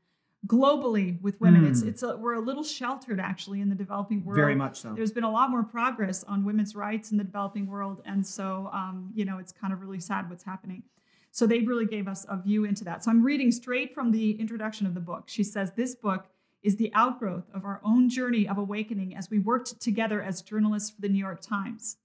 globally 0.48 1.22
with 1.22 1.40
women. 1.42 1.66
It's 1.66 1.84
Mm. 1.84 1.88
it's 1.88 2.04
a, 2.04 2.16
we're 2.18 2.34
a 2.36 2.40
little 2.40 2.64
sheltered 2.64 3.20
actually 3.20 3.62
in 3.62 3.70
the 3.70 3.76
developing 3.76 4.24
world. 4.24 4.38
Very 4.38 4.56
much 4.56 4.82
so. 4.82 4.94
There's 4.94 5.12
been 5.12 5.24
a 5.26 5.32
lot 5.32 5.50
more 5.52 5.64
progress 5.64 6.24
on 6.24 6.46
women's 6.46 6.76
rights 6.76 7.12
in 7.12 7.18
the 7.18 7.24
developing 7.24 7.68
world, 7.68 8.02
and 8.06 8.26
so 8.26 8.70
um, 8.74 9.12
you 9.14 9.26
know 9.26 9.38
it's 9.38 9.52
kind 9.52 9.74
of 9.74 9.82
really 9.82 10.00
sad 10.00 10.30
what's 10.30 10.44
happening. 10.44 10.84
So 11.32 11.46
they 11.46 11.60
really 11.60 11.86
gave 11.86 12.08
us 12.08 12.26
a 12.30 12.38
view 12.42 12.66
into 12.66 12.84
that. 12.86 13.04
So 13.04 13.12
I'm 13.12 13.22
reading 13.22 13.52
straight 13.52 13.94
from 13.94 14.12
the 14.12 14.32
introduction 14.40 14.88
of 14.88 14.94
the 14.96 15.00
book. 15.02 15.26
She 15.28 15.44
says 15.44 15.74
this 15.74 15.94
book 15.94 16.28
is 16.64 16.78
the 16.78 16.92
outgrowth 16.94 17.46
of 17.54 17.64
our 17.66 17.80
own 17.84 18.10
journey 18.10 18.48
of 18.48 18.58
awakening 18.58 19.16
as 19.16 19.30
we 19.30 19.40
worked 19.40 19.80
together 19.80 20.22
as 20.22 20.42
journalists 20.42 20.90
for 20.90 21.02
the 21.02 21.08
New 21.10 21.20
York 21.20 21.40
Times. 21.42 21.98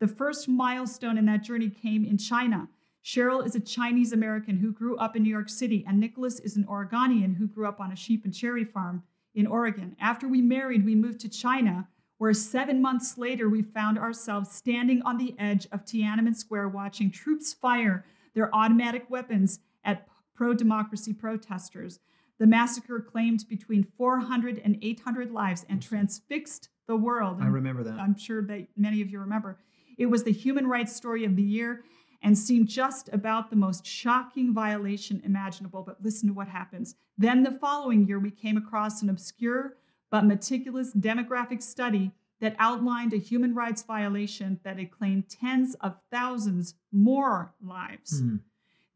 The 0.00 0.08
first 0.08 0.48
milestone 0.48 1.16
in 1.16 1.26
that 1.26 1.42
journey 1.42 1.70
came 1.70 2.04
in 2.04 2.18
China. 2.18 2.68
Sheryl 3.06 3.46
is 3.46 3.54
a 3.54 3.60
Chinese 3.60 4.12
American 4.12 4.56
who 4.56 4.72
grew 4.72 4.96
up 4.96 5.14
in 5.14 5.22
New 5.22 5.30
York 5.30 5.48
City, 5.48 5.84
and 5.86 6.00
Nicholas 6.00 6.40
is 6.40 6.56
an 6.56 6.66
Oregonian 6.68 7.34
who 7.34 7.46
grew 7.46 7.64
up 7.64 7.78
on 7.78 7.92
a 7.92 7.96
sheep 7.96 8.24
and 8.24 8.34
cherry 8.34 8.64
farm 8.64 9.04
in 9.32 9.46
Oregon. 9.46 9.94
After 10.00 10.26
we 10.26 10.42
married, 10.42 10.84
we 10.84 10.96
moved 10.96 11.20
to 11.20 11.28
China, 11.28 11.86
where 12.18 12.34
seven 12.34 12.82
months 12.82 13.16
later 13.16 13.48
we 13.48 13.62
found 13.62 13.96
ourselves 13.96 14.50
standing 14.50 15.02
on 15.02 15.18
the 15.18 15.36
edge 15.38 15.68
of 15.70 15.84
Tiananmen 15.84 16.34
Square 16.34 16.70
watching 16.70 17.12
troops 17.12 17.52
fire 17.52 18.04
their 18.34 18.52
automatic 18.52 19.08
weapons 19.08 19.60
at 19.84 20.08
pro 20.34 20.52
democracy 20.52 21.12
protesters. 21.12 22.00
The 22.40 22.46
massacre 22.48 22.98
claimed 22.98 23.44
between 23.48 23.86
400 23.96 24.60
and 24.64 24.78
800 24.82 25.30
lives 25.30 25.64
and 25.68 25.80
transfixed 25.80 26.70
the 26.88 26.96
world. 26.96 27.38
I 27.40 27.46
remember 27.46 27.84
that. 27.84 28.00
I'm 28.00 28.18
sure 28.18 28.42
that 28.42 28.66
many 28.76 29.00
of 29.00 29.10
you 29.10 29.20
remember. 29.20 29.58
It 29.96 30.06
was 30.06 30.24
the 30.24 30.32
human 30.32 30.66
rights 30.66 30.94
story 30.94 31.24
of 31.24 31.36
the 31.36 31.42
year 31.42 31.84
and 32.26 32.36
seemed 32.36 32.66
just 32.66 33.08
about 33.12 33.50
the 33.50 33.56
most 33.56 33.86
shocking 33.86 34.52
violation 34.52 35.22
imaginable. 35.24 35.84
But 35.84 36.02
listen 36.02 36.28
to 36.28 36.34
what 36.34 36.48
happens. 36.48 36.96
Then 37.16 37.44
the 37.44 37.52
following 37.52 38.04
year, 38.04 38.18
we 38.18 38.32
came 38.32 38.56
across 38.56 39.00
an 39.00 39.08
obscure 39.08 39.76
but 40.10 40.24
meticulous 40.24 40.92
demographic 40.92 41.62
study 41.62 42.10
that 42.40 42.56
outlined 42.58 43.12
a 43.12 43.16
human 43.16 43.54
rights 43.54 43.84
violation 43.84 44.58
that 44.64 44.76
had 44.76 44.90
claimed 44.90 45.28
tens 45.28 45.76
of 45.76 46.00
thousands 46.10 46.74
more 46.90 47.54
lives. 47.62 48.20
Mhm. 48.20 48.40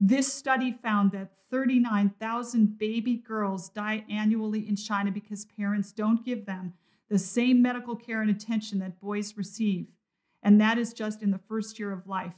This 0.00 0.32
study 0.32 0.72
found 0.72 1.12
that 1.12 1.36
39,000 1.36 2.78
baby 2.78 3.14
girls 3.14 3.68
die 3.68 4.04
annually 4.08 4.66
in 4.68 4.74
China 4.74 5.12
because 5.12 5.44
parents 5.44 5.92
don't 5.92 6.24
give 6.24 6.46
them 6.46 6.74
the 7.08 7.18
same 7.18 7.62
medical 7.62 7.94
care 7.94 8.22
and 8.22 8.30
attention 8.30 8.80
that 8.80 9.00
boys 9.00 9.36
receive. 9.36 9.86
And 10.42 10.60
that 10.60 10.78
is 10.78 10.92
just 10.92 11.22
in 11.22 11.30
the 11.30 11.38
first 11.38 11.78
year 11.78 11.92
of 11.92 12.08
life. 12.08 12.34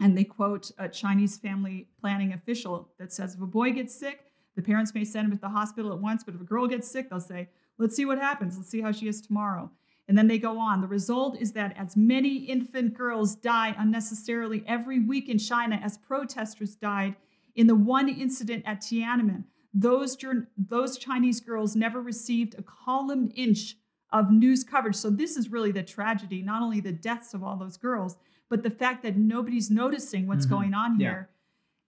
And 0.00 0.16
they 0.16 0.24
quote 0.24 0.70
a 0.78 0.88
Chinese 0.88 1.38
family 1.38 1.88
planning 2.00 2.32
official 2.32 2.90
that 2.98 3.12
says 3.12 3.34
if 3.34 3.40
a 3.40 3.46
boy 3.46 3.72
gets 3.72 3.94
sick, 3.94 4.26
the 4.54 4.62
parents 4.62 4.94
may 4.94 5.04
send 5.04 5.26
him 5.26 5.32
to 5.32 5.40
the 5.40 5.48
hospital 5.48 5.92
at 5.92 6.00
once, 6.00 6.24
but 6.24 6.34
if 6.34 6.40
a 6.40 6.44
girl 6.44 6.66
gets 6.66 6.90
sick, 6.90 7.10
they'll 7.10 7.20
say, 7.20 7.48
let's 7.78 7.94
see 7.94 8.06
what 8.06 8.18
happens. 8.18 8.56
Let's 8.56 8.70
see 8.70 8.80
how 8.80 8.92
she 8.92 9.08
is 9.08 9.20
tomorrow. 9.20 9.70
And 10.08 10.16
then 10.16 10.28
they 10.28 10.38
go 10.38 10.58
on. 10.58 10.80
The 10.80 10.86
result 10.86 11.40
is 11.40 11.52
that 11.52 11.76
as 11.76 11.96
many 11.96 12.36
infant 12.36 12.94
girls 12.94 13.34
die 13.34 13.74
unnecessarily 13.76 14.64
every 14.66 15.00
week 15.00 15.28
in 15.28 15.38
China 15.38 15.80
as 15.82 15.98
protesters 15.98 16.76
died 16.76 17.16
in 17.54 17.66
the 17.66 17.74
one 17.74 18.08
incident 18.08 18.62
at 18.66 18.80
Tiananmen. 18.80 19.44
Those, 19.74 20.16
those 20.56 20.96
Chinese 20.96 21.40
girls 21.40 21.74
never 21.74 22.00
received 22.00 22.54
a 22.56 22.62
column 22.62 23.30
inch 23.34 23.76
of 24.12 24.30
news 24.30 24.62
coverage. 24.62 24.94
So, 24.94 25.10
this 25.10 25.36
is 25.36 25.50
really 25.50 25.72
the 25.72 25.82
tragedy 25.82 26.40
not 26.40 26.62
only 26.62 26.80
the 26.80 26.92
deaths 26.92 27.34
of 27.34 27.42
all 27.42 27.56
those 27.56 27.76
girls, 27.76 28.16
but 28.48 28.62
the 28.62 28.70
fact 28.70 29.02
that 29.02 29.16
nobody's 29.16 29.70
noticing 29.70 30.26
what's 30.26 30.46
Mhm. 30.46 30.50
going 30.50 30.74
on 30.74 31.00
Yeah. 31.00 31.08
here. 31.10 31.30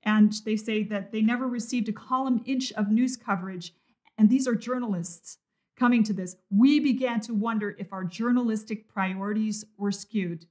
And 0.03 0.33
they 0.45 0.57
say 0.57 0.83
that 0.85 1.13
they 1.13 1.23
never 1.23 1.47
received 1.47 1.89
a 1.89 1.93
column 1.93 2.43
inch 2.47 2.73
of 2.73 2.91
news 2.91 3.17
coverage. 3.17 3.75
And 4.17 4.29
these 4.31 4.47
are 4.49 4.55
journalists 4.55 5.39
coming 5.77 6.03
to 6.05 6.13
this. 6.13 6.37
We 6.51 6.81
began 6.81 7.21
to 7.21 7.35
wonder 7.35 7.77
if 7.79 7.93
our 7.93 8.05
journalistic 8.05 8.89
priorities 8.89 9.65
were 9.77 9.93
skewed. 9.93 10.47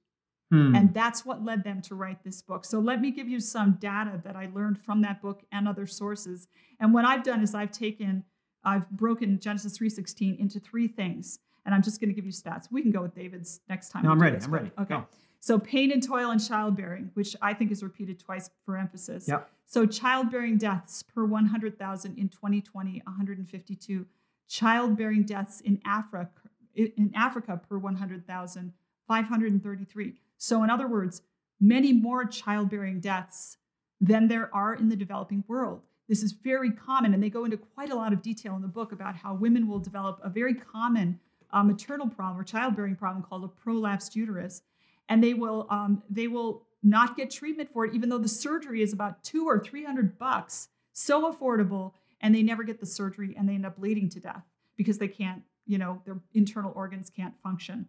Hmm. 0.51 0.73
And 0.75 0.93
that's 0.93 1.25
what 1.25 1.43
led 1.43 1.65
them 1.65 1.81
to 1.83 1.95
write 1.95 2.23
this 2.23 2.41
book. 2.41 2.63
So 2.63 2.79
let 2.79 3.01
me 3.01 3.11
give 3.11 3.27
you 3.27 3.41
some 3.41 3.73
data 3.73 4.21
that 4.23 4.37
I 4.37 4.45
learned 4.45 4.79
from 4.79 5.01
that 5.01 5.21
book 5.21 5.43
and 5.51 5.67
other 5.67 5.85
sources. 5.85 6.47
And 6.79 6.93
what 6.93 7.03
I've 7.03 7.23
done 7.23 7.41
is 7.41 7.53
I've 7.53 7.71
taken, 7.71 8.23
I've 8.63 8.89
broken 8.91 9.39
Genesis 9.39 9.77
3:16 9.77 10.35
into 10.35 10.59
three 10.61 10.87
things. 10.87 11.39
And 11.65 11.75
I'm 11.75 11.81
just 11.81 11.99
going 11.99 12.07
to 12.09 12.13
give 12.13 12.25
you 12.25 12.31
stats. 12.31 12.71
We 12.71 12.81
can 12.81 12.91
go 12.91 13.01
with 13.01 13.13
David's 13.13 13.59
next 13.67 13.89
time. 13.89 14.03
No, 14.03 14.11
I'm 14.11 14.21
ready. 14.21 14.37
this, 14.37 14.45
I'm 14.45 14.51
ready. 14.53 14.71
Okay. 14.77 14.95
Go. 14.95 15.05
So 15.47 15.57
pain 15.57 15.93
and 15.93 16.05
toil 16.05 16.31
and 16.31 16.45
childbearing, 16.45 17.09
which 17.13 17.33
I 17.41 17.53
think 17.53 17.71
is 17.71 17.81
repeated 17.81 18.19
twice 18.19 18.49
for 18.65 18.75
emphasis. 18.75 19.29
Yep. 19.29 19.49
So 19.65 19.85
childbearing 19.85 20.57
deaths 20.57 21.03
per 21.03 21.23
100,000 21.23 22.17
in 22.17 22.27
2020, 22.27 23.01
152. 23.05 24.05
Childbearing 24.49 25.23
deaths 25.23 25.61
in 25.61 25.79
Africa 25.85 26.41
in 26.75 27.13
Africa 27.15 27.61
per 27.69 27.77
100,000, 27.77 28.73
533. 29.07 30.13
So 30.37 30.63
in 30.63 30.69
other 30.69 30.85
words, 30.85 31.21
many 31.61 31.93
more 31.93 32.25
childbearing 32.25 32.99
deaths 32.99 33.55
than 34.01 34.27
there 34.27 34.53
are 34.53 34.75
in 34.75 34.89
the 34.89 34.97
developing 34.97 35.45
world. 35.47 35.79
This 36.09 36.23
is 36.23 36.33
very 36.33 36.71
common, 36.71 37.13
and 37.13 37.23
they 37.23 37.29
go 37.29 37.45
into 37.45 37.55
quite 37.55 37.89
a 37.89 37.95
lot 37.95 38.11
of 38.11 38.21
detail 38.21 38.57
in 38.57 38.61
the 38.61 38.67
book 38.67 38.91
about 38.91 39.15
how 39.15 39.33
women 39.33 39.69
will 39.69 39.79
develop 39.79 40.19
a 40.21 40.29
very 40.29 40.53
common 40.53 41.21
uh, 41.51 41.63
maternal 41.63 42.09
problem 42.09 42.37
or 42.37 42.43
childbearing 42.43 42.97
problem 42.97 43.23
called 43.23 43.45
a 43.45 43.69
prolapsed 43.69 44.13
uterus, 44.13 44.61
and 45.09 45.23
they 45.23 45.33
will 45.33 45.67
um, 45.69 46.03
they 46.09 46.27
will 46.27 46.63
not 46.83 47.17
get 47.17 47.31
treatment 47.31 47.69
for 47.71 47.85
it, 47.85 47.93
even 47.93 48.09
though 48.09 48.17
the 48.17 48.27
surgery 48.27 48.81
is 48.81 48.93
about 48.93 49.23
two 49.23 49.45
or 49.45 49.59
three 49.59 49.83
hundred 49.83 50.17
bucks, 50.17 50.69
so 50.93 51.31
affordable, 51.31 51.93
and 52.21 52.33
they 52.33 52.43
never 52.43 52.63
get 52.63 52.79
the 52.79 52.85
surgery, 52.85 53.35
and 53.37 53.47
they 53.47 53.53
end 53.53 53.65
up 53.65 53.77
bleeding 53.77 54.09
to 54.09 54.19
death 54.19 54.43
because 54.75 54.97
they 54.97 55.07
can't, 55.07 55.41
you 55.65 55.77
know, 55.77 56.01
their 56.05 56.19
internal 56.33 56.71
organs 56.75 57.09
can't 57.09 57.33
function. 57.41 57.87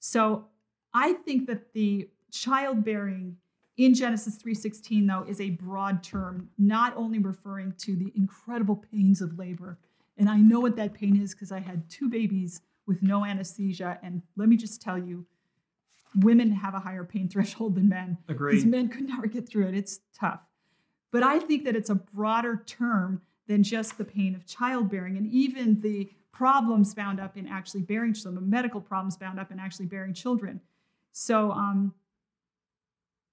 So 0.00 0.46
I 0.94 1.12
think 1.12 1.46
that 1.46 1.72
the 1.72 2.08
childbearing 2.30 3.36
in 3.76 3.94
Genesis 3.94 4.36
3:16 4.36 5.06
though 5.06 5.24
is 5.28 5.40
a 5.40 5.50
broad 5.50 6.02
term, 6.02 6.50
not 6.58 6.96
only 6.96 7.18
referring 7.18 7.72
to 7.78 7.96
the 7.96 8.12
incredible 8.14 8.76
pains 8.76 9.20
of 9.20 9.38
labor. 9.38 9.78
And 10.16 10.28
I 10.28 10.38
know 10.38 10.60
what 10.60 10.76
that 10.76 10.92
pain 10.92 11.20
is 11.20 11.32
because 11.34 11.52
I 11.52 11.60
had 11.60 11.88
two 11.88 12.08
babies 12.08 12.60
with 12.86 13.02
no 13.02 13.24
anesthesia 13.24 13.98
and 14.02 14.22
let 14.36 14.48
me 14.48 14.56
just 14.56 14.82
tell 14.82 14.98
you 14.98 15.26
women 16.16 16.50
have 16.50 16.74
a 16.74 16.80
higher 16.80 17.04
pain 17.04 17.28
threshold 17.32 17.74
than 17.74 17.88
men. 17.88 18.18
Agreed. 18.28 18.52
Because 18.52 18.66
men 18.66 18.88
could 18.88 19.08
never 19.08 19.26
get 19.26 19.48
through 19.48 19.68
it. 19.68 19.74
It's 19.74 20.00
tough. 20.18 20.40
But 21.10 21.22
I 21.22 21.38
think 21.38 21.64
that 21.64 21.76
it's 21.76 21.90
a 21.90 21.94
broader 21.94 22.62
term 22.66 23.20
than 23.46 23.62
just 23.62 23.98
the 23.98 24.04
pain 24.04 24.34
of 24.34 24.46
childbearing 24.46 25.16
and 25.16 25.26
even 25.30 25.80
the 25.80 26.10
problems 26.32 26.94
bound 26.94 27.20
up 27.20 27.36
in 27.36 27.46
actually 27.46 27.82
bearing 27.82 28.14
children, 28.14 28.48
medical 28.48 28.80
problems 28.80 29.16
bound 29.16 29.38
up 29.38 29.52
in 29.52 29.60
actually 29.60 29.86
bearing 29.86 30.14
children. 30.14 30.60
So, 31.12 31.52
um, 31.52 31.92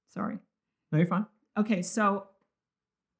sorry. 0.07 0.37
No, 0.91 0.97
you're 0.97 1.07
fine. 1.07 1.25
Okay, 1.57 1.81
so 1.81 2.27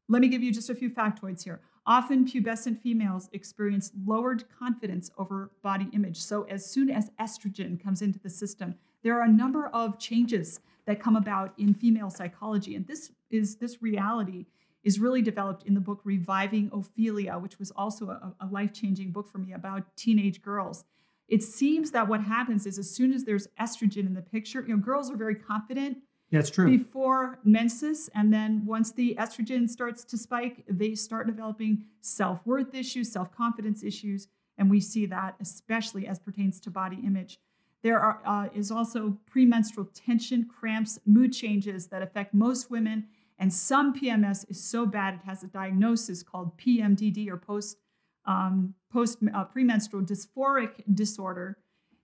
let 0.10 0.22
me 0.22 0.28
give 0.28 0.44
you 0.44 0.52
just 0.52 0.70
a 0.70 0.76
few 0.76 0.90
factoids 0.90 1.44
here. 1.44 1.62
Often, 1.86 2.28
pubescent 2.28 2.82
females 2.82 3.30
experience 3.32 3.92
lowered 4.06 4.44
confidence 4.60 5.10
over 5.18 5.52
body 5.64 5.88
image. 5.94 6.18
So, 6.18 6.44
as 6.44 6.66
soon 6.66 6.90
as 6.90 7.10
estrogen 7.20 7.82
comes 7.82 8.02
into 8.02 8.20
the 8.20 8.30
system, 8.30 8.76
there 9.04 9.20
are 9.20 9.24
a 9.24 9.32
number 9.32 9.68
of 9.68 10.00
changes 10.00 10.60
that 10.86 11.02
come 11.02 11.16
about 11.16 11.54
in 11.58 11.74
female 11.74 12.10
psychology, 12.10 12.76
and 12.76 12.88
this 12.88 13.12
is 13.30 13.56
this 13.58 13.82
reality 13.82 14.46
is 14.84 15.00
really 15.00 15.22
developed 15.22 15.64
in 15.66 15.74
the 15.74 15.80
book 15.80 16.02
Reviving 16.04 16.70
Ophelia, 16.74 17.38
which 17.38 17.60
was 17.60 17.72
also 17.72 18.10
a, 18.10 18.34
a 18.40 18.48
life 18.48 18.74
changing 18.74 19.12
book 19.12 19.30
for 19.30 19.38
me 19.38 19.54
about 19.54 19.84
teenage 19.98 20.42
girls. 20.42 20.86
It 21.28 21.44
seems 21.44 21.92
that 21.92 22.08
what 22.08 22.22
happens 22.22 22.66
is 22.66 22.80
as 22.80 22.90
soon 22.90 23.14
as 23.14 23.24
there's 23.24 23.48
estrogen 23.60 24.08
in 24.08 24.14
the 24.14 24.22
picture, 24.22 24.62
you 24.62 24.76
know, 24.76 24.82
girls 24.82 25.12
are 25.12 25.18
very 25.18 25.36
confident 25.36 25.98
it's 26.32 26.50
true. 26.50 26.66
before 26.66 27.40
menses. 27.44 28.10
And 28.16 28.34
then 28.34 28.66
once 28.66 28.92
the 28.92 29.16
estrogen 29.20 29.70
starts 29.70 30.04
to 30.06 30.18
spike, 30.18 30.64
they 30.68 30.96
start 30.96 31.28
developing 31.28 31.86
self 32.02 32.46
worth 32.46 32.74
issues, 32.74 33.12
self 33.12 33.32
confidence 33.32 33.84
issues. 33.84 34.28
And 34.58 34.70
we 34.70 34.80
see 34.80 35.06
that 35.08 35.36
especially 35.40 36.08
as 36.08 36.20
pertains 36.20 36.60
to 36.62 36.72
body 36.72 37.00
image. 37.06 37.40
There 37.82 38.00
are, 38.00 38.20
uh, 38.26 38.50
is 38.54 38.72
also 38.72 39.18
premenstrual 39.26 39.90
tension, 39.94 40.46
cramps, 40.46 41.00
mood 41.06 41.32
changes 41.34 41.88
that 41.88 42.02
affect 42.02 42.34
most 42.34 42.70
women. 42.70 43.08
And 43.38 43.54
some 43.54 43.94
PMS 43.98 44.50
is 44.50 44.62
so 44.62 44.86
bad 44.86 45.14
it 45.14 45.22
has 45.26 45.44
a 45.44 45.48
diagnosis 45.48 46.24
called 46.24 46.58
PMDD 46.58 47.30
or 47.30 47.38
post 47.38 47.78
um, 48.26 48.76
post 48.92 49.20
uh, 49.34 49.46
premenstrual 49.46 50.04
dysphoric 50.04 50.84
disorder. 50.94 51.58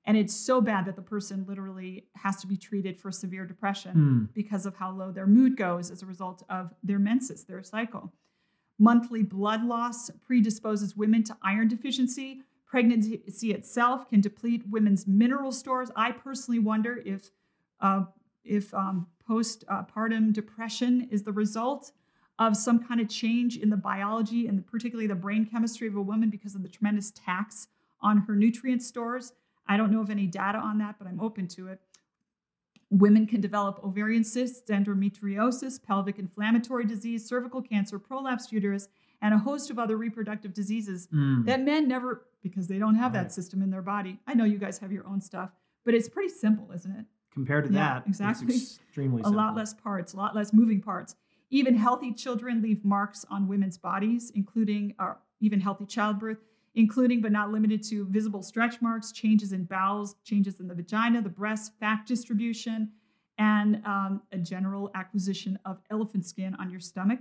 And 0.05 0.15
it's 0.15 0.34
so 0.34 0.61
bad 0.61 0.86
that 0.86 0.95
the 0.95 1.01
person 1.01 1.45
literally 1.47 2.07
has 2.15 2.38
to 2.38 2.47
be 2.47 2.57
treated 2.57 2.99
for 2.99 3.11
severe 3.11 3.45
depression 3.45 3.91
Hmm. 3.91 4.23
because 4.34 4.65
of 4.65 4.76
how 4.76 4.91
low 4.91 5.11
their 5.11 5.28
mood 5.28 5.57
goes 5.57 5.91
as 5.91 6.01
a 6.01 6.05
result 6.05 6.43
of 6.49 6.73
their 6.84 6.99
menses, 6.99 7.43
their 7.43 7.63
cycle. 7.63 8.13
Monthly 8.80 9.23
blood 9.23 9.63
loss 9.65 10.09
predisposes 10.26 10.95
women 10.95 11.23
to 11.23 11.36
iron 11.41 11.67
deficiency. 11.67 12.41
Pregnancy 12.66 13.51
itself 13.51 14.09
can 14.09 14.22
deplete 14.22 14.63
women's 14.70 15.07
mineral 15.07 15.51
stores. 15.51 15.91
I 15.95 16.11
personally 16.11 16.59
wonder 16.59 17.01
if 17.05 17.32
uh, 17.80 18.05
if 18.43 18.74
um, 18.74 19.07
postpartum 19.28 20.34
depression 20.34 21.07
is 21.11 21.24
the 21.24 21.32
result 21.32 21.91
of 22.38 22.55
some 22.55 22.84
kind 22.84 22.99
of 22.99 23.09
change 23.09 23.57
in 23.57 23.70
the 23.70 23.78
biology 23.78 24.47
and 24.47 24.66
particularly 24.68 25.07
the 25.07 25.16
brain 25.16 25.45
chemistry 25.45 25.88
of 25.88 25.95
a 25.95 26.01
woman 26.01 26.30
because 26.30 26.53
of 26.53 26.63
the 26.63 26.70
tremendous 26.70 27.11
tax 27.11 27.68
on 28.01 28.18
her 28.20 28.36
nutrient 28.36 28.84
stores. 28.84 29.34
I 29.68 29.78
don't 29.78 29.91
know 29.91 30.01
of 30.01 30.09
any 30.09 30.28
data 30.28 30.57
on 30.57 30.78
that, 30.80 30.95
but 30.99 31.07
I'm 31.07 31.20
open 31.20 31.47
to 31.49 31.70
it. 31.70 31.80
Women 32.91 33.26
can 33.26 33.41
develop 33.41 33.84
ovarian 33.84 34.24
cysts, 34.24 34.70
endometriosis, 34.70 35.82
pelvic 35.82 36.20
inflammatory 36.20 36.86
disease, 36.86 37.28
cervical 37.28 37.61
cancer, 37.61 37.97
prolapsed 37.97 38.51
uterus, 38.51 38.89
and 39.22 39.34
a 39.34 39.38
host 39.38 39.70
of 39.70 39.80
other 39.80 39.97
reproductive 39.97 40.53
diseases 40.53 41.07
Mm. 41.11 41.45
that 41.45 41.61
men 41.61 41.88
never, 41.88 42.26
because 42.41 42.68
they 42.68 42.78
don't 42.80 42.95
have 42.95 43.13
Right. 43.13 43.24
that 43.24 43.32
system 43.32 43.61
in 43.61 43.70
their 43.70 43.82
body. 43.82 44.20
I 44.28 44.34
know 44.34 44.43
you 44.43 44.57
guys 44.57 44.78
have 44.80 44.91
your 44.91 45.07
own 45.07 45.22
stuff, 45.22 45.51
but 45.84 45.93
it's 45.93 46.09
pretty 46.09 46.30
simple, 46.30 46.72
isn't 46.72 46.91
it? 46.91 47.05
Compared 47.32 47.66
to 47.66 47.74
Yeah, 47.74 47.95
that, 47.99 48.07
exactly. 48.07 48.55
it's 48.55 48.80
extremely 48.80 49.22
a 49.26 49.30
lot 49.30 49.55
less 49.55 49.74
parts, 49.74 50.13
a 50.13 50.18
lot 50.18 50.36
less 50.36 50.53
moving 50.53 50.82
parts. 50.82 51.16
Even 51.49 51.76
healthy 51.76 52.13
children 52.13 52.61
leave 52.61 52.84
marks 52.86 53.26
on 53.30 53.47
women's 53.47 53.78
bodies, 53.78 54.32
including 54.32 54.93
or 54.99 55.20
even 55.39 55.59
healthy 55.59 55.86
childbirth, 55.86 56.39
including 56.76 57.22
but 57.22 57.32
not 57.32 57.51
limited 57.51 57.84
to 57.84 58.05
visible 58.05 58.41
stretch 58.41 58.82
marks, 58.82 59.11
changes 59.11 59.53
in 59.53 59.63
bowels, 59.66 60.16
changes 60.24 60.59
in 60.59 60.68
the 60.68 60.74
vagina, 60.76 61.22
the 61.22 61.30
breast, 61.30 61.74
fat 61.80 62.05
distribution, 62.05 62.91
and 63.38 63.86
um, 63.86 64.22
a 64.32 64.38
general 64.38 64.89
acquisition 64.95 65.59
of 65.66 65.82
elephant 65.91 66.26
skin 66.26 66.55
on 66.55 66.70
your 66.70 66.80
stomach. 66.80 67.20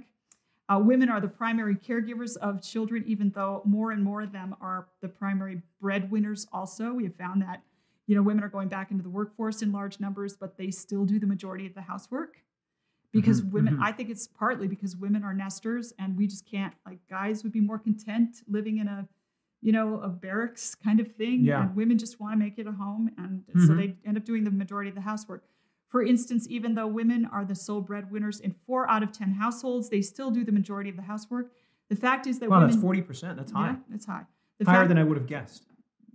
Uh, 0.69 0.79
women 0.83 1.09
are 1.11 1.21
the 1.21 1.29
primary 1.29 1.75
caregivers 1.77 2.37
of 2.39 2.63
children, 2.63 3.05
even 3.07 3.31
though 3.35 3.61
more 3.67 3.91
and 3.93 4.03
more 4.03 4.23
of 4.23 4.33
them 4.33 4.57
are 4.61 4.89
the 5.03 5.09
primary 5.09 5.61
breadwinners. 5.81 6.47
Also, 6.53 6.93
we 6.95 7.05
have 7.05 7.15
found 7.17 7.43
that 7.43 7.63
you 8.07 8.15
know 8.15 8.23
women 8.23 8.43
are 8.43 8.49
going 8.49 8.69
back 8.69 8.91
into 8.91 9.03
the 9.03 9.11
workforce 9.11 9.61
in 9.63 9.73
large 9.73 10.01
numbers, 10.01 10.37
but 10.37 10.57
they 10.57 10.71
still 10.71 11.05
do 11.05 11.19
the 11.19 11.27
majority 11.27 11.67
of 11.67 11.75
the 11.75 11.83
housework 11.83 12.39
because 13.13 13.43
Mhm, 13.43 13.51
women. 13.53 13.77
mhm. 13.77 13.83
I 13.83 13.93
think 13.93 14.09
it's 14.11 14.27
partly 14.27 14.67
because 14.67 14.97
women 14.97 15.23
are 15.23 15.35
nesters, 15.35 15.93
and 15.99 16.17
we 16.17 16.27
just 16.27 16.47
can't. 16.47 16.75
Like 16.87 17.07
guys 17.09 17.43
would 17.43 17.53
be 17.53 17.61
more 17.61 17.79
content 17.79 18.43
living 18.49 18.79
in 18.79 18.89
a 18.89 19.07
you 19.61 19.73
know 19.73 20.01
a 20.01 20.09
barracks 20.09 20.75
kind 20.75 20.99
of 20.99 21.13
thing, 21.15 21.45
Yeah. 21.45 21.63
and 21.63 21.77
women 21.77 21.99
just 21.99 22.21
want 22.21 22.33
to 22.33 22.39
make 22.39 22.59
it 22.59 22.67
a 22.67 22.73
home, 22.73 23.11
and 23.19 23.45
so 23.67 23.73
Mhm. 23.73 23.77
they 23.77 23.97
end 24.05 24.17
up 24.17 24.25
doing 24.25 24.45
the 24.45 24.51
majority 24.51 24.89
of 24.89 24.95
the 24.95 25.03
housework. 25.03 25.45
For 25.95 26.03
instance, 26.03 26.49
even 26.51 26.75
though 26.75 26.89
women 26.89 27.25
are 27.27 27.45
the 27.45 27.55
sole 27.55 27.81
breadwinners 27.81 28.41
in 28.41 28.53
four 28.67 28.91
out 28.91 29.05
of 29.05 29.13
10 29.13 29.35
households, 29.35 29.89
they 29.91 30.03
still 30.03 30.33
do 30.33 30.43
the 30.43 30.51
majority 30.51 30.91
of 30.91 30.97
the 30.97 31.03
housework. 31.03 31.53
The 31.89 31.95
fact 31.95 32.27
is 32.27 32.41
that 32.41 32.51
Wow, 32.51 32.57
women. 32.57 32.71
that's 32.71 32.83
forty 32.83 33.01
percent. 33.01 33.37
That's 33.37 33.53
high. 33.53 33.69
Yeah, 33.69 33.95
it's 33.95 34.05
high. 34.05 34.25
The 34.59 34.65
Higher 34.65 34.79
fact, 34.79 34.89
than 34.89 34.99
I 34.99 35.05
would 35.05 35.17
have 35.17 35.29
guessed. 35.29 35.69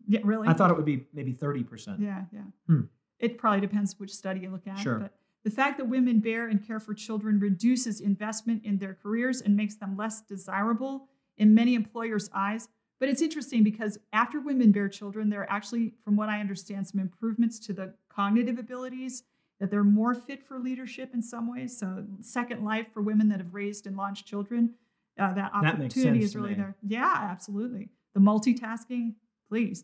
Yeah, 0.05 0.19
really? 0.25 0.49
I 0.49 0.53
thought 0.53 0.69
it 0.69 0.75
would 0.75 0.83
be 0.83 1.05
maybe 1.13 1.31
thirty 1.31 1.63
percent. 1.63 2.01
Yeah, 2.01 2.23
yeah. 2.33 2.41
Hmm. 2.67 2.81
It 3.19 3.37
probably 3.37 3.61
depends 3.61 3.97
which 3.97 4.13
study 4.13 4.41
you 4.41 4.49
look 4.49 4.67
at. 4.67 4.79
Sure. 4.79 4.99
But 4.99 5.13
the 5.45 5.49
fact 5.49 5.77
that 5.77 5.85
women 5.85 6.19
bear 6.19 6.49
and 6.49 6.61
care 6.61 6.81
for 6.81 6.93
children 6.93 7.39
reduces 7.39 8.01
investment 8.01 8.65
in 8.65 8.79
their 8.79 8.95
careers 9.01 9.39
and 9.39 9.55
makes 9.55 9.75
them 9.75 9.95
less 9.95 10.19
desirable 10.19 11.07
in 11.37 11.53
many 11.53 11.73
employers' 11.75 12.29
eyes. 12.33 12.67
But 12.99 13.07
it's 13.07 13.21
interesting 13.21 13.63
because 13.63 13.97
after 14.11 14.41
women 14.41 14.73
bear 14.73 14.89
children, 14.89 15.29
there 15.29 15.39
are 15.43 15.49
actually, 15.49 15.93
from 16.03 16.17
what 16.17 16.27
I 16.27 16.41
understand, 16.41 16.85
some 16.85 16.99
improvements 16.99 17.59
to 17.59 17.71
the 17.71 17.93
cognitive 18.09 18.59
abilities, 18.59 19.23
that 19.59 19.69
they're 19.69 19.83
more 19.83 20.13
fit 20.13 20.43
for 20.43 20.57
leadership 20.57 21.13
in 21.13 21.21
some 21.21 21.51
ways. 21.51 21.77
So, 21.77 22.05
second 22.21 22.63
life 22.63 22.87
for 22.93 23.01
women 23.01 23.29
that 23.29 23.39
have 23.39 23.53
raised 23.53 23.87
and 23.87 23.97
launched 23.97 24.25
children, 24.25 24.71
uh, 25.19 25.33
that 25.33 25.51
That 25.61 25.75
opportunity 25.75 26.21
sense 26.21 26.23
is 26.23 26.35
really 26.35 26.53
there. 26.53 26.75
Yeah, 26.81 27.27
absolutely. 27.29 27.89
The 28.13 28.19
multitasking, 28.19 29.15
please. 29.49 29.83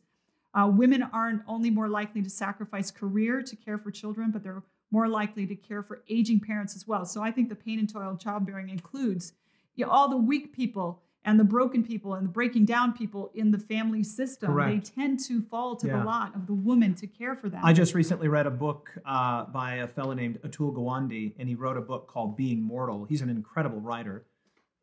Uh, 0.54 0.72
women 0.74 1.04
aren't 1.04 1.42
only 1.48 1.70
more 1.70 1.90
likely 1.90 2.22
to 2.22 2.30
sacrifice 2.30 2.90
career 2.90 3.42
to 3.42 3.56
care 3.58 3.78
for 3.78 3.92
children, 3.92 4.32
but 4.32 4.42
they're 4.42 4.64
more 4.92 5.10
likely 5.10 5.46
to 5.46 5.56
care 5.56 5.84
for 5.84 6.02
aging 6.10 6.40
parents 6.40 6.76
as 6.76 6.88
well. 6.88 7.06
So 7.06 7.22
I 7.22 7.32
think 7.32 7.50
the 7.50 7.56
pain 7.56 7.80
and 7.80 7.92
toil 7.92 8.12
of 8.12 8.20
childbearing 8.20 8.70
includes 8.70 9.34
you 9.76 9.86
know, 9.86 9.92
all 9.92 10.08
the 10.08 10.16
weak 10.18 10.54
people 10.54 11.02
and 11.26 11.40
the 11.40 11.44
broken 11.44 11.84
people 11.84 12.14
and 12.14 12.24
the 12.26 12.32
breaking 12.32 12.66
down 12.66 12.94
people 12.94 13.32
in 13.34 13.52
the 13.52 13.58
family 13.60 14.04
system. 14.04 14.52
Correct. 14.52 14.72
They 14.96 15.02
tend 15.02 15.20
to 15.26 15.42
fall 15.42 15.76
to 15.78 15.88
Yeah. 15.88 16.00
the 16.00 16.06
lot 16.06 16.36
of 16.36 16.46
the 16.48 16.54
woman 16.54 16.94
to 16.96 17.08
care 17.08 17.36
for 17.36 17.50
them. 17.50 17.62
I 17.64 17.74
just 17.74 17.94
recently 17.96 18.28
read 18.28 18.46
a 18.46 18.52
book 18.52 18.92
uh, 19.06 19.46
by 19.46 19.76
a 19.76 19.88
fellow 19.88 20.14
named 20.14 20.40
Atul 20.44 20.74
Gawande, 20.74 21.34
and 21.40 21.50
he 21.50 21.56
wrote 21.56 21.78
a 21.78 21.82
book 21.82 22.08
called 22.08 22.38
Being 22.38 22.62
Mortal. 22.62 23.06
He's 23.06 23.22
an 23.22 23.30
incredible 23.30 23.82
writer, 23.82 24.26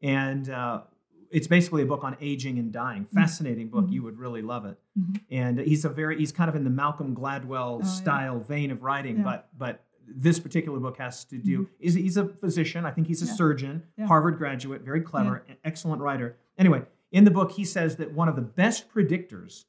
and 0.02 0.48
uh, 0.50 0.82
it's 1.30 1.46
basically 1.46 1.82
a 1.82 1.86
book 1.86 2.04
on 2.04 2.16
aging 2.20 2.58
and 2.58 2.72
dying. 2.72 3.06
Fascinating 3.06 3.68
book. 3.68 3.86
Mhm. 3.86 3.92
You 3.92 4.02
would 4.02 4.18
really 4.18 4.42
love 4.42 4.66
it. 4.66 4.78
Mhm. 4.98 5.20
And 5.30 5.58
he's 5.60 5.84
a 5.84 5.88
very 5.88 6.18
he's 6.18 6.32
kind 6.32 6.50
of 6.50 6.56
in 6.56 6.64
the 6.64 6.70
Malcolm 6.70 7.14
Gladwell 7.16 7.76
Oh, 7.76 7.78
yeah. 7.80 7.84
style 7.86 8.40
vein 8.40 8.70
of 8.70 8.82
writing, 8.82 9.18
Yeah. 9.18 9.22
but 9.24 9.48
but 9.56 9.84
this 10.06 10.38
particular 10.40 10.78
book 10.80 10.98
has 10.98 11.24
to 11.26 11.38
do. 11.38 11.62
Mm-hmm. 11.62 11.72
is 11.80 11.94
he's 11.94 12.16
a 12.16 12.26
physician. 12.26 12.84
I 12.84 12.90
think 12.90 13.06
he's 13.06 13.22
a 13.22 13.26
Yeah. 13.26 13.32
surgeon, 13.34 13.82
Yeah. 13.96 14.06
Harvard 14.06 14.38
graduate, 14.38 14.82
very 14.82 15.00
clever, 15.00 15.44
an 15.48 15.56
excellent 15.64 16.02
writer. 16.02 16.36
Anyway, 16.58 16.82
in 17.10 17.24
the 17.24 17.30
book, 17.30 17.52
he 17.52 17.64
says 17.64 17.96
that 17.96 18.12
one 18.12 18.28
of 18.28 18.36
the 18.36 18.42
best 18.42 18.92
predictors 18.92 19.64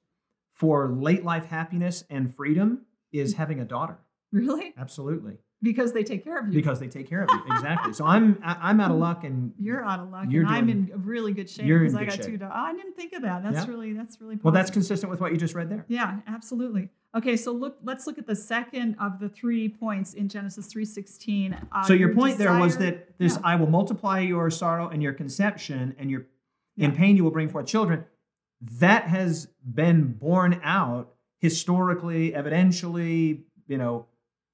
for 0.52 0.90
late 0.90 1.24
life 1.26 1.46
happiness 1.46 2.04
and 2.10 2.34
freedom 2.34 2.82
is 3.12 3.32
mm-hmm. 3.34 3.38
having 3.40 3.60
a 3.60 3.66
daughter. 3.66 3.98
really? 4.32 4.74
Absolutely, 4.78 5.38
Because 5.62 5.94
they 5.94 6.04
take 6.04 6.24
care 6.24 6.40
of 6.40 6.48
you. 6.48 6.54
because 6.54 6.80
they 6.80 6.88
take 6.88 7.08
care 7.08 7.22
of 7.24 7.30
you. 7.32 7.44
Exactly. 7.56 7.94
So 7.94 8.06
I'm 8.06 8.38
I'm 8.44 8.80
out 8.82 8.92
of 8.92 8.98
luck, 8.98 9.24
and 9.24 9.54
you're 9.60 9.84
out 9.86 10.00
of 10.00 10.10
luck, 10.10 10.26
You're 10.30 10.44
and 10.46 10.52
I'm 10.56 10.70
in 10.70 10.92
really 11.06 11.34
good 11.34 11.50
shape 11.50 11.68
because 11.68 11.96
I 11.96 12.06
got 12.06 12.16
shape. 12.16 12.26
two. 12.26 12.38
dogs. 12.38 12.52
I 12.56 12.74
didn't 12.74 12.96
think 12.96 13.14
of 13.14 13.22
that. 13.22 13.44
That's 13.44 13.66
Yeah. 13.66 13.72
really 13.72 13.94
that's 13.94 14.20
really 14.20 14.38
well, 14.42 14.54
that's 14.54 14.72
consistent 14.72 15.10
with 15.12 15.22
what 15.22 15.32
you 15.32 15.38
just 15.38 15.54
read 15.56 15.70
there. 15.70 15.86
Yeah, 15.88 16.20
absolutely. 16.28 16.90
Okay, 17.16 17.38
so 17.38 17.52
look, 17.52 17.78
let's 17.84 18.08
look 18.08 18.18
at 18.18 18.26
the 18.26 18.36
second 18.36 18.96
of 19.00 19.20
the 19.20 19.30
three 19.30 19.70
points 19.70 20.16
in 20.16 20.28
Genesis 20.28 20.66
three 20.66 20.86
sixteen. 20.86 21.56
Uh, 21.72 21.84
so 21.84 21.94
your 21.94 22.14
point 22.14 22.38
there 22.38 22.58
was 22.58 22.78
that 22.78 23.18
this 23.20 23.36
yeah. 23.36 23.42
I 23.44 23.56
will 23.56 23.70
multiply 23.70 24.20
your 24.20 24.50
sorrow 24.50 24.90
and 24.90 25.04
your 25.04 25.14
conception, 25.14 25.96
and 26.00 26.10
your 26.10 26.26
in 26.78 26.92
pain 26.92 27.16
you 27.16 27.24
will 27.24 27.32
bring 27.32 27.50
forth 27.50 27.68
children. 27.68 28.06
That 28.80 29.04
has 29.04 29.48
been 29.64 30.14
borne 30.14 30.60
out 30.64 31.14
historically, 31.40 32.32
evidentially, 32.32 33.44
you 33.68 33.78
know, 33.78 34.08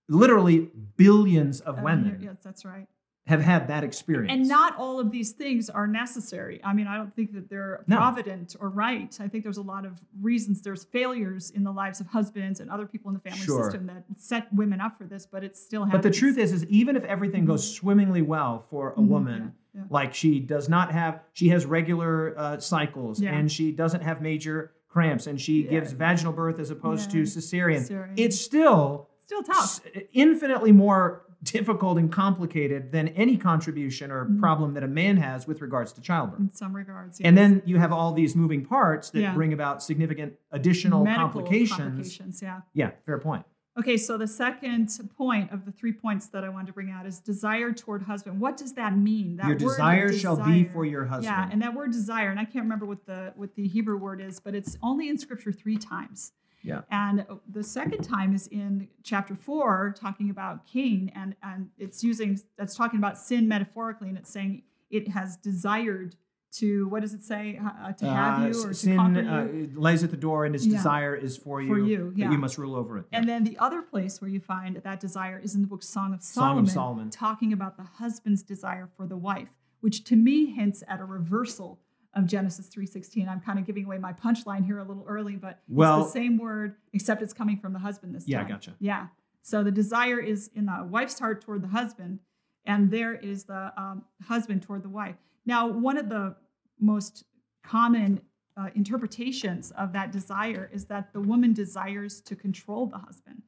literally 0.09 0.69
billions 0.97 1.61
of 1.61 1.81
women 1.81 2.17
Yes, 2.19 2.37
that's 2.43 2.65
right. 2.65 2.87
Have 3.29 3.41
had 3.41 3.67
that 3.67 3.83
experience. 3.83 4.31
And 4.33 4.47
not 4.47 4.75
all 4.75 4.99
of 4.99 5.11
these 5.11 5.31
things 5.33 5.69
are 5.69 5.85
necessary. 5.85 6.59
I 6.63 6.73
mean, 6.73 6.87
I 6.87 6.97
don't 6.97 7.15
think 7.15 7.31
that 7.33 7.47
they're 7.47 7.83
No. 7.85 7.97
provident 7.97 8.55
or 8.59 8.69
right. 8.69 9.15
I 9.21 9.27
think 9.27 9.43
there's 9.43 9.57
a 9.57 9.61
lot 9.61 9.85
of 9.85 10.01
reasons. 10.19 10.63
There's 10.63 10.83
failures 10.85 11.51
in 11.51 11.63
the 11.63 11.71
lives 11.71 12.01
of 12.01 12.07
husbands 12.07 12.59
and 12.59 12.71
other 12.71 12.87
people 12.87 13.09
in 13.09 13.13
the 13.13 13.19
family 13.21 13.45
Sure. 13.45 13.63
system 13.65 13.85
that 13.85 14.03
set 14.17 14.51
women 14.51 14.81
up 14.81 14.97
for 14.97 15.03
this, 15.05 15.27
but 15.27 15.43
it 15.43 15.55
still 15.55 15.85
but 15.85 16.01
the 16.01 16.09
truth 16.09 16.39
is, 16.39 16.51
is 16.51 16.65
even 16.65 16.95
if 16.95 17.03
everything 17.03 17.45
goes 17.45 17.71
swimmingly 17.71 18.23
well 18.23 18.65
for 18.67 18.93
a 18.93 18.95
Mhm, 18.99 19.07
woman, 19.07 19.53
yeah, 19.75 19.81
yeah. 19.81 19.87
like 19.91 20.15
she 20.15 20.39
does 20.39 20.67
not 20.67 20.91
have, 20.91 21.21
she 21.33 21.49
has 21.49 21.67
regular 21.67 22.33
uh, 22.35 22.57
cycles, 22.59 23.21
Yeah. 23.21 23.35
and 23.35 23.51
she 23.51 23.71
doesn't 23.71 24.01
have 24.01 24.23
major 24.23 24.71
cramps, 24.87 25.27
and 25.27 25.39
she 25.39 25.63
gives 25.65 25.91
vaginal 25.93 26.33
birth 26.33 26.57
as 26.59 26.71
opposed 26.71 27.11
to 27.11 27.21
cesarean. 27.21 27.81
Cesarean. 27.87 28.13
It's 28.17 28.39
still 28.41 29.07
still 29.19 29.43
tough. 29.43 29.63
s- 29.63 29.81
infinitely 30.13 30.71
more 30.71 31.21
difficult 31.43 31.97
and 31.97 32.11
complicated 32.11 32.91
than 32.91 33.07
any 33.09 33.37
contribution 33.37 34.11
or 34.11 34.25
Mhm. 34.25 34.39
problem 34.39 34.73
that 34.73 34.83
a 34.83 34.87
man 34.87 35.17
has 35.17 35.47
with 35.47 35.61
regards 35.61 35.93
to 35.93 36.01
childbirth. 36.01 36.39
in 36.39 36.53
some 36.53 36.75
regards. 36.75 37.19
And 37.21 37.37
then 37.37 37.61
you 37.65 37.77
have 37.77 37.91
all 37.91 38.13
these 38.13 38.35
moving 38.35 38.65
parts 38.65 39.09
that 39.11 39.21
Yeah. 39.21 39.33
bring 39.33 39.53
about 39.53 39.81
significant 39.81 40.33
additional 40.51 41.03
Medical 41.03 41.23
complications. 41.41 41.77
complications, 41.79 42.41
yeah. 42.41 42.61
Yeah, 42.73 42.91
fair 43.05 43.17
point. 43.19 43.45
Okay, 43.77 43.95
so 43.95 44.17
the 44.17 44.27
second 44.27 44.89
point 45.15 45.51
of 45.51 45.63
the 45.63 45.71
three 45.71 45.93
points 45.93 46.27
that 46.27 46.43
I 46.43 46.49
wanted 46.49 46.67
to 46.67 46.73
bring 46.73 46.91
out 46.91 47.05
is 47.05 47.21
desire 47.21 47.71
toward 47.71 48.01
husband. 48.01 48.41
What 48.41 48.57
does 48.57 48.73
that 48.73 48.97
mean? 48.97 49.37
That 49.37 49.45
your 49.47 49.55
word 49.55 49.59
desire 49.75 50.11
shall 50.11 50.35
be 50.43 50.65
for 50.65 50.83
your 50.85 51.05
husband. 51.05 51.25
Yeah, 51.33 51.49
and 51.49 51.61
that 51.61 51.73
word 51.73 51.91
desire, 51.91 52.29
and 52.29 52.39
I 52.39 52.43
can't 52.43 52.63
remember 52.65 52.85
what 52.85 53.05
the 53.05 53.31
what 53.37 53.55
the 53.55 53.67
Hebrew 53.67 53.97
word 53.97 54.19
is, 54.19 54.41
but 54.41 54.53
it's 54.53 54.77
only 54.83 55.07
in 55.07 55.17
Scripture 55.17 55.53
three 55.53 55.77
times. 55.77 56.33
Yeah. 56.63 56.81
And 56.91 57.25
the 57.49 57.63
second 57.63 58.03
time 58.03 58.33
is 58.33 58.47
in 58.47 58.87
chapter 59.03 59.35
four, 59.35 59.93
talking 59.97 60.29
about 60.29 60.65
Cain, 60.65 61.11
and 61.15 61.35
and 61.41 61.69
it's 61.77 62.03
using 62.03 62.39
that's 62.57 62.75
talking 62.75 62.99
about 62.99 63.17
sin 63.17 63.47
metaphorically, 63.47 64.09
and 64.09 64.17
it's 64.17 64.29
saying 64.31 64.63
it 64.89 65.07
has 65.09 65.37
desired 65.37 66.15
to 66.51 66.87
what 66.87 67.01
does 67.01 67.13
it 67.13 67.23
say 67.23 67.59
uh, 67.63 67.91
to 67.93 68.05
have 68.05 68.41
Uh, 68.41 68.47
you 68.47 68.63
or 68.63 68.67
to 68.69 68.73
sin 68.73 68.97
conquer 68.97 69.19
uh, 69.21 69.43
you. 69.45 69.63
it 69.65 69.77
lays 69.77 70.03
at 70.03 70.09
the 70.11 70.17
door, 70.17 70.45
and 70.45 70.55
his 70.55 70.65
Yeah. 70.65 70.77
desire 70.77 71.15
is 71.15 71.37
for 71.37 71.61
you. 71.61 71.67
For 71.67 71.79
you, 71.79 72.09
that 72.11 72.17
yeah. 72.17 72.31
you 72.31 72.37
must 72.39 72.57
rule 72.57 72.75
over 72.75 72.97
it. 72.97 73.05
And 73.11 73.29
then 73.29 73.43
the 73.43 73.57
other 73.59 73.81
place 73.83 74.19
where 74.19 74.29
you 74.31 74.39
find 74.39 74.75
that 74.77 74.99
desire 74.99 75.37
is 75.37 75.53
in 75.55 75.61
the 75.61 75.67
book 75.67 75.83
Song 75.83 76.13
of 76.13 76.23
Song 76.23 76.57
of 76.59 76.69
Solomon. 76.69 77.09
talking 77.11 77.53
about 77.53 77.77
the 77.77 77.83
husband's 77.83 78.41
desire 78.41 78.89
for 78.97 79.05
the 79.05 79.15
wife, 79.17 79.49
which 79.79 80.03
to 80.05 80.15
me 80.15 80.47
hints 80.47 80.83
at 80.87 80.99
a 80.99 81.05
reversal 81.05 81.79
of 82.13 82.25
Genesis 82.25 82.67
3:16. 82.69 83.27
I'm 83.29 83.39
kind 83.39 83.59
of 83.59 83.65
giving 83.65 83.85
away 83.85 83.97
my 83.97 84.13
punchline 84.13 84.65
here 84.65 84.79
a 84.79 84.83
little 84.83 85.05
early, 85.07 85.35
but 85.35 85.61
Well- 85.67 86.01
it's 86.03 86.13
the 86.13 86.19
same 86.19 86.37
word 86.37 86.75
except 86.93 87.21
it's 87.21 87.33
coming 87.33 87.57
from 87.57 87.73
the 87.73 87.79
husband 87.79 88.15
this 88.15 88.27
Yeah, 88.27 88.39
time. 88.39 88.47
Yeah, 88.47 88.53
gotcha. 88.55 88.75
Yeah. 88.79 89.07
So 89.41 89.63
the 89.63 89.71
desire 89.71 90.19
is 90.19 90.49
in 90.53 90.65
the 90.65 90.85
wife's 90.89 91.19
heart 91.19 91.41
toward 91.41 91.61
the 91.61 91.67
husband, 91.69 92.19
and 92.65 92.91
there 92.91 93.13
is 93.13 93.45
the 93.45 93.73
um, 93.79 94.05
husband 94.23 94.63
toward 94.63 94.83
the 94.83 94.89
wife. 94.89 95.15
Now, 95.45 95.67
one 95.67 95.97
of 95.97 96.09
the 96.09 96.35
most 96.79 97.25
common 97.63 98.21
uh, 98.57 98.69
interpretations 98.75 99.71
of 99.71 99.93
that 99.93 100.11
desire 100.11 100.69
is 100.73 100.85
that 100.85 101.13
the 101.13 101.21
woman 101.21 101.53
desires 101.53 102.19
to 102.21 102.35
control 102.35 102.87
the 102.87 102.97
husband. 102.97 103.41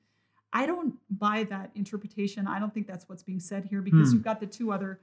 I 0.53 0.66
don't 0.66 0.95
buy 1.09 1.43
that 1.45 1.72
interpretation. 1.76 2.47
I 2.47 2.59
don't 2.59 2.74
think 2.74 2.88
that's 2.88 3.09
what's 3.09 3.24
being 3.24 3.39
said 3.39 3.66
here 3.66 3.82
because 3.82 4.09
Hmm. 4.09 4.16
you've 4.16 4.24
got 4.24 4.39
the 4.39 4.47
two 4.47 4.72
other 4.72 5.01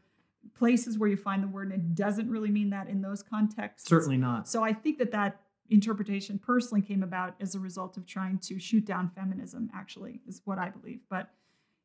places 0.55 0.99
where 0.99 1.09
you 1.09 1.16
find 1.16 1.42
the 1.42 1.49
word, 1.49 1.72
and 1.72 1.74
it 1.74 1.94
doesn't 1.94 2.28
really 2.30 2.51
mean 2.51 2.70
that 2.70 2.88
in 2.88 3.01
those 3.03 3.22
contexts. 3.22 3.88
Certainly 3.88 4.18
not. 4.18 4.49
So 4.49 4.62
I 4.62 4.72
think 4.72 4.99
that 4.99 5.11
that 5.12 5.40
interpretation 5.70 6.38
personally 6.38 6.80
came 6.80 7.03
about 7.03 7.34
as 7.40 7.55
a 7.55 7.61
result 7.61 7.96
of 7.96 8.07
trying 8.07 8.38
to 8.38 8.59
shoot 8.59 8.84
down 8.84 9.11
feminism, 9.14 9.70
actually, 9.74 10.20
is 10.26 10.40
what 10.44 10.59
I 10.59 10.70
believe. 10.70 11.01
But 11.11 11.30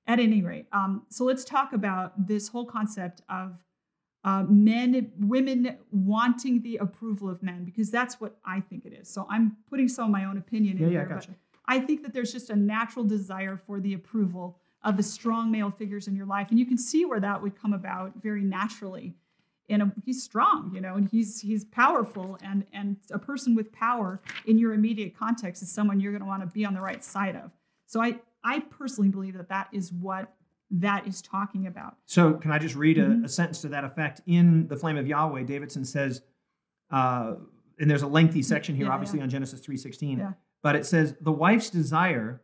at 0.08 0.20
any 0.20 0.42
rate, 0.42 0.68
um, 0.72 1.04
so 1.10 1.24
let's 1.26 1.44
talk 1.44 1.74
about 1.74 2.28
this 2.28 2.48
whole 2.48 2.66
concept 2.66 3.22
of 3.30 3.64
uh, 4.24 4.44
men, 4.50 5.12
women 5.20 5.78
wanting 5.92 6.62
the 6.62 6.78
approval 6.78 7.30
of 7.30 7.44
men, 7.44 7.66
because 7.66 7.92
that's 7.92 8.22
what 8.22 8.38
I 8.46 8.62
think 8.62 8.86
it 8.86 8.94
is. 8.94 9.10
So 9.10 9.28
I'm 9.30 9.58
putting 9.70 9.90
some 9.90 10.06
of 10.06 10.12
my 10.12 10.24
own 10.26 10.38
opinion 10.38 10.78
Yeah, 10.78 10.88
in 10.88 10.94
yeah, 10.94 11.00
here. 11.00 11.08
but 11.10 11.16
gotcha. 11.16 11.36
I 11.66 11.80
think 11.80 12.04
that 12.04 12.14
there's 12.14 12.32
just 12.32 12.50
a 12.50 12.56
natural 12.56 13.04
desire 13.06 13.58
for 13.58 13.80
the 13.82 13.94
approval 13.94 14.60
of 14.84 14.98
the 14.98 15.04
strong 15.04 15.52
male 15.52 15.72
figures 15.72 16.08
in 16.08 16.16
your 16.16 16.26
life, 16.26 16.48
and 16.50 16.60
you 16.60 16.66
can 16.66 16.78
see 16.78 17.06
where 17.06 17.20
that 17.20 17.42
would 17.42 17.60
come 17.60 17.74
about 17.74 18.14
very 18.22 18.44
naturally. 18.44 19.16
And 19.70 19.82
a, 19.82 19.92
he's 20.06 20.22
strong, 20.22 20.72
you 20.76 20.82
know, 20.82 20.96
and 20.96 21.08
he's 21.10 21.40
he's 21.40 21.64
powerful, 21.64 22.38
and 22.44 22.66
and 22.74 22.98
a 23.12 23.20
person 23.20 23.56
with 23.56 23.72
power 23.72 24.22
in 24.46 24.58
your 24.58 24.74
immediate 24.74 25.18
context 25.18 25.64
is 25.64 25.72
someone 25.72 26.00
you're 26.02 26.12
going 26.12 26.22
to 26.22 26.28
want 26.28 26.42
to 26.42 26.48
be 26.48 26.66
on 26.66 26.74
the 26.74 26.82
right 26.82 27.04
side 27.04 27.36
of. 27.38 27.52
So 27.86 28.02
I 28.02 28.20
I 28.44 28.60
personally 28.60 29.10
believe 29.10 29.36
that 29.38 29.48
that 29.50 29.70
is 29.72 29.94
what 29.94 30.34
that 30.70 31.08
is 31.08 31.22
talking 31.22 31.68
about. 31.68 31.96
So, 32.06 32.34
can 32.34 32.52
I 32.52 32.58
just 32.58 32.76
read 32.76 32.98
a, 32.98 33.06
Mhm. 33.06 33.24
a 33.26 33.30
sentence 33.30 33.62
to 33.62 33.70
that 33.70 33.84
effect? 33.86 34.22
In 34.26 34.68
The 34.68 34.76
Flame 34.76 34.98
of 34.98 35.08
Yahweh, 35.08 35.44
Davidson 35.44 35.86
says, 35.86 36.24
uh, 36.90 37.36
and 37.80 37.90
there's 37.90 38.02
a 38.02 38.08
lengthy 38.08 38.42
section 38.42 38.76
here, 38.76 38.88
Yeah, 38.88 38.92
obviously, 38.94 39.20
yeah. 39.20 39.24
on 39.24 39.30
Genesis 39.30 39.62
3.16, 39.62 40.18
Yeah. 40.18 40.34
but 40.64 40.76
it 40.76 40.86
says, 40.88 41.16
the 41.22 41.32
wife's 41.32 41.70
desire 41.70 42.42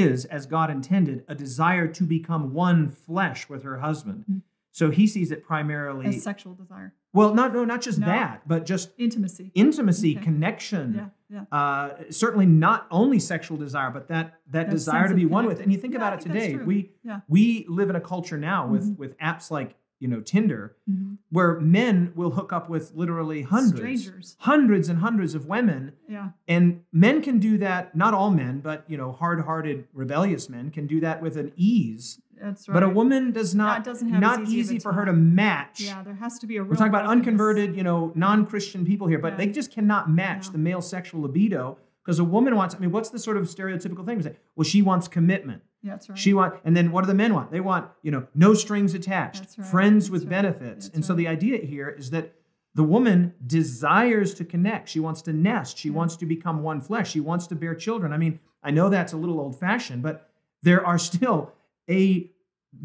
is, 0.00 0.24
as 0.26 0.46
God 0.46 0.70
intended, 0.70 1.24
a 1.28 1.34
desire 1.34 1.88
to 1.88 2.04
become 2.04 2.52
one 2.52 2.88
flesh 2.88 3.48
with 3.48 3.62
her 3.62 3.78
husband. 3.78 4.24
Mhm. 4.30 4.42
So 4.70 4.90
he 4.90 5.06
sees 5.06 5.30
it 5.30 5.44
primarily, 5.44 6.06
As 6.06 6.22
sexual 6.22 6.54
desire, 6.54 6.94
well, 7.12 7.34
not, 7.34 7.52
no, 7.52 7.64
not 7.64 7.82
just 7.82 7.98
No. 7.98 8.06
that, 8.06 8.48
but 8.48 8.64
just 8.64 8.92
intimacy. 8.96 9.50
intimacy, 9.54 10.16
Okay. 10.16 10.24
connection, 10.24 10.94
Yeah, 11.28 11.44
yeah. 11.50 11.58
uh, 11.58 11.90
certainly 12.10 12.46
not 12.46 12.86
only 12.90 13.18
sexual 13.18 13.58
desire, 13.58 13.90
but 13.90 14.08
that 14.08 14.40
that 14.50 14.66
That 14.66 14.70
desire 14.70 15.08
to 15.08 15.14
be 15.14 15.26
one 15.26 15.46
with. 15.46 15.60
And 15.60 15.70
you 15.70 15.78
think 15.78 15.92
Yeah, 15.92 15.98
about 15.98 16.14
it 16.14 16.20
today, 16.20 16.56
we 16.56 16.92
Yeah. 17.02 17.20
we 17.28 17.66
live 17.68 17.90
in 17.90 17.96
a 17.96 18.00
culture 18.00 18.38
now 18.38 18.66
with 18.66 18.84
Mhm. 18.94 18.98
with 18.98 19.18
apps 19.18 19.50
like 19.50 19.76
you 20.02 20.08
know 20.08 20.20
Tinder, 20.20 20.74
Mhm. 20.90 21.18
where 21.30 21.60
men 21.60 22.12
will 22.16 22.32
hook 22.32 22.52
up 22.52 22.68
with 22.68 22.92
literally 22.94 23.42
hundreds, 23.42 24.02
Strangers. 24.02 24.36
hundreds 24.40 24.88
and 24.88 24.98
hundreds 24.98 25.34
of 25.34 25.46
women, 25.46 25.92
Yeah. 26.08 26.30
and 26.48 26.80
men 26.92 27.22
can 27.22 27.38
do 27.38 27.56
that. 27.58 27.94
Not 27.94 28.12
all 28.12 28.30
men, 28.30 28.60
but 28.60 28.84
you 28.88 28.96
know, 28.96 29.12
hard-hearted, 29.12 29.86
rebellious 29.94 30.50
men 30.50 30.70
can 30.70 30.86
do 30.86 30.98
that 31.00 31.22
with 31.22 31.36
an 31.36 31.52
ease. 31.56 32.20
That's 32.40 32.68
right. 32.68 32.74
But 32.74 32.82
a 32.82 32.88
woman 32.88 33.30
does 33.30 33.54
not. 33.54 33.78
it 33.78 33.84
doesn't 33.84 34.08
have 34.08 34.20
not 34.20 34.40
as 34.42 34.48
easy 34.48 34.58
easy 34.74 34.78
for 34.80 34.92
her 34.94 35.04
to 35.04 35.12
match. 35.12 35.80
Yeah, 35.80 36.02
there 36.02 36.14
has 36.14 36.40
to 36.40 36.46
be 36.48 36.56
a. 36.56 36.64
We're 36.64 36.74
talking 36.74 36.88
about 36.88 37.06
unconverted, 37.06 37.76
you 37.76 37.84
know, 37.84 38.10
non-Christian 38.16 38.84
people 38.84 39.06
here, 39.06 39.20
but 39.20 39.34
Yeah. 39.34 39.36
they 39.38 39.46
just 39.46 39.70
cannot 39.70 40.10
match 40.10 40.46
Yeah. 40.46 40.52
the 40.52 40.58
male 40.58 40.80
sexual 40.80 41.20
libido 41.22 41.78
because 42.04 42.18
a 42.18 42.24
woman 42.24 42.56
wants. 42.56 42.74
I 42.74 42.78
mean, 42.80 42.90
what's 42.90 43.10
the 43.10 43.20
sort 43.20 43.36
of 43.36 43.44
stereotypical 43.44 44.04
thing? 44.04 44.16
We 44.16 44.24
say, 44.24 44.36
well, 44.56 44.64
she 44.64 44.82
wants 44.82 45.06
commitment. 45.06 45.62
Yeah, 45.82 45.92
that's 45.92 46.08
right. 46.08 46.18
She 46.18 46.32
want, 46.32 46.54
and 46.64 46.76
then 46.76 46.92
what 46.92 47.02
do 47.02 47.08
the 47.08 47.14
men 47.14 47.34
want? 47.34 47.50
They 47.50 47.60
want, 47.60 47.88
you 48.02 48.10
know, 48.12 48.26
no 48.34 48.54
strings 48.54 48.94
attached, 48.94 49.40
That's 49.40 49.58
right. 49.58 49.66
friends 49.66 50.04
That's 50.04 50.10
with 50.12 50.22
right. 50.24 50.30
benefits. 50.30 50.86
That's 50.86 50.94
and 50.96 51.04
so 51.04 51.14
the 51.14 51.26
idea 51.28 51.58
here 51.58 51.88
is 51.88 52.10
that 52.10 52.34
the 52.74 52.84
woman 52.84 53.34
desires 53.46 54.32
to 54.34 54.44
connect. 54.44 54.88
She 54.88 55.00
wants 55.00 55.22
to 55.22 55.32
nest. 55.32 55.76
She 55.78 55.88
Yeah. 55.88 55.94
wants 55.96 56.16
to 56.16 56.26
become 56.26 56.62
one 56.62 56.80
flesh. 56.80 57.10
She 57.10 57.20
wants 57.20 57.46
to 57.48 57.56
bear 57.56 57.74
children. 57.74 58.12
I 58.12 58.16
mean, 58.16 58.38
I 58.62 58.70
know 58.70 58.88
that's 58.88 59.12
a 59.12 59.16
little 59.16 59.40
old-fashioned, 59.40 60.02
but 60.02 60.30
there 60.62 60.86
are 60.86 60.98
still 60.98 61.52
a 61.90 62.30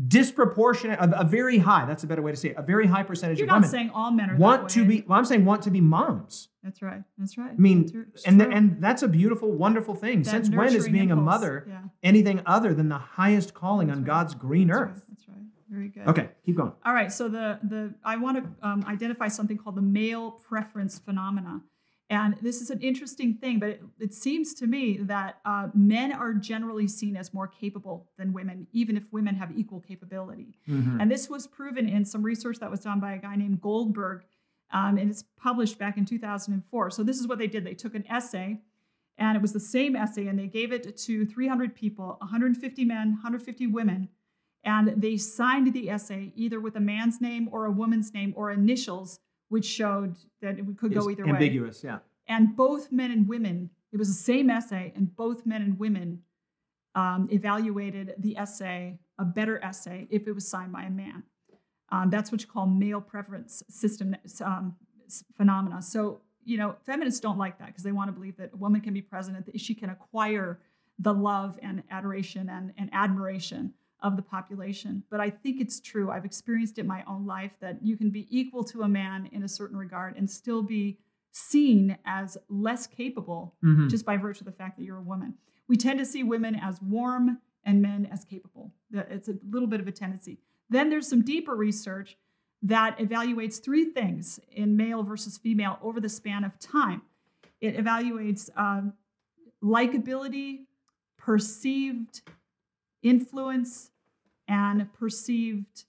disproportionate, 0.08 1.00
a, 1.00 1.22
a 1.22 1.24
very 1.24 1.60
high. 1.60 1.86
That's 1.86 2.04
a 2.04 2.08
better 2.08 2.22
way 2.22 2.32
to 2.32 2.38
say 2.38 2.50
it. 2.50 2.56
A 2.58 2.62
very 2.62 2.88
high 2.88 3.04
percentage 3.04 3.40
You're 3.40 3.46
of 3.46 3.50
not 3.50 3.56
women 3.58 3.70
saying 3.70 3.90
all 3.94 4.12
men 4.12 4.32
are 4.32 4.36
want 4.36 4.70
to 4.72 4.86
be. 4.86 5.04
Well, 5.08 5.18
I'm 5.18 5.26
saying 5.26 5.46
want 5.46 5.62
to 5.64 5.72
be 5.72 5.82
moms. 5.82 6.50
That's 6.64 6.82
right. 6.82 7.04
That's 7.18 7.38
right. 7.38 7.52
I 7.52 7.56
mean, 7.56 7.84
it's 8.14 8.24
and 8.26 8.42
true. 8.42 8.52
and 8.52 8.82
that's 8.82 9.04
a 9.04 9.08
beautiful, 9.08 9.52
wonderful 9.52 9.96
thing. 9.96 10.24
That 10.24 10.32
Since 10.32 10.50
when 10.50 10.76
is 10.76 10.90
being 10.90 11.12
a 11.12 11.16
mother 11.16 11.66
Yeah, 11.68 11.82
anything 12.04 12.42
other 12.46 12.74
than 12.74 12.90
the 12.90 12.98
highest 12.98 13.54
calling 13.54 13.88
That's 13.88 13.98
on 13.98 14.04
right. 14.04 14.08
God's 14.08 14.34
green 14.36 14.68
that's 14.68 14.80
earth? 14.80 14.90
right. 14.90 15.04
That's 15.10 15.28
right. 15.28 15.38
Very 15.70 15.88
good. 15.90 16.08
Okay, 16.08 16.30
keep 16.46 16.56
going. 16.56 16.72
All 16.86 16.94
right. 16.94 17.12
So 17.12 17.28
the 17.28 17.60
the 17.64 17.94
I 18.04 18.16
want 18.16 18.38
to 18.38 18.68
um, 18.68 18.86
identify 18.88 19.28
something 19.28 19.58
called 19.58 19.76
the 19.76 19.82
male 19.82 20.32
preference 20.32 20.98
phenomena, 20.98 21.62
and 22.10 22.38
this 22.42 22.62
is 22.62 22.70
an 22.70 22.80
interesting 22.80 23.34
thing. 23.34 23.60
But 23.60 23.70
it, 23.72 23.84
it 24.00 24.14
seems 24.14 24.54
to 24.56 24.68
me 24.68 25.00
that 25.02 25.40
uh, 25.44 25.68
men 25.74 26.14
are 26.14 26.34
generally 26.34 26.88
seen 26.88 27.18
as 27.18 27.34
more 27.34 27.48
capable 27.48 28.08
than 28.18 28.32
women, 28.32 28.68
even 28.72 28.96
if 28.96 29.12
women 29.12 29.36
have 29.36 29.52
equal 29.58 29.82
capability. 29.82 30.58
Mhm. 30.70 31.02
And 31.02 31.12
this 31.12 31.30
was 31.30 31.48
proven 31.48 31.90
in 31.90 32.06
some 32.06 32.24
research 32.24 32.60
that 32.60 32.72
was 32.72 32.80
done 32.80 33.02
by 33.02 33.14
a 33.16 33.20
guy 33.20 33.36
named 33.36 33.60
Goldberg, 33.60 34.24
um, 34.72 34.98
and 34.98 35.10
it's 35.10 35.26
published 35.38 35.78
back 35.78 35.98
in 35.98 36.06
2004. 36.06 36.92
So 36.92 37.04
this 37.04 37.20
is 37.20 37.28
what 37.28 37.40
they 37.40 37.48
did: 37.48 37.66
they 37.66 37.74
took 37.74 37.94
an 37.94 38.06
essay, 38.10 38.62
and 39.18 39.36
it 39.36 39.42
was 39.42 39.54
the 39.54 39.60
same 39.60 39.96
essay, 39.96 40.28
and 40.28 40.38
they 40.38 40.48
gave 40.48 40.72
it 40.72 40.96
to 40.98 41.26
300 41.26 41.76
people, 41.76 42.18
150 42.20 42.86
men, 42.86 43.12
150 43.14 43.68
women, 43.68 44.10
and 44.64 45.02
they 45.02 45.18
signed 45.18 45.74
the 45.74 45.90
essay 45.90 46.32
either 46.36 46.60
with 46.60 46.76
a 46.76 46.80
man's 46.80 47.20
name 47.22 47.50
or 47.52 47.66
a 47.66 47.72
woman's 47.72 48.14
name 48.14 48.34
or 48.36 48.52
initials, 48.52 49.20
which 49.50 49.66
showed 49.66 50.16
that 50.42 50.60
it 50.60 50.66
could 50.78 50.94
go 50.94 51.00
It's 51.00 51.10
either 51.10 51.26
way. 51.26 51.32
ambiguous, 51.32 51.84
yeah. 51.84 52.00
And 52.28 52.56
both 52.56 52.92
men 52.92 53.12
and 53.12 53.28
women, 53.28 53.70
it 53.92 53.98
was 53.98 54.10
the 54.10 54.14
same 54.14 54.50
essay, 54.50 54.92
and 54.96 55.16
both 55.16 55.46
men 55.46 55.62
and 55.62 55.80
women 55.80 56.22
um, 56.96 57.28
evaluated 57.32 58.16
the 58.18 58.38
essay, 58.38 59.00
a 59.18 59.26
better 59.26 59.64
essay, 59.64 60.08
if 60.10 60.28
it 60.28 60.34
was 60.34 60.48
signed 60.48 60.74
by 60.74 60.84
a 60.84 60.90
man. 60.90 61.24
Um, 61.90 62.10
that's 62.10 62.32
what 62.32 62.42
you 62.42 62.48
call 62.48 62.66
male 62.68 63.00
preference 63.00 63.64
system 63.70 64.16
um, 64.44 64.76
phenomena. 65.38 65.82
So, 65.82 66.22
you 66.48 66.58
know, 66.58 66.76
feminists 66.86 67.20
don't 67.20 67.38
like 67.38 67.60
that 67.60 67.68
because 67.68 67.84
they 67.84 67.92
want 67.92 68.08
to 68.08 68.12
believe 68.14 68.38
that 68.38 68.52
a 68.54 68.58
woman 68.58 68.80
can 68.82 68.94
be 68.94 69.02
president, 69.02 69.46
that 69.46 69.60
she 69.60 69.76
can 69.76 69.90
acquire 69.90 70.60
the 71.00 71.14
love 71.14 71.60
and 71.62 71.84
adoration 71.92 72.50
and, 72.50 72.74
and 72.78 72.90
admiration 72.94 73.74
of 74.02 74.16
the 74.16 74.22
population. 74.22 75.04
But 75.10 75.20
I 75.20 75.30
think 75.30 75.60
it's 75.60 75.80
true. 75.80 76.10
I've 76.10 76.24
experienced 76.26 76.78
it 76.78 76.82
in 76.82 76.88
my 76.88 77.04
own 77.08 77.26
life 77.26 77.52
that 77.60 77.84
you 77.84 77.98
can 77.98 78.10
be 78.10 78.28
equal 78.30 78.64
to 78.66 78.84
a 78.84 78.88
man 78.88 79.28
in 79.32 79.44
a 79.44 79.48
certain 79.48 79.78
regard 79.78 80.16
and 80.16 80.30
still 80.30 80.64
be 80.64 80.98
seen 81.32 81.98
as 82.06 82.38
less 82.50 82.88
capable 82.88 83.56
Mhm. 83.64 83.90
just 83.90 84.06
by 84.06 84.18
virtue 84.18 84.42
of 84.42 84.46
the 84.46 84.52
fact 84.52 84.78
that 84.78 84.84
you're 84.84 84.98
a 84.98 85.02
woman. 85.04 85.36
We 85.68 85.76
tend 85.76 86.00
to 86.00 86.06
see 86.06 86.24
women 86.24 86.56
as 86.56 86.82
warm 86.82 87.40
and 87.64 87.82
men 87.82 88.06
as 88.06 88.24
capable. 88.24 88.74
It's 88.92 89.28
a 89.28 89.38
little 89.50 89.68
bit 89.68 89.82
of 89.82 89.88
a 89.88 89.92
tendency. 89.92 90.40
Then 90.70 90.90
there's 90.90 91.08
some 91.08 91.22
deeper 91.24 91.56
research 91.56 92.18
that 92.64 92.98
evaluates 92.98 93.64
three 93.64 93.86
things 93.86 94.40
in 94.52 94.76
male 94.76 95.04
versus 95.04 95.38
female 95.38 95.78
over 95.82 96.00
the 96.00 96.10
span 96.10 96.44
of 96.44 96.58
time. 96.60 97.02
It 97.62 97.78
evaluates 97.78 98.50
um, 98.58 98.94
likability, 99.64 100.66
perceived 101.18 102.22
influence, 103.04 103.92
and 104.48 104.92
perceived 104.94 105.86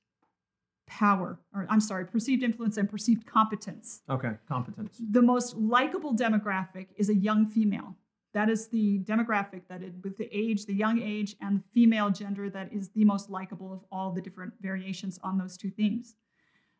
power, 0.86 1.39
or 1.55 1.66
I'm 1.69 1.81
sorry, 1.81 2.07
perceived 2.07 2.43
influence 2.43 2.77
and 2.77 2.89
perceived 2.89 3.27
competence 3.27 4.01
Okay, 4.09 4.32
competence. 4.49 5.01
the 5.11 5.23
most 5.23 5.57
likable 5.57 6.15
demographic 6.15 6.86
is 6.97 7.09
a 7.09 7.15
young 7.15 7.47
female. 7.47 7.95
That 8.35 8.49
is 8.51 8.69
the 8.69 9.01
demographic 9.01 9.62
that 9.69 9.82
it, 9.82 9.95
with 10.03 10.16
the 10.16 10.28
age, 10.32 10.66
the 10.66 10.74
young 10.74 11.01
age, 11.01 11.36
and 11.40 11.59
the 11.59 11.62
female 11.74 12.11
gender 12.11 12.49
that 12.51 12.73
is 12.73 12.89
the 12.90 13.05
most 13.05 13.31
likable 13.31 13.73
of 13.73 13.81
all 13.93 14.11
the 14.12 14.20
different 14.20 14.55
variations 14.61 15.19
on 15.23 15.39
those 15.39 15.57
two 15.57 15.70
themes. 15.70 16.15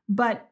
But 0.09 0.49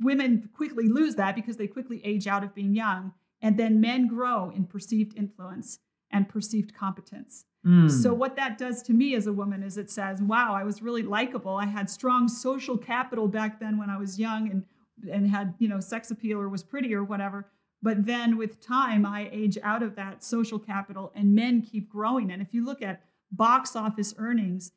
women 0.00 0.48
quickly 0.54 0.88
lose 0.88 1.16
that 1.16 1.34
because 1.34 1.56
they 1.56 1.66
quickly 1.66 2.00
age 2.04 2.26
out 2.26 2.44
of 2.44 2.54
being 2.54 2.74
young, 2.74 3.12
and 3.42 3.58
then 3.58 3.80
men 3.80 4.06
grow 4.06 4.50
in 4.50 4.64
perceived 4.64 5.16
influence 5.16 5.80
and 6.10 6.28
perceived 6.28 6.74
competence. 6.74 7.44
Mm. 7.66 7.90
So 7.90 8.14
what 8.14 8.36
that 8.36 8.58
does 8.58 8.82
to 8.84 8.92
me 8.92 9.14
as 9.14 9.26
a 9.26 9.32
woman 9.32 9.62
is 9.62 9.78
it 9.78 9.90
says, 9.90 10.22
"Wow, 10.22 10.54
I 10.54 10.64
was 10.64 10.82
really 10.82 11.02
likable. 11.02 11.56
I 11.56 11.66
had 11.66 11.90
strong 11.90 12.28
social 12.28 12.78
capital 12.78 13.26
back 13.26 13.58
then 13.58 13.78
when 13.78 13.90
I 13.90 13.96
was 13.96 14.18
young 14.18 14.50
and 14.50 14.64
and 15.10 15.28
had, 15.28 15.54
you 15.58 15.68
know, 15.68 15.80
sex 15.80 16.10
appeal 16.10 16.38
or 16.38 16.48
was 16.48 16.62
pretty 16.62 16.94
or 16.94 17.04
whatever. 17.04 17.50
But 17.82 18.06
then 18.06 18.36
with 18.36 18.60
time 18.60 19.04
I 19.04 19.28
age 19.32 19.58
out 19.62 19.82
of 19.82 19.96
that 19.96 20.24
social 20.24 20.58
capital 20.58 21.12
and 21.14 21.34
men 21.34 21.62
keep 21.62 21.88
growing. 21.88 22.30
And 22.30 22.40
if 22.40 22.54
you 22.54 22.64
look 22.64 22.80
at 22.80 23.02
box 23.30 23.76
office 23.76 24.14
earnings 24.16 24.72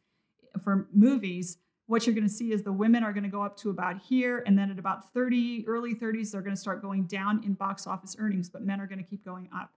for 0.63 0.87
movies, 0.91 1.57
what 1.87 2.05
you're 2.05 2.13
going 2.15 2.27
to 2.27 2.33
see 2.33 2.51
is 2.51 2.63
the 2.63 2.71
women 2.71 3.03
are 3.03 3.11
going 3.13 3.23
to 3.23 3.29
go 3.29 3.41
up 3.41 3.57
to 3.57 3.69
about 3.69 3.97
here 4.01 4.43
and 4.45 4.57
then 4.57 4.69
at 4.69 4.77
about 4.77 5.11
30 5.13 5.65
early 5.67 5.95
30s 5.95 6.31
they're 6.31 6.41
going 6.41 6.55
to 6.55 6.59
start 6.61 6.81
going 6.81 7.03
down 7.05 7.43
in 7.43 7.53
box 7.53 7.87
office 7.87 8.15
earnings, 8.19 8.49
but 8.49 8.61
men 8.61 8.79
are 8.79 8.87
going 8.87 8.99
to 9.03 9.09
keep 9.09 9.23
going 9.25 9.49
up. 9.55 9.71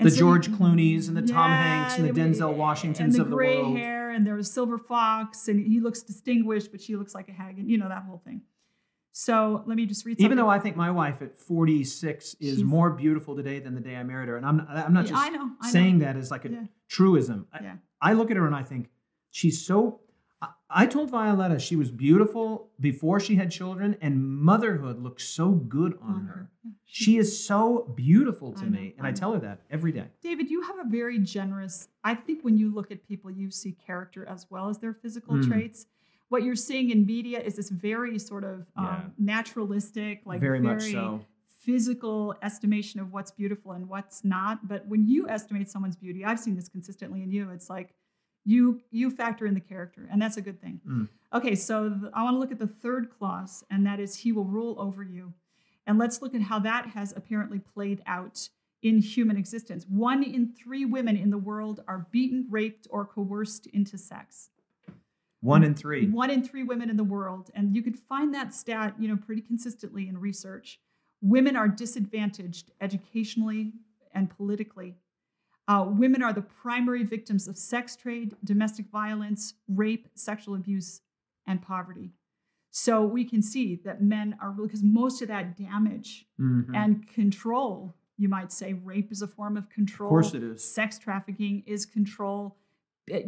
The 0.00 0.10
so 0.12 0.18
George 0.18 0.48
Clooney's 0.50 1.08
and 1.08 1.16
the 1.16 1.22
Tom 1.22 1.50
Hanks 1.50 1.96
and 1.98 2.08
the 2.08 2.12
Denzel 2.12 2.54
Washingtons 2.54 3.14
and 3.16 3.20
the 3.20 3.22
of 3.24 3.30
the 3.30 3.36
gray 3.36 3.58
world. 3.58 3.76
hair, 3.76 4.10
and 4.10 4.24
there 4.24 4.36
was 4.36 4.48
Silver 4.48 4.78
Fox, 4.78 5.48
and 5.48 5.58
he 5.66 5.80
looks 5.80 6.02
distinguished, 6.02 6.70
but 6.70 6.80
she 6.80 6.94
looks 6.94 7.16
like 7.16 7.28
a 7.28 7.32
hag, 7.32 7.58
and 7.58 7.68
you 7.68 7.78
know 7.78 7.88
that 7.88 8.04
whole 8.04 8.22
thing. 8.24 8.42
So 9.10 9.64
let 9.66 9.76
me 9.76 9.86
just 9.86 10.04
read. 10.06 10.12
Even 10.20 10.30
something. 10.30 10.36
though 10.44 10.48
I 10.48 10.60
think 10.60 10.76
my 10.76 10.92
wife 10.92 11.20
at 11.20 11.36
46 11.36 12.34
is 12.38 12.58
She's- 12.58 12.62
more 12.62 12.90
beautiful 12.90 13.34
today 13.34 13.58
than 13.58 13.74
the 13.74 13.80
day 13.80 13.96
I 13.96 14.04
married 14.04 14.28
her, 14.28 14.36
and 14.36 14.46
I'm 14.46 14.60
I'm 14.68 14.92
not 14.92 15.06
Yeah, 15.06 15.10
just 15.10 15.24
I 15.26 15.28
know, 15.30 15.50
I 15.60 15.66
know. 15.66 15.72
saying 15.72 15.98
that 15.98 16.16
as 16.16 16.30
like 16.30 16.44
a 16.44 16.50
Yeah. 16.50 16.64
truism. 16.88 17.46
I, 17.52 17.62
Yeah. 17.62 17.76
I 18.00 18.12
look 18.12 18.30
at 18.30 18.36
her 18.36 18.46
and 18.46 18.54
I 18.54 18.62
think 18.62 18.90
she's 19.30 19.60
so. 19.66 20.00
I, 20.70 20.86
told 20.86 21.10
Violetta 21.10 21.58
she 21.58 21.76
was 21.76 21.90
beautiful 21.90 22.68
before 22.80 23.20
she 23.20 23.36
had 23.36 23.50
children, 23.50 23.96
and 24.00 24.22
motherhood 24.28 25.02
looks 25.02 25.24
so 25.28 25.50
good 25.52 25.98
on 26.02 26.26
her. 26.26 26.50
Yeah. 26.64 26.70
She 26.84 27.16
is 27.16 27.44
so 27.46 27.92
beautiful 27.96 28.52
to 28.52 28.60
I 28.62 28.64
know, 28.68 28.70
me, 28.80 28.94
and 28.98 29.06
I 29.06 29.10
I 29.10 29.12
tell 29.12 29.32
her 29.32 29.38
that 29.40 29.60
every 29.70 29.92
day. 29.92 30.06
David, 30.22 30.50
you 30.50 30.62
have 30.62 30.78
a 30.78 30.84
very 30.88 31.18
generous. 31.18 31.88
I 32.04 32.14
think 32.14 32.42
when 32.44 32.56
you 32.58 32.72
look 32.74 32.90
at 32.90 33.06
people, 33.06 33.30
you 33.30 33.50
see 33.50 33.72
character 33.72 34.26
as 34.28 34.46
well 34.50 34.68
as 34.68 34.78
their 34.78 34.92
physical 34.94 35.34
Mm. 35.36 35.46
traits. 35.48 35.86
What 36.28 36.42
you're 36.42 36.56
seeing 36.56 36.90
in 36.90 37.06
media 37.06 37.40
is 37.40 37.56
this 37.56 37.70
very 37.70 38.18
sort 38.18 38.44
of 38.44 38.66
um, 38.76 38.84
Yeah. 38.84 39.02
naturalistic, 39.18 40.22
like 40.26 40.40
very 40.40 40.60
much 40.60 40.82
so. 40.92 41.20
physical 41.46 42.34
estimation 42.42 43.00
of 43.00 43.12
what's 43.12 43.30
beautiful 43.30 43.72
and 43.72 43.88
what's 43.88 44.24
not. 44.24 44.66
But 44.66 44.86
when 44.86 45.06
you 45.06 45.28
estimate 45.28 45.68
someone's 45.70 45.96
beauty, 45.96 46.24
I've 46.24 46.40
seen 46.40 46.54
this 46.56 46.68
consistently 46.68 47.22
in 47.22 47.30
you. 47.30 47.50
It's 47.50 47.68
like 47.68 47.94
you 48.52 48.80
you 48.90 49.10
factor 49.10 49.44
in 49.46 49.54
the 49.54 49.60
character, 49.72 50.02
and 50.10 50.20
that's 50.22 50.38
a 50.38 50.40
good 50.48 50.58
thing. 50.60 50.80
Mm. 50.88 51.08
Okay, 51.38 51.54
so 51.54 51.74
th- 51.90 52.12
I 52.14 52.22
want 52.24 52.34
to 52.36 52.38
look 52.42 52.52
at 52.56 52.58
the 52.58 52.72
third 52.84 53.04
clause, 53.16 53.62
and 53.70 53.84
that 53.86 54.00
is 54.00 54.10
he 54.16 54.32
will 54.32 54.44
rule 54.58 54.74
over 54.78 55.02
you. 55.02 55.24
And 55.86 55.98
let's 55.98 56.22
look 56.22 56.34
at 56.34 56.42
how 56.42 56.58
that 56.60 56.86
has 56.96 57.12
apparently 57.16 57.58
played 57.74 58.00
out 58.06 58.48
in 58.82 58.98
human 59.00 59.36
existence. 59.36 59.84
One 59.88 60.22
in 60.22 60.54
three 60.54 60.84
women 60.86 61.16
in 61.16 61.30
the 61.30 61.38
world 61.50 61.80
are 61.86 62.06
beaten, 62.10 62.46
raped, 62.50 62.86
or 62.90 63.04
coerced 63.04 63.66
into 63.78 63.98
sex 63.98 64.50
One 65.40 65.62
in 65.64 65.74
three. 65.74 66.06
one 66.08 66.30
in 66.30 66.42
three 66.42 66.62
women 66.64 66.88
in 66.90 66.96
the 66.96 67.04
world 67.16 67.50
and 67.54 67.74
you 67.76 67.82
could 67.82 67.98
find 67.98 68.32
that 68.34 68.54
stat 68.54 68.94
you 68.98 69.08
know 69.08 69.16
pretty 69.26 69.42
consistently 69.42 70.08
in 70.08 70.16
research 70.18 70.80
women 71.22 71.54
are 71.56 71.68
disadvantaged 71.68 72.70
educationally 72.80 73.72
and 74.14 74.30
politically 74.30 74.94
Uh, 75.68 75.84
women 75.86 76.22
are 76.22 76.32
the 76.32 76.40
primary 76.40 77.04
victims 77.04 77.46
of 77.46 77.58
sex 77.58 77.94
trade 77.94 78.34
domestic 78.42 78.86
violence 78.90 79.52
rape 79.68 80.08
sexual 80.14 80.54
abuse 80.54 81.02
and 81.46 81.60
poverty 81.60 82.10
so 82.70 83.04
we 83.04 83.24
can 83.24 83.42
see 83.42 83.76
that 83.84 84.02
men 84.02 84.36
are 84.40 84.50
because 84.50 84.82
most 84.82 85.20
of 85.22 85.28
that 85.28 85.56
damage 85.58 86.26
Mhm. 86.40 86.74
and 86.74 87.06
control 87.08 87.94
you 88.16 88.28
might 88.30 88.50
say 88.50 88.72
rape 88.72 89.12
is 89.12 89.20
a 89.22 89.28
form 89.28 89.56
of 89.58 89.68
control 89.68 90.08
Of 90.08 90.10
course 90.10 90.34
it 90.34 90.42
is. 90.42 90.64
sex 90.64 90.98
trafficking 90.98 91.62
is 91.66 91.84
control 91.86 92.56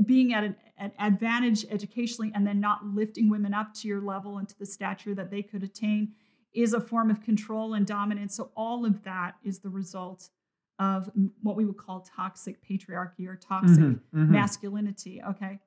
being 0.05 0.33
at 0.35 0.43
an, 0.45 0.57
an 0.79 0.93
advantage 0.99 1.65
educationally 1.71 2.33
and 2.35 2.47
then 2.47 2.59
not 2.61 2.85
lifting 2.87 3.29
women 3.31 3.53
up 3.55 3.73
to 3.75 3.89
your 3.89 4.01
level 4.01 4.39
and 4.39 4.49
to 4.49 4.59
the 4.59 4.67
stature 4.67 5.15
that 5.15 5.31
they 5.31 5.43
could 5.43 5.63
attain 5.63 6.15
is 6.53 6.73
a 6.75 6.81
form 6.81 7.11
of 7.11 7.21
control 7.23 7.75
and 7.75 7.87
dominance 7.87 8.35
so 8.35 8.51
all 8.57 8.85
of 8.87 9.03
that 9.05 9.37
is 9.45 9.59
the 9.61 9.71
result 9.71 10.31
of 10.81 11.09
what 11.43 11.55
we 11.57 11.65
would 11.65 11.77
call 11.77 12.01
toxic 12.01 12.57
patriarchy 12.67 13.29
or 13.29 13.37
toxic 13.37 13.79
Mhm, 13.85 14.01
mhm. 14.15 14.29
masculinity 14.29 15.23
okay? 15.23 15.61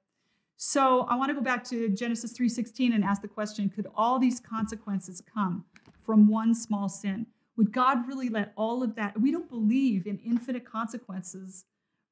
So 0.57 1.01
i 1.09 1.15
want 1.15 1.29
to 1.29 1.35
go 1.35 1.41
back 1.41 1.63
to 1.65 1.87
genesis 1.89 2.33
3.16 2.37 2.93
and 2.93 3.03
ask 3.03 3.21
the 3.21 3.27
question 3.27 3.69
could 3.69 3.87
all 3.95 4.17
these 4.19 4.39
consequences 4.39 5.21
come 5.21 5.65
from 6.05 6.27
one 6.27 6.53
small 6.55 6.89
sin? 6.89 7.27
Would 7.57 7.71
god 7.71 8.07
really 8.07 8.29
let 8.29 8.53
all 8.57 8.81
of 8.83 8.95
that 8.95 9.19
we 9.21 9.31
don't 9.31 9.47
believe 9.49 10.07
in 10.07 10.17
infinite 10.19 10.65
consequences 10.65 11.65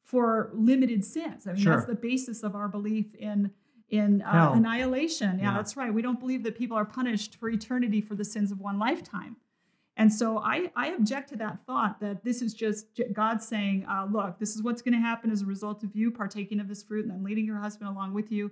for 0.03 0.52
limited 0.53 1.03
sins. 1.06 1.48
I 1.48 1.53
mean 1.53 1.61
Sure. 1.64 1.73
that's 1.76 1.86
the 1.88 1.95
basis 1.95 2.44
of 2.44 2.56
our 2.56 2.68
belief 2.68 3.14
in 3.15 3.52
in 3.90 4.22
uh, 4.22 4.52
annihilation. 4.56 5.38
Yeah, 5.38 5.45
Yeah. 5.52 5.53
that's 5.57 5.76
right. 5.76 5.94
We 5.94 6.02
don't 6.02 6.19
believe 6.19 6.44
that 6.44 6.56
people 6.57 6.78
are 6.78 6.86
punished 6.86 7.36
for 7.36 7.49
eternity 7.49 7.99
for 7.99 8.15
the 8.15 8.23
sins 8.23 8.49
of 8.52 8.60
one 8.60 8.78
lifetime 8.80 9.36
and 9.97 10.11
so 10.11 10.39
I, 10.39 10.72
I 10.76 10.88
object 10.89 11.30
to 11.30 11.35
that 11.38 11.59
thought 11.65 11.99
that 11.99 12.23
this 12.23 12.41
is 12.41 12.53
just 12.53 12.88
God 13.13 13.41
saying, 13.41 13.85
uh, 13.89 14.07
look, 14.09 14.39
this 14.39 14.55
is 14.55 14.63
what's 14.63 14.81
going 14.81 14.93
to 14.93 14.99
happen 14.99 15.30
as 15.31 15.41
a 15.41 15.45
result 15.45 15.84
of 15.84 15.95
you 15.95 16.11
partaking 16.11 16.59
of 16.59 16.68
this 16.68 16.81
fruit 16.81 17.03
and 17.05 17.11
then 17.13 17.23
leading 17.23 17.45
your 17.45 17.59
husband 17.59 17.89
along 17.89 18.13
with 18.13 18.31
you. 18.31 18.51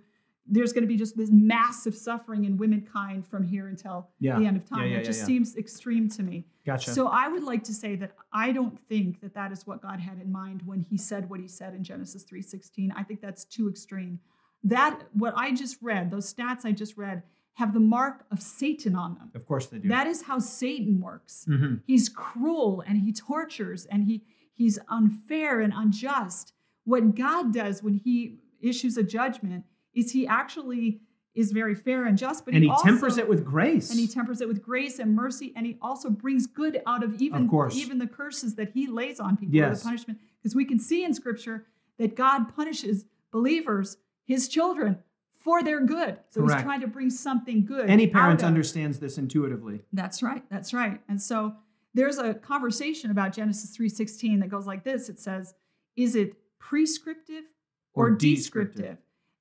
There's 0.52 0.74
going 0.74 0.82
to 0.84 0.88
be 0.88 0.98
just 0.98 1.16
this 1.16 1.30
massive 1.32 1.96
suffering 1.96 2.44
in 2.46 2.58
womankind 2.58 3.26
from 3.28 3.44
here 3.44 3.68
until 3.68 4.10
Yeah. 4.20 4.38
the 4.40 4.46
end 4.48 4.58
of 4.58 4.66
time. 4.68 4.80
yeah, 4.88 4.96
it 4.96 4.98
yeah, 4.98 5.04
just 5.04 5.20
yeah. 5.22 5.26
seems 5.28 5.56
extreme 5.56 6.10
to 6.10 6.24
me. 6.24 6.46
Gotcha. 6.66 6.92
So 6.92 7.08
I 7.08 7.28
would 7.28 7.44
like 7.44 7.64
to 7.66 7.74
say 7.74 7.96
that 7.98 8.12
I 8.34 8.52
don't 8.52 8.78
think 8.90 9.22
that 9.22 9.34
that 9.36 9.52
is 9.52 9.66
what 9.66 9.82
God 9.82 10.00
had 10.00 10.20
in 10.20 10.32
mind 10.32 10.64
when 10.66 10.82
he 10.82 10.98
said 10.98 11.30
what 11.30 11.40
he 11.40 11.48
said 11.48 11.74
in 11.74 11.84
Genesis 11.84 12.24
3:16. 12.26 12.92
I 12.96 13.04
think 13.04 13.22
that's 13.22 13.46
too 13.46 13.70
extreme. 13.70 14.20
That 14.64 15.04
what 15.14 15.34
I 15.38 15.54
just 15.54 15.78
read, 15.82 16.12
those 16.12 16.32
stats 16.34 16.66
I 16.66 16.72
just 16.74 16.98
read 16.98 17.24
have 17.60 17.74
the 17.74 17.80
mark 17.80 18.26
of 18.32 18.42
Satan 18.42 18.96
on 18.96 19.16
them. 19.16 19.30
of 19.36 19.46
course 19.46 19.66
they 19.68 19.80
do. 19.80 19.90
That 19.90 20.08
is 20.08 20.22
how 20.24 20.40
Satan 20.40 21.00
works. 21.02 21.46
Mhm. 21.48 21.82
He's 21.86 22.08
cruel 22.10 22.82
and 22.88 22.98
he 23.00 23.12
tortures 23.12 23.86
and 23.86 24.06
he 24.06 24.24
he's 24.54 24.80
unfair 24.88 25.60
and 25.60 25.74
unjust. 25.76 26.54
What 26.86 27.16
God 27.16 27.54
does 27.54 27.84
when 27.84 27.94
he 27.96 28.40
issues 28.62 28.98
a 28.98 29.04
judgment 29.04 29.66
is 29.94 30.12
he 30.12 30.26
actually 30.28 31.02
is 31.36 31.52
very 31.52 31.76
fair 31.76 32.06
and 32.06 32.18
just, 32.18 32.44
but 32.46 32.54
and 32.54 32.64
he 32.64 32.70
also, 32.70 32.84
tempers 32.90 33.18
it 33.18 33.28
with 33.30 33.46
grace. 33.46 33.90
and 33.92 34.00
he 34.00 34.08
tempers 34.08 34.42
it 34.42 34.48
with 34.48 34.62
grace 34.62 34.98
and 35.00 35.14
mercy, 35.16 35.54
and 35.56 35.66
he 35.66 35.78
also 35.82 36.10
brings 36.10 36.48
good 36.48 36.82
out 36.88 37.04
of 37.04 37.22
even 37.22 37.44
Of 37.44 37.50
course. 37.50 37.76
even 37.78 38.00
the 38.00 38.08
curses 38.08 38.56
that 38.56 38.70
he 38.72 38.88
lays 38.88 39.20
on 39.20 39.38
people, 39.38 39.56
Yes. 39.56 39.82
the 39.82 39.86
punishment. 39.90 40.20
Because 40.38 40.56
we 40.56 40.66
can 40.66 40.80
see 40.80 41.04
in 41.04 41.14
Scripture 41.14 41.68
that 41.98 42.16
God 42.16 42.54
punishes 42.56 43.06
believers, 43.32 43.98
His 44.26 44.48
children, 44.48 44.98
for 45.40 45.64
their 45.64 45.80
good. 45.86 46.20
So 46.30 46.42
Correct. 46.42 46.60
He's 46.60 46.66
trying 46.66 46.82
to 46.82 46.88
bring 46.88 47.10
something 47.10 47.66
good. 47.66 47.90
Any 47.90 48.08
parent 48.08 48.44
understands 48.44 49.00
this 49.00 49.18
intuitively. 49.18 49.82
that's 49.94 50.22
right. 50.22 50.44
That's 50.50 50.74
right. 50.74 51.02
And 51.08 51.22
so 51.22 51.56
there's 51.94 52.18
a 52.18 52.34
conversation 52.34 53.10
about 53.12 53.34
Genesis 53.34 53.76
3:16 53.76 54.40
that 54.42 54.50
goes 54.50 54.68
like 54.68 54.84
this. 54.84 55.10
It 55.10 55.20
says, 55.20 55.56
"Is 55.96 56.16
it 56.16 56.34
prescriptive 56.60 57.46
or, 57.94 58.08
Or 58.08 58.12
descriptive?" 58.12 58.76
descriptive. 58.76 58.98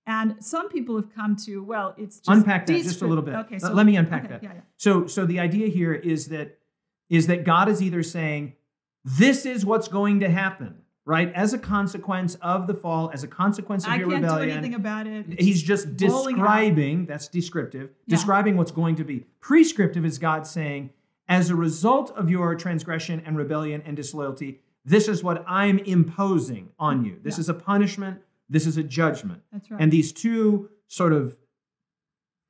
And 0.07 0.43
some 0.43 0.71
people 0.71 0.97
have 0.97 1.15
come 1.15 1.37
to, 1.45 1.63
well, 1.63 1.95
it's 1.99 2.17
just 2.21 2.29
unpack 2.31 2.65
that 2.65 2.83
just 2.83 3.03
a 3.03 3.07
little 3.07 3.23
bit. 3.23 3.35
Okay, 3.35 3.59
so 3.59 3.75
let 3.75 3.85
me 3.85 3.97
unpack 3.97 4.25
okay, 4.25 4.33
that. 4.33 4.43
Yeah, 4.43 4.55
yeah. 4.55 4.61
So 4.79 5.07
so 5.07 5.27
the 5.27 5.39
idea 5.39 5.69
here 5.69 5.93
is 5.93 6.29
that 6.29 6.59
is 7.11 7.27
that 7.27 7.45
God 7.45 7.69
is 7.69 7.83
either 7.83 8.03
saying 8.03 8.55
this 9.05 9.45
is 9.45 9.67
what's 9.67 9.89
going 9.89 10.21
to 10.21 10.31
happen, 10.31 10.83
right? 11.09 11.33
As 11.33 11.55
a 11.55 11.59
consequence 11.59 12.35
of 12.43 12.67
the 12.67 12.75
fall, 12.75 13.11
as 13.15 13.23
a 13.25 13.27
consequence 13.27 13.87
of 13.87 13.93
I 13.93 13.97
your 13.97 14.11
can't 14.11 14.21
do 14.25 14.27
rebellion. 14.31 14.51
anything 14.59 14.75
about 14.75 15.07
it. 15.07 15.41
He's 15.41 15.63
just 15.63 15.87
rolling 16.03 16.35
out. 16.35 16.39
describing, 16.41 17.07
that's 17.07 17.29
descriptive, 17.29 17.89
Yeah. 18.07 18.15
describing 18.17 18.59
what's 18.59 18.71
going 18.73 18.95
to 18.97 19.05
be. 19.05 19.25
Prescriptive 19.41 20.05
is 20.05 20.19
God 20.19 20.47
saying, 20.47 20.91
as 21.27 21.49
a 21.49 21.57
result 21.57 22.11
of 22.15 22.29
your 22.29 22.55
transgression 22.57 23.23
and 23.25 23.39
rebellion 23.39 23.83
and 23.87 23.97
disloyalty, 23.97 24.61
this 24.85 25.09
is 25.09 25.25
what 25.25 25.43
I'm 25.49 25.79
imposing 25.79 26.69
on 26.79 27.07
you. 27.07 27.17
This 27.23 27.39
Yeah. 27.39 27.41
is 27.41 27.49
a 27.49 27.55
punishment, 27.55 28.21
this 28.51 28.67
is 28.67 28.77
a 28.77 28.83
judgment. 28.83 29.41
That's 29.51 29.71
right. 29.71 29.81
And 29.81 29.91
these 29.91 30.13
two 30.13 30.69
sort 30.89 31.15
of 31.15 31.39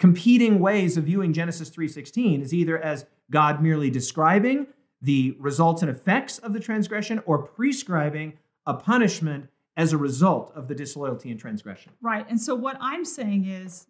competing 0.00 0.58
ways 0.58 0.96
of 0.96 1.04
viewing 1.04 1.32
Genesis 1.32 1.70
3:16 1.70 2.42
is 2.42 2.52
either 2.52 2.76
as 2.76 3.06
God 3.30 3.62
merely 3.62 3.88
describing 3.88 4.66
the 5.00 5.36
results 5.38 5.80
and 5.82 5.90
effects 5.92 6.38
of 6.38 6.52
the 6.52 6.60
transgression 6.60 7.20
or 7.24 7.38
prescribing 7.38 8.32
a 8.68 8.74
punishment 8.74 9.48
as 9.76 9.92
a 9.92 9.96
result 9.96 10.52
of 10.54 10.68
the 10.68 10.74
disloyalty 10.74 11.30
and 11.30 11.40
transgression. 11.40 11.92
right. 12.02 12.28
And 12.28 12.40
so 12.40 12.54
what 12.54 12.76
I'm 12.80 13.04
saying 13.04 13.46
is, 13.46 13.86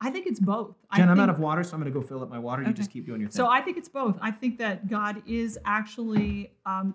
I 0.00 0.10
think 0.10 0.26
it's 0.26 0.40
both. 0.40 0.74
I 0.90 0.98
Jen, 0.98 1.08
I'm 1.08 1.20
out 1.20 1.30
of 1.30 1.38
water, 1.38 1.62
so 1.62 1.74
I'm 1.74 1.80
going 1.80 1.92
to 1.92 1.98
go 1.98 2.04
fill 2.04 2.22
up 2.22 2.28
my 2.28 2.38
water. 2.38 2.62
You 2.62 2.72
just 2.72 2.90
keep 2.90 3.06
doing 3.06 3.20
your 3.20 3.30
thing. 3.30 3.36
So 3.36 3.48
I 3.48 3.60
think 3.60 3.76
it's 3.76 3.88
both. 3.88 4.18
I 4.20 4.30
think 4.30 4.58
that 4.58 4.88
God 4.88 5.22
is 5.26 5.58
actually 5.64 6.52
um, 6.66 6.94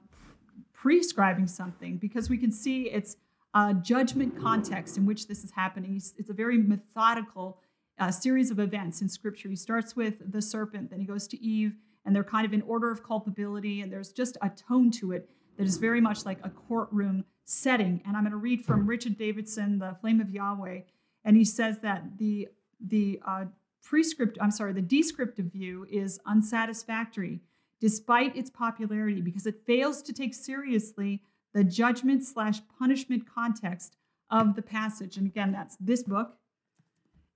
prescribing 0.73 1.47
something 1.47 1.97
because 1.97 2.29
we 2.29 2.37
can 2.37 2.51
see 2.51 2.89
it's 2.89 3.17
a 3.53 3.73
judgment 3.73 4.39
context 4.39 4.97
in 4.97 5.05
which 5.05 5.27
this 5.27 5.43
is 5.43 5.51
happening. 5.51 5.95
It's, 5.95 6.13
it's 6.17 6.29
a 6.29 6.33
very 6.33 6.57
methodical 6.57 7.59
uh, 7.99 8.11
series 8.11 8.49
of 8.51 8.59
events 8.59 9.01
in 9.01 9.09
Scripture. 9.09 9.49
He 9.49 9.55
starts 9.55 9.95
with 9.95 10.31
the 10.31 10.41
serpent, 10.41 10.89
then 10.89 10.99
he 10.99 11.05
goes 11.05 11.27
to 11.29 11.43
Eve, 11.43 11.75
and 12.05 12.15
they're 12.15 12.23
kind 12.23 12.45
of 12.45 12.53
in 12.53 12.61
order 12.63 12.91
of 12.91 13.03
culpability, 13.03 13.81
and 13.81 13.91
there's 13.91 14.11
just 14.11 14.37
a 14.41 14.49
tone 14.49 14.89
to 14.91 15.11
it 15.11 15.29
that 15.61 15.67
is 15.67 15.77
very 15.77 16.01
much 16.01 16.25
like 16.25 16.39
a 16.43 16.49
courtroom 16.49 17.23
setting. 17.45 18.01
And 18.07 18.17
I'm 18.17 18.23
going 18.23 18.31
to 18.31 18.37
read 18.37 18.65
from 18.65 18.87
Richard 18.87 19.15
Davidson, 19.15 19.77
The 19.77 19.95
Flame 20.01 20.19
of 20.19 20.31
Yahweh, 20.31 20.79
and 21.23 21.37
he 21.37 21.45
says 21.45 21.81
that 21.81 22.17
the 22.17 22.47
the 22.83 23.21
uh, 23.27 23.45
prescript 23.83 24.39
I'm 24.41 24.49
sorry, 24.49 24.73
the 24.73 24.81
descriptive 24.81 25.45
view 25.45 25.85
is 25.87 26.19
unsatisfactory 26.25 27.41
despite 27.79 28.35
its 28.35 28.49
popularity 28.49 29.21
because 29.21 29.45
it 29.45 29.61
fails 29.67 30.01
to 30.01 30.13
take 30.13 30.33
seriously 30.33 31.21
the 31.53 31.63
judgment 31.63 32.23
slash 32.23 32.59
punishment 32.79 33.25
context 33.31 33.97
of 34.31 34.55
the 34.55 34.63
passage. 34.63 35.17
And 35.17 35.27
again, 35.27 35.51
that's 35.51 35.77
this 35.79 36.01
book. 36.01 36.37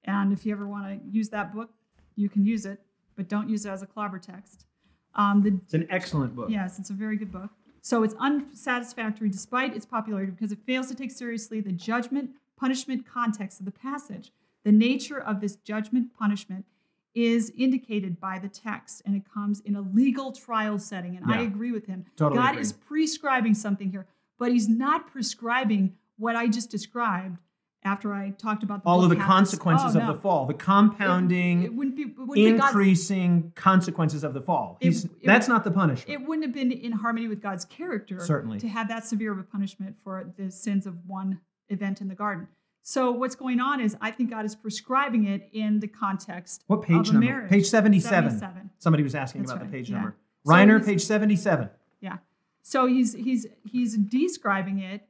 And 0.04 0.34
if 0.34 0.48
you 0.48 0.52
ever 0.52 0.68
want 0.68 0.86
to 0.88 1.08
use 1.08 1.30
that 1.30 1.54
book, 1.54 1.70
you 2.16 2.30
can 2.30 2.44
use 2.44 2.66
it, 2.66 2.80
but 3.16 3.30
don't 3.30 3.50
use 3.50 3.68
it 3.68 3.70
as 3.70 3.84
a 3.84 3.88
clobber 3.88 4.18
text. 4.18 4.66
Um, 5.14 5.44
the 5.44 5.60
it's 5.64 5.76
an 5.76 5.86
excellent 5.92 6.36
book. 6.36 6.50
Yes, 6.50 6.80
it's 6.80 6.90
a 6.90 6.94
very 6.94 7.18
good 7.18 7.32
book. 7.32 7.52
So 7.86 8.02
it's 8.02 8.16
unsatisfactory 8.18 9.30
despite 9.30 9.76
its 9.76 9.86
popularity 9.86 10.32
because 10.32 10.52
it 10.52 10.58
fails 10.66 10.88
to 10.88 10.96
take 10.96 11.12
seriously 11.12 11.62
the 11.62 11.72
judgment 11.72 12.32
punishment 12.60 13.06
context 13.06 13.60
of 13.60 13.68
the 13.68 13.72
passage. 13.72 14.32
The 14.64 14.72
nature 14.72 15.20
of 15.20 15.40
this 15.40 15.58
judgment 15.58 16.12
punishment 16.18 16.66
is 17.14 17.54
indicated 17.56 18.20
by 18.20 18.40
the 18.40 18.50
text 18.50 19.04
and 19.06 19.16
it 19.16 19.22
comes 19.32 19.60
in 19.60 19.76
a 19.76 19.82
legal 19.82 20.32
trial 20.32 20.80
setting. 20.80 21.16
And 21.16 21.32
I 21.32 21.44
agree 21.44 21.72
with 21.72 21.86
him. 21.86 22.06
Totally 22.18 22.40
God 22.40 22.50
agree. 22.54 22.62
is 22.62 22.74
prescribing 22.74 23.54
something 23.54 23.92
here, 23.92 24.08
but 24.40 24.52
he's 24.52 24.68
not 24.68 25.06
prescribing 25.06 25.94
what 26.18 26.36
I 26.36 26.48
just 26.48 26.72
described 26.72 27.38
after 27.86 28.14
I 28.14 28.32
talked 28.32 28.64
about 28.64 28.84
the 28.84 28.90
All 28.90 29.04
of 29.04 29.10
the 29.10 29.16
consequences 29.16 29.96
Oh, 29.96 30.00
of 30.00 30.06
no. 30.08 30.14
the 30.14 30.20
fall, 30.20 30.46
the 30.48 30.54
compounding, 30.56 31.64
it 31.64 31.74
wouldn't 31.74 31.96
be, 31.96 32.02
it 32.04 32.18
wouldn't 32.18 32.34
be 32.36 32.46
increasing 32.48 33.52
consequences 33.56 34.24
of 34.24 34.34
the 34.34 34.42
fall. 34.42 34.78
It- 34.82 35.06
it- 35.06 35.12
that's 35.24 35.48
not 35.48 35.64
the 35.64 35.72
punishment. 35.72 36.10
it 36.22 36.28
wouldn't 36.28 36.46
have 36.46 36.54
been 36.54 36.72
in 36.72 36.92
harmony 36.94 37.28
with 37.28 37.42
God's 37.42 37.64
character 37.66 38.20
Certainly. 38.20 38.60
to 38.60 38.68
have 38.68 38.88
that 38.90 39.06
severe 39.06 39.32
of 39.32 39.38
a 39.40 39.44
punishment 39.44 39.96
for 40.04 40.34
the 40.38 40.50
sins 40.52 40.86
of 40.88 40.98
one 41.08 41.40
event 41.70 42.02
in 42.02 42.08
the 42.08 42.16
garden. 42.16 42.48
So 42.82 43.12
what's 43.12 43.36
going 43.36 43.60
on 43.60 43.80
is 43.80 43.96
I 44.02 44.12
think 44.12 44.30
God 44.30 44.46
is 44.46 44.56
prescribing 44.56 45.26
it 45.26 45.50
in 45.54 45.80
the 45.80 45.88
context 45.88 46.64
what 46.68 46.82
page 46.84 47.08
of 47.08 47.14
number? 47.14 47.28
marriage. 47.28 47.50
Page 47.50 47.66
77. 47.68 48.30
77. 48.32 48.70
Somebody 48.78 49.04
was 49.04 49.16
asking 49.16 49.42
That's 49.42 49.52
about 49.54 49.62
right, 49.64 49.72
the 49.72 49.78
page 49.78 49.90
yeah. 49.90 49.96
number. 49.98 50.16
So 50.46 50.52
Reiner, 50.54 50.86
page 50.86 51.04
77. 51.04 51.70
Yeah. 52.02 52.18
So 52.62 52.86
he's 52.88 53.14
he's 53.14 53.48
he's 53.64 53.98
describing 53.98 54.80
it 54.80 55.10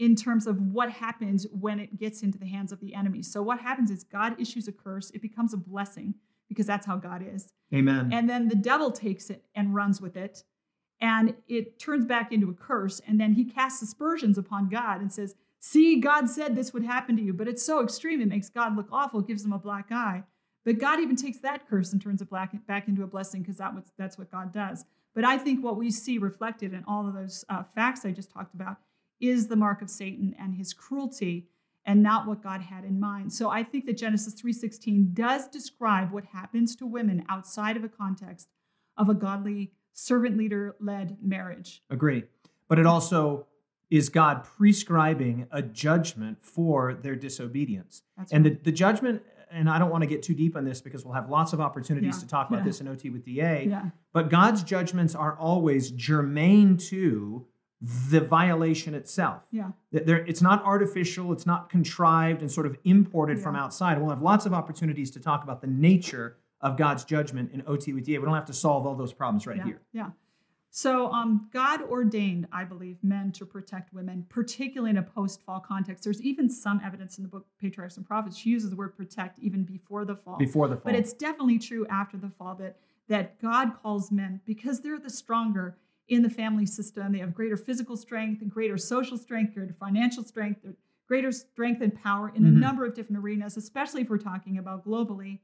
in 0.00 0.16
terms 0.16 0.46
of 0.46 0.58
what 0.72 0.90
happens 0.90 1.46
when 1.52 1.78
it 1.78 1.98
gets 1.98 2.22
into 2.22 2.38
the 2.38 2.46
hands 2.46 2.72
of 2.72 2.80
the 2.80 2.94
enemy. 2.94 3.22
So 3.22 3.42
what 3.42 3.60
happens 3.60 3.90
is 3.90 4.02
God 4.02 4.40
issues 4.40 4.66
a 4.66 4.72
curse, 4.72 5.10
it 5.10 5.20
becomes 5.20 5.52
a 5.52 5.58
blessing 5.58 6.14
because 6.48 6.66
that's 6.66 6.86
how 6.86 6.96
God 6.96 7.22
is. 7.22 7.52
Amen. 7.72 8.08
And 8.10 8.28
then 8.28 8.48
the 8.48 8.56
devil 8.56 8.90
takes 8.90 9.28
it 9.28 9.44
and 9.54 9.74
runs 9.74 10.00
with 10.00 10.16
it. 10.16 10.42
And 11.02 11.34
it 11.48 11.78
turns 11.78 12.06
back 12.06 12.32
into 12.32 12.48
a 12.48 12.54
curse. 12.54 13.00
And 13.06 13.20
then 13.20 13.34
he 13.34 13.44
casts 13.44 13.82
aspersions 13.82 14.38
upon 14.38 14.70
God 14.70 15.02
and 15.02 15.12
says, 15.12 15.34
See, 15.62 16.00
God 16.00 16.30
said 16.30 16.56
this 16.56 16.72
would 16.72 16.84
happen 16.84 17.14
to 17.16 17.22
you, 17.22 17.34
but 17.34 17.46
it's 17.46 17.62
so 17.62 17.84
extreme, 17.84 18.22
it 18.22 18.28
makes 18.28 18.48
God 18.48 18.74
look 18.76 18.88
awful, 18.90 19.20
gives 19.20 19.44
him 19.44 19.52
a 19.52 19.58
black 19.58 19.92
eye. 19.92 20.24
But 20.64 20.78
God 20.78 21.00
even 21.00 21.16
takes 21.16 21.38
that 21.40 21.68
curse 21.68 21.92
and 21.92 22.00
turns 22.00 22.22
it 22.22 22.30
black, 22.30 22.54
back 22.66 22.88
into 22.88 23.02
a 23.02 23.06
blessing 23.06 23.42
because 23.42 23.58
that 23.58 23.74
was, 23.74 23.92
that's 23.98 24.16
what 24.16 24.30
God 24.30 24.54
does. 24.54 24.86
But 25.14 25.26
I 25.26 25.36
think 25.36 25.62
what 25.62 25.76
we 25.76 25.90
see 25.90 26.16
reflected 26.16 26.72
in 26.72 26.84
all 26.88 27.06
of 27.06 27.12
those 27.12 27.44
uh, 27.50 27.64
facts 27.74 28.06
I 28.06 28.12
just 28.12 28.30
talked 28.30 28.54
about 28.54 28.78
is 29.20 29.48
the 29.48 29.56
mark 29.56 29.82
of 29.82 29.90
Satan 29.90 30.34
and 30.38 30.54
his 30.54 30.72
cruelty 30.72 31.46
and 31.86 32.02
not 32.02 32.26
what 32.26 32.42
God 32.42 32.60
had 32.60 32.84
in 32.84 33.00
mind. 33.00 33.32
So 33.32 33.48
I 33.48 33.62
think 33.62 33.86
that 33.86 33.96
Genesis 33.96 34.34
3:16 34.34 35.14
does 35.14 35.48
describe 35.48 36.12
what 36.12 36.24
happens 36.26 36.76
to 36.76 36.86
women 36.86 37.24
outside 37.28 37.76
of 37.76 37.84
a 37.84 37.88
context 37.88 38.48
of 38.96 39.08
a 39.08 39.14
godly 39.14 39.72
servant 39.92 40.36
leader 40.36 40.76
led 40.80 41.16
marriage. 41.22 41.82
Agree. 41.90 42.24
But 42.68 42.78
it 42.78 42.86
also 42.86 43.46
is 43.90 44.08
God 44.08 44.44
prescribing 44.44 45.48
a 45.50 45.62
judgment 45.62 46.38
for 46.44 46.94
their 46.94 47.16
disobedience. 47.16 48.02
That's 48.16 48.30
and 48.32 48.44
right. 48.44 48.62
the, 48.62 48.70
the 48.70 48.76
judgment, 48.76 49.22
and 49.50 49.68
I 49.68 49.80
don't 49.80 49.90
want 49.90 50.02
to 50.02 50.06
get 50.06 50.22
too 50.22 50.34
deep 50.34 50.54
on 50.56 50.64
this 50.64 50.80
because 50.80 51.04
we'll 51.04 51.14
have 51.14 51.28
lots 51.28 51.52
of 51.52 51.60
opportunities 51.60 52.14
Yeah, 52.16 52.20
to 52.20 52.28
talk 52.28 52.48
about 52.48 52.58
yeah. 52.58 52.64
this 52.64 52.80
in 52.80 52.86
OT 52.86 53.10
with 53.10 53.24
DA. 53.24 53.66
yeah. 53.68 53.86
But 54.12 54.30
God's 54.30 54.62
judgments 54.62 55.16
are 55.16 55.36
always 55.36 55.90
germane 55.90 56.76
to 56.76 57.46
the 57.80 58.20
violation 58.20 58.94
itself. 58.94 59.42
Yeah. 59.50 59.70
There- 59.90 60.24
It's 60.26 60.42
not 60.42 60.62
artificial, 60.64 61.32
it's 61.32 61.46
not 61.46 61.70
contrived 61.70 62.42
and 62.42 62.50
sort 62.50 62.66
of 62.66 62.76
imported 62.84 63.38
from 63.38 63.56
outside. 63.56 63.98
We'll 63.98 64.10
have 64.10 64.22
lots 64.22 64.44
of 64.44 64.52
opportunities 64.52 65.10
to 65.12 65.20
talk 65.20 65.42
about 65.44 65.60
the 65.60 65.66
nature 65.66 66.36
of 66.60 66.76
God's 66.76 67.04
judgment 67.04 67.52
in 67.52 67.62
OT 67.66 67.94
with 67.94 68.04
DA. 68.04 68.18
We 68.18 68.26
don't 68.26 68.34
have 68.34 68.44
to 68.46 68.52
solve 68.52 68.86
all 68.86 68.94
those 68.94 69.14
problems 69.14 69.46
right 69.46 69.56
yeah, 69.56 69.64
here. 69.64 69.80
Yeah. 69.92 70.10
So 70.72 71.10
um, 71.10 71.48
God 71.52 71.82
ordained, 71.82 72.46
I 72.52 72.64
believe, 72.64 72.98
men 73.02 73.32
to 73.32 73.46
protect 73.46 73.92
women, 73.92 74.24
particularly 74.28 74.90
in 74.90 74.98
a 74.98 75.02
post-fall 75.02 75.60
context. 75.60 76.04
There's 76.04 76.22
even 76.22 76.48
some 76.48 76.80
evidence 76.84 77.18
in 77.18 77.24
the 77.24 77.28
book 77.28 77.46
Patriarchs 77.60 77.96
and 77.96 78.06
Prophets. 78.06 78.36
She 78.36 78.50
uses 78.50 78.70
the 78.70 78.76
word 78.76 78.96
protect 78.96 79.38
even 79.40 79.64
before 79.64 80.04
the 80.04 80.14
fall. 80.14 80.36
Before 80.36 80.68
the 80.68 80.76
fall. 80.76 80.92
But 80.92 80.94
it's 80.94 81.12
definitely 81.12 81.58
true 81.58 81.86
after 81.88 82.16
the 82.16 82.28
fall 82.28 82.54
that 82.56 82.76
that 83.08 83.40
God 83.42 83.72
calls 83.82 84.12
men 84.12 84.40
because 84.46 84.80
they're 84.80 85.00
the 85.00 85.10
stronger 85.10 85.76
in 86.10 86.22
the 86.22 86.28
family 86.30 86.66
system. 86.66 87.12
They 87.12 87.18
have 87.18 87.34
greater 87.34 87.56
physical 87.56 87.96
strength 87.96 88.42
and 88.42 88.50
greater 88.50 88.76
social 88.76 89.16
strength, 89.16 89.54
greater 89.54 89.72
financial 89.72 90.24
strength, 90.24 90.66
greater 91.06 91.32
strength 91.32 91.80
and 91.80 91.94
power 91.94 92.28
in 92.34 92.44
a 92.44 92.48
Mhm. 92.48 92.54
number 92.56 92.84
of 92.84 92.94
different 92.94 93.22
arenas, 93.22 93.56
especially 93.56 94.02
if 94.02 94.10
we're 94.10 94.18
talking 94.18 94.58
about 94.58 94.84
globally. 94.84 95.38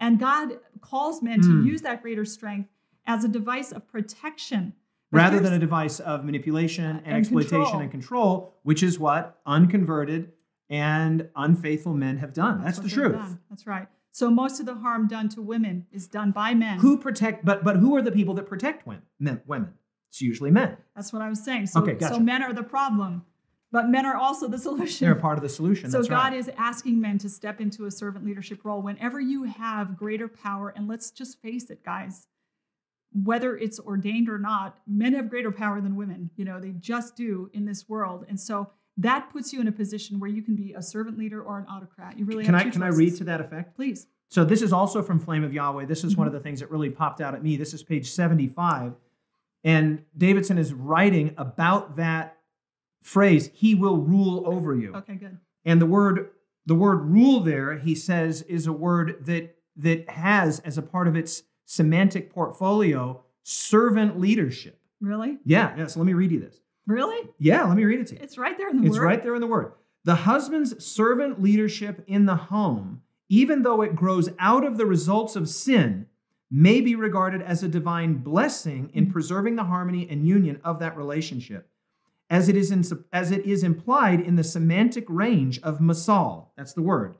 And 0.00 0.18
God 0.18 0.58
calls 0.80 1.22
men 1.22 1.40
to 1.42 1.48
Mm. 1.48 1.64
use 1.64 1.82
that 1.82 2.00
greater 2.02 2.24
strength 2.24 2.68
as 3.06 3.24
a 3.24 3.28
device 3.28 3.70
of 3.72 3.86
protection. 3.86 4.72
But 5.10 5.18
rather 5.18 5.40
than 5.40 5.52
a 5.52 5.58
device 5.58 6.00
of 6.00 6.24
manipulation 6.24 6.84
and, 6.98 7.06
And 7.06 7.16
exploitation 7.16 7.58
control. 7.64 7.80
and 7.82 7.90
control, 7.90 8.54
which 8.62 8.82
is 8.82 8.98
what 8.98 9.40
unconverted 9.46 10.32
and 10.70 11.28
unfaithful 11.36 11.94
men 11.94 12.18
have 12.18 12.32
done. 12.32 12.62
That's, 12.62 12.78
what 12.78 12.84
the 12.84 12.90
truth. 12.90 13.12
done. 13.12 13.38
That's 13.50 13.66
right. 13.66 13.88
So 14.10 14.30
most 14.30 14.60
of 14.60 14.66
the 14.66 14.76
harm 14.76 15.06
done 15.08 15.28
to 15.30 15.42
women 15.42 15.86
is 15.92 16.06
done 16.08 16.30
by 16.30 16.54
men. 16.54 16.78
Who 16.78 16.96
protect? 16.98 17.44
But 17.44 17.64
but 17.64 17.76
who 17.76 17.94
are 17.96 18.02
the 18.02 18.12
people 18.12 18.34
that 18.34 18.46
protect 18.46 18.86
women? 18.86 19.02
Men, 19.18 19.40
women. 19.46 19.74
It's 20.14 20.22
usually 20.22 20.52
men. 20.52 20.76
That's 20.94 21.12
what 21.12 21.22
I 21.22 21.28
was 21.28 21.42
saying. 21.42 21.66
So, 21.66 21.80
Okay, 21.82 21.94
gotcha. 21.94 22.14
so 22.14 22.20
men 22.20 22.40
are 22.40 22.52
the 22.52 22.62
problem, 22.62 23.24
but 23.72 23.88
men 23.88 24.06
are 24.06 24.14
also 24.16 24.46
the 24.46 24.58
solution. 24.68 25.04
They're 25.06 25.16
part 25.16 25.38
of 25.38 25.42
the 25.42 25.48
solution. 25.48 25.90
So 25.90 25.98
That's 25.98 26.08
God 26.08 26.30
right. 26.30 26.34
is 26.38 26.48
asking 26.56 27.00
men 27.00 27.18
to 27.18 27.28
step 27.28 27.60
into 27.60 27.86
a 27.86 27.90
servant 27.90 28.24
leadership 28.24 28.60
role 28.64 28.80
whenever 28.80 29.20
you 29.20 29.42
have 29.42 29.96
greater 29.96 30.28
power. 30.28 30.72
And 30.76 30.86
let's 30.86 31.10
just 31.10 31.42
face 31.42 31.68
it, 31.68 31.84
guys, 31.84 32.28
whether 33.24 33.56
it's 33.56 33.80
ordained 33.80 34.28
or 34.28 34.38
not, 34.38 34.78
men 34.86 35.14
have 35.14 35.28
greater 35.28 35.50
power 35.50 35.80
than 35.80 35.96
women. 35.96 36.30
You 36.36 36.44
know, 36.44 36.60
they 36.60 36.70
just 36.70 37.16
do 37.16 37.50
in 37.52 37.64
this 37.64 37.88
world. 37.88 38.24
And 38.28 38.38
so 38.38 38.70
that 38.98 39.30
puts 39.32 39.52
you 39.52 39.60
in 39.60 39.66
a 39.66 39.72
position 39.72 40.20
where 40.20 40.30
you 40.30 40.42
can 40.42 40.54
be 40.54 40.74
a 40.74 40.82
servant 40.82 41.18
leader 41.18 41.42
or 41.42 41.58
an 41.58 41.66
autocrat. 41.68 42.16
You 42.16 42.24
really 42.24 42.44
Can 42.44 42.54
I 42.54 42.70
can 42.70 42.84
I 42.84 42.88
read 42.90 43.16
to 43.16 43.24
that 43.24 43.40
effect? 43.40 43.74
Please. 43.74 44.06
So 44.28 44.44
this 44.44 44.62
is 44.62 44.72
also 44.72 45.02
from 45.02 45.18
Flame 45.18 45.42
of 45.42 45.52
Yahweh. 45.52 45.86
This 45.86 46.04
is 46.04 46.16
one 46.16 46.28
of 46.28 46.32
Mm-hmm. 46.32 46.38
the 46.38 46.42
things 46.44 46.60
that 46.60 46.70
really 46.70 46.90
popped 46.90 47.20
out 47.20 47.34
at 47.34 47.42
me. 47.42 47.56
This 47.56 47.74
is 47.74 47.82
page 47.82 48.10
75. 48.12 48.94
And 49.64 50.04
Davidson 50.16 50.58
is 50.58 50.72
writing 50.74 51.34
about 51.38 51.96
that 51.96 52.36
phrase, 53.02 53.50
he 53.54 53.74
will 53.74 53.96
rule 53.96 54.44
over 54.46 54.74
you. 54.74 54.94
Okay, 54.94 55.14
good. 55.14 55.38
And 55.64 55.80
the 55.80 55.86
word 55.86 56.30
the 56.66 56.74
word 56.74 57.02
rule 57.02 57.40
there, 57.40 57.78
he 57.78 57.94
says, 57.94 58.42
is 58.42 58.66
a 58.66 58.72
word 58.72 59.26
that 59.26 59.56
that 59.76 60.08
has 60.08 60.60
as 60.60 60.78
a 60.78 60.82
part 60.82 61.08
of 61.08 61.16
its 61.16 61.42
semantic 61.64 62.32
portfolio 62.32 63.22
servant 63.42 64.20
leadership. 64.20 64.80
Really? 65.00 65.38
Yeah, 65.44 65.74
yeah. 65.76 65.86
So 65.86 66.00
let 66.00 66.06
me 66.06 66.14
read 66.14 66.30
you 66.30 66.40
this. 66.40 66.60
Really? 66.86 67.28
Yeah, 67.38 67.64
let 67.64 67.76
me 67.76 67.84
read 67.84 68.00
it 68.00 68.06
to 68.08 68.14
you. 68.14 68.20
It's 68.22 68.38
right 68.38 68.56
there 68.56 68.68
in 68.68 68.80
the 68.80 68.86
It's 68.86 68.98
word. 68.98 69.04
right 69.04 69.22
there 69.22 69.34
in 69.34 69.40
the 69.40 69.46
word. 69.46 69.72
The 70.04 70.14
husband's 70.14 70.84
servant 70.84 71.42
leadership 71.42 72.04
in 72.06 72.26
the 72.26 72.36
home, 72.36 73.02
even 73.28 73.62
though 73.62 73.82
it 73.82 73.96
grows 73.96 74.28
out 74.38 74.64
of 74.64 74.76
the 74.76 74.86
results 74.86 75.34
of 75.34 75.48
sin, 75.48 76.06
may 76.50 76.80
be 76.80 76.94
regarded 76.94 77.42
as 77.42 77.62
a 77.62 77.68
divine 77.68 78.14
blessing 78.14 78.90
in 78.92 79.04
mm-hmm. 79.04 79.12
preserving 79.12 79.56
the 79.56 79.64
harmony 79.64 80.06
and 80.10 80.26
union 80.26 80.60
of 80.64 80.78
that 80.78 80.96
relationship, 80.96 81.68
as 82.30 82.48
it 82.48 82.56
is 82.56 82.70
in, 82.70 82.84
as 83.12 83.30
it 83.30 83.44
is 83.44 83.62
implied 83.62 84.20
in 84.20 84.36
the 84.36 84.44
semantic 84.44 85.04
range 85.08 85.60
of 85.62 85.78
masal. 85.78 86.48
That's 86.56 86.72
the 86.72 86.82
word. 86.82 87.16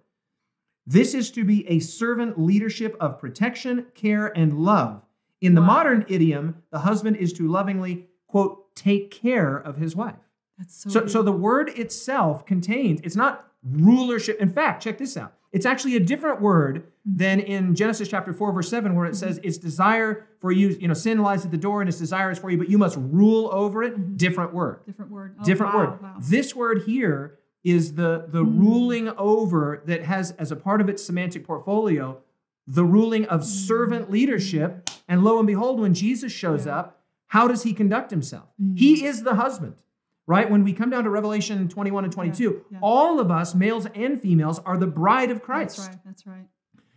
This 0.87 1.15
is 1.15 1.31
to 1.33 1.45
be 1.45 1.67
a 1.69 1.79
servant 1.79 2.39
leadership 2.39 2.97
of 3.01 3.19
protection, 3.19 3.87
care, 3.95 4.27
and 4.37 4.59
love. 4.59 5.03
In 5.41 5.55
the 5.55 5.61
Wow. 5.63 5.67
modern 5.69 6.05
idiom, 6.09 6.57
the 6.71 6.81
husband 6.81 7.17
is 7.17 7.33
to 7.35 7.49
lovingly, 7.49 8.07
quote, 8.27 8.75
take 8.75 9.11
care 9.11 9.57
of 9.57 9.77
his 9.77 9.97
wife. 9.97 10.17
That's 10.59 10.75
so. 10.75 10.91
So, 10.91 11.07
so 11.07 11.23
the 11.23 11.33
word 11.33 11.71
itself 11.71 12.47
contains, 12.47 13.01
it's 13.03 13.17
not 13.17 13.51
rulership. 13.63 14.41
In 14.41 14.51
fact, 14.51 14.83
check 14.83 14.99
this 14.99 15.17
out. 15.17 15.35
It's 15.55 15.67
actually 15.67 15.97
a 15.97 16.01
different 16.01 16.41
word 16.41 16.83
mm-hmm. 16.83 17.17
than 17.17 17.41
in 17.41 17.75
Genesis 17.75 18.09
chapter 18.09 18.33
4, 18.33 18.53
verse 18.53 18.69
7, 18.69 18.95
where 18.95 19.07
it 19.07 19.11
mm-hmm. 19.11 19.17
says 19.17 19.41
its 19.43 19.57
desire 19.57 20.27
for 20.41 20.53
you, 20.53 20.69
you 20.81 20.89
know, 20.89 20.95
sin 20.95 21.21
lies 21.21 21.45
at 21.45 21.51
the 21.51 21.57
door 21.57 21.81
and 21.81 21.89
its 21.89 21.99
desire 21.99 22.31
is 22.31 22.39
for 22.39 22.51
you, 22.51 22.59
but 22.59 22.69
you 22.69 22.77
must 22.77 22.99
rule 22.99 23.49
over 23.53 23.83
it. 23.83 23.95
Mm-hmm. 23.95 24.17
Different 24.17 24.53
word. 24.53 24.85
different 24.85 25.11
word. 25.11 25.37
Oh, 25.41 25.45
Different 25.45 25.75
wow, 25.75 25.79
word. 25.79 26.03
Wow. 26.03 26.17
This 26.21 26.55
word 26.55 26.83
here 26.85 27.39
is 27.63 27.95
the, 27.95 28.27
the 28.29 28.45
mm. 28.45 28.59
ruling 28.59 29.09
over 29.11 29.83
that 29.87 30.05
has 30.05 30.33
as 30.33 30.53
a 30.53 30.57
part 30.57 30.83
of 30.83 30.89
its 30.91 31.03
semantic 31.03 31.47
portfolio 31.47 32.21
the 32.67 32.85
ruling 32.85 33.27
of 33.27 33.45
servant 33.45 34.11
leadership. 34.11 34.91
And 35.09 35.23
lo 35.23 35.39
and 35.39 35.47
behold, 35.47 35.81
when 35.81 35.95
Jesus 35.95 36.33
shows 36.33 36.67
Yeah. 36.67 36.79
up, 36.79 37.01
how 37.29 37.49
does 37.49 37.63
he 37.63 37.73
conduct 37.73 38.11
himself? 38.11 38.49
He 38.75 39.05
is 39.05 39.23
the 39.23 39.35
husband, 39.35 39.75
right? 40.27 40.51
When 40.51 40.65
we 40.65 40.73
come 40.73 40.91
down 40.91 41.05
to 41.05 41.11
Revelation 41.11 41.69
21 41.69 42.05
and 42.05 42.13
22, 42.13 42.65
yeah. 42.71 42.79
all 42.83 43.21
of 43.21 43.31
us, 43.31 43.55
males 43.55 43.87
and 43.95 44.21
females, 44.21 44.59
are 44.61 44.77
the 44.79 44.87
bride 44.87 45.31
of 45.31 45.43
Christ. 45.43 45.77
That's 45.77 45.89
right. 45.89 45.99
That's 46.05 46.27
right. 46.27 46.47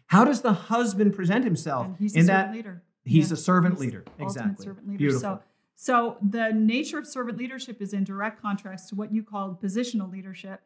How 0.07 0.23
does 0.23 0.41
the 0.41 0.53
husband 0.53 1.13
present 1.13 1.43
himself 1.43 1.87
And 1.87 1.95
he's 1.97 2.15
a 2.15 2.19
in 2.19 2.25
servant 2.27 2.47
that? 2.49 2.55
leader. 2.55 2.83
He's 3.03 3.29
Yeah. 3.29 3.33
a 3.33 3.37
servant 3.37 3.73
He's 3.75 3.81
leader. 3.81 4.03
Exactly. 4.19 4.63
servant 4.65 4.87
leader. 4.87 4.97
Beautiful. 4.97 5.19
So, 5.19 5.41
so 5.75 6.17
the 6.21 6.51
nature 6.53 6.97
of 6.97 7.05
servant 7.07 7.37
leadership 7.37 7.81
is 7.81 7.93
in 7.93 8.03
direct 8.03 8.41
contrast 8.41 8.89
to 8.89 8.95
what 8.95 9.11
you 9.13 9.23
call 9.23 9.57
positional 9.61 10.11
leadership, 10.11 10.61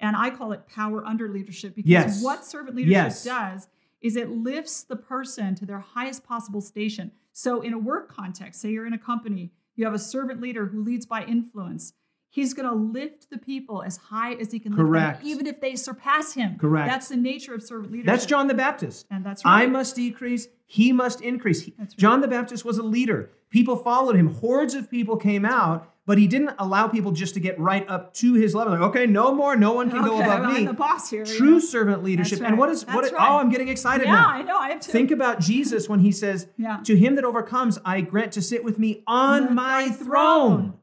and 0.00 0.16
I 0.16 0.30
call 0.30 0.52
it 0.52 0.66
power 0.66 1.04
under 1.04 1.28
leadership 1.28 1.74
because 1.74 1.90
Yes. 1.90 2.22
what 2.22 2.44
servant 2.44 2.76
leadership 2.76 2.92
Yes. 2.92 3.24
does 3.24 3.68
is 4.02 4.16
it 4.16 4.30
lifts 4.30 4.82
the 4.84 4.96
person 4.96 5.54
to 5.56 5.64
their 5.66 5.78
highest 5.80 6.22
possible 6.24 6.60
station. 6.60 7.12
So, 7.32 7.60
in 7.60 7.72
a 7.74 7.78
work 7.78 8.08
context, 8.08 8.60
say 8.60 8.70
you're 8.72 8.86
in 8.86 8.92
a 8.92 8.98
company, 8.98 9.52
you 9.74 9.84
have 9.84 9.94
a 9.94 9.98
servant 9.98 10.40
leader 10.40 10.66
who 10.66 10.82
leads 10.82 11.04
by 11.06 11.24
influence. 11.24 11.92
He's 12.36 12.52
going 12.52 12.68
to 12.68 12.74
lift 12.74 13.30
the 13.30 13.38
people 13.38 13.82
as 13.82 13.96
high 13.96 14.34
as 14.34 14.52
he 14.52 14.58
can 14.58 14.72
lift 14.76 14.92
them, 14.92 15.26
even 15.26 15.46
if 15.46 15.58
they 15.58 15.74
surpass 15.74 16.34
him. 16.34 16.58
Correct. 16.58 16.86
That's 16.86 17.08
the 17.08 17.16
nature 17.16 17.54
of 17.54 17.62
servant 17.62 17.92
leadership. 17.92 18.06
That's 18.12 18.26
John 18.26 18.46
the 18.46 18.52
Baptist. 18.52 19.06
And 19.10 19.24
that's 19.24 19.42
right. 19.42 19.62
I 19.62 19.66
must 19.66 19.96
decrease, 19.96 20.46
he 20.66 20.92
must 20.92 21.22
increase. 21.22 21.66
Right. 21.78 21.88
John 21.96 22.20
the 22.20 22.28
Baptist 22.28 22.62
was 22.62 22.76
a 22.76 22.82
leader. 22.82 23.30
People 23.48 23.74
followed 23.74 24.16
him. 24.16 24.34
Hordes 24.34 24.74
of 24.74 24.90
people 24.90 25.16
came 25.16 25.46
out, 25.46 25.90
but 26.04 26.18
he 26.18 26.26
didn't 26.26 26.50
allow 26.58 26.88
people 26.88 27.10
just 27.10 27.32
to 27.34 27.40
get 27.40 27.58
right 27.58 27.88
up 27.88 28.12
to 28.14 28.34
his 28.34 28.54
level. 28.54 28.74
Like, 28.74 28.82
okay, 28.90 29.06
no 29.06 29.34
more, 29.34 29.56
no 29.56 29.72
one 29.72 29.88
can 29.90 30.04
go 30.04 30.16
Okay, 30.18 30.24
above 30.24 30.42
I'm 30.44 30.54
me. 30.54 30.66
the 30.66 30.74
boss 30.74 31.08
here. 31.08 31.24
True 31.24 31.52
know? 31.52 31.58
servant 31.58 32.04
leadership. 32.04 32.40
That's 32.40 32.50
And 32.50 32.58
what 32.58 32.68
right. 32.68 32.86
what? 32.94 33.00
That's 33.00 33.06
is- 33.06 33.12
oh, 33.14 33.16
right. 33.16 33.30
Oh, 33.30 33.38
I'm 33.38 33.48
getting 33.48 33.68
excited 33.68 34.04
Yeah, 34.06 34.12
now. 34.12 34.28
I 34.28 34.42
know. 34.42 34.58
I 34.58 34.68
have 34.72 34.80
to. 34.80 34.92
Think 34.92 35.10
about 35.10 35.40
Jesus 35.40 35.88
when 35.88 36.00
he 36.00 36.12
says, 36.12 36.48
Yeah. 36.58 36.80
"To 36.84 36.94
him 36.96 37.14
that 37.14 37.24
overcomes, 37.24 37.78
I 37.82 38.02
grant 38.02 38.32
to 38.32 38.42
sit 38.42 38.62
with 38.62 38.78
me 38.78 39.02
on 39.06 39.46
The- 39.46 39.50
my 39.52 39.88
thy 39.88 39.94
throne." 39.94 40.74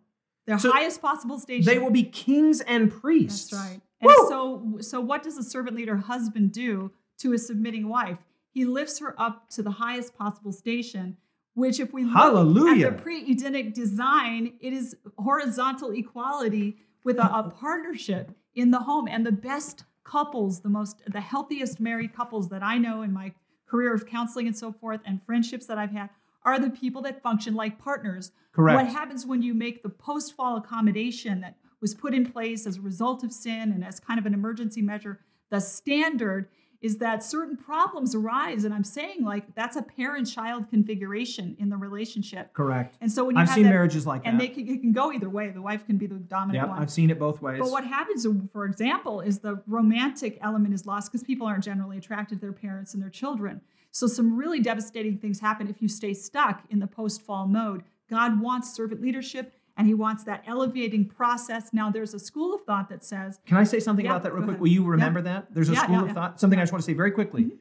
The 0.46 0.58
So 0.58 0.72
highest 0.72 1.02
possible 1.02 1.40
station. 1.40 1.66
They 1.66 1.80
will 1.80 1.92
be 1.92 2.04
kings 2.04 2.62
and 2.62 2.92
priests. 2.92 3.50
That's 3.50 3.64
right. 3.64 3.82
And 4.02 4.08
Woo! 4.08 4.28
so, 4.28 4.78
so 4.82 5.02
what 5.02 5.24
does 5.24 5.38
a 5.38 5.44
servant 5.44 5.78
leader 5.78 5.98
husband 5.98 6.52
do 6.52 6.92
to 7.20 7.34
a 7.34 7.38
submitting 7.38 7.88
wife? 7.88 8.18
He 8.52 8.66
lifts 8.66 9.00
her 9.00 9.20
up 9.20 9.50
to 9.52 9.64
the 9.64 9.72
highest 9.72 10.18
possible 10.18 10.52
station. 10.52 11.18
Which, 11.56 11.80
if 11.80 11.94
we 11.94 12.04
look 12.04 12.16
Hallelujah. 12.16 12.88
at 12.88 12.98
the 12.98 13.04
pre-Edenic 13.04 13.76
design, 13.76 14.54
it 14.60 14.74
is 14.74 14.96
horizontal 15.20 15.92
equality 15.92 16.78
with 17.04 17.20
a, 17.20 17.32
a 17.32 17.52
partnership 17.52 18.32
in 18.56 18.72
the 18.72 18.80
home. 18.80 19.08
And 19.08 19.24
the 19.24 19.32
best 19.32 19.84
couples, 20.04 20.62
the 20.62 20.70
most, 20.70 21.04
the 21.06 21.22
healthiest 21.22 21.80
married 21.80 22.16
couples 22.16 22.50
that 22.50 22.64
I 22.64 22.80
know 22.80 23.04
in 23.04 23.14
my 23.14 23.34
career 23.68 23.94
of 23.94 24.08
counseling 24.08 24.48
and 24.48 24.58
so 24.58 24.72
forth, 24.72 25.02
and 25.06 25.22
friendships 25.28 25.68
that 25.68 25.78
I've 25.78 25.92
had, 25.92 26.10
are 26.46 26.60
the 26.60 26.70
people 26.70 27.02
that 27.04 27.22
function 27.22 27.56
like 27.56 27.80
partners. 27.80 28.32
Correct. 28.52 28.76
What 28.76 28.88
happens 28.94 29.26
when 29.26 29.42
you 29.42 29.54
make 29.54 29.84
the 29.84 29.90
post 29.90 30.36
fall 30.36 30.58
accommodation 30.58 31.42
that 31.42 31.58
was 31.82 31.94
put 31.94 32.14
in 32.14 32.26
place 32.32 32.66
as 32.66 32.78
a 32.78 32.82
result 32.82 33.24
of 33.24 33.32
sin 33.32 33.72
and 33.72 33.84
as 33.84 34.00
kind 34.00 34.20
of 34.20 34.26
an 34.26 34.34
emergency 34.34 34.82
measure, 34.82 35.20
the 35.50 35.60
standard 35.60 36.48
is 36.84 36.98
that 36.98 37.24
certain 37.24 37.56
problems 37.56 38.14
arise. 38.14 38.66
And 38.66 38.74
I'm 38.74 38.84
saying, 38.84 39.24
like, 39.24 39.56
that's 39.56 39.78
a 39.78 39.82
parent 39.82 40.30
child 40.30 40.70
configuration 40.70 41.56
in 41.58 41.70
the 41.70 41.78
relationship. 41.78 42.54
Correct. 42.54 42.98
And 43.00 43.10
so 43.10 43.24
when 43.24 43.38
you 43.38 43.42
I've 43.42 43.48
have 43.48 43.56
seen 43.56 43.64
that, 43.64 43.70
marriages 43.70 44.06
like 44.06 44.24
and 44.26 44.38
that. 44.38 44.44
they 44.44 44.50
can, 44.50 44.68
it 44.68 44.82
can 44.82 44.92
go 44.92 45.12
either 45.14 45.30
way. 45.30 45.50
The 45.50 45.62
wife 45.62 45.86
can 45.86 45.98
be 45.98 46.08
the 46.08 46.16
dominant 46.16 46.64
Yep, 46.64 46.68
one. 46.68 46.82
I've 46.82 46.92
seen 46.92 47.10
it 47.10 47.18
both 47.18 47.42
ways. 47.42 47.60
But 47.60 47.72
what 47.72 47.86
happens, 47.86 48.28
for 48.52 48.66
example, 48.66 49.22
is 49.22 49.40
the 49.40 49.64
romantic 49.66 50.38
element 50.42 50.74
is 50.74 50.86
lost 50.86 51.10
because 51.10 51.24
people 51.24 51.48
aren't 51.48 51.64
generally 51.64 51.98
attracted 51.98 52.36
to 52.36 52.42
their 52.42 52.52
parents 52.52 52.94
and 52.94 53.02
their 53.02 53.10
children. 53.10 53.62
So 53.94 54.08
some 54.08 54.36
really 54.36 54.60
devastating 54.60 55.20
things 55.20 55.40
happen 55.40 55.68
if 55.68 55.80
you 55.80 55.88
stay 55.88 56.16
stuck 56.16 56.64
in 56.72 56.80
the 56.80 56.88
post-fall 56.88 57.48
mode. 57.48 57.84
God 58.10 58.42
wants 58.42 58.74
servant 58.74 59.02
leadership 59.02 59.54
and 59.78 59.86
he 59.86 59.94
wants 59.94 60.24
that 60.24 60.44
elevating 60.48 61.06
process. 61.06 61.70
Now 61.74 61.92
there's 61.92 62.16
a 62.16 62.20
school 62.20 62.56
of 62.56 62.64
thought 62.64 62.90
that 62.90 63.04
says, 63.04 63.40
Can 63.46 63.56
I 63.58 63.64
say 63.64 63.80
something 63.80 64.04
Yeah, 64.06 64.12
about 64.14 64.24
that 64.24 64.34
real 64.34 64.42
quick? 64.44 64.50
ahead. 64.56 64.62
Will 64.62 64.68
you 64.70 64.84
remember 64.84 65.22
that? 65.22 65.54
There's 65.54 65.70
a 65.70 65.74
Yeah, 65.74 65.84
school 65.84 65.96
yeah, 65.96 66.02
of 66.02 66.08
yeah. 66.08 66.12
Mm-hmm. 66.14 66.20
thought. 66.22 66.40
Something 66.40 66.58
I 66.60 66.64
just 66.64 66.72
want 66.74 66.84
to 66.84 66.86
say 66.88 66.94
very 66.96 67.12
quickly. 67.12 67.52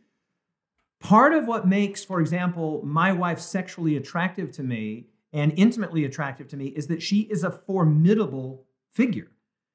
Part 1.01 1.35
of 1.35 1.47
what 1.47 1.69
makes, 1.69 2.03
for 2.03 2.19
example, 2.21 2.81
my 2.83 3.13
wife 3.13 3.39
sexually 3.39 3.97
attractive 3.97 4.53
to 4.53 4.63
me 4.63 5.09
and 5.35 5.53
intimately 5.59 6.05
attractive 6.07 6.49
to 6.49 6.57
me 6.57 6.69
is 6.69 6.87
that 6.87 7.03
she 7.03 7.21
is 7.23 7.45
a 7.45 7.51
formidable 7.51 8.65
figure. 8.91 9.29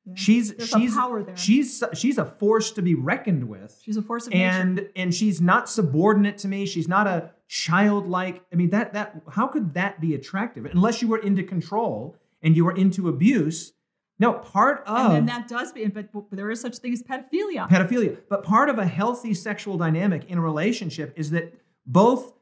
Yeah. 0.08 0.14
She's 0.16 0.54
There's 0.54 0.70
she's 0.70 0.94
a 0.94 1.00
power 1.00 1.22
there. 1.24 1.36
she's 1.38 1.84
she's 1.94 2.18
a 2.18 2.26
force 2.26 2.72
to 2.72 2.82
be 2.82 2.96
reckoned 2.96 3.48
with. 3.50 3.78
she's 3.84 3.98
a 3.98 4.02
force 4.02 4.26
of 4.28 4.34
nature. 4.34 4.46
and 4.46 4.90
and 4.96 5.14
she's 5.14 5.42
not 5.42 5.70
subordinate 5.70 6.38
to 6.40 6.48
me 6.48 6.66
she's 6.66 6.88
not 6.88 7.06
a 7.08 7.32
childlike 7.50 8.42
i 8.54 8.56
mean 8.56 8.70
that 8.70 8.94
that 8.94 9.22
how 9.30 9.48
could 9.48 9.74
that 9.74 10.00
be 10.00 10.16
attractive 10.16 10.66
unless 10.66 11.02
you 11.02 11.08
were 11.08 11.18
into 11.20 11.44
control 11.44 12.16
and 12.42 12.56
you 12.56 12.64
were 12.66 12.76
into 12.76 13.10
abuse 13.10 13.74
no 14.20 14.34
part 14.34 14.84
of 14.88 15.12
And 15.12 15.16
then 15.16 15.26
that 15.28 15.48
does 15.48 15.72
be, 15.74 15.86
but, 15.88 16.12
but 16.12 16.26
there 16.32 16.50
is 16.50 16.60
such 16.60 16.78
thing 16.78 16.92
as 16.94 17.04
pedophilia. 17.04 17.70
pedophilia 17.70 18.18
but 18.30 18.44
part 18.44 18.70
of 18.70 18.80
a 18.80 18.86
healthy 18.86 19.34
sexual 19.34 19.78
dynamic 19.78 20.26
in 20.30 20.38
a 20.38 20.42
relationship 20.42 21.14
is 21.18 21.30
that 21.32 21.54
both 21.86 22.34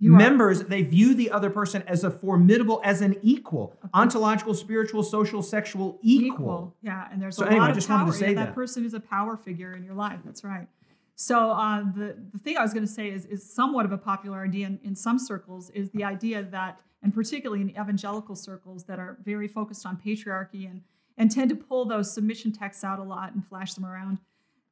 You 0.00 0.14
are- 0.14 0.18
members 0.18 0.62
they 0.64 0.82
view 0.82 1.14
the 1.14 1.30
other 1.30 1.50
person 1.50 1.82
as 1.86 2.04
a 2.04 2.10
formidable 2.10 2.80
as 2.84 3.00
an 3.00 3.16
equal 3.22 3.74
ontological 3.92 4.54
spiritual 4.54 5.02
social 5.02 5.42
sexual 5.42 5.98
equal, 6.02 6.76
Yeah, 6.82 7.08
and 7.10 7.20
there's 7.20 7.36
So 7.36 7.44
a 7.44 7.48
anyway, 7.48 7.60
lot 7.62 7.70
of 7.70 7.76
just 7.76 7.88
power. 7.88 7.98
wanted 7.98 8.12
to 8.12 8.18
say 8.18 8.28
yeah, 8.34 8.44
that. 8.46 8.54
person 8.54 8.84
is 8.84 8.94
a 8.94 9.00
power 9.00 9.36
figure 9.36 9.72
in 9.74 9.82
your 9.84 9.94
life. 9.94 10.20
That's 10.24 10.44
right. 10.44 10.68
So 11.16 11.50
uh, 11.50 11.82
the 11.96 12.16
the 12.32 12.38
thing 12.38 12.56
I 12.56 12.62
was 12.62 12.72
going 12.72 12.86
to 12.86 12.92
say 12.92 13.08
is 13.10 13.24
is 13.26 13.42
somewhat 13.52 13.84
of 13.86 13.92
a 13.92 13.98
popular 13.98 14.42
idea 14.44 14.66
in, 14.68 14.78
in 14.84 14.94
some 14.94 15.18
circles 15.18 15.70
is 15.70 15.90
the 15.90 16.04
idea 16.04 16.44
that, 16.44 16.80
and 17.02 17.12
particularly 17.12 17.62
in 17.62 17.70
evangelical 17.70 18.36
circles 18.36 18.84
that 18.84 19.00
are 19.00 19.18
very 19.24 19.48
focused 19.48 19.84
on 19.84 19.96
patriarchy 19.96 20.70
and 20.70 20.82
and 21.16 21.32
tend 21.32 21.48
to 21.50 21.56
pull 21.56 21.84
those 21.84 22.12
submission 22.14 22.52
texts 22.52 22.84
out 22.84 23.00
a 23.00 23.02
lot 23.02 23.34
and 23.34 23.44
flash 23.44 23.74
them 23.74 23.84
around. 23.84 24.18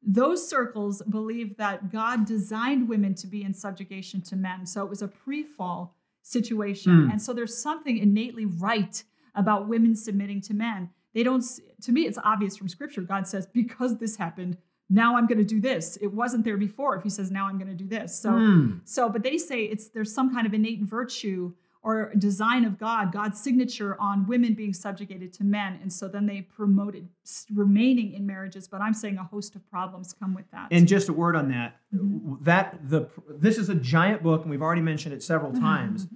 Those 0.08 0.48
circles 0.48 1.02
believe 1.10 1.56
that 1.56 1.90
God 1.90 2.26
designed 2.26 2.88
women 2.88 3.14
to 3.16 3.26
be 3.26 3.42
in 3.42 3.52
subjugation 3.52 4.22
to 4.22 4.36
men. 4.36 4.64
So 4.64 4.84
it 4.84 4.88
was 4.88 5.02
a 5.02 5.08
pre-fall 5.08 5.96
situation. 6.22 7.04
Hmm. 7.06 7.10
And 7.10 7.20
so 7.20 7.32
there's 7.32 7.56
something 7.56 7.98
innately 7.98 8.46
right 8.46 9.02
about 9.34 9.68
women 9.68 9.96
submitting 9.96 10.40
to 10.42 10.54
men. 10.54 10.90
They 11.12 11.24
don't, 11.24 11.44
to 11.82 11.92
me, 11.92 12.02
it's 12.02 12.18
obvious 12.22 12.56
from 12.56 12.68
scripture. 12.68 13.00
God 13.02 13.26
says, 13.26 13.46
because 13.46 13.98
this 13.98 14.16
happened, 14.16 14.58
now 14.88 15.16
I'm 15.16 15.26
going 15.26 15.38
to 15.38 15.44
do 15.44 15.60
this. 15.60 15.96
It 16.00 16.12
wasn't 16.12 16.44
there 16.44 16.56
before 16.56 16.94
if 16.96 17.02
he 17.02 17.10
says, 17.10 17.30
now 17.32 17.48
I'm 17.48 17.58
going 17.58 17.76
to 17.76 17.84
do 17.84 17.88
this. 17.88 18.16
So, 18.16 18.30
Hmm. 18.30 18.78
so, 18.84 19.08
but 19.08 19.24
they 19.24 19.38
say 19.38 19.64
it's 19.64 19.88
there's 19.88 20.14
some 20.14 20.32
kind 20.32 20.46
of 20.46 20.54
innate 20.54 20.82
virtue 20.82 21.52
or 21.86 22.12
design 22.18 22.64
of 22.64 22.78
God, 22.78 23.12
God's 23.12 23.40
signature 23.40 23.96
on 24.00 24.26
women 24.26 24.54
being 24.54 24.72
subjugated 24.74 25.32
to 25.34 25.44
men. 25.44 25.78
And 25.80 25.92
so 25.92 26.08
then 26.08 26.26
they 26.26 26.40
promoted 26.42 27.08
remaining 27.54 28.12
in 28.14 28.26
marriages. 28.26 28.66
But 28.66 28.80
I'm 28.80 28.92
saying 28.92 29.18
a 29.18 29.22
host 29.24 29.54
of 29.54 29.70
problems 29.70 30.12
come 30.12 30.34
with 30.34 30.50
that. 30.50 30.66
And 30.72 30.88
just 30.88 31.08
a 31.08 31.12
word 31.12 31.36
on 31.36 31.48
that. 31.50 31.76
Mm-hmm. 31.94 32.42
That 32.42 32.88
the 32.88 33.08
this 33.28 33.56
is 33.56 33.68
a 33.68 33.74
giant 33.76 34.24
book, 34.24 34.42
and 34.42 34.50
we've 34.50 34.62
already 34.62 34.82
mentioned 34.82 35.14
it 35.14 35.22
several 35.22 35.52
times. 35.68 36.08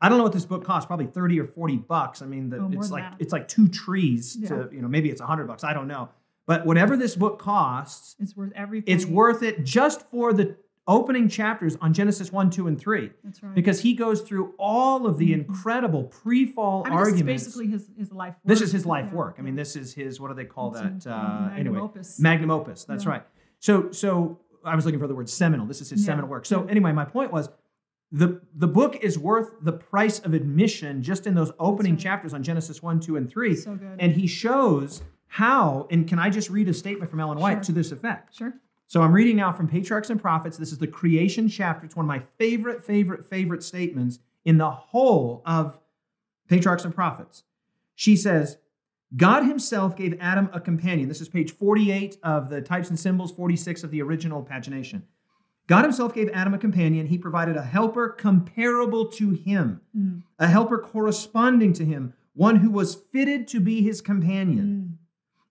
I 0.00 0.08
don't 0.08 0.18
know 0.18 0.24
what 0.24 0.32
this 0.32 0.44
book 0.44 0.64
costs, 0.64 0.86
probably 0.86 1.06
30 1.06 1.40
or 1.40 1.44
40 1.44 1.76
bucks. 1.78 2.22
I 2.22 2.26
mean, 2.26 2.50
the, 2.50 2.58
Oh, 2.58 2.70
it's 2.72 2.90
like 2.92 3.02
that. 3.02 3.16
it's 3.18 3.32
like 3.32 3.48
two 3.48 3.66
trees 3.66 4.36
Yeah. 4.38 4.48
to, 4.50 4.68
you 4.70 4.80
know, 4.82 4.88
maybe 4.88 5.10
it's 5.10 5.20
100 5.20 5.48
bucks. 5.48 5.64
I 5.64 5.72
don't 5.72 5.88
know. 5.88 6.10
But 6.46 6.64
whatever 6.64 6.96
this 6.96 7.16
book 7.16 7.40
costs, 7.40 8.14
it's 8.20 8.36
worth 8.36 8.52
everything. 8.54 8.94
it's 8.94 9.04
worth 9.06 9.42
it 9.42 9.64
just 9.64 10.02
for 10.10 10.32
the 10.32 10.56
opening 10.88 11.28
chapters 11.28 11.76
on 11.80 11.92
Genesis 11.92 12.30
1, 12.32 12.50
2, 12.50 12.68
and 12.68 12.78
3 12.80 13.10
That's 13.24 13.42
right. 13.42 13.54
because 13.54 13.80
he 13.80 13.94
goes 13.94 14.20
through 14.20 14.54
all 14.58 15.06
of 15.06 15.18
the 15.18 15.30
Mhm. 15.30 15.34
incredible 15.46 16.04
pre-fall 16.04 16.84
I 16.86 16.90
mean, 16.90 16.98
arguments. 16.98 17.44
This 17.44 17.54
is 17.54 17.58
basically 17.60 17.66
his, 17.72 17.90
his 17.98 18.12
life 18.12 18.34
work. 18.34 18.42
This 18.44 18.60
is 18.60 18.72
his 18.72 18.86
life 18.86 19.08
Yeah, 19.10 19.16
work. 19.18 19.36
I 19.38 19.42
mean, 19.42 19.56
this 19.56 19.74
is 19.76 19.92
his 19.94 20.20
what 20.20 20.28
do 20.28 20.34
they 20.34 20.44
call 20.44 20.74
It's 20.76 21.04
that? 21.04 21.10
Uh, 21.12 21.18
magnum 21.48 21.58
anyway, 21.58 21.78
opus. 21.80 22.20
magnum 22.20 22.50
opus. 22.50 22.84
That's 22.84 23.04
Yeah. 23.04 23.10
right. 23.10 23.22
So 23.58 23.90
so 23.90 24.40
I 24.64 24.74
was 24.76 24.84
looking 24.84 25.00
for 25.00 25.06
the 25.06 25.14
word 25.14 25.28
seminal. 25.28 25.66
This 25.66 25.80
is 25.80 25.90
his 25.90 26.00
Yeah. 26.02 26.06
seminal 26.06 26.28
work. 26.30 26.46
So 26.46 26.64
anyway, 26.66 26.92
my 26.92 27.04
point 27.04 27.32
was 27.32 27.48
the 28.12 28.40
the 28.54 28.68
book 28.68 28.96
is 29.02 29.18
worth 29.18 29.50
the 29.62 29.72
price 29.72 30.20
of 30.20 30.34
admission 30.34 31.02
just 31.02 31.26
in 31.26 31.34
those 31.34 31.50
opening 31.58 31.94
right. 31.94 32.00
chapters 32.00 32.32
on 32.32 32.42
Genesis 32.44 32.80
1, 32.82 33.00
2, 33.00 33.16
and 33.16 33.28
3. 33.28 33.56
So 33.56 33.74
good. 33.74 33.96
And 33.98 34.12
he 34.12 34.26
shows 34.28 35.02
how, 35.28 35.88
and 35.90 36.06
can 36.06 36.20
I 36.20 36.30
just 36.30 36.48
read 36.48 36.68
a 36.68 36.72
statement 36.74 37.10
from 37.10 37.18
Ellen 37.18 37.38
White 37.38 37.54
Sure. 37.54 37.62
to 37.64 37.72
this 37.72 37.90
effect? 37.90 38.34
sure. 38.36 38.54
So 38.88 39.02
I'm 39.02 39.12
reading 39.12 39.36
now 39.36 39.52
from 39.52 39.66
Patriarchs 39.68 40.10
and 40.10 40.20
Prophets. 40.20 40.56
This 40.56 40.70
is 40.72 40.78
the 40.78 40.86
creation 40.86 41.48
chapter. 41.48 41.84
It's 41.86 41.96
one 41.96 42.04
of 42.04 42.08
my 42.08 42.22
favorite, 42.38 42.84
favorite, 42.84 43.24
favorite 43.24 43.62
statements 43.62 44.20
in 44.44 44.58
the 44.58 44.70
whole 44.70 45.42
of 45.44 45.78
Patriarchs 46.48 46.84
and 46.84 46.94
Prophets. 46.94 47.42
She 47.96 48.14
says, 48.16 48.58
God 49.16 49.44
himself 49.44 49.96
gave 49.96 50.16
Adam 50.20 50.48
a 50.52 50.60
companion. 50.60 51.08
This 51.08 51.20
is 51.20 51.28
page 51.28 51.52
48 51.52 52.18
of 52.22 52.48
the 52.48 52.60
types 52.60 52.88
and 52.90 52.98
symbols, 52.98 53.32
46 53.32 53.82
of 53.82 53.90
the 53.90 54.02
original 54.02 54.42
pagination. 54.44 55.02
God 55.68 55.82
himself 55.82 56.14
gave 56.14 56.28
Adam 56.32 56.54
a 56.54 56.58
companion. 56.58 57.06
He 57.06 57.18
provided 57.18 57.56
a 57.56 57.62
helper 57.62 58.08
comparable 58.10 59.06
to 59.12 59.30
him, 59.30 59.80
Mm. 59.96 60.22
a 60.38 60.46
helper 60.46 60.78
corresponding 60.78 61.72
to 61.74 61.84
him, 61.84 62.12
one 62.34 62.56
who 62.56 62.70
was 62.70 62.94
fitted 62.94 63.48
to 63.48 63.58
be 63.60 63.82
his 63.82 64.00
companion, 64.00 64.66
Mm. 64.66 65.05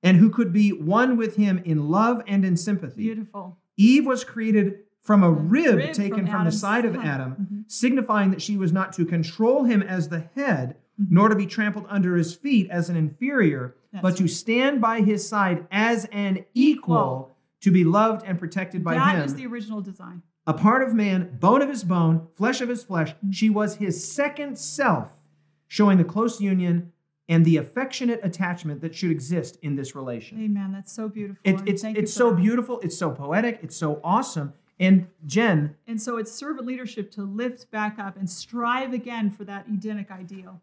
And 0.06 0.18
who 0.18 0.30
could 0.30 0.53
be 0.53 0.72
one 0.72 1.18
with 1.18 1.36
him 1.36 1.57
in 1.65 1.90
love 1.90 2.22
and 2.27 2.45
in 2.45 2.56
sympathy. 2.56 3.03
Beautiful. 3.03 3.57
Eve 3.76 4.06
was 4.06 4.23
created 4.23 4.80
from 5.02 5.23
a 5.23 5.32
rib, 5.32 5.76
rib 5.76 5.94
taken 5.94 6.26
from 6.26 6.27
from, 6.27 6.45
the 6.45 6.52
side 6.52 6.86
of. 6.86 6.95
Adam, 6.95 7.36
Mhm. 7.36 7.64
signifying 7.72 8.32
that 8.32 8.41
she 8.41 8.56
was 8.56 8.72
not 8.72 8.94
to 8.94 9.06
control 9.06 9.64
him 9.65 9.82
as 9.82 10.10
the 10.10 10.19
head, 10.36 10.77
Mhm. 11.02 11.07
nor 11.11 11.30
to 11.30 11.36
be 11.36 11.45
trampled 11.45 11.86
under 11.90 12.15
his 12.15 12.34
feet 12.34 12.69
as 12.69 12.90
an 12.90 12.95
inferior, 12.95 13.76
That's 13.91 14.02
but 14.03 14.18
to 14.18 14.27
stand 14.27 14.80
by 14.80 15.02
his 15.02 15.27
side 15.27 15.68
as 15.72 16.06
an 16.11 16.45
equal, 16.53 16.95
Equal. 16.95 17.38
to 17.61 17.72
be 17.72 17.84
loved 17.84 18.23
and 18.26 18.40
protected 18.40 18.84
by 18.84 18.94
That 18.95 19.15
him. 19.18 19.26
is 19.26 19.36
the 19.36 19.45
original 19.48 19.82
design. 19.82 20.22
a 20.48 20.53
part 20.53 20.88
of 20.88 20.94
man, 20.94 21.30
bone 21.40 21.61
of 21.64 21.69
his 21.69 21.84
bone, 21.84 22.27
flesh 22.36 22.61
of 22.61 22.69
his 22.69 22.84
flesh. 22.84 23.14
Mm-hmm. 23.15 23.32
She 23.32 23.49
was 23.49 23.76
his 23.77 24.03
second 24.07 24.57
self, 24.60 25.19
showing 25.68 25.98
the 25.98 26.03
close 26.03 26.40
union 26.40 26.91
and 27.27 27.43
the 27.45 27.57
affectionate 27.57 28.19
attachment 28.23 28.81
that 28.81 28.93
should 28.95 29.11
exist 29.11 29.57
in 29.61 29.76
this 29.76 29.95
relation. 29.95 30.41
Amen. 30.43 30.72
That's 30.72 30.91
so 30.91 31.10
beautiful. 31.10 31.39
It, 31.43 31.61
it's 31.65 31.84
it's 31.84 32.14
so 32.14 32.30
that. 32.31 32.38
beautiful. 32.38 32.80
It's 32.81 32.97
so 32.97 33.11
poetic. 33.11 33.60
It's 33.64 33.76
so 33.76 33.99
awesome. 34.03 34.53
And 34.80 35.07
Jen, 35.26 35.76
And 35.88 36.02
so 36.02 36.18
it's 36.18 36.31
servant 36.31 36.68
leadership 36.68 37.10
to 37.11 37.23
lift 37.23 37.72
back 37.72 37.97
up 37.97 38.18
and 38.18 38.30
strive 38.30 38.91
again 38.93 39.31
for 39.31 39.45
that 39.45 39.65
Edenic 39.72 40.11
ideal. 40.11 40.61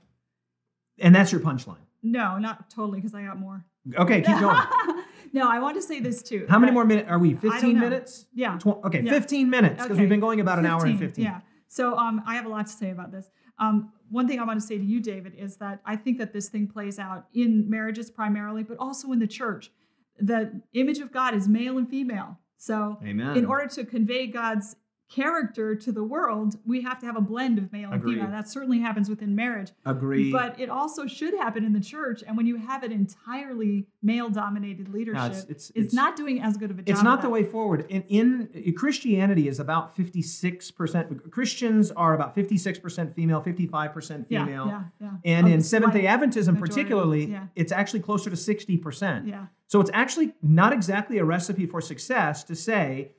and 0.98 1.14
that's 1.14 1.32
your 1.32 1.40
punchline. 1.40 1.78
No, 2.02 2.36
not 2.38 2.68
totally, 2.68 3.00
because 3.00 3.14
I 3.14 3.22
got 3.24 3.38
more. 3.38 3.64
Okay, 3.96 4.20
keep 4.20 4.38
going. 4.38 4.60
no, 5.32 5.48
I 5.48 5.58
want 5.60 5.76
to 5.76 5.82
say 5.82 5.98
this 6.00 6.22
too. 6.22 6.46
How 6.48 6.58
many 6.58 6.72
more 6.72 6.84
minutes 6.84 7.08
are 7.08 7.18
we? 7.18 7.32
15 7.34 7.78
minutes? 7.80 8.26
Yeah. 8.34 8.58
Tw- 8.58 8.84
okay, 8.84 9.00
Yeah. 9.02 9.12
15 9.12 9.48
minutes 9.48 9.74
because 9.76 9.90
Okay. 9.92 10.00
we've 10.00 10.08
been 10.08 10.20
going 10.20 10.40
about 10.40 10.58
an 10.58 10.66
hour 10.66 10.84
and 10.84 10.98
15. 10.98 11.24
Yeah. 11.24 11.40
So 11.68 11.96
um, 11.96 12.22
I 12.26 12.34
have 12.34 12.44
a 12.44 12.48
lot 12.50 12.66
to 12.66 12.72
say 12.72 12.90
about 12.90 13.12
this. 13.12 13.30
Um, 13.58 13.92
one 14.12 14.28
thing 14.28 14.38
I 14.38 14.44
want 14.44 14.60
to 14.60 14.66
say 14.66 14.76
to 14.76 14.84
you, 14.84 15.00
David, 15.00 15.34
is 15.36 15.56
that 15.56 15.80
I 15.86 15.96
think 15.96 16.18
that 16.18 16.32
this 16.32 16.48
thing 16.50 16.68
plays 16.68 16.98
out 16.98 17.26
in 17.32 17.68
marriages 17.68 18.10
primarily, 18.10 18.62
but 18.62 18.76
also 18.78 19.10
in 19.10 19.18
the 19.18 19.26
church. 19.26 19.70
The 20.18 20.60
image 20.74 20.98
of 20.98 21.10
God 21.10 21.34
is 21.34 21.48
male 21.48 21.78
and 21.78 21.88
female. 21.88 22.38
So 22.58 22.98
Amen. 23.02 23.36
in 23.36 23.46
order 23.46 23.66
to 23.68 23.84
convey 23.84 24.26
God's 24.26 24.76
character 25.12 25.74
to 25.74 25.92
the 25.92 26.02
world, 26.02 26.56
we 26.64 26.80
have 26.82 26.98
to 27.00 27.06
have 27.06 27.16
a 27.16 27.20
blend 27.20 27.58
of 27.58 27.70
male 27.72 27.90
and 27.92 28.02
female. 28.02 28.28
That 28.30 28.48
certainly 28.48 28.80
happens 28.80 29.08
within 29.10 29.34
marriage. 29.36 29.70
Agree. 29.84 30.32
But 30.32 30.58
it 30.58 30.70
also 30.70 31.06
should 31.06 31.34
happen 31.34 31.64
in 31.64 31.72
the 31.74 31.80
church. 31.80 32.22
And 32.26 32.36
when 32.36 32.46
you 32.46 32.56
have 32.56 32.82
an 32.82 32.92
entirely 32.92 33.86
male 34.02 34.30
dominated 34.30 34.88
leadership, 34.88 35.20
No, 35.20 35.26
it's- 35.26 35.46
it's, 35.48 35.70
it's- 35.70 35.92
not 35.92 36.16
doing 36.16 36.40
as 36.42 36.56
good 36.56 36.70
of 36.70 36.78
a 36.78 36.82
job. 36.82 36.88
it's 36.88 37.02
not 37.02 37.20
the 37.20 37.28
way 37.28 37.44
forward. 37.44 37.84
In, 37.90 38.02
in 38.08 38.74
Christianity 38.74 39.48
is 39.48 39.60
about 39.60 39.94
56%. 39.96 41.30
Christians 41.30 41.90
are 41.90 42.14
about 42.14 42.34
56% 42.34 43.14
female, 43.14 43.42
55% 43.42 44.26
female. 44.28 44.66
yeah, 44.66 44.84
yeah. 45.00 45.10
And 45.24 45.46
Of 45.46 45.52
in 45.52 45.60
Seventh 45.62 45.92
day 45.92 46.04
Adventism, 46.04 46.54
majority, 46.54 46.60
particularly, 46.60 47.24
yeah. 47.26 47.46
it's 47.54 47.72
actually 47.72 48.00
closer 48.00 48.30
to 48.30 48.36
60%. 48.36 49.28
Yeah. 49.28 49.46
So 49.66 49.80
it's 49.80 49.90
actually 49.94 50.32
not 50.42 50.72
exactly 50.72 51.18
a 51.18 51.24
recipe 51.24 51.66
for 51.66 51.80
success 51.80 52.44
to 52.44 52.54
say 52.54 53.12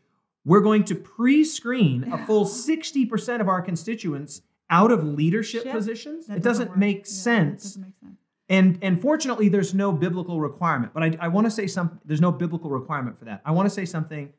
we're 0.46 0.62
going 0.62 0.84
to 0.86 0.96
pre 0.96 1.44
screen 1.44 2.12
a 2.12 2.26
full 2.26 2.46
60% 2.46 3.42
of 3.42 3.48
our 3.48 3.62
constituents 3.62 4.42
out 4.70 4.92
of 4.92 5.04
leadership 5.04 5.64
Ship. 5.64 5.72
positions. 5.72 6.28
That 6.28 6.38
it 6.38 6.44
doesn't 6.44 6.70
work. 6.70 6.78
make 6.78 6.98
Yeah, 7.00 7.04
sense. 7.06 7.64
It 7.64 7.68
doesn't 7.68 7.82
make 7.82 7.94
sense. 8.00 8.18
And 8.50 8.78
and 8.82 9.02
fortunately, 9.02 9.48
there's 9.50 9.74
no 9.74 9.92
biblical 9.94 10.42
requirement. 10.42 10.94
But 10.94 11.04
I, 11.04 11.18
I 11.22 11.28
want 11.30 11.46
to 11.46 11.52
say 11.52 11.66
something. 11.68 12.00
There's 12.06 12.22
no 12.22 12.32
biblical 12.32 12.70
requirement 12.70 13.18
for 13.18 13.26
that. 13.26 13.42
I 13.46 13.52
want 13.52 13.68
to 13.68 13.70
say 13.74 13.86
something. 13.86 14.34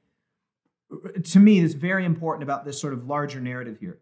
To 1.25 1.39
me, 1.41 1.59
is 1.59 1.75
very 1.75 2.05
important 2.05 2.43
about 2.43 2.65
this 2.65 2.79
sort 2.81 2.93
of 2.93 3.07
larger 3.07 3.41
narrative 3.41 3.79
here. 3.81 3.99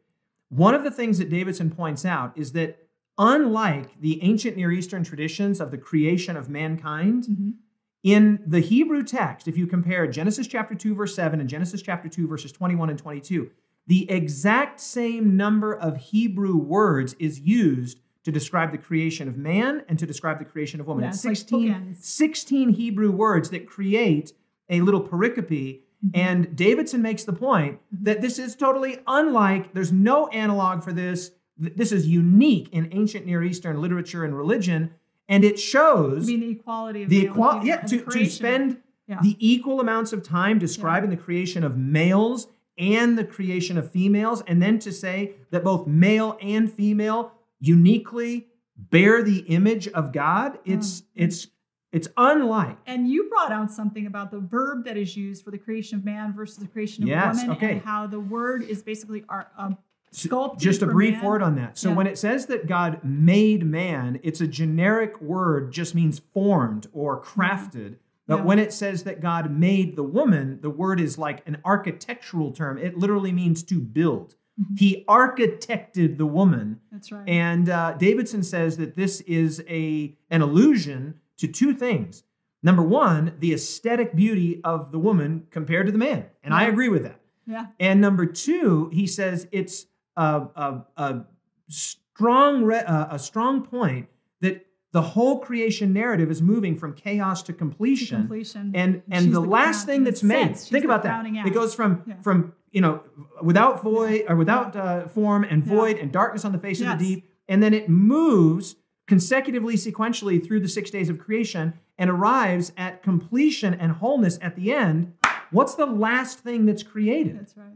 One 0.49 0.75
of 0.75 0.83
the 0.85 0.91
things 0.91 1.19
that 1.19 1.31
Davidson 1.31 1.71
points 1.71 2.05
out 2.05 2.37
is 2.37 2.53
that 2.53 2.79
unlike 3.17 4.01
the 4.01 4.23
ancient 4.23 4.57
Near 4.57 4.73
Eastern 4.73 5.05
traditions 5.05 5.61
of 5.61 5.71
the 5.71 5.79
creation 5.79 6.37
of 6.37 6.49
mankind, 6.51 7.25
Mhm. 7.25 7.55
In 8.03 8.43
the 8.47 8.61
Hebrew 8.61 9.05
text, 9.05 9.47
if 9.47 9.57
you 9.57 9.67
compare 9.67 10.07
Genesis 10.07 10.47
chapter 10.47 10.75
2, 10.75 10.95
verse 10.95 11.15
7 11.15 11.41
and 11.41 11.49
Genesis 11.49 11.83
chapter 11.83 12.09
2, 12.09 12.27
verses 12.27 12.51
21 12.51 12.91
and 12.91 12.99
22, 12.99 13.51
the 13.87 14.11
exact 14.11 14.81
same 14.81 15.37
number 15.37 15.73
of 15.75 15.97
Hebrew 15.97 16.57
words 16.57 17.15
is 17.19 17.41
used 17.41 18.01
to 18.25 18.31
describe 18.31 18.71
the 18.71 18.79
creation 18.79 19.29
of 19.29 19.37
man 19.37 19.83
and 19.89 19.99
to 19.99 20.07
describe 20.07 20.39
the 20.39 20.45
creation 20.45 20.81
of 20.81 20.87
woman. 20.87 21.05
Yeah, 21.05 21.11
it's 21.11 21.25
it's 21.25 21.53
like 21.53 21.97
16, 21.97 22.69
Hebrew 22.71 23.11
words 23.11 23.51
that 23.51 23.67
create 23.67 24.33
a 24.69 24.81
little 24.81 25.03
pericope. 25.03 25.83
Mm-hmm. 26.05 26.09
And 26.15 26.57
Davidson 26.57 27.03
makes 27.03 27.25
the 27.25 27.33
point 27.33 27.81
that 27.93 28.21
this 28.21 28.39
is 28.39 28.57
totally 28.57 29.01
unlike, 29.07 29.75
there's 29.75 29.93
no 29.93 30.29
analog 30.29 30.83
for 30.83 30.93
this. 30.93 31.33
This 31.59 31.93
is 31.93 32.09
unique 32.09 32.69
in 32.73 32.89
ancient 32.93 33.27
Near 33.27 33.43
Eastern 33.43 33.81
literature 33.81 34.25
and 34.25 34.37
religion. 34.37 34.95
And 35.33 35.45
it 35.45 35.59
shows 35.59 36.27
the 36.27 36.51
equality 36.51 37.05
of 37.05 37.09
the 37.09 37.27
equality, 37.27 37.69
yeah, 37.69 37.81
to, 37.91 38.05
to 38.05 38.27
spend 38.27 38.83
Yeah. 39.09 39.19
the 39.23 39.37
equal 39.41 39.81
amounts 39.81 40.13
of 40.13 40.23
time 40.23 40.59
describing 40.59 41.11
the 41.11 41.17
creation 41.17 41.65
of 41.65 41.77
males 41.77 42.49
and 42.79 43.19
the 43.19 43.25
creation 43.25 43.77
of 43.79 43.91
females, 43.91 44.43
and 44.47 44.63
then 44.63 44.79
to 44.81 44.93
say 44.93 45.33
that 45.51 45.65
both 45.65 45.87
male 45.87 46.37
and 46.41 46.71
female 46.71 47.33
uniquely 47.61 48.47
bear 48.77 49.23
the 49.23 49.39
image 49.59 49.89
of 49.89 50.13
God. 50.13 50.59
It's 50.65 51.01
Mm. 51.01 51.05
it's 51.25 51.47
it's 51.93 52.09
unlike. 52.17 52.79
And 52.87 53.07
you 53.09 53.29
brought 53.29 53.53
out 53.53 53.71
something 53.71 54.07
about 54.07 54.31
the 54.31 54.41
verb 54.41 54.85
that 54.87 54.97
is 54.97 55.15
used 55.15 55.45
for 55.45 55.51
the 55.51 55.59
creation 55.59 55.99
of 55.99 56.05
man 56.07 56.33
versus 56.33 56.57
the 56.57 56.67
creation 56.67 57.05
of 57.05 57.09
Yes, 57.11 57.37
woman, 57.43 57.57
okay. 57.57 57.73
and 57.73 57.81
how 57.83 58.07
the 58.07 58.19
word 58.21 58.63
is 58.63 58.83
basically 58.83 59.25
our, 59.29 59.49
um, 59.59 59.77
sculpted. 60.13 60.61
Just 60.61 60.83
a 60.83 60.87
brief 60.87 61.15
man. 61.17 61.25
word 61.25 61.43
on 61.43 61.57
that. 61.57 61.77
So 61.79 61.89
Yeah. 61.91 61.97
when 61.97 62.07
it 62.07 62.19
says 62.19 62.47
that 62.47 62.67
God 62.67 63.01
made 63.03 63.65
man, 63.67 64.21
it's 64.23 64.41
a 64.41 64.47
generic 64.47 65.21
word, 65.21 65.73
just 65.73 65.95
means 65.95 66.21
formed 66.33 66.87
or 66.93 67.21
crafted. 67.21 67.97
But 68.29 68.39
Yeah. 68.41 68.45
when 68.45 68.59
it 68.59 68.73
says 68.73 69.03
that 69.05 69.21
God 69.21 69.51
made 69.51 69.97
the 69.97 70.03
woman, 70.05 70.59
the 70.63 70.71
word 70.71 71.01
is 71.01 71.19
like 71.19 71.43
an 71.49 71.57
architectural 71.65 72.53
term. 72.53 72.79
It 72.79 72.97
literally 72.97 73.33
means 73.33 73.63
to 73.65 73.81
build. 73.81 74.37
Mhm. 74.61 74.79
He 74.79 75.05
architected 75.09 76.19
the 76.19 76.27
woman. 76.27 76.79
That's 76.93 77.11
right. 77.11 77.29
And 77.29 77.69
uh, 77.69 77.95
Davidson 77.99 78.43
says 78.43 78.77
that 78.77 78.95
this 78.95 79.21
is 79.23 79.63
a 79.69 80.17
an 80.31 80.43
allusion 80.43 81.15
to 81.39 81.49
two 81.49 81.73
things. 81.75 82.23
Number 82.63 82.83
one, 82.83 83.33
the 83.41 83.53
aesthetic 83.55 84.15
beauty 84.15 84.61
of 84.63 84.93
the 84.93 84.99
woman 84.99 85.47
compared 85.51 85.87
to 85.87 85.93
the 85.93 85.99
man, 85.99 86.27
and 86.45 86.55
I 86.55 86.65
agree 86.67 86.89
with 86.89 87.03
that. 87.03 87.19
yeah. 87.45 87.67
And 87.81 88.01
number 88.01 88.25
two, 88.25 88.89
he 88.93 89.07
says 89.07 89.49
it's 89.51 89.87
a, 90.17 90.43
a, 90.57 90.83
a 90.97 91.25
strong 91.69 92.63
re- 92.65 92.85
a 92.87 93.19
strong 93.19 93.63
point 93.65 94.09
that 94.41 94.67
the 94.93 95.01
whole 95.03 95.39
creation 95.41 95.93
narrative 95.93 96.31
is 96.31 96.43
moving 96.43 96.77
from 96.77 96.93
chaos 96.95 97.43
to 97.45 97.53
To 97.53 97.59
completion. 97.59 98.19
completion. 98.21 98.73
And 98.75 99.03
and 99.11 99.25
She's 99.25 99.35
the, 99.35 99.41
the 99.41 99.47
last 99.49 99.87
thing 99.87 100.05
that's 100.05 100.23
made, 100.23 100.57
think 100.57 100.85
about 100.85 101.03
that. 101.05 101.11
crowning 101.11 101.37
It 101.37 101.55
goes 101.55 101.75
from 101.75 102.03
Yeah. 102.07 102.15
from 102.23 102.53
you 102.71 102.81
know 102.81 103.03
without 103.43 103.83
void 103.83 104.25
or 104.29 104.37
without 104.37 104.77
uh, 104.77 105.07
form 105.09 105.45
and 105.45 105.65
Yeah. 105.65 105.75
void 105.75 105.97
and 105.99 106.13
darkness 106.13 106.45
on 106.45 106.53
the 106.53 106.59
face 106.59 106.81
of 106.81 106.99
the 106.99 107.05
deep, 107.05 107.31
and 107.49 107.63
then 107.63 107.73
it 107.75 107.89
moves 107.89 108.77
consecutively, 109.07 109.75
sequentially 109.75 110.45
through 110.47 110.61
the 110.61 110.69
six 110.69 110.91
days 110.91 111.09
of 111.11 111.19
creation 111.19 111.75
and 111.99 112.09
arrives 112.09 112.73
at 112.77 113.03
completion 113.03 113.75
and 113.75 113.93
wholeness 113.93 114.39
at 114.41 114.57
the 114.57 114.73
end. 114.73 115.13
What's 115.51 115.75
the 115.75 115.85
last 115.87 116.39
thing 116.39 116.65
that's 116.67 116.83
created? 116.83 117.39
That's 117.39 117.57
right. 117.57 117.67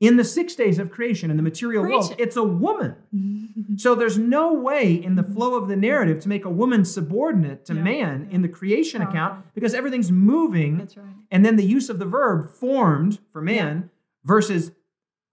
In 0.00 0.16
the 0.16 0.24
six 0.24 0.54
days 0.54 0.78
of 0.78 0.90
creation 0.90 1.30
in 1.30 1.36
the 1.36 1.42
material 1.42 1.82
world, 1.82 2.06
Preach 2.08 2.18
it. 2.18 2.22
it's 2.22 2.36
a 2.36 2.42
woman. 2.42 2.96
So 3.76 3.94
there's 3.94 4.18
no 4.18 4.52
way 4.52 4.92
in 4.92 5.14
the 5.14 5.22
mm-hmm. 5.22 5.34
flow 5.34 5.54
of 5.54 5.68
the 5.68 5.76
narrative 5.76 6.20
to 6.20 6.28
make 6.28 6.44
a 6.44 6.50
woman 6.50 6.84
subordinate 6.84 7.64
to 7.66 7.74
Yeah, 7.74 7.82
man 7.82 8.26
yeah. 8.28 8.34
in 8.34 8.42
the 8.42 8.48
creation 8.48 9.00
Powerful. 9.00 9.16
account 9.16 9.54
because 9.54 9.74
everything's 9.74 10.10
moving. 10.10 10.78
That's 10.78 10.96
right. 10.96 11.06
And 11.30 11.44
then 11.44 11.56
the 11.56 11.64
use 11.64 11.88
of 11.88 11.98
the 12.00 12.04
verb 12.04 12.50
formed 12.50 13.20
for 13.30 13.40
man 13.40 13.90
versus 14.24 14.72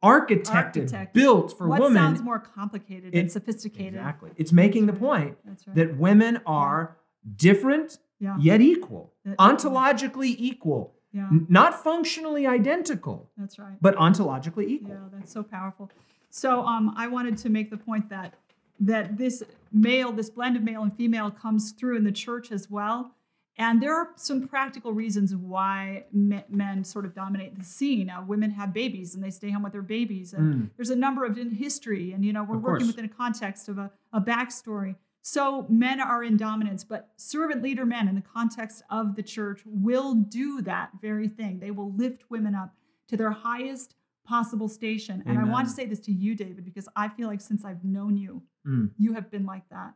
architected, 0.03 0.89
Architected. 0.91 1.13
built 1.13 1.57
for 1.57 1.67
what 1.67 1.81
women. 1.81 1.95
sounds 1.95 2.21
more 2.21 2.39
complicated 2.39 3.13
and 3.13 3.31
sophisticated? 3.31 3.95
Exactly. 3.95 4.31
It's 4.37 4.51
making 4.51 4.85
the 4.85 4.93
point 4.93 5.37
right. 5.45 5.75
that 5.75 5.97
women 5.97 6.41
are 6.45 6.97
different 7.35 7.97
yeah. 8.19 8.35
yet 8.39 8.61
equal, 8.61 9.13
ontologically 9.39 10.35
equal, 10.37 10.95
Yeah. 11.13 11.27
Not 11.49 11.83
functionally 11.83 12.47
identical, 12.47 13.29
That's 13.37 13.59
right. 13.59 13.73
but 13.81 13.95
ontologically 13.95 14.67
equal. 14.67 14.91
Yeah, 14.91 15.09
that's 15.11 15.31
so 15.33 15.43
powerful. 15.43 15.89
So 16.29 16.65
um, 16.65 16.93
I 16.95 17.07
wanted 17.07 17.37
to 17.39 17.49
make 17.49 17.69
the 17.69 17.77
point 17.77 18.09
that 18.09 18.35
that 18.79 19.17
this 19.17 19.43
male, 19.71 20.11
this 20.11 20.29
blend 20.29 20.55
of 20.57 20.63
male 20.63 20.81
and 20.81 20.95
female, 20.95 21.29
comes 21.29 21.71
through 21.73 21.97
in 21.97 22.03
the 22.03 22.11
church 22.11 22.51
as 22.51 22.69
well. 22.69 23.11
And 23.57 23.79
there 23.83 23.93
are 23.95 24.09
some 24.15 24.47
practical 24.47 24.91
reasons 24.93 25.35
why 25.35 26.05
men 26.13 26.83
sort 26.83 27.05
of 27.05 27.13
dominate 27.13 27.55
the 27.59 27.63
scene. 27.65 28.09
Uh, 28.09 28.23
women 28.23 28.49
have 28.51 28.73
babies 28.73 29.13
and 29.13 29.23
they 29.23 29.29
stay 29.29 29.51
home 29.51 29.61
with 29.61 29.73
their 29.73 29.81
babies. 29.83 30.33
And 30.33 30.53
Mm. 30.55 30.69
there's 30.77 30.89
a 30.89 30.95
number 30.95 31.25
of 31.25 31.37
in 31.37 31.51
history, 31.51 32.13
and 32.13 32.23
you 32.25 32.33
know 32.33 32.43
we're 32.43 32.55
Of 32.55 32.63
working 32.63 32.85
course. 32.87 32.95
within 32.95 33.05
a 33.05 33.13
context 33.13 33.69
of 33.69 33.77
a, 33.77 33.91
a 34.13 34.21
backstory. 34.21 34.95
So 35.21 35.65
men 35.69 35.99
are 35.99 36.23
in 36.23 36.35
dominance, 36.35 36.83
but 36.83 37.09
servant 37.17 37.61
leader 37.61 37.85
men 37.85 38.07
in 38.07 38.15
the 38.15 38.21
context 38.21 38.83
of 38.89 39.15
the 39.15 39.21
church 39.23 39.61
will 39.65 40.15
do 40.15 40.61
that 40.63 40.89
very 41.01 41.27
thing. 41.27 41.59
They 41.59 41.71
will 41.71 41.93
lift 41.93 42.23
women 42.29 42.55
up 42.55 42.73
to 43.09 43.17
their 43.17 43.31
highest 43.31 43.95
possible 44.25 44.67
station. 44.67 45.23
And 45.25 45.37
I 45.37 45.43
want 45.43 45.67
to 45.67 45.73
say 45.73 45.85
this 45.85 45.99
to 46.01 46.11
you, 46.11 46.35
David, 46.35 46.63
because 46.65 46.87
I 46.95 47.07
feel 47.09 47.27
like 47.27 47.41
since 47.41 47.65
I've 47.65 47.83
known 47.83 48.17
you, 48.17 48.41
Mm. 48.65 48.91
you 48.97 49.13
have 49.13 49.31
been 49.31 49.47
like 49.47 49.67
that. 49.69 49.95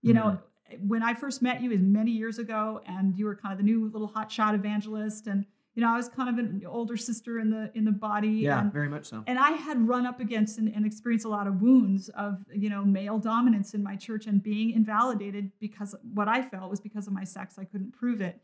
You 0.00 0.14
know, 0.14 0.38
when 0.80 1.02
I 1.02 1.14
first 1.14 1.42
met 1.42 1.60
you 1.60 1.72
is 1.72 1.80
many 1.80 2.12
years 2.12 2.38
ago, 2.38 2.80
and 2.86 3.18
you 3.18 3.24
were 3.24 3.34
kind 3.34 3.50
of 3.52 3.58
the 3.58 3.64
new 3.64 3.88
little 3.88 4.08
hotshot 4.08 4.54
evangelist, 4.54 5.26
and 5.26 5.44
you 5.76 5.82
know 5.82 5.92
I 5.92 5.96
was 5.96 6.08
kind 6.08 6.28
of 6.30 6.38
an 6.38 6.62
older 6.66 6.96
sister 6.96 7.38
in 7.38 7.50
the 7.50 7.70
in 7.74 7.84
the 7.84 7.92
body. 7.92 8.28
Yeah, 8.28 8.60
and, 8.60 8.72
very 8.72 8.88
much 8.88 9.04
so. 9.04 9.22
and 9.26 9.38
I 9.38 9.50
had 9.50 9.86
run 9.86 10.06
up 10.06 10.18
against 10.20 10.58
and, 10.58 10.74
and 10.74 10.84
experienced 10.86 11.26
a 11.26 11.28
lot 11.28 11.46
of 11.46 11.60
wounds 11.60 12.08
of 12.10 12.44
you 12.52 12.70
know 12.70 12.82
male 12.82 13.18
dominance 13.18 13.74
in 13.74 13.82
my 13.82 13.94
church 13.94 14.26
and 14.26 14.42
being 14.42 14.70
invalidated 14.70 15.52
because 15.60 15.94
what 16.14 16.28
I 16.28 16.42
felt 16.42 16.70
was 16.70 16.80
because 16.80 17.06
of 17.06 17.12
my 17.12 17.24
sex. 17.24 17.58
I 17.58 17.64
couldn't 17.64 17.92
prove 17.92 18.22
it, 18.22 18.40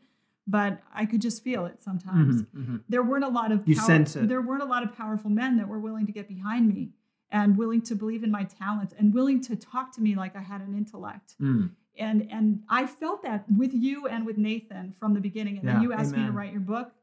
but 0.47 0.79
I 0.93 1.05
could 1.07 1.21
just 1.21 1.43
feel 1.43 1.65
it 1.65 1.83
sometimes. 1.83 2.43
Mhm, 2.43 2.47
mhm. 2.55 2.83
There 2.87 3.01
weren't 3.01 3.23
a 3.25 3.29
lot 3.29 3.51
of 3.51 3.67
You 3.67 3.75
sense 3.75 4.15
it. 4.15 4.29
There 4.29 4.41
weren't 4.41 4.63
a 4.63 4.67
lot 4.67 4.83
of 4.83 4.95
powerful 4.95 5.31
men 5.31 5.57
that 5.57 5.67
were 5.67 5.79
willing 5.79 6.05
to 6.05 6.11
get 6.11 6.27
behind 6.27 6.67
me 6.67 6.93
and 7.31 7.57
willing 7.57 7.81
to 7.81 7.95
believe 7.95 8.23
in 8.23 8.29
my 8.29 8.43
talents 8.43 8.93
and 8.97 9.11
willing 9.11 9.41
to 9.41 9.55
talk 9.55 9.91
to 9.95 10.01
me 10.01 10.15
like 10.15 10.35
I 10.35 10.41
had 10.41 10.61
an 10.61 10.75
intellect. 10.75 11.33
Mm. 11.41 11.71
And 11.97 12.27
and 12.31 12.61
I 12.69 12.85
felt 12.85 13.23
that 13.23 13.45
with 13.55 13.73
you 13.73 14.07
and 14.07 14.23
with 14.23 14.37
Nathan 14.37 14.93
from 14.99 15.15
the 15.15 15.19
beginning. 15.19 15.57
And 15.57 15.65
Yeah, 15.65 15.73
then 15.73 15.81
you 15.81 15.93
asked 15.93 16.15
me 16.15 16.23
to 16.25 16.31
write 16.31 16.51
your 16.51 16.61
book. 16.61 16.93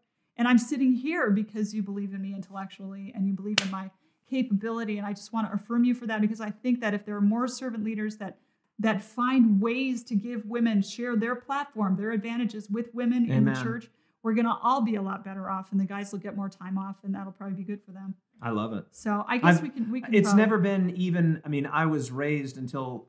And 0.41 0.49
I'm 0.49 0.57
sitting 0.57 0.95
here 0.95 1.29
because 1.29 1.75
you 1.75 1.83
believe 1.83 2.15
in 2.15 2.23
me 2.23 2.33
intellectually 2.35 3.13
and 3.15 3.27
you 3.27 3.35
believe 3.35 3.59
in 3.63 3.71
my 3.71 3.91
capability. 4.27 4.97
And 4.97 5.07
I 5.07 5.13
just 5.13 5.35
want 5.35 5.47
to 5.47 5.53
affirm 5.53 5.85
you 5.85 5.93
for 5.95 6.07
that 6.07 6.23
because 6.23 6.41
I 6.41 6.49
think 6.51 6.81
that 6.81 6.95
if 6.95 7.05
there 7.05 7.15
are 7.15 7.21
more 7.21 7.47
servant 7.47 7.85
leaders 7.85 8.17
that 8.17 8.39
that 8.79 9.03
find 9.03 9.61
ways 9.61 10.03
to 10.05 10.15
give 10.15 10.47
women 10.47 10.81
share 10.81 11.15
their 11.15 11.35
platform, 11.35 11.95
their 11.95 12.13
advantages 12.13 12.71
with 12.71 12.87
women 12.95 13.31
in 13.31 13.45
the 13.45 13.51
church, 13.63 13.91
we're 14.23 14.33
gonna 14.33 14.57
all 14.63 14.81
be 14.81 14.95
a 14.95 15.03
lot 15.03 15.23
better 15.23 15.51
off, 15.51 15.73
and 15.73 15.79
the 15.79 15.85
guys 15.85 16.11
will 16.11 16.19
get 16.21 16.35
more 16.35 16.49
time 16.49 16.79
off, 16.79 16.97
and 17.05 17.15
that'll 17.15 17.33
probably 17.33 17.57
be 17.57 17.63
good 17.63 17.83
for 17.85 17.93
them. 17.93 18.15
I 18.41 18.49
love 18.49 18.73
it. 18.73 18.87
So 18.93 19.23
I 19.29 19.37
guess 19.37 19.59
I've- 19.59 19.63
we 19.65 19.69
can 19.69 19.91
we 19.91 20.01
can. 20.01 20.15
It's 20.15 20.29
probably- 20.31 20.43
never 20.43 20.57
been 20.59 20.91
even. 20.97 21.43
I 21.45 21.51
mean, 21.51 21.67
I 21.67 21.85
was 21.85 22.11
raised 22.11 22.57
until, 22.57 23.09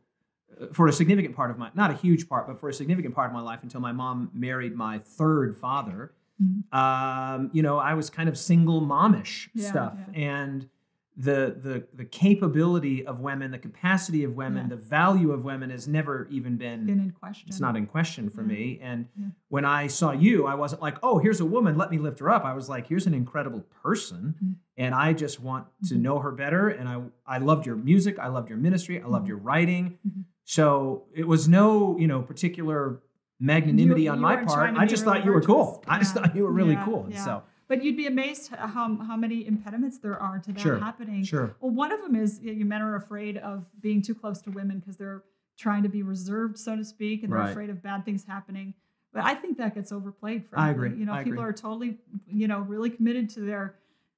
uh, 0.59 0.65
for 0.73 0.87
a 0.89 0.91
significant 0.91 1.33
part 1.33 1.49
of 1.49 1.57
my, 1.57 1.71
not 1.75 1.91
a 1.91 1.93
huge 1.93 2.27
part, 2.27 2.45
but 2.47 2.59
for 2.59 2.67
a 2.67 2.73
significant 2.73 3.15
part 3.15 3.29
of 3.29 3.33
my 3.33 3.39
life, 3.41 3.63
until 3.63 3.79
my 3.79 3.93
mom 3.93 4.31
married 4.33 4.75
my 4.75 4.99
third 4.99 5.55
father. 5.55 6.11
Mhm. 6.41 6.73
Um, 6.73 7.49
you 7.53 7.61
know, 7.61 7.77
I 7.77 7.93
was 7.93 8.09
kind 8.09 8.27
of 8.29 8.37
single 8.37 8.81
momish 8.81 9.49
Yeah, 9.53 9.69
stuff, 9.69 9.97
yeah. 10.13 10.19
and 10.39 10.69
the 11.17 11.55
the 11.61 11.85
the 11.93 12.05
capability 12.05 13.05
of 13.05 13.19
women, 13.19 13.51
the 13.51 13.59
capacity 13.59 14.23
of 14.23 14.33
women, 14.35 14.63
Yeah. 14.63 14.75
the 14.75 14.81
value 14.81 15.31
of 15.33 15.43
women 15.43 15.69
has 15.69 15.87
never 15.87 16.25
even 16.31 16.55
been. 16.57 16.85
been 16.85 16.99
in 17.01 17.11
question. 17.11 17.49
it's 17.49 17.59
not 17.59 17.75
in 17.75 17.85
question 17.85 18.29
for 18.29 18.41
me. 18.43 18.79
And 18.81 19.07
when 19.49 19.65
I 19.65 19.87
saw 19.87 20.11
you, 20.13 20.47
I 20.47 20.55
wasn't 20.55 20.81
like, 20.81 20.97
oh, 21.03 21.17
here's 21.19 21.41
a 21.41 21.45
woman, 21.45 21.77
let 21.77 21.91
me 21.91 21.97
lift 21.97 22.19
her 22.19 22.29
up. 22.29 22.45
I 22.45 22.53
was 22.53 22.69
like, 22.69 22.87
here's 22.87 23.07
an 23.07 23.13
incredible 23.13 23.61
person. 23.83 24.35
Mhm. 24.41 24.55
And 24.77 24.95
I 24.95 25.11
just 25.13 25.39
want 25.41 25.67
to 25.89 25.95
Mhm. 25.95 26.01
know 26.01 26.19
her 26.19 26.31
better. 26.31 26.69
And 26.69 26.87
I, 26.87 27.01
I 27.27 27.37
loved 27.39 27.65
your 27.65 27.75
music. 27.75 28.17
I 28.17 28.27
loved 28.29 28.49
your 28.49 28.57
ministry. 28.57 29.01
I 29.01 29.05
loved 29.07 29.25
Mhm. 29.25 29.29
your 29.29 29.37
writing. 29.37 29.97
Mhm. 30.07 30.23
So 30.45 31.03
it 31.13 31.27
was 31.27 31.47
no, 31.47 31.97
you 31.97 32.07
know, 32.07 32.21
particular 32.21 33.01
magnanimity 33.41 34.03
You- 34.03 34.11
on 34.11 34.17
you 34.17 34.21
my 34.21 34.37
part. 34.37 34.77
I 34.77 34.85
just 34.85 35.03
thought 35.03 35.25
you 35.25 35.31
were 35.31 35.41
cool. 35.41 35.83
I 35.87 35.99
just 35.99 36.13
thought 36.13 36.35
you 36.35 36.43
were 36.43 36.51
really 36.51 36.73
Yeah, 36.73 36.85
cool. 36.85 37.03
And 37.05 37.13
yeah. 37.13 37.25
so, 37.25 37.43
But 37.67 37.83
you'd 37.83 37.97
be 37.97 38.05
amazed 38.07 38.51
how 38.53 38.95
how 39.09 39.17
many 39.17 39.45
impediments 39.47 39.97
there 39.97 40.17
are 40.19 40.39
to 40.39 40.51
that 40.53 40.59
Sure, 40.59 40.77
happening. 40.77 41.23
sure. 41.23 41.55
Well, 41.61 41.71
one 41.71 41.91
of 41.91 42.01
them 42.01 42.15
is 42.15 42.39
you 42.41 42.53
know, 42.55 42.65
men 42.65 42.81
are 42.81 42.95
afraid 42.95 43.37
of 43.37 43.65
being 43.81 44.01
too 44.01 44.13
close 44.15 44.41
to 44.43 44.51
women 44.51 44.79
because 44.79 44.97
they're 44.97 45.23
trying 45.57 45.83
to 45.83 45.89
be 45.89 46.03
reserved, 46.03 46.57
so 46.57 46.75
to 46.75 46.83
speak, 46.85 47.23
and 47.23 47.31
they're 47.33 47.41
afraid 47.41 47.69
of 47.69 47.81
bad 47.81 48.05
things 48.05 48.23
happening. 48.25 48.73
But 49.13 49.23
I 49.25 49.35
think 49.35 49.57
that 49.57 49.73
gets 49.75 49.91
overplayed. 49.91 50.43
I 50.53 50.65
frankly. 50.73 50.87
agree. 50.87 50.99
You 50.99 51.05
know, 51.05 51.13
I 51.13 51.23
people 51.23 51.39
agree. 51.39 51.49
are 51.49 51.53
totally, 51.53 51.97
you 52.27 52.47
know, 52.47 52.59
really 52.61 52.89
committed 52.89 53.29
to 53.31 53.41
their 53.41 53.75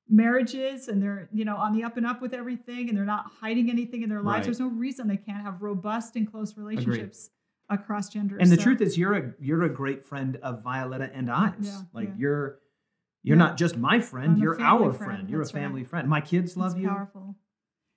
marriages 0.10 0.88
and 0.90 1.02
they're, 1.02 1.30
you 1.34 1.46
know, 1.46 1.56
on 1.56 1.74
the 1.76 1.84
up 1.84 1.98
and 1.98 2.06
up 2.06 2.22
with 2.22 2.34
everything 2.34 2.90
and 2.90 2.98
they're 2.98 3.06
not 3.06 3.32
hiding 3.40 3.70
anything 3.70 4.04
in 4.04 4.10
their 4.10 4.22
lives. 4.22 4.36
Right. 4.40 4.44
There's 4.46 4.60
no 4.60 4.68
reason 4.68 5.08
they 5.08 5.18
can't 5.18 5.42
have 5.44 5.62
robust 5.62 6.16
and 6.16 6.30
close 6.30 6.56
relationships 6.58 7.30
across 7.70 8.10
genders. 8.10 8.40
And 8.42 8.52
the 8.52 8.58
So- 8.58 8.64
truth 8.64 8.82
is, 8.82 8.98
you're 8.98 9.14
a 9.16 9.34
you're 9.40 9.64
a 9.64 9.70
great 9.70 10.04
friend 10.06 10.38
of 10.38 10.62
Violetta 10.64 11.10
and 11.14 11.30
I's. 11.30 11.54
Yeah, 11.62 11.82
like 11.94 12.10
yeah. 12.10 12.14
you're 12.18 12.60
you're 13.24 13.38
Yeah. 13.38 13.44
not 13.44 13.58
just 13.58 13.78
my 13.78 14.00
friend. 14.00 14.34
I'm 14.34 14.38
you're 14.42 14.60
our 14.62 14.92
friend, 14.92 14.98
friend. 15.14 15.30
You're 15.30 15.42
a 15.42 15.44
that's 15.46 15.54
right. 15.54 15.62
family 15.62 15.84
friend. 15.84 16.10
My 16.10 16.22
kids 16.22 16.58
love 16.58 16.74
it's 16.74 16.82
you. 16.82 16.90
powerful. 16.90 17.36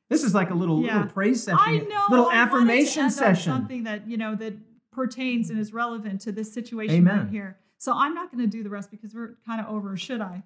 This 0.08 0.22
is 0.22 0.34
like 0.34 0.50
a 0.50 0.54
little 0.54 0.80
little 0.80 1.06
praise 1.06 1.42
session. 1.42 1.58
I 1.60 1.78
know. 1.78 2.04
Little 2.10 2.26
I 2.28 2.34
affirmation 2.36 3.10
session. 3.10 3.52
Something 3.52 3.84
that 3.84 4.08
you 4.08 4.16
know 4.16 4.34
that 4.36 4.54
pertains 4.92 5.50
and 5.50 5.58
is 5.58 5.72
relevant 5.72 6.20
to 6.22 6.32
this 6.32 6.52
situation 6.54 6.96
Amen. 6.96 7.18
right 7.20 7.28
here. 7.28 7.58
So 7.78 7.92
I'm 7.94 8.14
not 8.14 8.30
going 8.32 8.42
to 8.42 8.46
do 8.46 8.62
the 8.62 8.70
rest 8.70 8.90
because 8.90 9.14
we're 9.14 9.36
kind 9.44 9.60
of 9.60 9.66
over. 9.66 9.96
Should 9.96 10.20
I? 10.20 10.44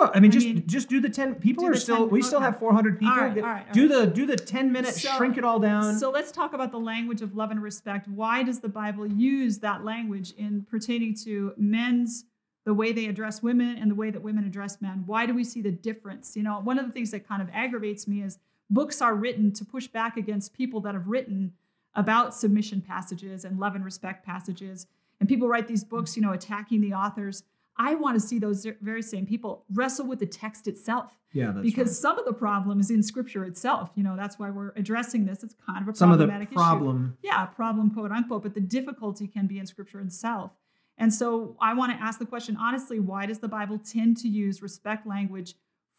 Well, 0.00 0.10
I 0.14 0.20
mean, 0.20 0.30
I 0.30 0.34
just 0.34 0.46
mean, 0.46 0.66
just 0.66 0.88
do 0.88 0.98
the 0.98 1.10
ten. 1.10 1.34
People 1.34 1.66
are 1.66 1.74
still. 1.74 1.98
10 1.98 2.08
we 2.08 2.22
still 2.22 2.40
have 2.40 2.58
400 2.58 2.98
people. 2.98 3.12
All 3.12 3.20
right, 3.20 3.36
all 3.36 3.42
right, 3.42 3.66
all 3.68 3.74
do 3.74 3.82
right. 3.82 4.06
the 4.06 4.06
do 4.06 4.24
the 4.24 4.36
10 4.36 4.72
minutes. 4.72 5.02
So- 5.02 5.14
shrink 5.18 5.36
it 5.36 5.44
all 5.44 5.58
down. 5.58 5.98
So 5.98 6.10
let's 6.10 6.32
talk 6.32 6.54
about 6.54 6.72
the 6.72 6.78
language 6.78 7.20
of 7.20 7.36
love 7.36 7.50
and 7.50 7.62
respect. 7.62 8.08
Why 8.08 8.42
does 8.42 8.60
the 8.60 8.68
Bible 8.70 9.06
use 9.06 9.58
that 9.58 9.84
language 9.84 10.32
in 10.38 10.62
pertaining 10.70 11.14
to 11.24 11.52
men's 11.58 12.24
the 12.64 12.72
way 12.72 12.92
they 12.92 13.06
address 13.06 13.42
women 13.42 13.76
and 13.76 13.90
the 13.90 13.94
way 13.94 14.10
that 14.10 14.22
women 14.22 14.44
address 14.44 14.80
men? 14.80 15.02
Why 15.04 15.26
do 15.26 15.34
we 15.34 15.44
see 15.44 15.60
the 15.60 15.70
difference? 15.70 16.34
You 16.34 16.44
know, 16.44 16.60
one 16.60 16.78
of 16.78 16.86
the 16.86 16.92
things 16.92 17.10
that 17.10 17.28
kind 17.28 17.42
of 17.42 17.48
aggravates 17.52 18.08
me 18.08 18.22
is 18.22 18.38
books 18.70 19.02
are 19.02 19.14
written 19.14 19.52
to 19.52 19.66
push 19.66 19.86
back 19.86 20.16
against 20.16 20.54
people 20.54 20.80
that 20.80 20.94
have 20.94 21.08
written 21.08 21.52
about 21.94 22.34
submission 22.34 22.80
passages 22.80 23.44
and 23.44 23.58
love 23.58 23.74
and 23.74 23.84
respect 23.84 24.24
passages. 24.24 24.86
And 25.18 25.28
people 25.28 25.46
write 25.48 25.68
these 25.68 25.84
books, 25.84 26.16
you 26.16 26.22
know, 26.22 26.32
attacking 26.32 26.80
the 26.80 26.94
authors. 26.94 27.42
I 27.82 27.94
want 27.94 28.20
to 28.20 28.20
see 28.20 28.38
those 28.38 28.66
very 28.82 29.00
same 29.00 29.24
people 29.24 29.64
wrestle 29.72 30.06
with 30.06 30.18
the 30.18 30.26
text 30.26 30.68
itself 30.68 31.18
yeah, 31.32 31.50
that's 31.50 31.62
because 31.62 31.88
right. 31.88 31.96
some 31.96 32.18
of 32.18 32.26
the 32.26 32.34
problem 32.34 32.78
is 32.78 32.90
in 32.90 33.02
scripture 33.02 33.42
itself. 33.44 33.90
You 33.94 34.02
know, 34.02 34.16
that's 34.16 34.38
why 34.38 34.50
we're 34.50 34.72
addressing 34.76 35.24
this. 35.24 35.42
It's 35.42 35.54
kind 35.66 35.80
of 35.80 35.94
a 35.94 35.96
some 35.96 36.12
of 36.12 36.18
the 36.18 36.26
problematic 36.26 36.50
issue. 36.50 36.56
problem. 36.56 37.16
Yeah, 37.22 37.46
problem, 37.46 37.90
quote 37.90 38.12
unquote, 38.12 38.42
but 38.42 38.52
the 38.52 38.60
difficulty 38.60 39.26
can 39.26 39.46
be 39.46 39.58
in 39.58 39.64
scripture 39.64 39.98
itself. 40.00 40.50
And 40.98 41.14
so 41.14 41.56
I 41.58 41.72
want 41.72 41.96
to 41.96 42.04
ask 42.04 42.18
the 42.18 42.26
question 42.26 42.54
honestly, 42.60 43.00
why 43.00 43.24
does 43.24 43.38
the 43.38 43.48
Bible 43.48 43.78
tend 43.78 44.18
to 44.18 44.28
use 44.28 44.60
respect 44.60 45.06
language 45.06 45.54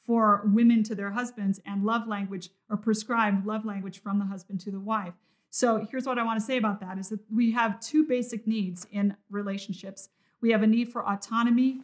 for 0.05 0.43
women 0.45 0.83
to 0.83 0.93
their 0.93 1.09
husbands 1.09 1.59
and 1.65 1.83
love 1.83 2.07
language 2.07 2.49
or 2.69 2.77
prescribed 2.77 3.47
love 3.47 3.65
language 3.65 4.03
from 4.03 4.19
the 4.19 4.25
husband 4.25 4.59
to 4.61 4.71
the 4.71 4.79
wife? 4.79 5.15
So 5.49 5.83
here's 5.89 6.05
what 6.05 6.19
I 6.19 6.23
want 6.23 6.39
to 6.39 6.45
say 6.45 6.57
about 6.57 6.79
that 6.81 6.99
is 6.99 7.09
that 7.09 7.21
we 7.33 7.51
have 7.53 7.79
two 7.79 8.05
basic 8.05 8.45
needs 8.45 8.85
in 8.91 9.15
relationships. 9.31 10.09
We 10.41 10.51
have 10.51 10.63
a 10.63 10.67
need 10.67 10.89
for 10.91 11.07
autonomy 11.07 11.81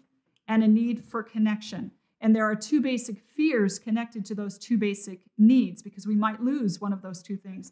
and 0.48 0.64
a 0.64 0.68
need 0.68 1.04
for 1.04 1.24
connection. 1.24 1.92
And 2.20 2.36
there 2.36 2.46
are 2.46 2.56
two 2.56 2.82
basic 2.82 3.20
fears 3.22 3.78
connected 3.78 4.26
to 4.26 4.36
those 4.36 4.58
two 4.58 4.78
basic 4.78 5.20
needs 5.38 5.84
because 5.84 6.08
we 6.08 6.16
might 6.16 6.42
lose 6.42 6.82
one 6.82 6.92
of 6.92 7.02
those 7.02 7.22
two 7.22 7.38
things. 7.38 7.72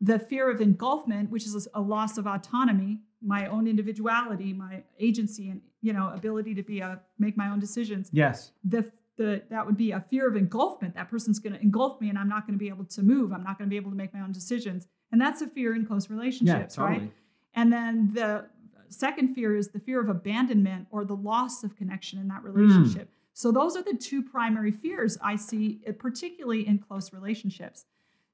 The 0.00 0.18
fear 0.18 0.50
of 0.50 0.60
engulfment, 0.60 1.30
which 1.30 1.44
is 1.46 1.66
a 1.74 1.80
loss 1.80 2.18
of 2.18 2.26
autonomy, 2.26 3.00
my 3.20 3.46
own 3.46 3.66
individuality, 3.66 4.52
my 4.52 4.84
agency, 5.00 5.48
and 5.48 5.60
you 5.80 5.92
know 5.92 6.12
ability 6.14 6.54
to 6.54 6.62
be 6.62 6.80
a 6.80 7.00
make 7.18 7.36
my 7.36 7.48
own 7.48 7.58
decisions. 7.58 8.10
Yes. 8.12 8.52
The 8.62 8.92
the 9.16 9.42
that 9.50 9.66
would 9.66 9.76
be 9.76 9.90
a 9.90 10.00
fear 10.00 10.28
of 10.28 10.36
engulfment. 10.36 10.94
That 10.94 11.08
person's 11.10 11.40
going 11.40 11.54
to 11.54 11.60
engulf 11.60 12.00
me, 12.00 12.10
and 12.10 12.18
I'm 12.18 12.28
not 12.28 12.46
going 12.46 12.56
to 12.56 12.62
be 12.62 12.68
able 12.68 12.84
to 12.84 13.02
move. 13.02 13.32
I'm 13.32 13.42
not 13.42 13.58
going 13.58 13.68
to 13.68 13.70
be 13.70 13.76
able 13.76 13.90
to 13.90 13.96
make 13.96 14.14
my 14.14 14.20
own 14.20 14.30
decisions, 14.30 14.86
and 15.10 15.20
that's 15.20 15.42
a 15.42 15.48
fear 15.48 15.74
in 15.74 15.84
close 15.84 16.08
Yeah, 16.08 16.16
relationships, 16.16 16.76
totally. 16.76 16.98
right? 17.00 17.12
And 17.54 17.72
then 17.72 18.10
the 18.12 18.44
second 18.88 19.34
fear 19.34 19.56
is 19.56 19.68
the 19.68 19.80
fear 19.80 20.00
of 20.00 20.08
abandonment 20.08 20.86
or 20.90 21.04
the 21.04 21.16
loss 21.16 21.64
of 21.64 21.76
connection 21.76 22.18
in 22.18 22.28
that 22.28 22.42
relationship. 22.42 23.10
So 23.32 23.52
those 23.52 23.76
are 23.76 23.82
the 23.82 23.94
two 23.94 24.22
primary 24.22 24.72
fears 24.72 25.16
I 25.22 25.36
see, 25.36 25.80
uh, 25.88 25.92
particularly 25.92 26.66
in 26.66 26.78
close 26.78 27.12
relationships. 27.12 27.84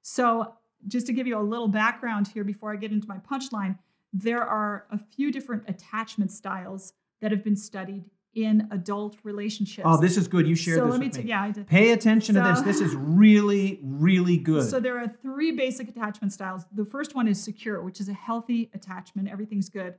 So 0.03 0.55
just 0.87 1.07
to 1.07 1.13
give 1.13 1.27
you 1.27 1.39
a 1.39 1.43
little 1.43 1.69
background 1.69 2.29
here 2.29 2.45
before 2.45 2.73
I 2.73 2.77
get 2.77 2.91
into 2.91 3.07
my 3.07 3.19
punchline, 3.19 3.79
there 4.13 4.43
are 4.43 4.87
a 4.91 4.99
few 4.99 5.31
different 5.31 5.65
attachment 5.69 6.31
styles 6.31 6.95
that 7.21 7.33
have 7.33 7.45
been 7.45 7.57
studied 7.57 8.05
in 8.35 8.69
adult 8.71 9.17
relationships. 9.23 9.87
Oh, 9.89 10.01
this 10.01 10.17
is 10.17 10.27
good. 10.27 10.49
You 10.49 10.55
shared 10.55 10.79
so 10.79 10.85
this 10.87 10.93
let 10.93 11.01
me, 11.01 11.07
with 11.07 11.17
t- 11.17 11.23
me. 11.23 11.29
yeah, 11.29 11.43
I 11.43 11.51
did. 11.51 11.67
Pay 11.67 11.93
attention 11.93 12.35
to 12.35 12.41
this. 12.41 12.61
This 12.63 12.81
is 12.81 12.95
really, 12.95 13.79
really 13.83 14.37
good. 14.37 14.69
So 14.69 14.81
there 14.81 14.99
are 14.99 15.09
three 15.23 15.53
basic 15.53 15.89
attachment 15.89 16.33
styles. 16.33 16.65
The 16.73 16.85
first 16.85 17.15
one 17.15 17.29
is 17.29 17.43
secure, 17.43 17.83
which 17.83 18.01
is 18.01 18.09
a 18.09 18.13
healthy 18.13 18.71
attachment. 18.75 19.29
Everything's 19.29 19.69
good. 19.69 19.95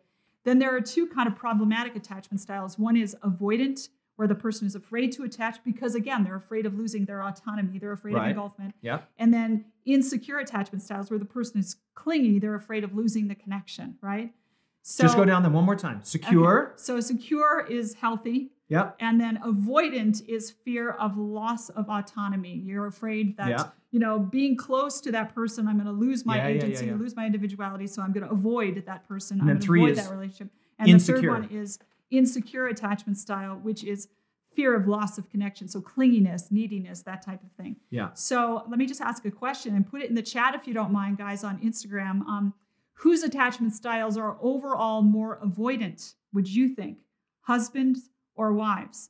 Then 0.46 0.60
there 0.60 0.74
are 0.76 0.80
two 0.82 1.08
kind 1.08 1.28
of 1.28 1.36
problematic 1.36 1.96
attachment 1.96 2.40
styles. 2.40 2.80
One 2.80 2.96
is 2.96 3.16
avoidant, 3.24 3.90
where 4.16 4.28
the 4.30 4.36
person 4.36 4.66
is 4.66 4.76
afraid 4.76 5.12
to 5.12 5.24
attach 5.24 5.62
because 5.66 5.94
again, 5.94 6.24
they're 6.24 6.38
afraid 6.38 6.66
of 6.66 6.74
losing 6.76 7.04
their 7.04 7.22
autonomy. 7.22 7.78
They're 7.80 7.92
afraid 7.92 8.14
Right. 8.16 8.30
of 8.32 8.38
engulfment. 8.38 8.72
yeah. 8.82 9.02
And 9.18 9.34
then 9.34 9.66
insecure 9.84 10.38
attachment 10.40 10.82
styles, 10.84 11.10
where 11.10 11.20
the 11.20 11.26
person 11.26 11.60
is 11.60 11.76
clingy. 11.96 12.40
They're 12.40 12.56
afraid 12.56 12.84
of 12.86 12.96
losing 12.96 13.28
the 13.28 13.36
connection. 13.36 13.98
Right. 14.02 14.34
So 14.84 15.04
Just 15.04 15.18
go 15.18 15.26
down 15.26 15.42
them 15.44 15.52
one 15.54 15.66
more 15.66 15.76
time. 15.76 15.98
okay. 15.98 16.06
Secure. 16.06 16.74
So 16.78 17.00
secure 17.02 17.66
is 17.68 17.96
healthy. 17.96 18.52
Yep. 18.70 18.96
And 19.00 19.22
then 19.22 19.38
avoidant 19.46 20.28
is 20.28 20.52
fear 20.52 20.92
of 20.92 21.18
loss 21.18 21.70
of 21.70 21.88
autonomy. 21.90 22.56
You're 22.66 22.88
afraid 22.88 23.38
that, 23.38 23.50
Yeah. 23.50 23.64
you 23.92 24.00
know, 24.00 24.20
being 24.20 24.58
close 24.58 25.00
to 25.02 25.12
that 25.12 25.36
person, 25.36 25.68
I'm 25.68 25.76
going 25.76 25.86
to 25.86 25.92
lose 25.92 26.26
my 26.26 26.38
Yeah, 26.38 26.48
yeah, 26.48 26.50
yeah, 26.50 26.64
agency, 26.64 26.86
yeah. 26.88 26.96
lose 26.96 27.16
my 27.16 27.26
individuality. 27.26 27.88
So 27.88 28.02
I'm 28.02 28.12
going 28.12 28.26
to 28.26 28.32
avoid 28.32 28.84
that 28.86 29.08
person. 29.08 29.36
And 29.40 29.42
I'm 29.44 29.48
then 29.48 29.56
going 29.56 29.62
to 29.62 29.66
three 29.66 29.82
avoid 29.82 29.92
is 29.92 30.06
that 30.08 30.12
relationship. 30.14 30.50
And 30.80 30.94
the 30.94 31.00
third 31.00 31.28
one 31.28 31.44
is 31.52 31.80
insecure 32.12 32.68
attachment 32.68 33.18
style, 33.18 33.56
which 33.62 33.84
is 33.84 34.08
fear 34.56 34.74
of 34.76 34.88
loss 34.88 35.18
of 35.18 35.30
connection. 35.30 35.68
So 35.68 35.82
clinginess, 35.82 36.52
neediness, 36.52 37.02
that 37.04 37.22
type 37.22 37.44
of 37.44 37.52
thing. 37.52 37.76
Yeah. 37.90 38.14
So 38.14 38.64
let 38.68 38.80
me 38.80 38.86
just 38.86 39.02
ask 39.02 39.26
a 39.26 39.32
question 39.32 39.76
and 39.76 39.86
put 39.86 40.02
it 40.02 40.10
in 40.10 40.16
the 40.16 40.22
chat 40.22 40.56
if 40.56 40.66
you 40.68 40.74
don't 40.74 40.92
mind, 40.92 41.18
guys, 41.18 41.44
on 41.44 41.60
Instagram. 41.60 42.26
Um, 42.28 42.54
whose 42.94 43.22
attachment 43.24 43.74
styles 43.74 44.18
are 44.18 44.38
overall 44.42 45.02
more 45.02 45.40
avoidant, 45.46 46.16
would 46.34 46.48
you 46.48 46.70
think? 46.70 47.00
Husbands 47.42 48.10
or 48.36 48.54
wives? 48.54 49.10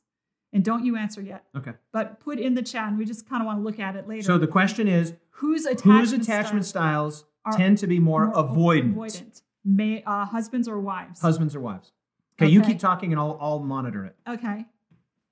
And 0.52 0.64
don't 0.64 0.84
you 0.84 0.96
answer 0.96 1.20
yet, 1.20 1.44
Okay. 1.54 1.72
but 1.92 2.20
put 2.20 2.38
in 2.38 2.54
the 2.54 2.62
chat 2.62 2.88
and 2.88 2.96
we 2.96 3.04
just 3.04 3.28
kind 3.28 3.42
of 3.42 3.46
want 3.46 3.58
to 3.58 3.62
look 3.62 3.78
at 3.78 3.94
it 3.96 4.08
later. 4.08 4.22
So 4.22 4.38
the 4.38 4.46
question 4.46 4.88
is 4.88 5.12
whose 5.30 5.66
attachment, 5.66 6.00
whose 6.00 6.12
attachment 6.12 6.64
styles 6.64 7.18
styles 7.44 7.56
tend 7.56 7.78
to 7.78 7.86
be 7.86 7.98
more, 7.98 8.26
more 8.26 8.34
avoidant? 8.34 8.94
avoidant? 8.94 9.42
May, 9.64 10.02
uh, 10.04 10.24
husbands 10.24 10.68
or 10.68 10.80
wives? 10.80 11.20
Husbands 11.20 11.54
or 11.54 11.60
wives? 11.60 11.92
Okay, 12.40 12.50
you 12.50 12.62
keep 12.62 12.78
talking 12.78 13.12
and 13.12 13.20
I'll, 13.20 13.36
I'll 13.40 13.58
monitor 13.58 14.04
it. 14.04 14.16
Okay. 14.28 14.64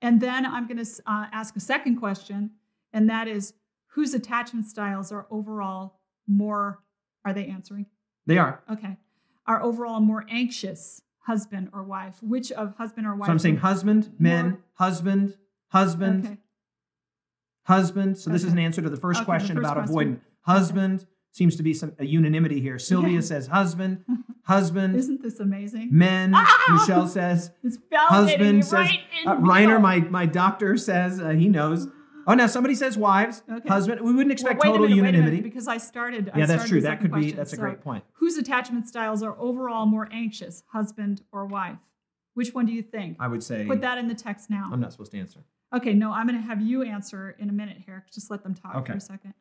And 0.01 0.19
then 0.21 0.45
I'm 0.45 0.67
going 0.67 0.83
to 0.83 0.91
uh, 1.07 1.27
ask 1.31 1.55
a 1.55 1.59
second 1.59 1.95
question, 1.97 2.51
and 2.93 3.09
that 3.09 3.27
is 3.27 3.53
whose 3.87 4.13
attachment 4.13 4.65
styles 4.65 5.11
are 5.11 5.25
overall 5.31 5.99
more, 6.27 6.83
are 7.23 7.33
they 7.33 7.45
answering? 7.47 7.85
They 8.25 8.37
are. 8.37 8.61
Okay. 8.71 8.97
Are 9.47 9.63
overall 9.63 9.99
more 9.99 10.25
anxious, 10.29 11.01
husband 11.25 11.69
or 11.73 11.83
wife? 11.83 12.17
Which 12.21 12.51
of 12.51 12.75
husband 12.75 13.07
or 13.07 13.15
wife? 13.15 13.27
So 13.27 13.31
I'm 13.31 13.39
saying 13.39 13.57
husband, 13.57 14.13
men, 14.19 14.49
More- 14.49 14.59
husband, 14.75 15.35
husband, 15.69 16.25
Okay. 16.25 16.37
husband. 17.63 18.17
So 18.17 18.29
this 18.29 18.43
is 18.43 18.51
an 18.53 18.59
answer 18.59 18.81
to 18.81 18.89
the 18.89 18.97
first 18.97 19.17
Okay, 19.19 19.23
the 19.23 19.25
question 19.25 19.55
first 19.57 19.71
about 19.71 19.85
question. 19.87 20.15
avoidant. 20.15 20.19
Husband 20.41 21.05
seems 21.31 21.55
to 21.57 21.63
be 21.63 21.73
some 21.73 21.93
a 21.99 22.05
unanimity 22.05 22.61
here. 22.61 22.77
Sylvia 22.79 23.15
Yeah. 23.15 23.19
says 23.21 23.47
husband, 23.47 24.05
husband, 24.43 24.95
Isn't 24.95 25.21
this 25.21 25.39
amazing? 25.39 25.89
men. 25.91 26.31
Michelle 26.69 27.07
says 27.07 27.51
It's 27.63 27.77
husband 27.93 28.63
says 28.63 28.73
right 28.73 28.99
in 29.23 29.27
uh, 29.27 29.35
Reiner, 29.37 29.81
my 29.81 29.99
my 29.99 30.25
doctor 30.25 30.77
says 30.77 31.19
uh, 31.19 31.29
he 31.29 31.49
knows. 31.49 31.87
Oh, 32.27 32.33
now 32.33 32.47
somebody 32.47 32.75
says 32.75 32.97
wives, 32.97 33.43
Okay. 33.49 33.67
husband. 33.69 34.01
We 34.01 34.07
wouldn't 34.13 34.27
Well, 34.27 34.31
expect 34.31 34.61
a 34.61 34.67
total 34.67 34.81
minute, 34.87 34.93
wait 34.93 34.99
a 34.99 35.03
minute, 35.03 35.15
unanimity. 35.17 35.41
because 35.41 35.67
I 35.67 35.77
started. 35.77 36.31
I 36.33 36.39
yeah, 36.39 36.45
that's 36.45 36.63
started 36.63 36.69
true. 36.69 36.81
That 36.81 36.99
could 37.01 37.11
be. 37.11 37.19
question. 37.19 37.37
That's 37.37 37.53
a 37.53 37.55
So, 37.55 37.61
great 37.61 37.81
point. 37.81 38.03
Whose 38.13 38.37
attachment 38.37 38.87
styles 38.87 39.21
are 39.23 39.35
overall 39.39 39.85
more 39.85 40.07
anxious, 40.11 40.63
husband 40.71 41.21
or 41.31 41.45
wife? 41.45 41.77
Which 42.33 42.53
one 42.53 42.65
do 42.65 42.73
you 42.73 42.81
think? 42.81 43.17
I 43.19 43.27
would 43.27 43.43
say 43.43 43.65
Put 43.65 43.81
that 43.81 43.97
in 43.97 44.07
the 44.07 44.15
text 44.15 44.49
now. 44.49 44.69
I'm 44.71 44.79
not 44.81 44.91
supposed 44.91 45.11
to 45.11 45.19
answer. 45.19 45.39
Okay, 45.73 45.93
no, 45.93 46.11
I'm 46.11 46.27
going 46.27 46.39
to 46.39 46.45
have 46.47 46.61
you 46.61 46.83
answer 46.83 47.35
in 47.39 47.49
a 47.49 47.53
minute 47.53 47.77
here. 47.85 48.05
Just 48.13 48.29
let 48.31 48.43
them 48.43 48.53
talk 48.53 48.75
Okay. 48.75 48.93
for 48.93 48.97
a 48.97 49.01
second. 49.01 49.33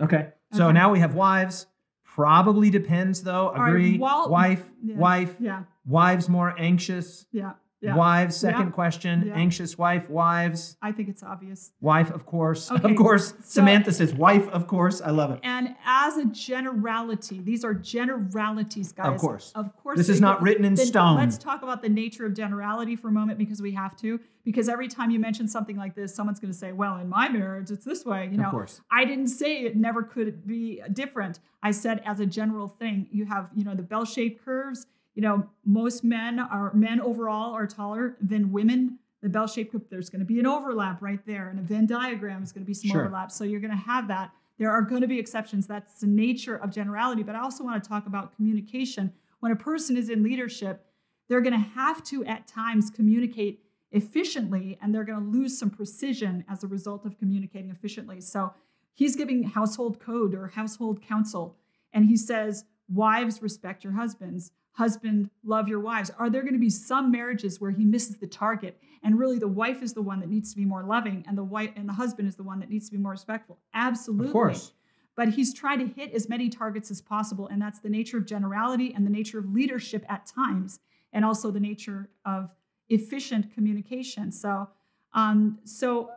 Okay. 0.00 0.28
So 0.52 0.64
Okay. 0.66 0.72
now 0.74 0.90
we 0.90 0.98
have 1.00 1.14
wives. 1.14 1.66
Probably 2.04 2.70
depends 2.70 3.22
though. 3.22 3.52
right, 3.52 3.68
Agree. 3.68 3.98
wife, 3.98 4.70
yeah. 4.82 4.96
wife, 4.96 5.36
Yeah, 5.38 5.62
wives 5.86 6.28
more 6.28 6.54
anxious. 6.58 7.26
yeah, 7.30 7.52
yeah. 7.80 7.96
Wives, 7.96 8.36
second 8.36 8.66
Yeah. 8.66 8.70
question. 8.72 9.24
Yeah. 9.26 9.34
Anxious 9.34 9.78
wife, 9.78 10.10
wives, 10.10 10.76
I 10.82 10.92
think 10.92 11.08
it's 11.08 11.22
obvious. 11.22 11.72
wife, 11.80 12.10
of 12.10 12.26
course. 12.26 12.70
Okay, 12.70 12.90
Of 12.90 12.96
course. 12.96 13.28
so- 13.30 13.36
Samantha 13.40 13.92
says 13.92 14.12
wife, 14.14 14.46
of 14.48 14.66
course. 14.66 15.00
I 15.00 15.10
love 15.10 15.30
it. 15.30 15.40
And 15.42 15.74
as 15.86 16.16
a 16.18 16.26
generality, 16.26 17.40
these 17.40 17.64
are 17.64 17.74
generalities, 17.74 18.92
guys. 18.92 19.06
Of 19.14 19.18
course. 19.18 19.52
Of 19.54 19.74
course. 19.82 19.96
This 19.96 20.08
is 20.08 20.20
not 20.20 20.38
go- 20.38 20.44
written 20.44 20.64
in 20.64 20.76
stone. 20.76 21.16
Let's 21.16 21.38
talk 21.38 21.62
about 21.62 21.82
the 21.82 21.88
nature 21.88 22.26
of 22.26 22.34
generality 22.34 22.96
for 22.96 23.08
a 23.08 23.12
moment 23.12 23.38
because 23.38 23.60
we 23.62 23.72
have 23.72 23.96
to. 23.96 24.20
Because 24.44 24.68
every 24.68 24.88
time 24.88 25.10
you 25.10 25.18
mention 25.18 25.46
something 25.48 25.76
like 25.76 25.94
this, 25.94 26.14
someone's 26.14 26.40
going 26.40 26.52
to 26.52 26.56
say, 26.58 26.72
well, 26.72 26.96
in 26.96 27.08
my 27.08 27.28
marriage, 27.28 27.70
it's 27.70 27.84
this 27.84 28.04
way. 28.06 28.28
You 28.30 28.38
know, 28.38 28.44
Of 28.44 28.50
course. 28.50 28.80
I 28.90 29.04
didn't 29.04 29.28
say 29.28 29.60
it 29.62 29.76
never 29.76 30.02
could 30.02 30.46
be 30.46 30.82
different. 30.92 31.40
I 31.62 31.72
said 31.72 32.02
as 32.06 32.20
a 32.20 32.26
general 32.26 32.66
thing, 32.68 33.06
you 33.10 33.26
have, 33.26 33.50
you 33.54 33.64
know, 33.64 33.74
the 33.74 33.82
bell-shaped 33.82 34.42
curves. 34.44 34.86
You 35.14 35.22
know, 35.22 35.48
most 35.64 36.04
men 36.04 36.38
are 36.38 36.72
men 36.72 37.00
overall 37.00 37.52
are 37.52 37.66
taller 37.66 38.16
than 38.20 38.52
women. 38.52 38.98
The 39.22 39.28
bell-shaped 39.28 39.72
curve, 39.72 39.82
there's 39.90 40.08
going 40.08 40.20
to 40.20 40.24
be 40.26 40.38
an 40.40 40.46
overlap 40.46 41.02
right 41.02 41.20
there, 41.26 41.50
and 41.50 41.58
a 41.58 41.62
Venn 41.62 41.86
diagram 41.86 42.42
is 42.42 42.52
going 42.52 42.64
to 42.64 42.66
be 42.66 42.72
some 42.74 42.90
Sure. 42.90 43.02
overlap. 43.02 43.30
So 43.30 43.44
you're 43.44 43.60
going 43.60 43.70
to 43.72 43.76
have 43.76 44.08
that. 44.08 44.32
There 44.58 44.70
are 44.70 44.82
going 44.82 45.02
to 45.02 45.06
be 45.08 45.18
exceptions. 45.18 45.66
That's 45.66 46.00
the 46.00 46.06
nature 46.06 46.56
of 46.56 46.70
generality. 46.70 47.22
But 47.22 47.34
I 47.34 47.40
also 47.40 47.64
want 47.64 47.82
to 47.82 47.88
talk 47.88 48.06
about 48.06 48.34
communication. 48.34 49.12
When 49.40 49.52
a 49.52 49.56
person 49.56 49.96
is 49.96 50.08
in 50.08 50.22
leadership, 50.22 50.86
they're 51.28 51.40
going 51.40 51.54
to 51.54 51.68
have 51.70 52.02
to 52.04 52.24
at 52.24 52.46
times 52.46 52.90
communicate 52.90 53.62
efficiently 53.92 54.78
and 54.80 54.94
they're 54.94 55.04
going 55.04 55.18
to 55.20 55.30
lose 55.38 55.58
some 55.58 55.70
precision 55.70 56.44
as 56.48 56.62
a 56.62 56.66
result 56.66 57.04
of 57.04 57.18
communicating 57.18 57.70
efficiently. 57.70 58.20
So 58.20 58.52
he's 58.94 59.16
giving 59.16 59.42
household 59.44 59.98
code 60.00 60.34
or 60.34 60.48
household 60.48 61.02
counsel 61.02 61.56
and 61.92 62.06
he 62.06 62.16
says, 62.16 62.64
Wives, 62.92 63.40
respect 63.42 63.84
your 63.84 63.92
husbands. 63.94 64.52
Husband, 64.72 65.28
love 65.44 65.68
your 65.68 65.80
wives. 65.80 66.10
Are 66.18 66.30
there 66.30 66.42
going 66.42 66.54
to 66.54 66.58
be 66.60 66.70
some 66.70 67.10
marriages 67.10 67.60
where 67.60 67.70
he 67.70 67.84
misses 67.84 68.16
the 68.16 68.26
target 68.26 68.80
and 69.02 69.18
really 69.18 69.38
the 69.38 69.48
wife 69.48 69.82
is 69.82 69.92
the 69.92 70.02
one 70.02 70.20
that 70.20 70.28
needs 70.30 70.50
to 70.52 70.56
be 70.56 70.64
more 70.64 70.82
loving 70.84 71.24
and 71.28 71.36
the 71.36 71.44
wife 71.44 71.70
and 71.76 71.88
the 71.88 71.92
husband 71.92 72.28
is 72.28 72.36
the 72.36 72.42
one 72.42 72.60
that 72.60 72.70
needs 72.70 72.86
to 72.86 72.92
be 72.92 72.98
more 72.98 73.12
respectful? 73.12 73.58
Absolutely 73.74 74.28
Of 74.28 74.32
course. 74.32 74.72
but 75.16 75.28
he's 75.30 75.52
trying 75.52 75.80
to 75.80 75.86
hit 75.86 76.12
as 76.14 76.28
many 76.28 76.48
targets 76.48 76.90
as 76.90 77.00
possible 77.02 77.48
and 77.48 77.60
that's 77.60 77.80
the 77.80 77.90
nature 77.90 78.16
of 78.16 78.24
generality 78.26 78.92
and 78.94 79.04
the 79.04 79.10
nature 79.10 79.38
of 79.38 79.52
leadership 79.52 80.04
at 80.08 80.24
times 80.26 80.78
and 81.12 81.24
also 81.24 81.50
the 81.50 81.60
nature 81.60 82.08
of 82.24 82.50
efficient 82.88 83.52
communication 83.52 84.30
so 84.32 84.68
um 85.14 85.58
so 85.64 86.10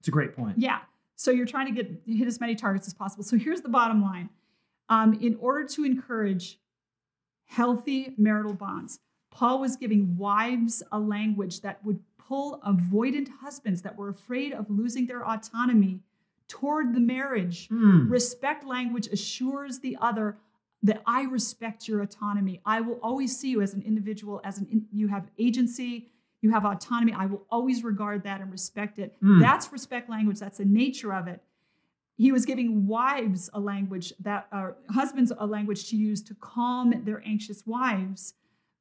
It's 0.00 0.08
a 0.08 0.10
great 0.10 0.34
point. 0.36 0.58
yeah 0.58 0.80
so 1.16 1.30
you're 1.30 1.46
trying 1.46 1.72
to 1.74 1.82
get 1.82 2.02
hit 2.06 2.26
as 2.26 2.40
many 2.40 2.54
targets 2.54 2.86
as 2.86 2.92
possible 2.94 3.22
so 3.24 3.36
here's 3.38 3.60
the 3.62 3.68
bottom 3.68 4.02
line 4.02 4.28
um, 4.90 5.14
in 5.22 5.36
order 5.40 5.66
to 5.68 5.84
encourage 5.84 6.58
healthy 7.54 8.14
marital 8.16 8.54
bonds 8.54 9.00
paul 9.30 9.60
was 9.60 9.76
giving 9.76 10.16
wives 10.16 10.82
a 10.92 10.98
language 10.98 11.60
that 11.60 11.84
would 11.84 12.00
pull 12.18 12.60
avoidant 12.66 13.28
husbands 13.40 13.82
that 13.82 13.96
were 13.96 14.08
afraid 14.08 14.52
of 14.52 14.68
losing 14.70 15.06
their 15.06 15.24
autonomy 15.26 16.00
toward 16.48 16.94
the 16.94 17.00
marriage 17.00 17.68
Hmm. 17.68 18.08
Respect 18.08 18.64
language 18.64 19.06
assures 19.08 19.78
the 19.80 19.96
other 20.00 20.36
that 20.84 21.02
I 21.06 21.22
respect 21.22 21.88
your 21.88 22.02
autonomy. 22.02 22.60
I 22.66 22.82
will 22.82 22.98
always 23.02 23.34
see 23.36 23.50
you 23.50 23.62
as 23.62 23.72
an 23.72 23.82
individual, 23.82 24.40
as 24.44 24.58
an 24.58 24.66
in, 24.70 24.86
you 24.92 25.08
have 25.08 25.30
agency, 25.38 26.10
you 26.42 26.50
have 26.50 26.66
autonomy. 26.66 27.14
I 27.14 27.24
will 27.24 27.42
always 27.50 27.82
regard 27.82 28.22
that 28.24 28.42
and 28.42 28.52
respect 28.52 28.98
it. 28.98 29.16
Mm. 29.22 29.40
That's 29.40 29.72
respect 29.72 30.10
language. 30.10 30.38
That's 30.38 30.58
the 30.58 30.66
nature 30.66 31.14
of 31.14 31.26
it. 31.26 31.40
He 32.16 32.30
was 32.30 32.44
giving 32.44 32.86
wives 32.86 33.50
a 33.52 33.60
language 33.60 34.12
that, 34.20 34.46
uh, 34.52 34.70
husbands 34.90 35.32
a 35.36 35.46
language 35.46 35.88
to 35.90 35.96
use 35.96 36.22
to 36.24 36.34
calm 36.34 37.02
their 37.04 37.22
anxious 37.26 37.66
wives, 37.66 38.34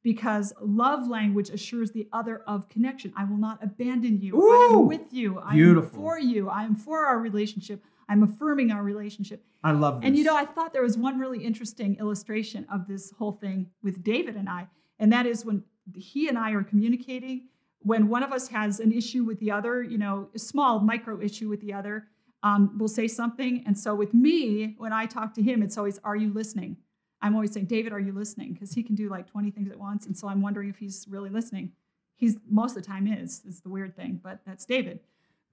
because 0.04 0.54
love 0.62 1.08
language 1.08 1.50
assures 1.50 1.92
the 1.92 2.08
other 2.12 2.44
of 2.46 2.68
connection. 2.70 3.14
I 3.16 3.24
will 3.24 3.38
not 3.38 3.64
abandon 3.64 4.20
you. 4.20 4.36
Ooh, 4.36 4.82
I'm 4.82 4.88
with 4.88 5.14
you. 5.14 5.40
I'm 5.40 5.82
for 5.84 6.20
you. 6.20 6.50
I'm 6.50 6.76
for 6.76 7.06
our 7.06 7.20
relationship. 7.20 7.84
I'm 8.10 8.22
affirming 8.22 8.70
our 8.70 8.84
relationship. 8.84 9.46
I 9.64 9.72
love 9.72 10.02
this. 10.02 10.08
And 10.08 10.18
you 10.18 10.26
know, 10.26 10.36
I 10.36 10.46
thought 10.46 10.74
there 10.74 10.84
was 10.84 10.98
one 10.98 11.18
really 11.18 11.44
interesting 11.44 11.96
illustration 12.00 12.68
of 12.72 12.86
this 12.86 13.12
whole 13.18 13.32
thing 13.32 13.68
with 13.82 14.04
David 14.04 14.36
and 14.36 14.50
I, 14.50 14.68
and 15.00 15.12
that 15.14 15.26
is 15.26 15.46
when 15.46 15.64
he 15.96 16.28
and 16.28 16.38
I 16.38 16.52
are 16.52 16.64
communicating. 16.64 17.48
When 17.80 18.08
one 18.08 18.24
of 18.24 18.32
us 18.32 18.48
has 18.50 18.80
an 18.80 18.92
issue 18.92 19.24
with 19.24 19.40
the 19.40 19.52
other, 19.52 19.84
you 19.84 19.98
know, 19.98 20.30
a 20.36 20.40
small 20.40 20.80
micro 20.80 21.20
issue 21.20 21.50
with 21.50 21.60
the 21.62 21.74
other, 21.74 22.08
um, 22.44 22.76
we'll 22.78 22.90
say 22.90 23.08
something. 23.08 23.64
And 23.66 23.78
so 23.78 23.96
with 23.96 24.14
me, 24.14 24.76
when 24.78 24.94
I 24.94 25.06
talk 25.06 25.34
to 25.36 25.42
him, 25.42 25.64
it's 25.64 25.78
always, 25.78 26.00
"Are 26.04 26.16
you 26.16 26.32
listening?" 26.32 26.78
I'm 27.22 27.36
always 27.36 27.54
saying, 27.54 27.68
"David, 27.68 27.94
are 27.94 28.00
you 28.00 28.12
listening?" 28.12 28.54
Because 28.54 28.74
he 28.74 28.84
can 28.84 28.96
do 28.96 29.10
like 29.10 29.28
20 29.28 29.52
things 29.52 29.72
at 29.72 29.80
once, 29.80 30.06
and 30.06 30.18
so 30.18 30.28
I'm 30.28 30.42
wondering 30.42 30.70
if 30.70 30.78
he's 30.78 31.06
really 31.10 31.30
listening. 31.30 31.72
He's 32.16 32.38
most 32.50 32.76
of 32.76 32.84
the 32.84 32.88
time 32.88 33.08
is. 33.08 33.42
It's 33.48 33.62
the 33.62 33.70
weird 33.70 33.96
thing, 33.96 34.20
but 34.22 34.40
that's 34.46 34.66
David. 34.66 35.00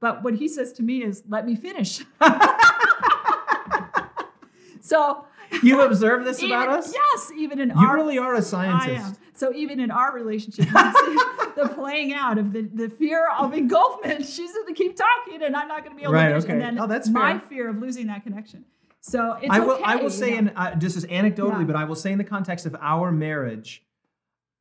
But 0.01 0.23
what 0.23 0.35
he 0.35 0.49
says 0.49 0.73
to 0.75 0.83
me 0.83 1.03
is, 1.03 1.23
"Let 1.29 1.47
me 1.47 1.55
finish." 1.55 2.05
so 4.81 5.25
you 5.63 5.81
observe 5.83 6.25
this 6.25 6.43
even, 6.43 6.57
about 6.57 6.69
us? 6.71 6.95
Yes, 6.95 7.33
even 7.37 7.61
in 7.61 7.71
You 7.71 7.77
our 7.77 7.97
You 7.97 8.03
really 8.03 8.19
are 8.19 8.35
a 8.35 8.43
scientist. 8.43 9.07
am. 9.07 9.17
So 9.35 9.53
even 9.55 9.81
in 9.81 9.91
our 9.91 10.13
relationship, 10.13 10.67
you 10.67 10.73
can 10.73 10.95
see, 10.95 11.19
the 11.57 11.69
playing 11.69 12.13
out 12.13 12.39
of 12.39 12.53
the, 12.53 12.63
the 12.63 12.89
fear 12.91 13.27
of 13.39 13.53
engulfment. 13.53 14.25
She's 14.29 14.53
going 14.53 14.67
to 14.67 14.75
keep 14.75 14.97
talking, 14.97 15.43
and 15.43 15.55
I'm 15.57 15.69
not 15.69 15.85
going 15.85 15.93
to 15.93 15.97
be 15.97 16.03
able 16.05 16.15
Right, 16.15 16.29
to 16.29 16.41
finish. 16.41 16.45
okay. 16.45 16.53
And 16.53 16.63
then 16.63 16.79
Oh, 16.81 16.87
that's 16.87 17.09
my 17.09 17.39
fair. 17.39 17.49
fear 17.49 17.69
of 17.71 17.79
losing 17.79 18.07
that 18.09 18.23
connection. 18.25 18.65
So 19.01 19.33
it's 19.41 19.51
I 19.51 19.61
will. 19.61 19.73
okay, 19.77 19.83
I 19.85 19.97
will 19.97 20.11
say, 20.11 20.33
know. 20.33 20.39
in 20.39 20.49
uh, 20.51 20.75
just 20.77 20.97
as 20.97 21.07
anecdotally, 21.07 21.61
Yeah. 21.61 21.65
but 21.65 21.77
I 21.77 21.85
will 21.85 21.95
say 21.95 22.13
in 22.13 22.19
the 22.19 22.25
context 22.25 22.67
of 22.67 22.77
our 22.81 23.11
marriage, 23.11 23.83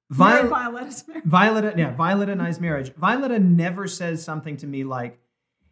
Mary 0.10 0.48
Violet, 0.48 0.50
Violetta's 0.50 1.08
marriage. 1.08 1.24
Violet, 1.26 1.78
yeah, 1.78 1.94
Violet 1.96 2.30
and 2.30 2.42
I's 2.42 2.60
marriage. 2.60 2.94
Violetta 2.96 3.38
never 3.40 3.88
says 3.88 4.24
something 4.24 4.58
to 4.58 4.66
me 4.66 4.84
like, 4.84 5.20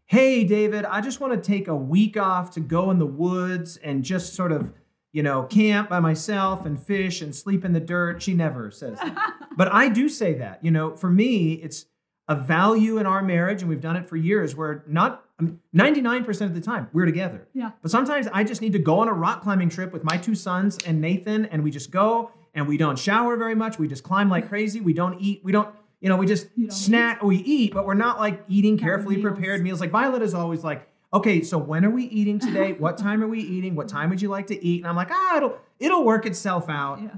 "Hey, 0.06 0.44
David, 0.44 0.85
I 0.85 1.02
just 1.02 1.19
want 1.19 1.34
to 1.34 1.39
take 1.39 1.68
a 1.68 1.76
week 1.76 2.18
off 2.18 2.52
to 2.52 2.60
go 2.60 2.91
in 2.91 2.99
the 2.99 3.06
woods 3.06 3.77
and 3.77 4.03
just 4.03 4.34
sort 4.35 4.52
of, 4.52 4.73
you 5.18 5.23
know, 5.23 5.44
camp 5.44 5.89
by 5.89 5.99
myself 5.99 6.65
and 6.65 6.80
fish 6.81 7.22
and 7.22 7.35
sleep 7.35 7.65
in 7.65 7.73
the 7.73 7.80
dirt." 7.80 8.22
She 8.22 8.34
never 8.34 8.72
says 8.72 8.99
that. 8.99 9.34
but 9.57 9.73
I 9.73 9.89
do 9.89 10.07
say 10.07 10.35
that. 10.35 10.64
You 10.64 10.72
know, 10.72 10.95
for 10.95 11.10
me, 11.10 11.53
it's 11.53 11.88
a 12.27 12.35
value 12.35 12.98
in 12.99 13.06
our 13.06 13.23
marriage, 13.23 13.61
and 13.61 13.69
we've 13.69 13.81
done 13.81 13.95
it 13.95 14.07
for 14.07 14.15
years. 14.15 14.56
Where 14.56 14.84
not 14.88 15.26
I 15.39 15.44
mean, 15.44 15.60
99% 15.76 16.41
of 16.41 16.56
the 16.56 16.61
time 16.61 16.89
we're 16.94 17.06
together. 17.06 17.48
Yeah. 17.53 17.72
But 17.81 17.91
sometimes 17.91 18.27
I 18.34 18.44
just 18.44 18.61
need 18.61 18.73
to 18.73 18.80
go 18.80 18.99
on 18.99 19.07
a 19.07 19.14
rock 19.14 19.44
climbing 19.44 19.69
trip 19.69 19.94
with 19.94 20.03
my 20.03 20.18
two 20.18 20.35
sons 20.35 20.77
and 20.85 20.99
Nathan, 20.99 21.45
and 21.45 21.64
we 21.64 21.72
just 21.72 21.91
go 21.91 22.31
and 22.53 22.68
we 22.68 22.77
don't 22.77 22.98
shower 22.98 23.38
very 23.38 23.56
much. 23.56 23.77
We 23.77 23.88
just 23.88 24.03
climb 24.03 24.30
like 24.30 24.49
crazy. 24.49 24.81
We 24.81 24.94
don't 24.94 25.19
eat. 25.19 25.41
We 25.44 25.52
don't, 25.52 25.73
you 26.02 26.10
know, 26.10 26.18
we 26.18 26.26
just 26.26 26.48
snack. 26.69 27.22
We 27.22 27.38
eat, 27.38 27.73
but 27.73 27.85
we're 27.85 27.94
not 27.94 28.19
like 28.19 28.44
eating 28.48 28.77
carefully 28.77 29.18
meals. 29.18 29.34
prepared 29.34 29.64
meals. 29.64 29.80
Like 29.80 29.91
Violet 29.91 30.23
is 30.23 30.34
always 30.34 30.64
like, 30.64 30.88
okay, 31.14 31.42
so 31.42 31.58
when 31.58 31.86
are 31.86 31.90
we 31.90 32.04
eating 32.06 32.40
today? 32.48 32.74
What 32.74 32.98
time 32.98 33.24
are 33.24 33.28
we 33.28 33.40
eating? 33.40 33.76
What 33.76 33.88
time 33.88 34.10
would 34.10 34.22
you 34.22 34.30
like 34.30 34.48
to 34.48 34.66
eat? 34.66 34.82
And 34.82 34.88
I'm 34.88 34.96
like, 34.96 35.12
ah, 35.12 35.38
it'll 35.38 35.58
it'll 35.80 36.04
work 36.04 36.26
itself 36.26 36.70
out. 36.70 37.02
Yeah. 37.02 37.16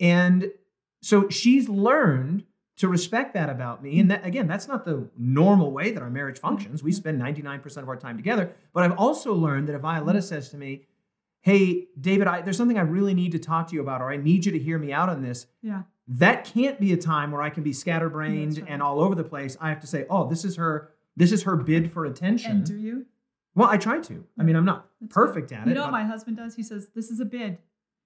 And 0.00 0.50
so 1.02 1.28
she's 1.28 1.68
learned 1.68 2.44
to 2.80 2.88
respect 2.88 3.34
that 3.34 3.50
about 3.50 3.82
me. 3.82 4.00
And 4.00 4.10
that, 4.10 4.24
again, 4.24 4.48
that's 4.48 4.66
not 4.66 4.86
the 4.86 5.06
normal 5.18 5.70
way 5.70 5.90
that 5.90 6.02
our 6.02 6.08
marriage 6.08 6.38
functions. 6.38 6.82
We 6.82 6.92
spend 6.92 7.20
99% 7.20 7.76
of 7.76 7.88
our 7.88 7.96
time 7.96 8.16
together. 8.16 8.52
But 8.72 8.84
I've 8.84 8.96
also 8.98 9.34
learned 9.34 9.68
that 9.68 9.74
if 9.74 9.82
Violetta 9.82 10.22
says 10.22 10.48
to 10.50 10.56
me, 10.56 10.86
Hey, 11.42 11.88
David, 11.98 12.26
I, 12.26 12.42
there's 12.42 12.56
something 12.56 12.78
I 12.78 12.82
really 12.82 13.14
need 13.14 13.32
to 13.32 13.38
talk 13.38 13.68
to 13.68 13.74
you 13.74 13.80
about, 13.80 14.02
or 14.02 14.10
I 14.10 14.16
need 14.16 14.44
you 14.44 14.52
to 14.52 14.58
hear 14.58 14.78
me 14.78 14.92
out 14.92 15.08
on 15.08 15.22
this. 15.22 15.46
Yeah. 15.62 15.82
That 16.08 16.44
can't 16.44 16.78
be 16.80 16.92
a 16.92 16.96
time 16.96 17.30
where 17.30 17.42
I 17.42 17.50
can 17.50 17.62
be 17.62 17.72
scatterbrained 17.72 18.58
right. 18.58 18.66
and 18.68 18.82
all 18.82 19.00
over 19.00 19.14
the 19.14 19.24
place. 19.24 19.56
I 19.60 19.68
have 19.70 19.80
to 19.80 19.86
say, 19.86 20.06
oh, 20.10 20.28
this 20.28 20.44
is 20.44 20.56
her, 20.56 20.90
this 21.16 21.32
is 21.32 21.42
her 21.44 21.56
bid 21.56 21.92
for 21.92 22.04
attention. 22.04 22.50
And 22.50 22.64
do 22.64 22.76
you? 22.76 23.06
Well, 23.54 23.68
I 23.68 23.76
try 23.76 24.00
to. 24.00 24.24
I 24.38 24.42
mean, 24.42 24.56
I'm 24.56 24.64
not 24.64 24.88
That's 25.00 25.12
perfect 25.12 25.52
at 25.52 25.58
You 25.58 25.62
it. 25.64 25.68
You 25.68 25.74
know 25.74 25.82
what 25.82 25.92
my 25.92 26.04
husband 26.04 26.36
does? 26.36 26.54
He 26.54 26.62
says, 26.62 26.88
This 26.94 27.10
is 27.10 27.20
a 27.20 27.24
bid. 27.24 27.58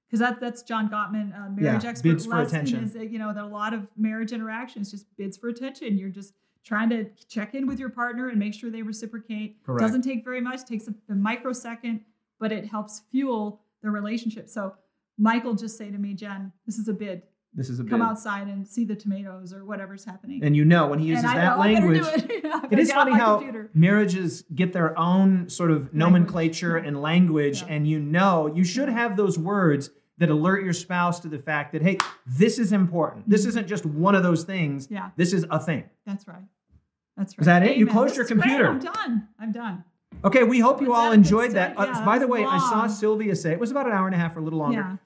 Because 0.06 0.20
that, 0.20 0.38
that's 0.40 0.62
John 0.62 0.88
Gottman, 0.88 1.34
uh, 1.34 1.48
marriage 1.50 1.82
Yeah, 1.84 1.90
expert. 1.90 2.08
bids 2.10 2.26
for 2.26 2.40
attention. 2.40 2.84
Is, 2.84 2.94
you 2.94 3.18
know, 3.18 3.32
that 3.32 3.42
a 3.42 3.46
lot 3.46 3.72
of 3.74 3.88
marriage 3.96 4.32
interactions 4.32 4.90
just 4.90 5.06
bids 5.16 5.36
for 5.36 5.48
attention. 5.48 5.98
You're 5.98 6.10
just 6.10 6.34
trying 6.62 6.88
to 6.90 7.06
check 7.28 7.54
in 7.54 7.66
with 7.66 7.78
your 7.78 7.88
partner 7.90 8.28
and 8.28 8.38
make 8.38 8.54
sure 8.54 8.70
they 8.70 8.82
reciprocate. 8.82 9.62
Correct. 9.64 9.80
Doesn't 9.80 10.02
take 10.02 10.24
very 10.24 10.40
much, 10.40 10.64
takes 10.66 10.88
a, 10.88 10.94
a 11.10 11.14
microsecond, 11.14 12.00
but 12.38 12.52
it 12.52 12.66
helps 12.66 13.02
fuel 13.10 13.60
the 13.82 13.90
relationship. 13.90 14.48
So 14.48 14.74
Michael 15.18 15.54
just 15.54 15.76
say 15.76 15.90
to 15.90 15.98
me, 15.98 16.14
Jen, 16.14 16.52
this 16.66 16.78
is 16.78 16.88
a 16.88 16.92
bid. 16.92 17.22
This 17.54 17.70
is 17.70 17.78
a 17.80 17.84
Come 17.84 18.00
bid. 18.00 18.06
outside 18.08 18.48
and 18.48 18.66
see 18.66 18.84
the 18.84 18.96
tomatoes 18.96 19.52
or 19.52 19.64
whatever's 19.64 20.04
happening. 20.04 20.42
And 20.44 20.56
you 20.56 20.64
know, 20.64 20.88
when 20.88 20.98
he 20.98 21.06
uses 21.06 21.24
that 21.24 21.58
language, 21.58 22.02
it. 22.04 22.44
It 22.70 22.78
is 22.78 22.90
funny 22.92 23.12
how 23.12 23.36
computer. 23.38 23.70
marriages 23.74 24.44
get 24.54 24.72
their 24.72 24.98
own 24.98 25.48
sort 25.48 25.70
of 25.70 25.92
nomenclature 25.94 26.78
Yeah. 26.78 26.86
and 26.88 27.00
language, 27.02 27.62
Yeah. 27.62 27.68
and 27.74 27.86
you 27.86 27.98
know 28.00 28.46
you 28.46 28.64
should 28.64 28.88
have 28.88 29.16
those 29.16 29.38
words 29.38 29.90
that 30.18 30.30
alert 30.30 30.62
your 30.64 30.72
spouse 30.72 31.20
to 31.20 31.28
the 31.28 31.38
fact 31.38 31.72
that 31.72 31.82
hey, 31.82 31.98
this 32.26 32.58
is 32.58 32.72
important. 32.72 33.28
This 33.28 33.44
Mhm. 33.44 33.48
isn't 33.48 33.68
just 33.68 33.84
one 33.86 34.14
of 34.14 34.22
those 34.22 34.44
things. 34.44 34.88
Yeah. 34.90 35.10
This 35.16 35.32
is 35.32 35.44
a 35.50 35.58
thing. 35.58 35.84
That's 36.06 36.26
right. 36.28 36.44
That's 37.16 37.34
right. 37.36 37.42
Is 37.42 37.46
that 37.46 37.62
it? 37.64 37.76
You 37.76 37.86
closed 37.86 38.10
This 38.10 38.16
your 38.18 38.24
is 38.26 38.32
great. 38.32 38.42
computer. 38.42 38.68
I'm 38.68 38.78
done. 38.80 39.28
I'm 39.38 39.52
done. 39.52 39.84
Okay, 40.24 40.44
we 40.44 40.60
hope 40.60 40.80
you 40.80 40.94
all 40.94 41.12
enjoyed 41.12 41.52
that. 41.52 41.78
Uh, 41.78 41.86
Yeah, 41.92 42.04
by 42.04 42.18
the 42.18 42.26
way, 42.28 42.44
I 42.44 42.58
saw. 42.58 42.86
Sylvia 42.86 43.34
say 43.36 43.52
it 43.52 43.58
was 43.60 43.70
about 43.72 43.86
an 43.86 43.92
hour 43.92 44.06
and 44.06 44.14
a 44.14 44.18
half 44.18 44.36
or 44.36 44.40
a 44.40 44.42
little 44.42 44.58
longer. 44.60 44.78
Yeah. 44.78 44.96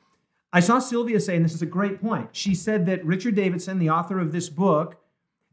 I 0.53 0.61
saw 0.61 0.79
Sylvia 0.79 1.21
say, 1.21 1.37
and 1.37 1.45
this 1.45 1.55
is 1.55 1.63
a 1.63 1.67
great 1.67 2.01
point. 2.01 2.31
She 2.33 2.55
said 2.55 2.87
that 2.87 3.05
Richard 3.05 3.35
Davidson, 3.35 3.79
the 3.79 3.91
author 3.91 4.19
of 4.19 4.33
this 4.33 4.49
book, 4.49 4.97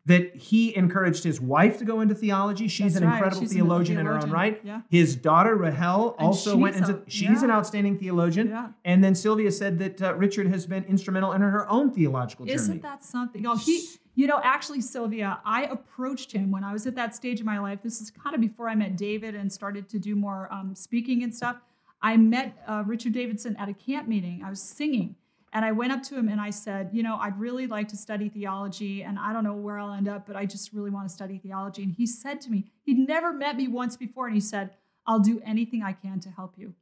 that 0.05 0.35
he 0.35 0.75
encouraged 0.77 1.23
his 1.23 1.41
wife 1.41 1.79
to 1.79 1.83
go 1.85 1.99
into 1.99 2.13
theology. 2.13 2.67
She's 2.67 2.93
That's 2.93 2.97
an 3.01 3.07
right. 3.09 3.15
incredible 3.15 3.41
She's 3.41 3.51
an 3.51 3.57
theologian, 3.57 3.99
in 3.99 4.05
her 4.05 4.19
own 4.19 4.29
right. 4.29 4.61
Yeah. 4.63 4.81
His 4.89 5.15
daughter 5.15 5.55
Rahel 5.55 6.15
And 6.19 6.27
also 6.27 6.55
went 6.55 6.75
into. 6.75 6.97
a- 6.97 7.09
she's 7.09 7.41
an 7.41 7.49
outstanding 7.49 7.97
theologian. 7.97 8.49
Yeah. 8.49 8.67
And 8.85 9.03
then 9.03 9.15
Sylvia 9.15 9.51
said 9.51 9.79
that 9.79 10.01
uh, 10.01 10.13
Richard 10.15 10.47
has 10.47 10.67
been 10.67 10.83
instrumental 10.85 11.33
in 11.33 11.41
her 11.41 11.67
own 11.69 11.91
theological 11.91 12.45
journey. 12.45 12.53
Isn't 12.55 12.81
that 12.83 13.03
something? 13.03 13.47
Oh, 13.47 13.55
he, 13.57 13.87
you 14.13 14.27
know, 14.27 14.39
actually, 14.43 14.81
Sylvia, 14.81 15.39
I 15.43 15.63
approached 15.63 16.31
him 16.31 16.51
when 16.51 16.63
I 16.63 16.71
was 16.71 16.85
at 16.85 16.93
that 16.95 17.15
stage 17.15 17.39
of 17.39 17.47
my 17.47 17.57
life. 17.57 17.79
This 17.83 17.99
is 17.99 18.11
kind 18.11 18.35
of 18.35 18.41
before 18.41 18.69
I 18.69 18.75
met 18.75 18.95
David 18.95 19.33
and 19.33 19.51
started 19.51 19.89
to 19.89 19.97
do 19.97 20.15
more 20.15 20.47
um, 20.53 20.75
speaking 20.75 21.23
and 21.23 21.33
stuff. 21.35 21.57
I 22.05 22.17
met 22.17 22.47
uh, 22.67 22.83
Richard 22.85 23.13
Davidson 23.13 23.55
at 23.57 23.67
a 23.67 23.73
camp 23.73 24.07
meeting. 24.07 24.43
I 24.45 24.49
was 24.51 24.61
singing. 24.61 25.15
And 25.53 25.63
I 25.63 25.71
went 25.71 25.91
up 25.93 26.03
to 26.03 26.17
him 26.19 26.27
and 26.27 26.39
I 26.39 26.49
said, 26.51 26.89
You 26.91 27.01
know, 27.01 27.15
I'd 27.15 27.39
really 27.39 27.65
like 27.65 27.87
to 27.89 27.97
study 27.97 28.27
theology, 28.29 29.03
and 29.03 29.17
I 29.17 29.31
don't 29.33 29.43
know 29.43 29.55
where 29.55 29.79
I'll 29.79 29.93
end 29.93 30.07
up, 30.07 30.27
but 30.27 30.35
I 30.35 30.45
just 30.45 30.73
really 30.73 30.91
want 30.91 31.07
to 31.07 31.13
study 31.13 31.37
theology. 31.39 31.81
And 31.83 31.93
he 31.93 32.05
said 32.05 32.41
to 32.41 32.51
me, 32.51 32.65
He'd 32.83 32.99
never 32.99 33.33
met 33.33 33.55
me 33.55 33.67
once 33.67 33.95
before, 33.97 34.25
and 34.27 34.35
he 34.35 34.41
said, 34.41 34.71
I'll 35.07 35.19
do 35.19 35.41
anything 35.45 35.81
I 35.81 35.93
can 35.93 36.19
to 36.21 36.29
help 36.29 36.53
you. 36.57 36.73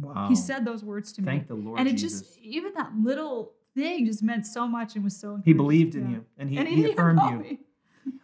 wow. 0.00 0.26
He 0.28 0.34
said 0.36 0.64
those 0.64 0.82
words 0.82 1.12
to 1.14 1.22
me. 1.22 1.26
"Thank 1.26 1.48
the 1.48 1.54
Lord 1.54 1.78
and 1.78 1.86
it 1.88 1.92
Jesus." 1.96 2.22
just, 2.22 2.38
even 2.38 2.72
that 2.74 2.90
little 2.96 3.52
thing 3.76 4.06
just 4.06 4.22
meant 4.22 4.46
so 4.46 4.66
much 4.66 4.94
and 4.94 5.04
was 5.04 5.16
so 5.16 5.40
he 5.44 5.52
believed 5.52 5.94
in 5.94 6.04
Yeah. 6.04 6.16
you, 6.16 6.24
and 6.38 6.50
he, 6.50 6.56
and 6.58 6.66
he, 6.68 6.76
he, 6.76 6.92
affirmed 6.92 7.20
you. 7.30 7.36
me. 7.46 7.52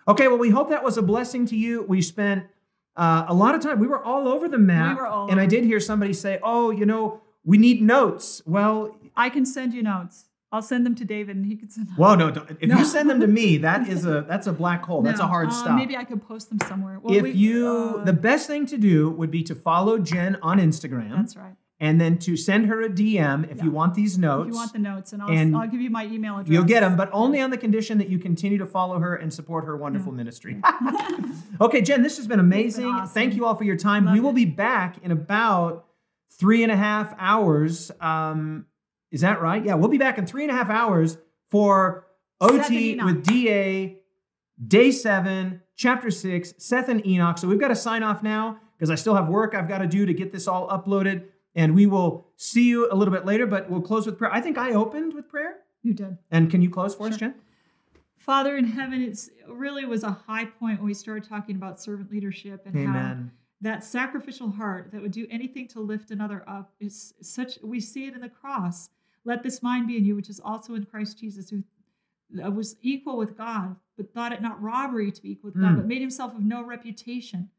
Okay, 0.08 0.28
well, 0.28 0.38
we 0.38 0.50
hope 0.50 0.70
that 0.70 0.82
was 0.82 0.96
a 0.96 1.02
blessing 1.02 1.44
to 1.46 1.56
you. 1.56 1.82
We 1.82 2.00
spent 2.00 2.46
uh, 2.96 3.24
a 3.28 3.34
lot 3.34 3.54
of 3.54 3.60
time. 3.62 3.78
We 3.78 3.86
were 3.86 4.02
all 4.02 4.28
over 4.28 4.48
the 4.48 4.58
map, 4.58 4.98
all 5.00 5.30
and 5.30 5.40
I 5.40 5.46
did 5.46 5.64
hear 5.64 5.80
somebody 5.80 6.12
say, 6.12 6.38
"Oh, 6.42 6.70
you 6.70 6.86
know, 6.86 7.20
we 7.44 7.58
need 7.58 7.82
notes." 7.82 8.42
Well, 8.46 8.96
I 9.16 9.30
can 9.30 9.44
send 9.46 9.72
you 9.74 9.82
notes. 9.82 10.26
I'll 10.52 10.62
send 10.62 10.84
them 10.84 10.96
to 10.96 11.04
David, 11.04 11.36
and 11.36 11.46
he 11.46 11.54
can 11.56 11.70
send 11.70 11.86
them. 11.88 11.94
Well, 11.96 12.16
no. 12.16 12.32
don't- 12.32 12.50
If 12.60 12.68
No. 12.68 12.78
you 12.78 12.84
send 12.84 13.08
them 13.08 13.20
to 13.20 13.28
me, 13.28 13.58
that 13.58 13.88
is 13.88 14.04
a 14.04 14.22
that's 14.28 14.48
a 14.48 14.52
black 14.52 14.84
hole. 14.84 15.00
That's 15.00 15.20
a 15.20 15.26
hard 15.26 15.48
uh, 15.48 15.52
stop. 15.52 15.76
Maybe 15.76 15.96
I 15.96 16.02
could 16.04 16.26
post 16.26 16.48
them 16.48 16.58
somewhere. 16.66 16.98
Well, 17.00 17.14
if 17.14 17.22
we- 17.22 17.30
you, 17.30 17.68
uh, 18.00 18.04
the 18.04 18.12
best 18.12 18.48
thing 18.48 18.66
to 18.66 18.76
do 18.76 19.10
would 19.10 19.30
be 19.30 19.44
to 19.44 19.54
follow 19.54 19.98
Jen 19.98 20.36
on 20.42 20.58
Instagram, 20.58 21.10
that's 21.16 21.36
right. 21.36 21.54
And 21.82 21.98
then 22.00 22.18
to 22.18 22.36
send 22.36 22.66
her 22.66 22.82
a 22.82 22.88
DM 22.90 23.50
if 23.50 23.56
Yeah. 23.58 23.64
you 23.64 23.70
want 23.70 23.94
these 23.94 24.18
notes. 24.18 24.48
If 24.48 24.52
you 24.52 24.58
want 24.58 24.72
the 24.74 24.78
notes, 24.78 25.12
and 25.14 25.22
I'll, 25.22 25.30
And 25.30 25.56
I'll 25.56 25.66
give 25.66 25.80
you 25.80 25.88
my 25.90 26.04
email 26.04 26.34
address. 26.38 26.52
You'll 26.52 26.64
get 26.64 26.80
them, 26.80 26.94
but 26.96 27.08
only 27.12 27.40
on 27.40 27.50
the 27.50 27.56
condition 27.56 27.96
that 27.98 28.08
you 28.10 28.18
continue 28.18 28.58
to 28.58 28.66
follow 28.66 28.98
her 28.98 29.14
and 29.16 29.32
support 29.32 29.64
her 29.64 29.76
wonderful 29.76 30.12
ministry. 30.12 30.60
okay, 31.60 31.80
Jen, 31.80 32.02
this 32.02 32.16
has 32.18 32.26
been 32.26 32.40
amazing. 32.40 32.84
awesome. 32.86 33.08
Thank 33.14 33.34
you 33.34 33.46
all 33.46 33.54
for 33.54 33.64
your 33.64 33.76
time. 33.76 34.04
Love 34.04 34.14
we 34.14 34.20
will 34.20 34.30
it. 34.30 34.34
be 34.34 34.44
back 34.44 34.96
in 35.02 35.10
about 35.10 35.86
three 36.38 36.62
and 36.62 36.70
a 36.70 36.76
half 36.76 37.14
hours. 37.18 37.90
Um, 38.00 38.66
is 39.10 39.22
that 39.22 39.40
right? 39.40 39.64
Yeah, 39.64 39.74
we'll 39.74 39.88
be 39.88 39.98
back 39.98 40.18
in 40.18 40.26
three 40.26 40.42
and 40.42 40.50
a 40.50 40.54
half 40.54 40.70
hours 40.70 41.16
for 41.50 42.06
OT 42.40 42.96
with 43.02 43.24
DA, 43.24 43.96
day 44.64 44.90
seven, 44.90 45.62
chapter 45.76 46.10
six, 46.10 46.52
Seth 46.58 46.88
and 46.88 47.04
Enoch. 47.06 47.38
So 47.38 47.48
we've 47.48 47.58
got 47.58 47.68
to 47.68 47.76
sign 47.76 48.02
off 48.02 48.22
now 48.22 48.58
because 48.76 48.90
I 48.90 48.94
still 48.94 49.14
have 49.14 49.28
work 49.28 49.54
I've 49.54 49.68
got 49.68 49.78
to 49.78 49.86
do 49.86 50.06
to 50.06 50.14
get 50.14 50.30
this 50.32 50.46
all 50.46 50.68
uploaded. 50.68 51.24
And 51.54 51.74
we 51.74 51.86
will 51.86 52.28
see 52.36 52.68
you 52.68 52.90
a 52.92 52.94
little 52.94 53.12
bit 53.12 53.24
later, 53.26 53.46
but 53.46 53.68
we'll 53.68 53.80
close 53.80 54.06
with 54.06 54.16
prayer. 54.18 54.32
I 54.32 54.40
think 54.40 54.56
I 54.56 54.72
opened 54.72 55.14
with 55.14 55.28
prayer. 55.28 55.56
You 55.82 55.94
did. 55.94 56.18
And 56.30 56.50
can 56.50 56.62
you 56.62 56.70
close 56.70 56.94
for 56.94 57.08
us, 57.08 57.16
Jen? 57.16 57.34
Father 58.18 58.56
in 58.56 58.64
heaven, 58.66 59.00
it's, 59.02 59.28
it 59.28 59.46
really 59.48 59.84
was 59.84 60.04
a 60.04 60.10
high 60.26 60.44
point 60.44 60.78
when 60.78 60.86
we 60.86 60.94
started 60.94 61.28
talking 61.28 61.56
about 61.56 61.80
servant 61.80 62.10
leadership 62.12 62.62
and 62.66 62.74
how 62.86 63.16
that 63.62 63.82
sacrificial 63.84 64.50
heart 64.50 64.90
that 64.92 65.02
would 65.02 65.10
do 65.12 65.26
anything 65.30 65.66
to 65.68 65.80
lift 65.80 66.10
another 66.10 66.44
up 66.48 66.72
is 66.80 67.14
such 67.20 67.58
we 67.62 67.80
see 67.80 68.06
it 68.06 68.14
in 68.14 68.20
the 68.20 68.28
cross 68.28 68.88
let 69.24 69.42
this 69.42 69.62
mind 69.62 69.86
be 69.86 69.96
in 69.98 70.04
you 70.04 70.14
which 70.16 70.30
is 70.30 70.40
also 70.42 70.74
in 70.74 70.84
christ 70.86 71.18
jesus 71.18 71.50
who 71.50 71.62
was 72.50 72.76
equal 72.80 73.18
with 73.18 73.36
god 73.36 73.76
but 73.98 74.12
thought 74.14 74.32
it 74.32 74.40
not 74.40 74.60
robbery 74.62 75.10
to 75.12 75.20
be 75.20 75.32
equal 75.32 75.50
with 75.50 75.60
god 75.60 75.72
Mm. 75.72 75.76
but 75.76 75.86
made 75.86 76.00
himself 76.00 76.34
of 76.34 76.40
no 76.42 76.62
reputation 76.64 77.50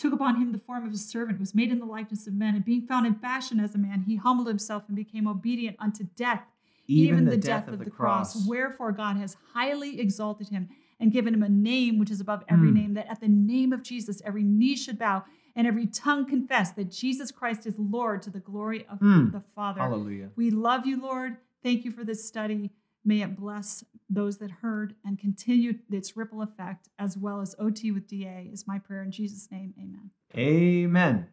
took 0.00 0.12
upon 0.14 0.40
him 0.40 0.50
the 0.52 0.58
form 0.58 0.86
of 0.86 0.92
a 0.92 0.96
servant 0.96 1.38
was 1.38 1.54
made 1.54 1.70
in 1.70 1.78
the 1.78 1.84
likeness 1.84 2.26
of 2.26 2.32
men 2.34 2.54
and 2.54 2.64
being 2.64 2.86
found 2.86 3.06
in 3.06 3.14
fashion 3.14 3.60
as 3.60 3.74
a 3.74 3.78
man 3.78 4.00
he 4.02 4.16
humbled 4.16 4.48
himself 4.48 4.82
and 4.88 4.96
became 4.96 5.28
obedient 5.28 5.76
unto 5.78 6.04
death 6.16 6.42
even, 6.86 7.24
the, 7.26 7.36
death, 7.36 7.68
of, 7.68 7.78
the 7.78 7.88
cross. 7.88 8.48
Wherefore 8.48 8.90
God 8.90 9.16
has 9.16 9.36
highly 9.52 10.00
exalted 10.00 10.48
him 10.48 10.68
and 10.98 11.12
given 11.12 11.32
him 11.34 11.42
a 11.44 11.48
name 11.48 11.98
which 11.98 12.10
is 12.10 12.20
above 12.20 12.42
every 12.48 12.70
Mm. 12.70 12.74
name, 12.74 12.94
that 12.94 13.06
at 13.08 13.20
the 13.20 13.28
name 13.28 13.72
of 13.72 13.82
Jesus 13.82 14.20
every 14.24 14.42
knee 14.42 14.74
should 14.74 14.98
bow 14.98 15.24
and 15.54 15.66
every 15.66 15.86
tongue 15.86 16.26
confess 16.26 16.72
that 16.72 16.90
Jesus 16.90 17.30
Christ 17.30 17.64
is 17.66 17.78
Lord 17.78 18.22
to 18.22 18.30
the 18.30 18.40
glory 18.40 18.86
of 18.88 18.98
Mm. 18.98 19.30
the 19.32 19.40
Father. 19.54 19.80
Hallelujah. 19.80 20.30
We 20.34 20.50
love 20.50 20.84
you, 20.86 21.00
Lord. 21.00 21.36
Thank 21.62 21.84
you 21.84 21.92
for 21.92 22.04
this 22.04 22.24
study. 22.26 22.70
May 23.04 23.22
it 23.22 23.36
bless 23.36 23.84
those 24.10 24.38
that 24.38 24.50
heard 24.50 24.94
and 25.04 25.18
continue 25.18 25.74
its 25.90 26.16
ripple 26.16 26.42
effect, 26.42 26.88
as 26.98 27.16
well 27.16 27.40
as 27.40 27.54
OT 27.58 27.92
with 27.92 28.08
DA, 28.08 28.50
is 28.52 28.66
my 28.66 28.78
prayer 28.78 29.02
in 29.02 29.12
Jesus' 29.12 29.48
name. 29.50 29.72
Amen. 29.78 30.10
Amen. 30.36 31.28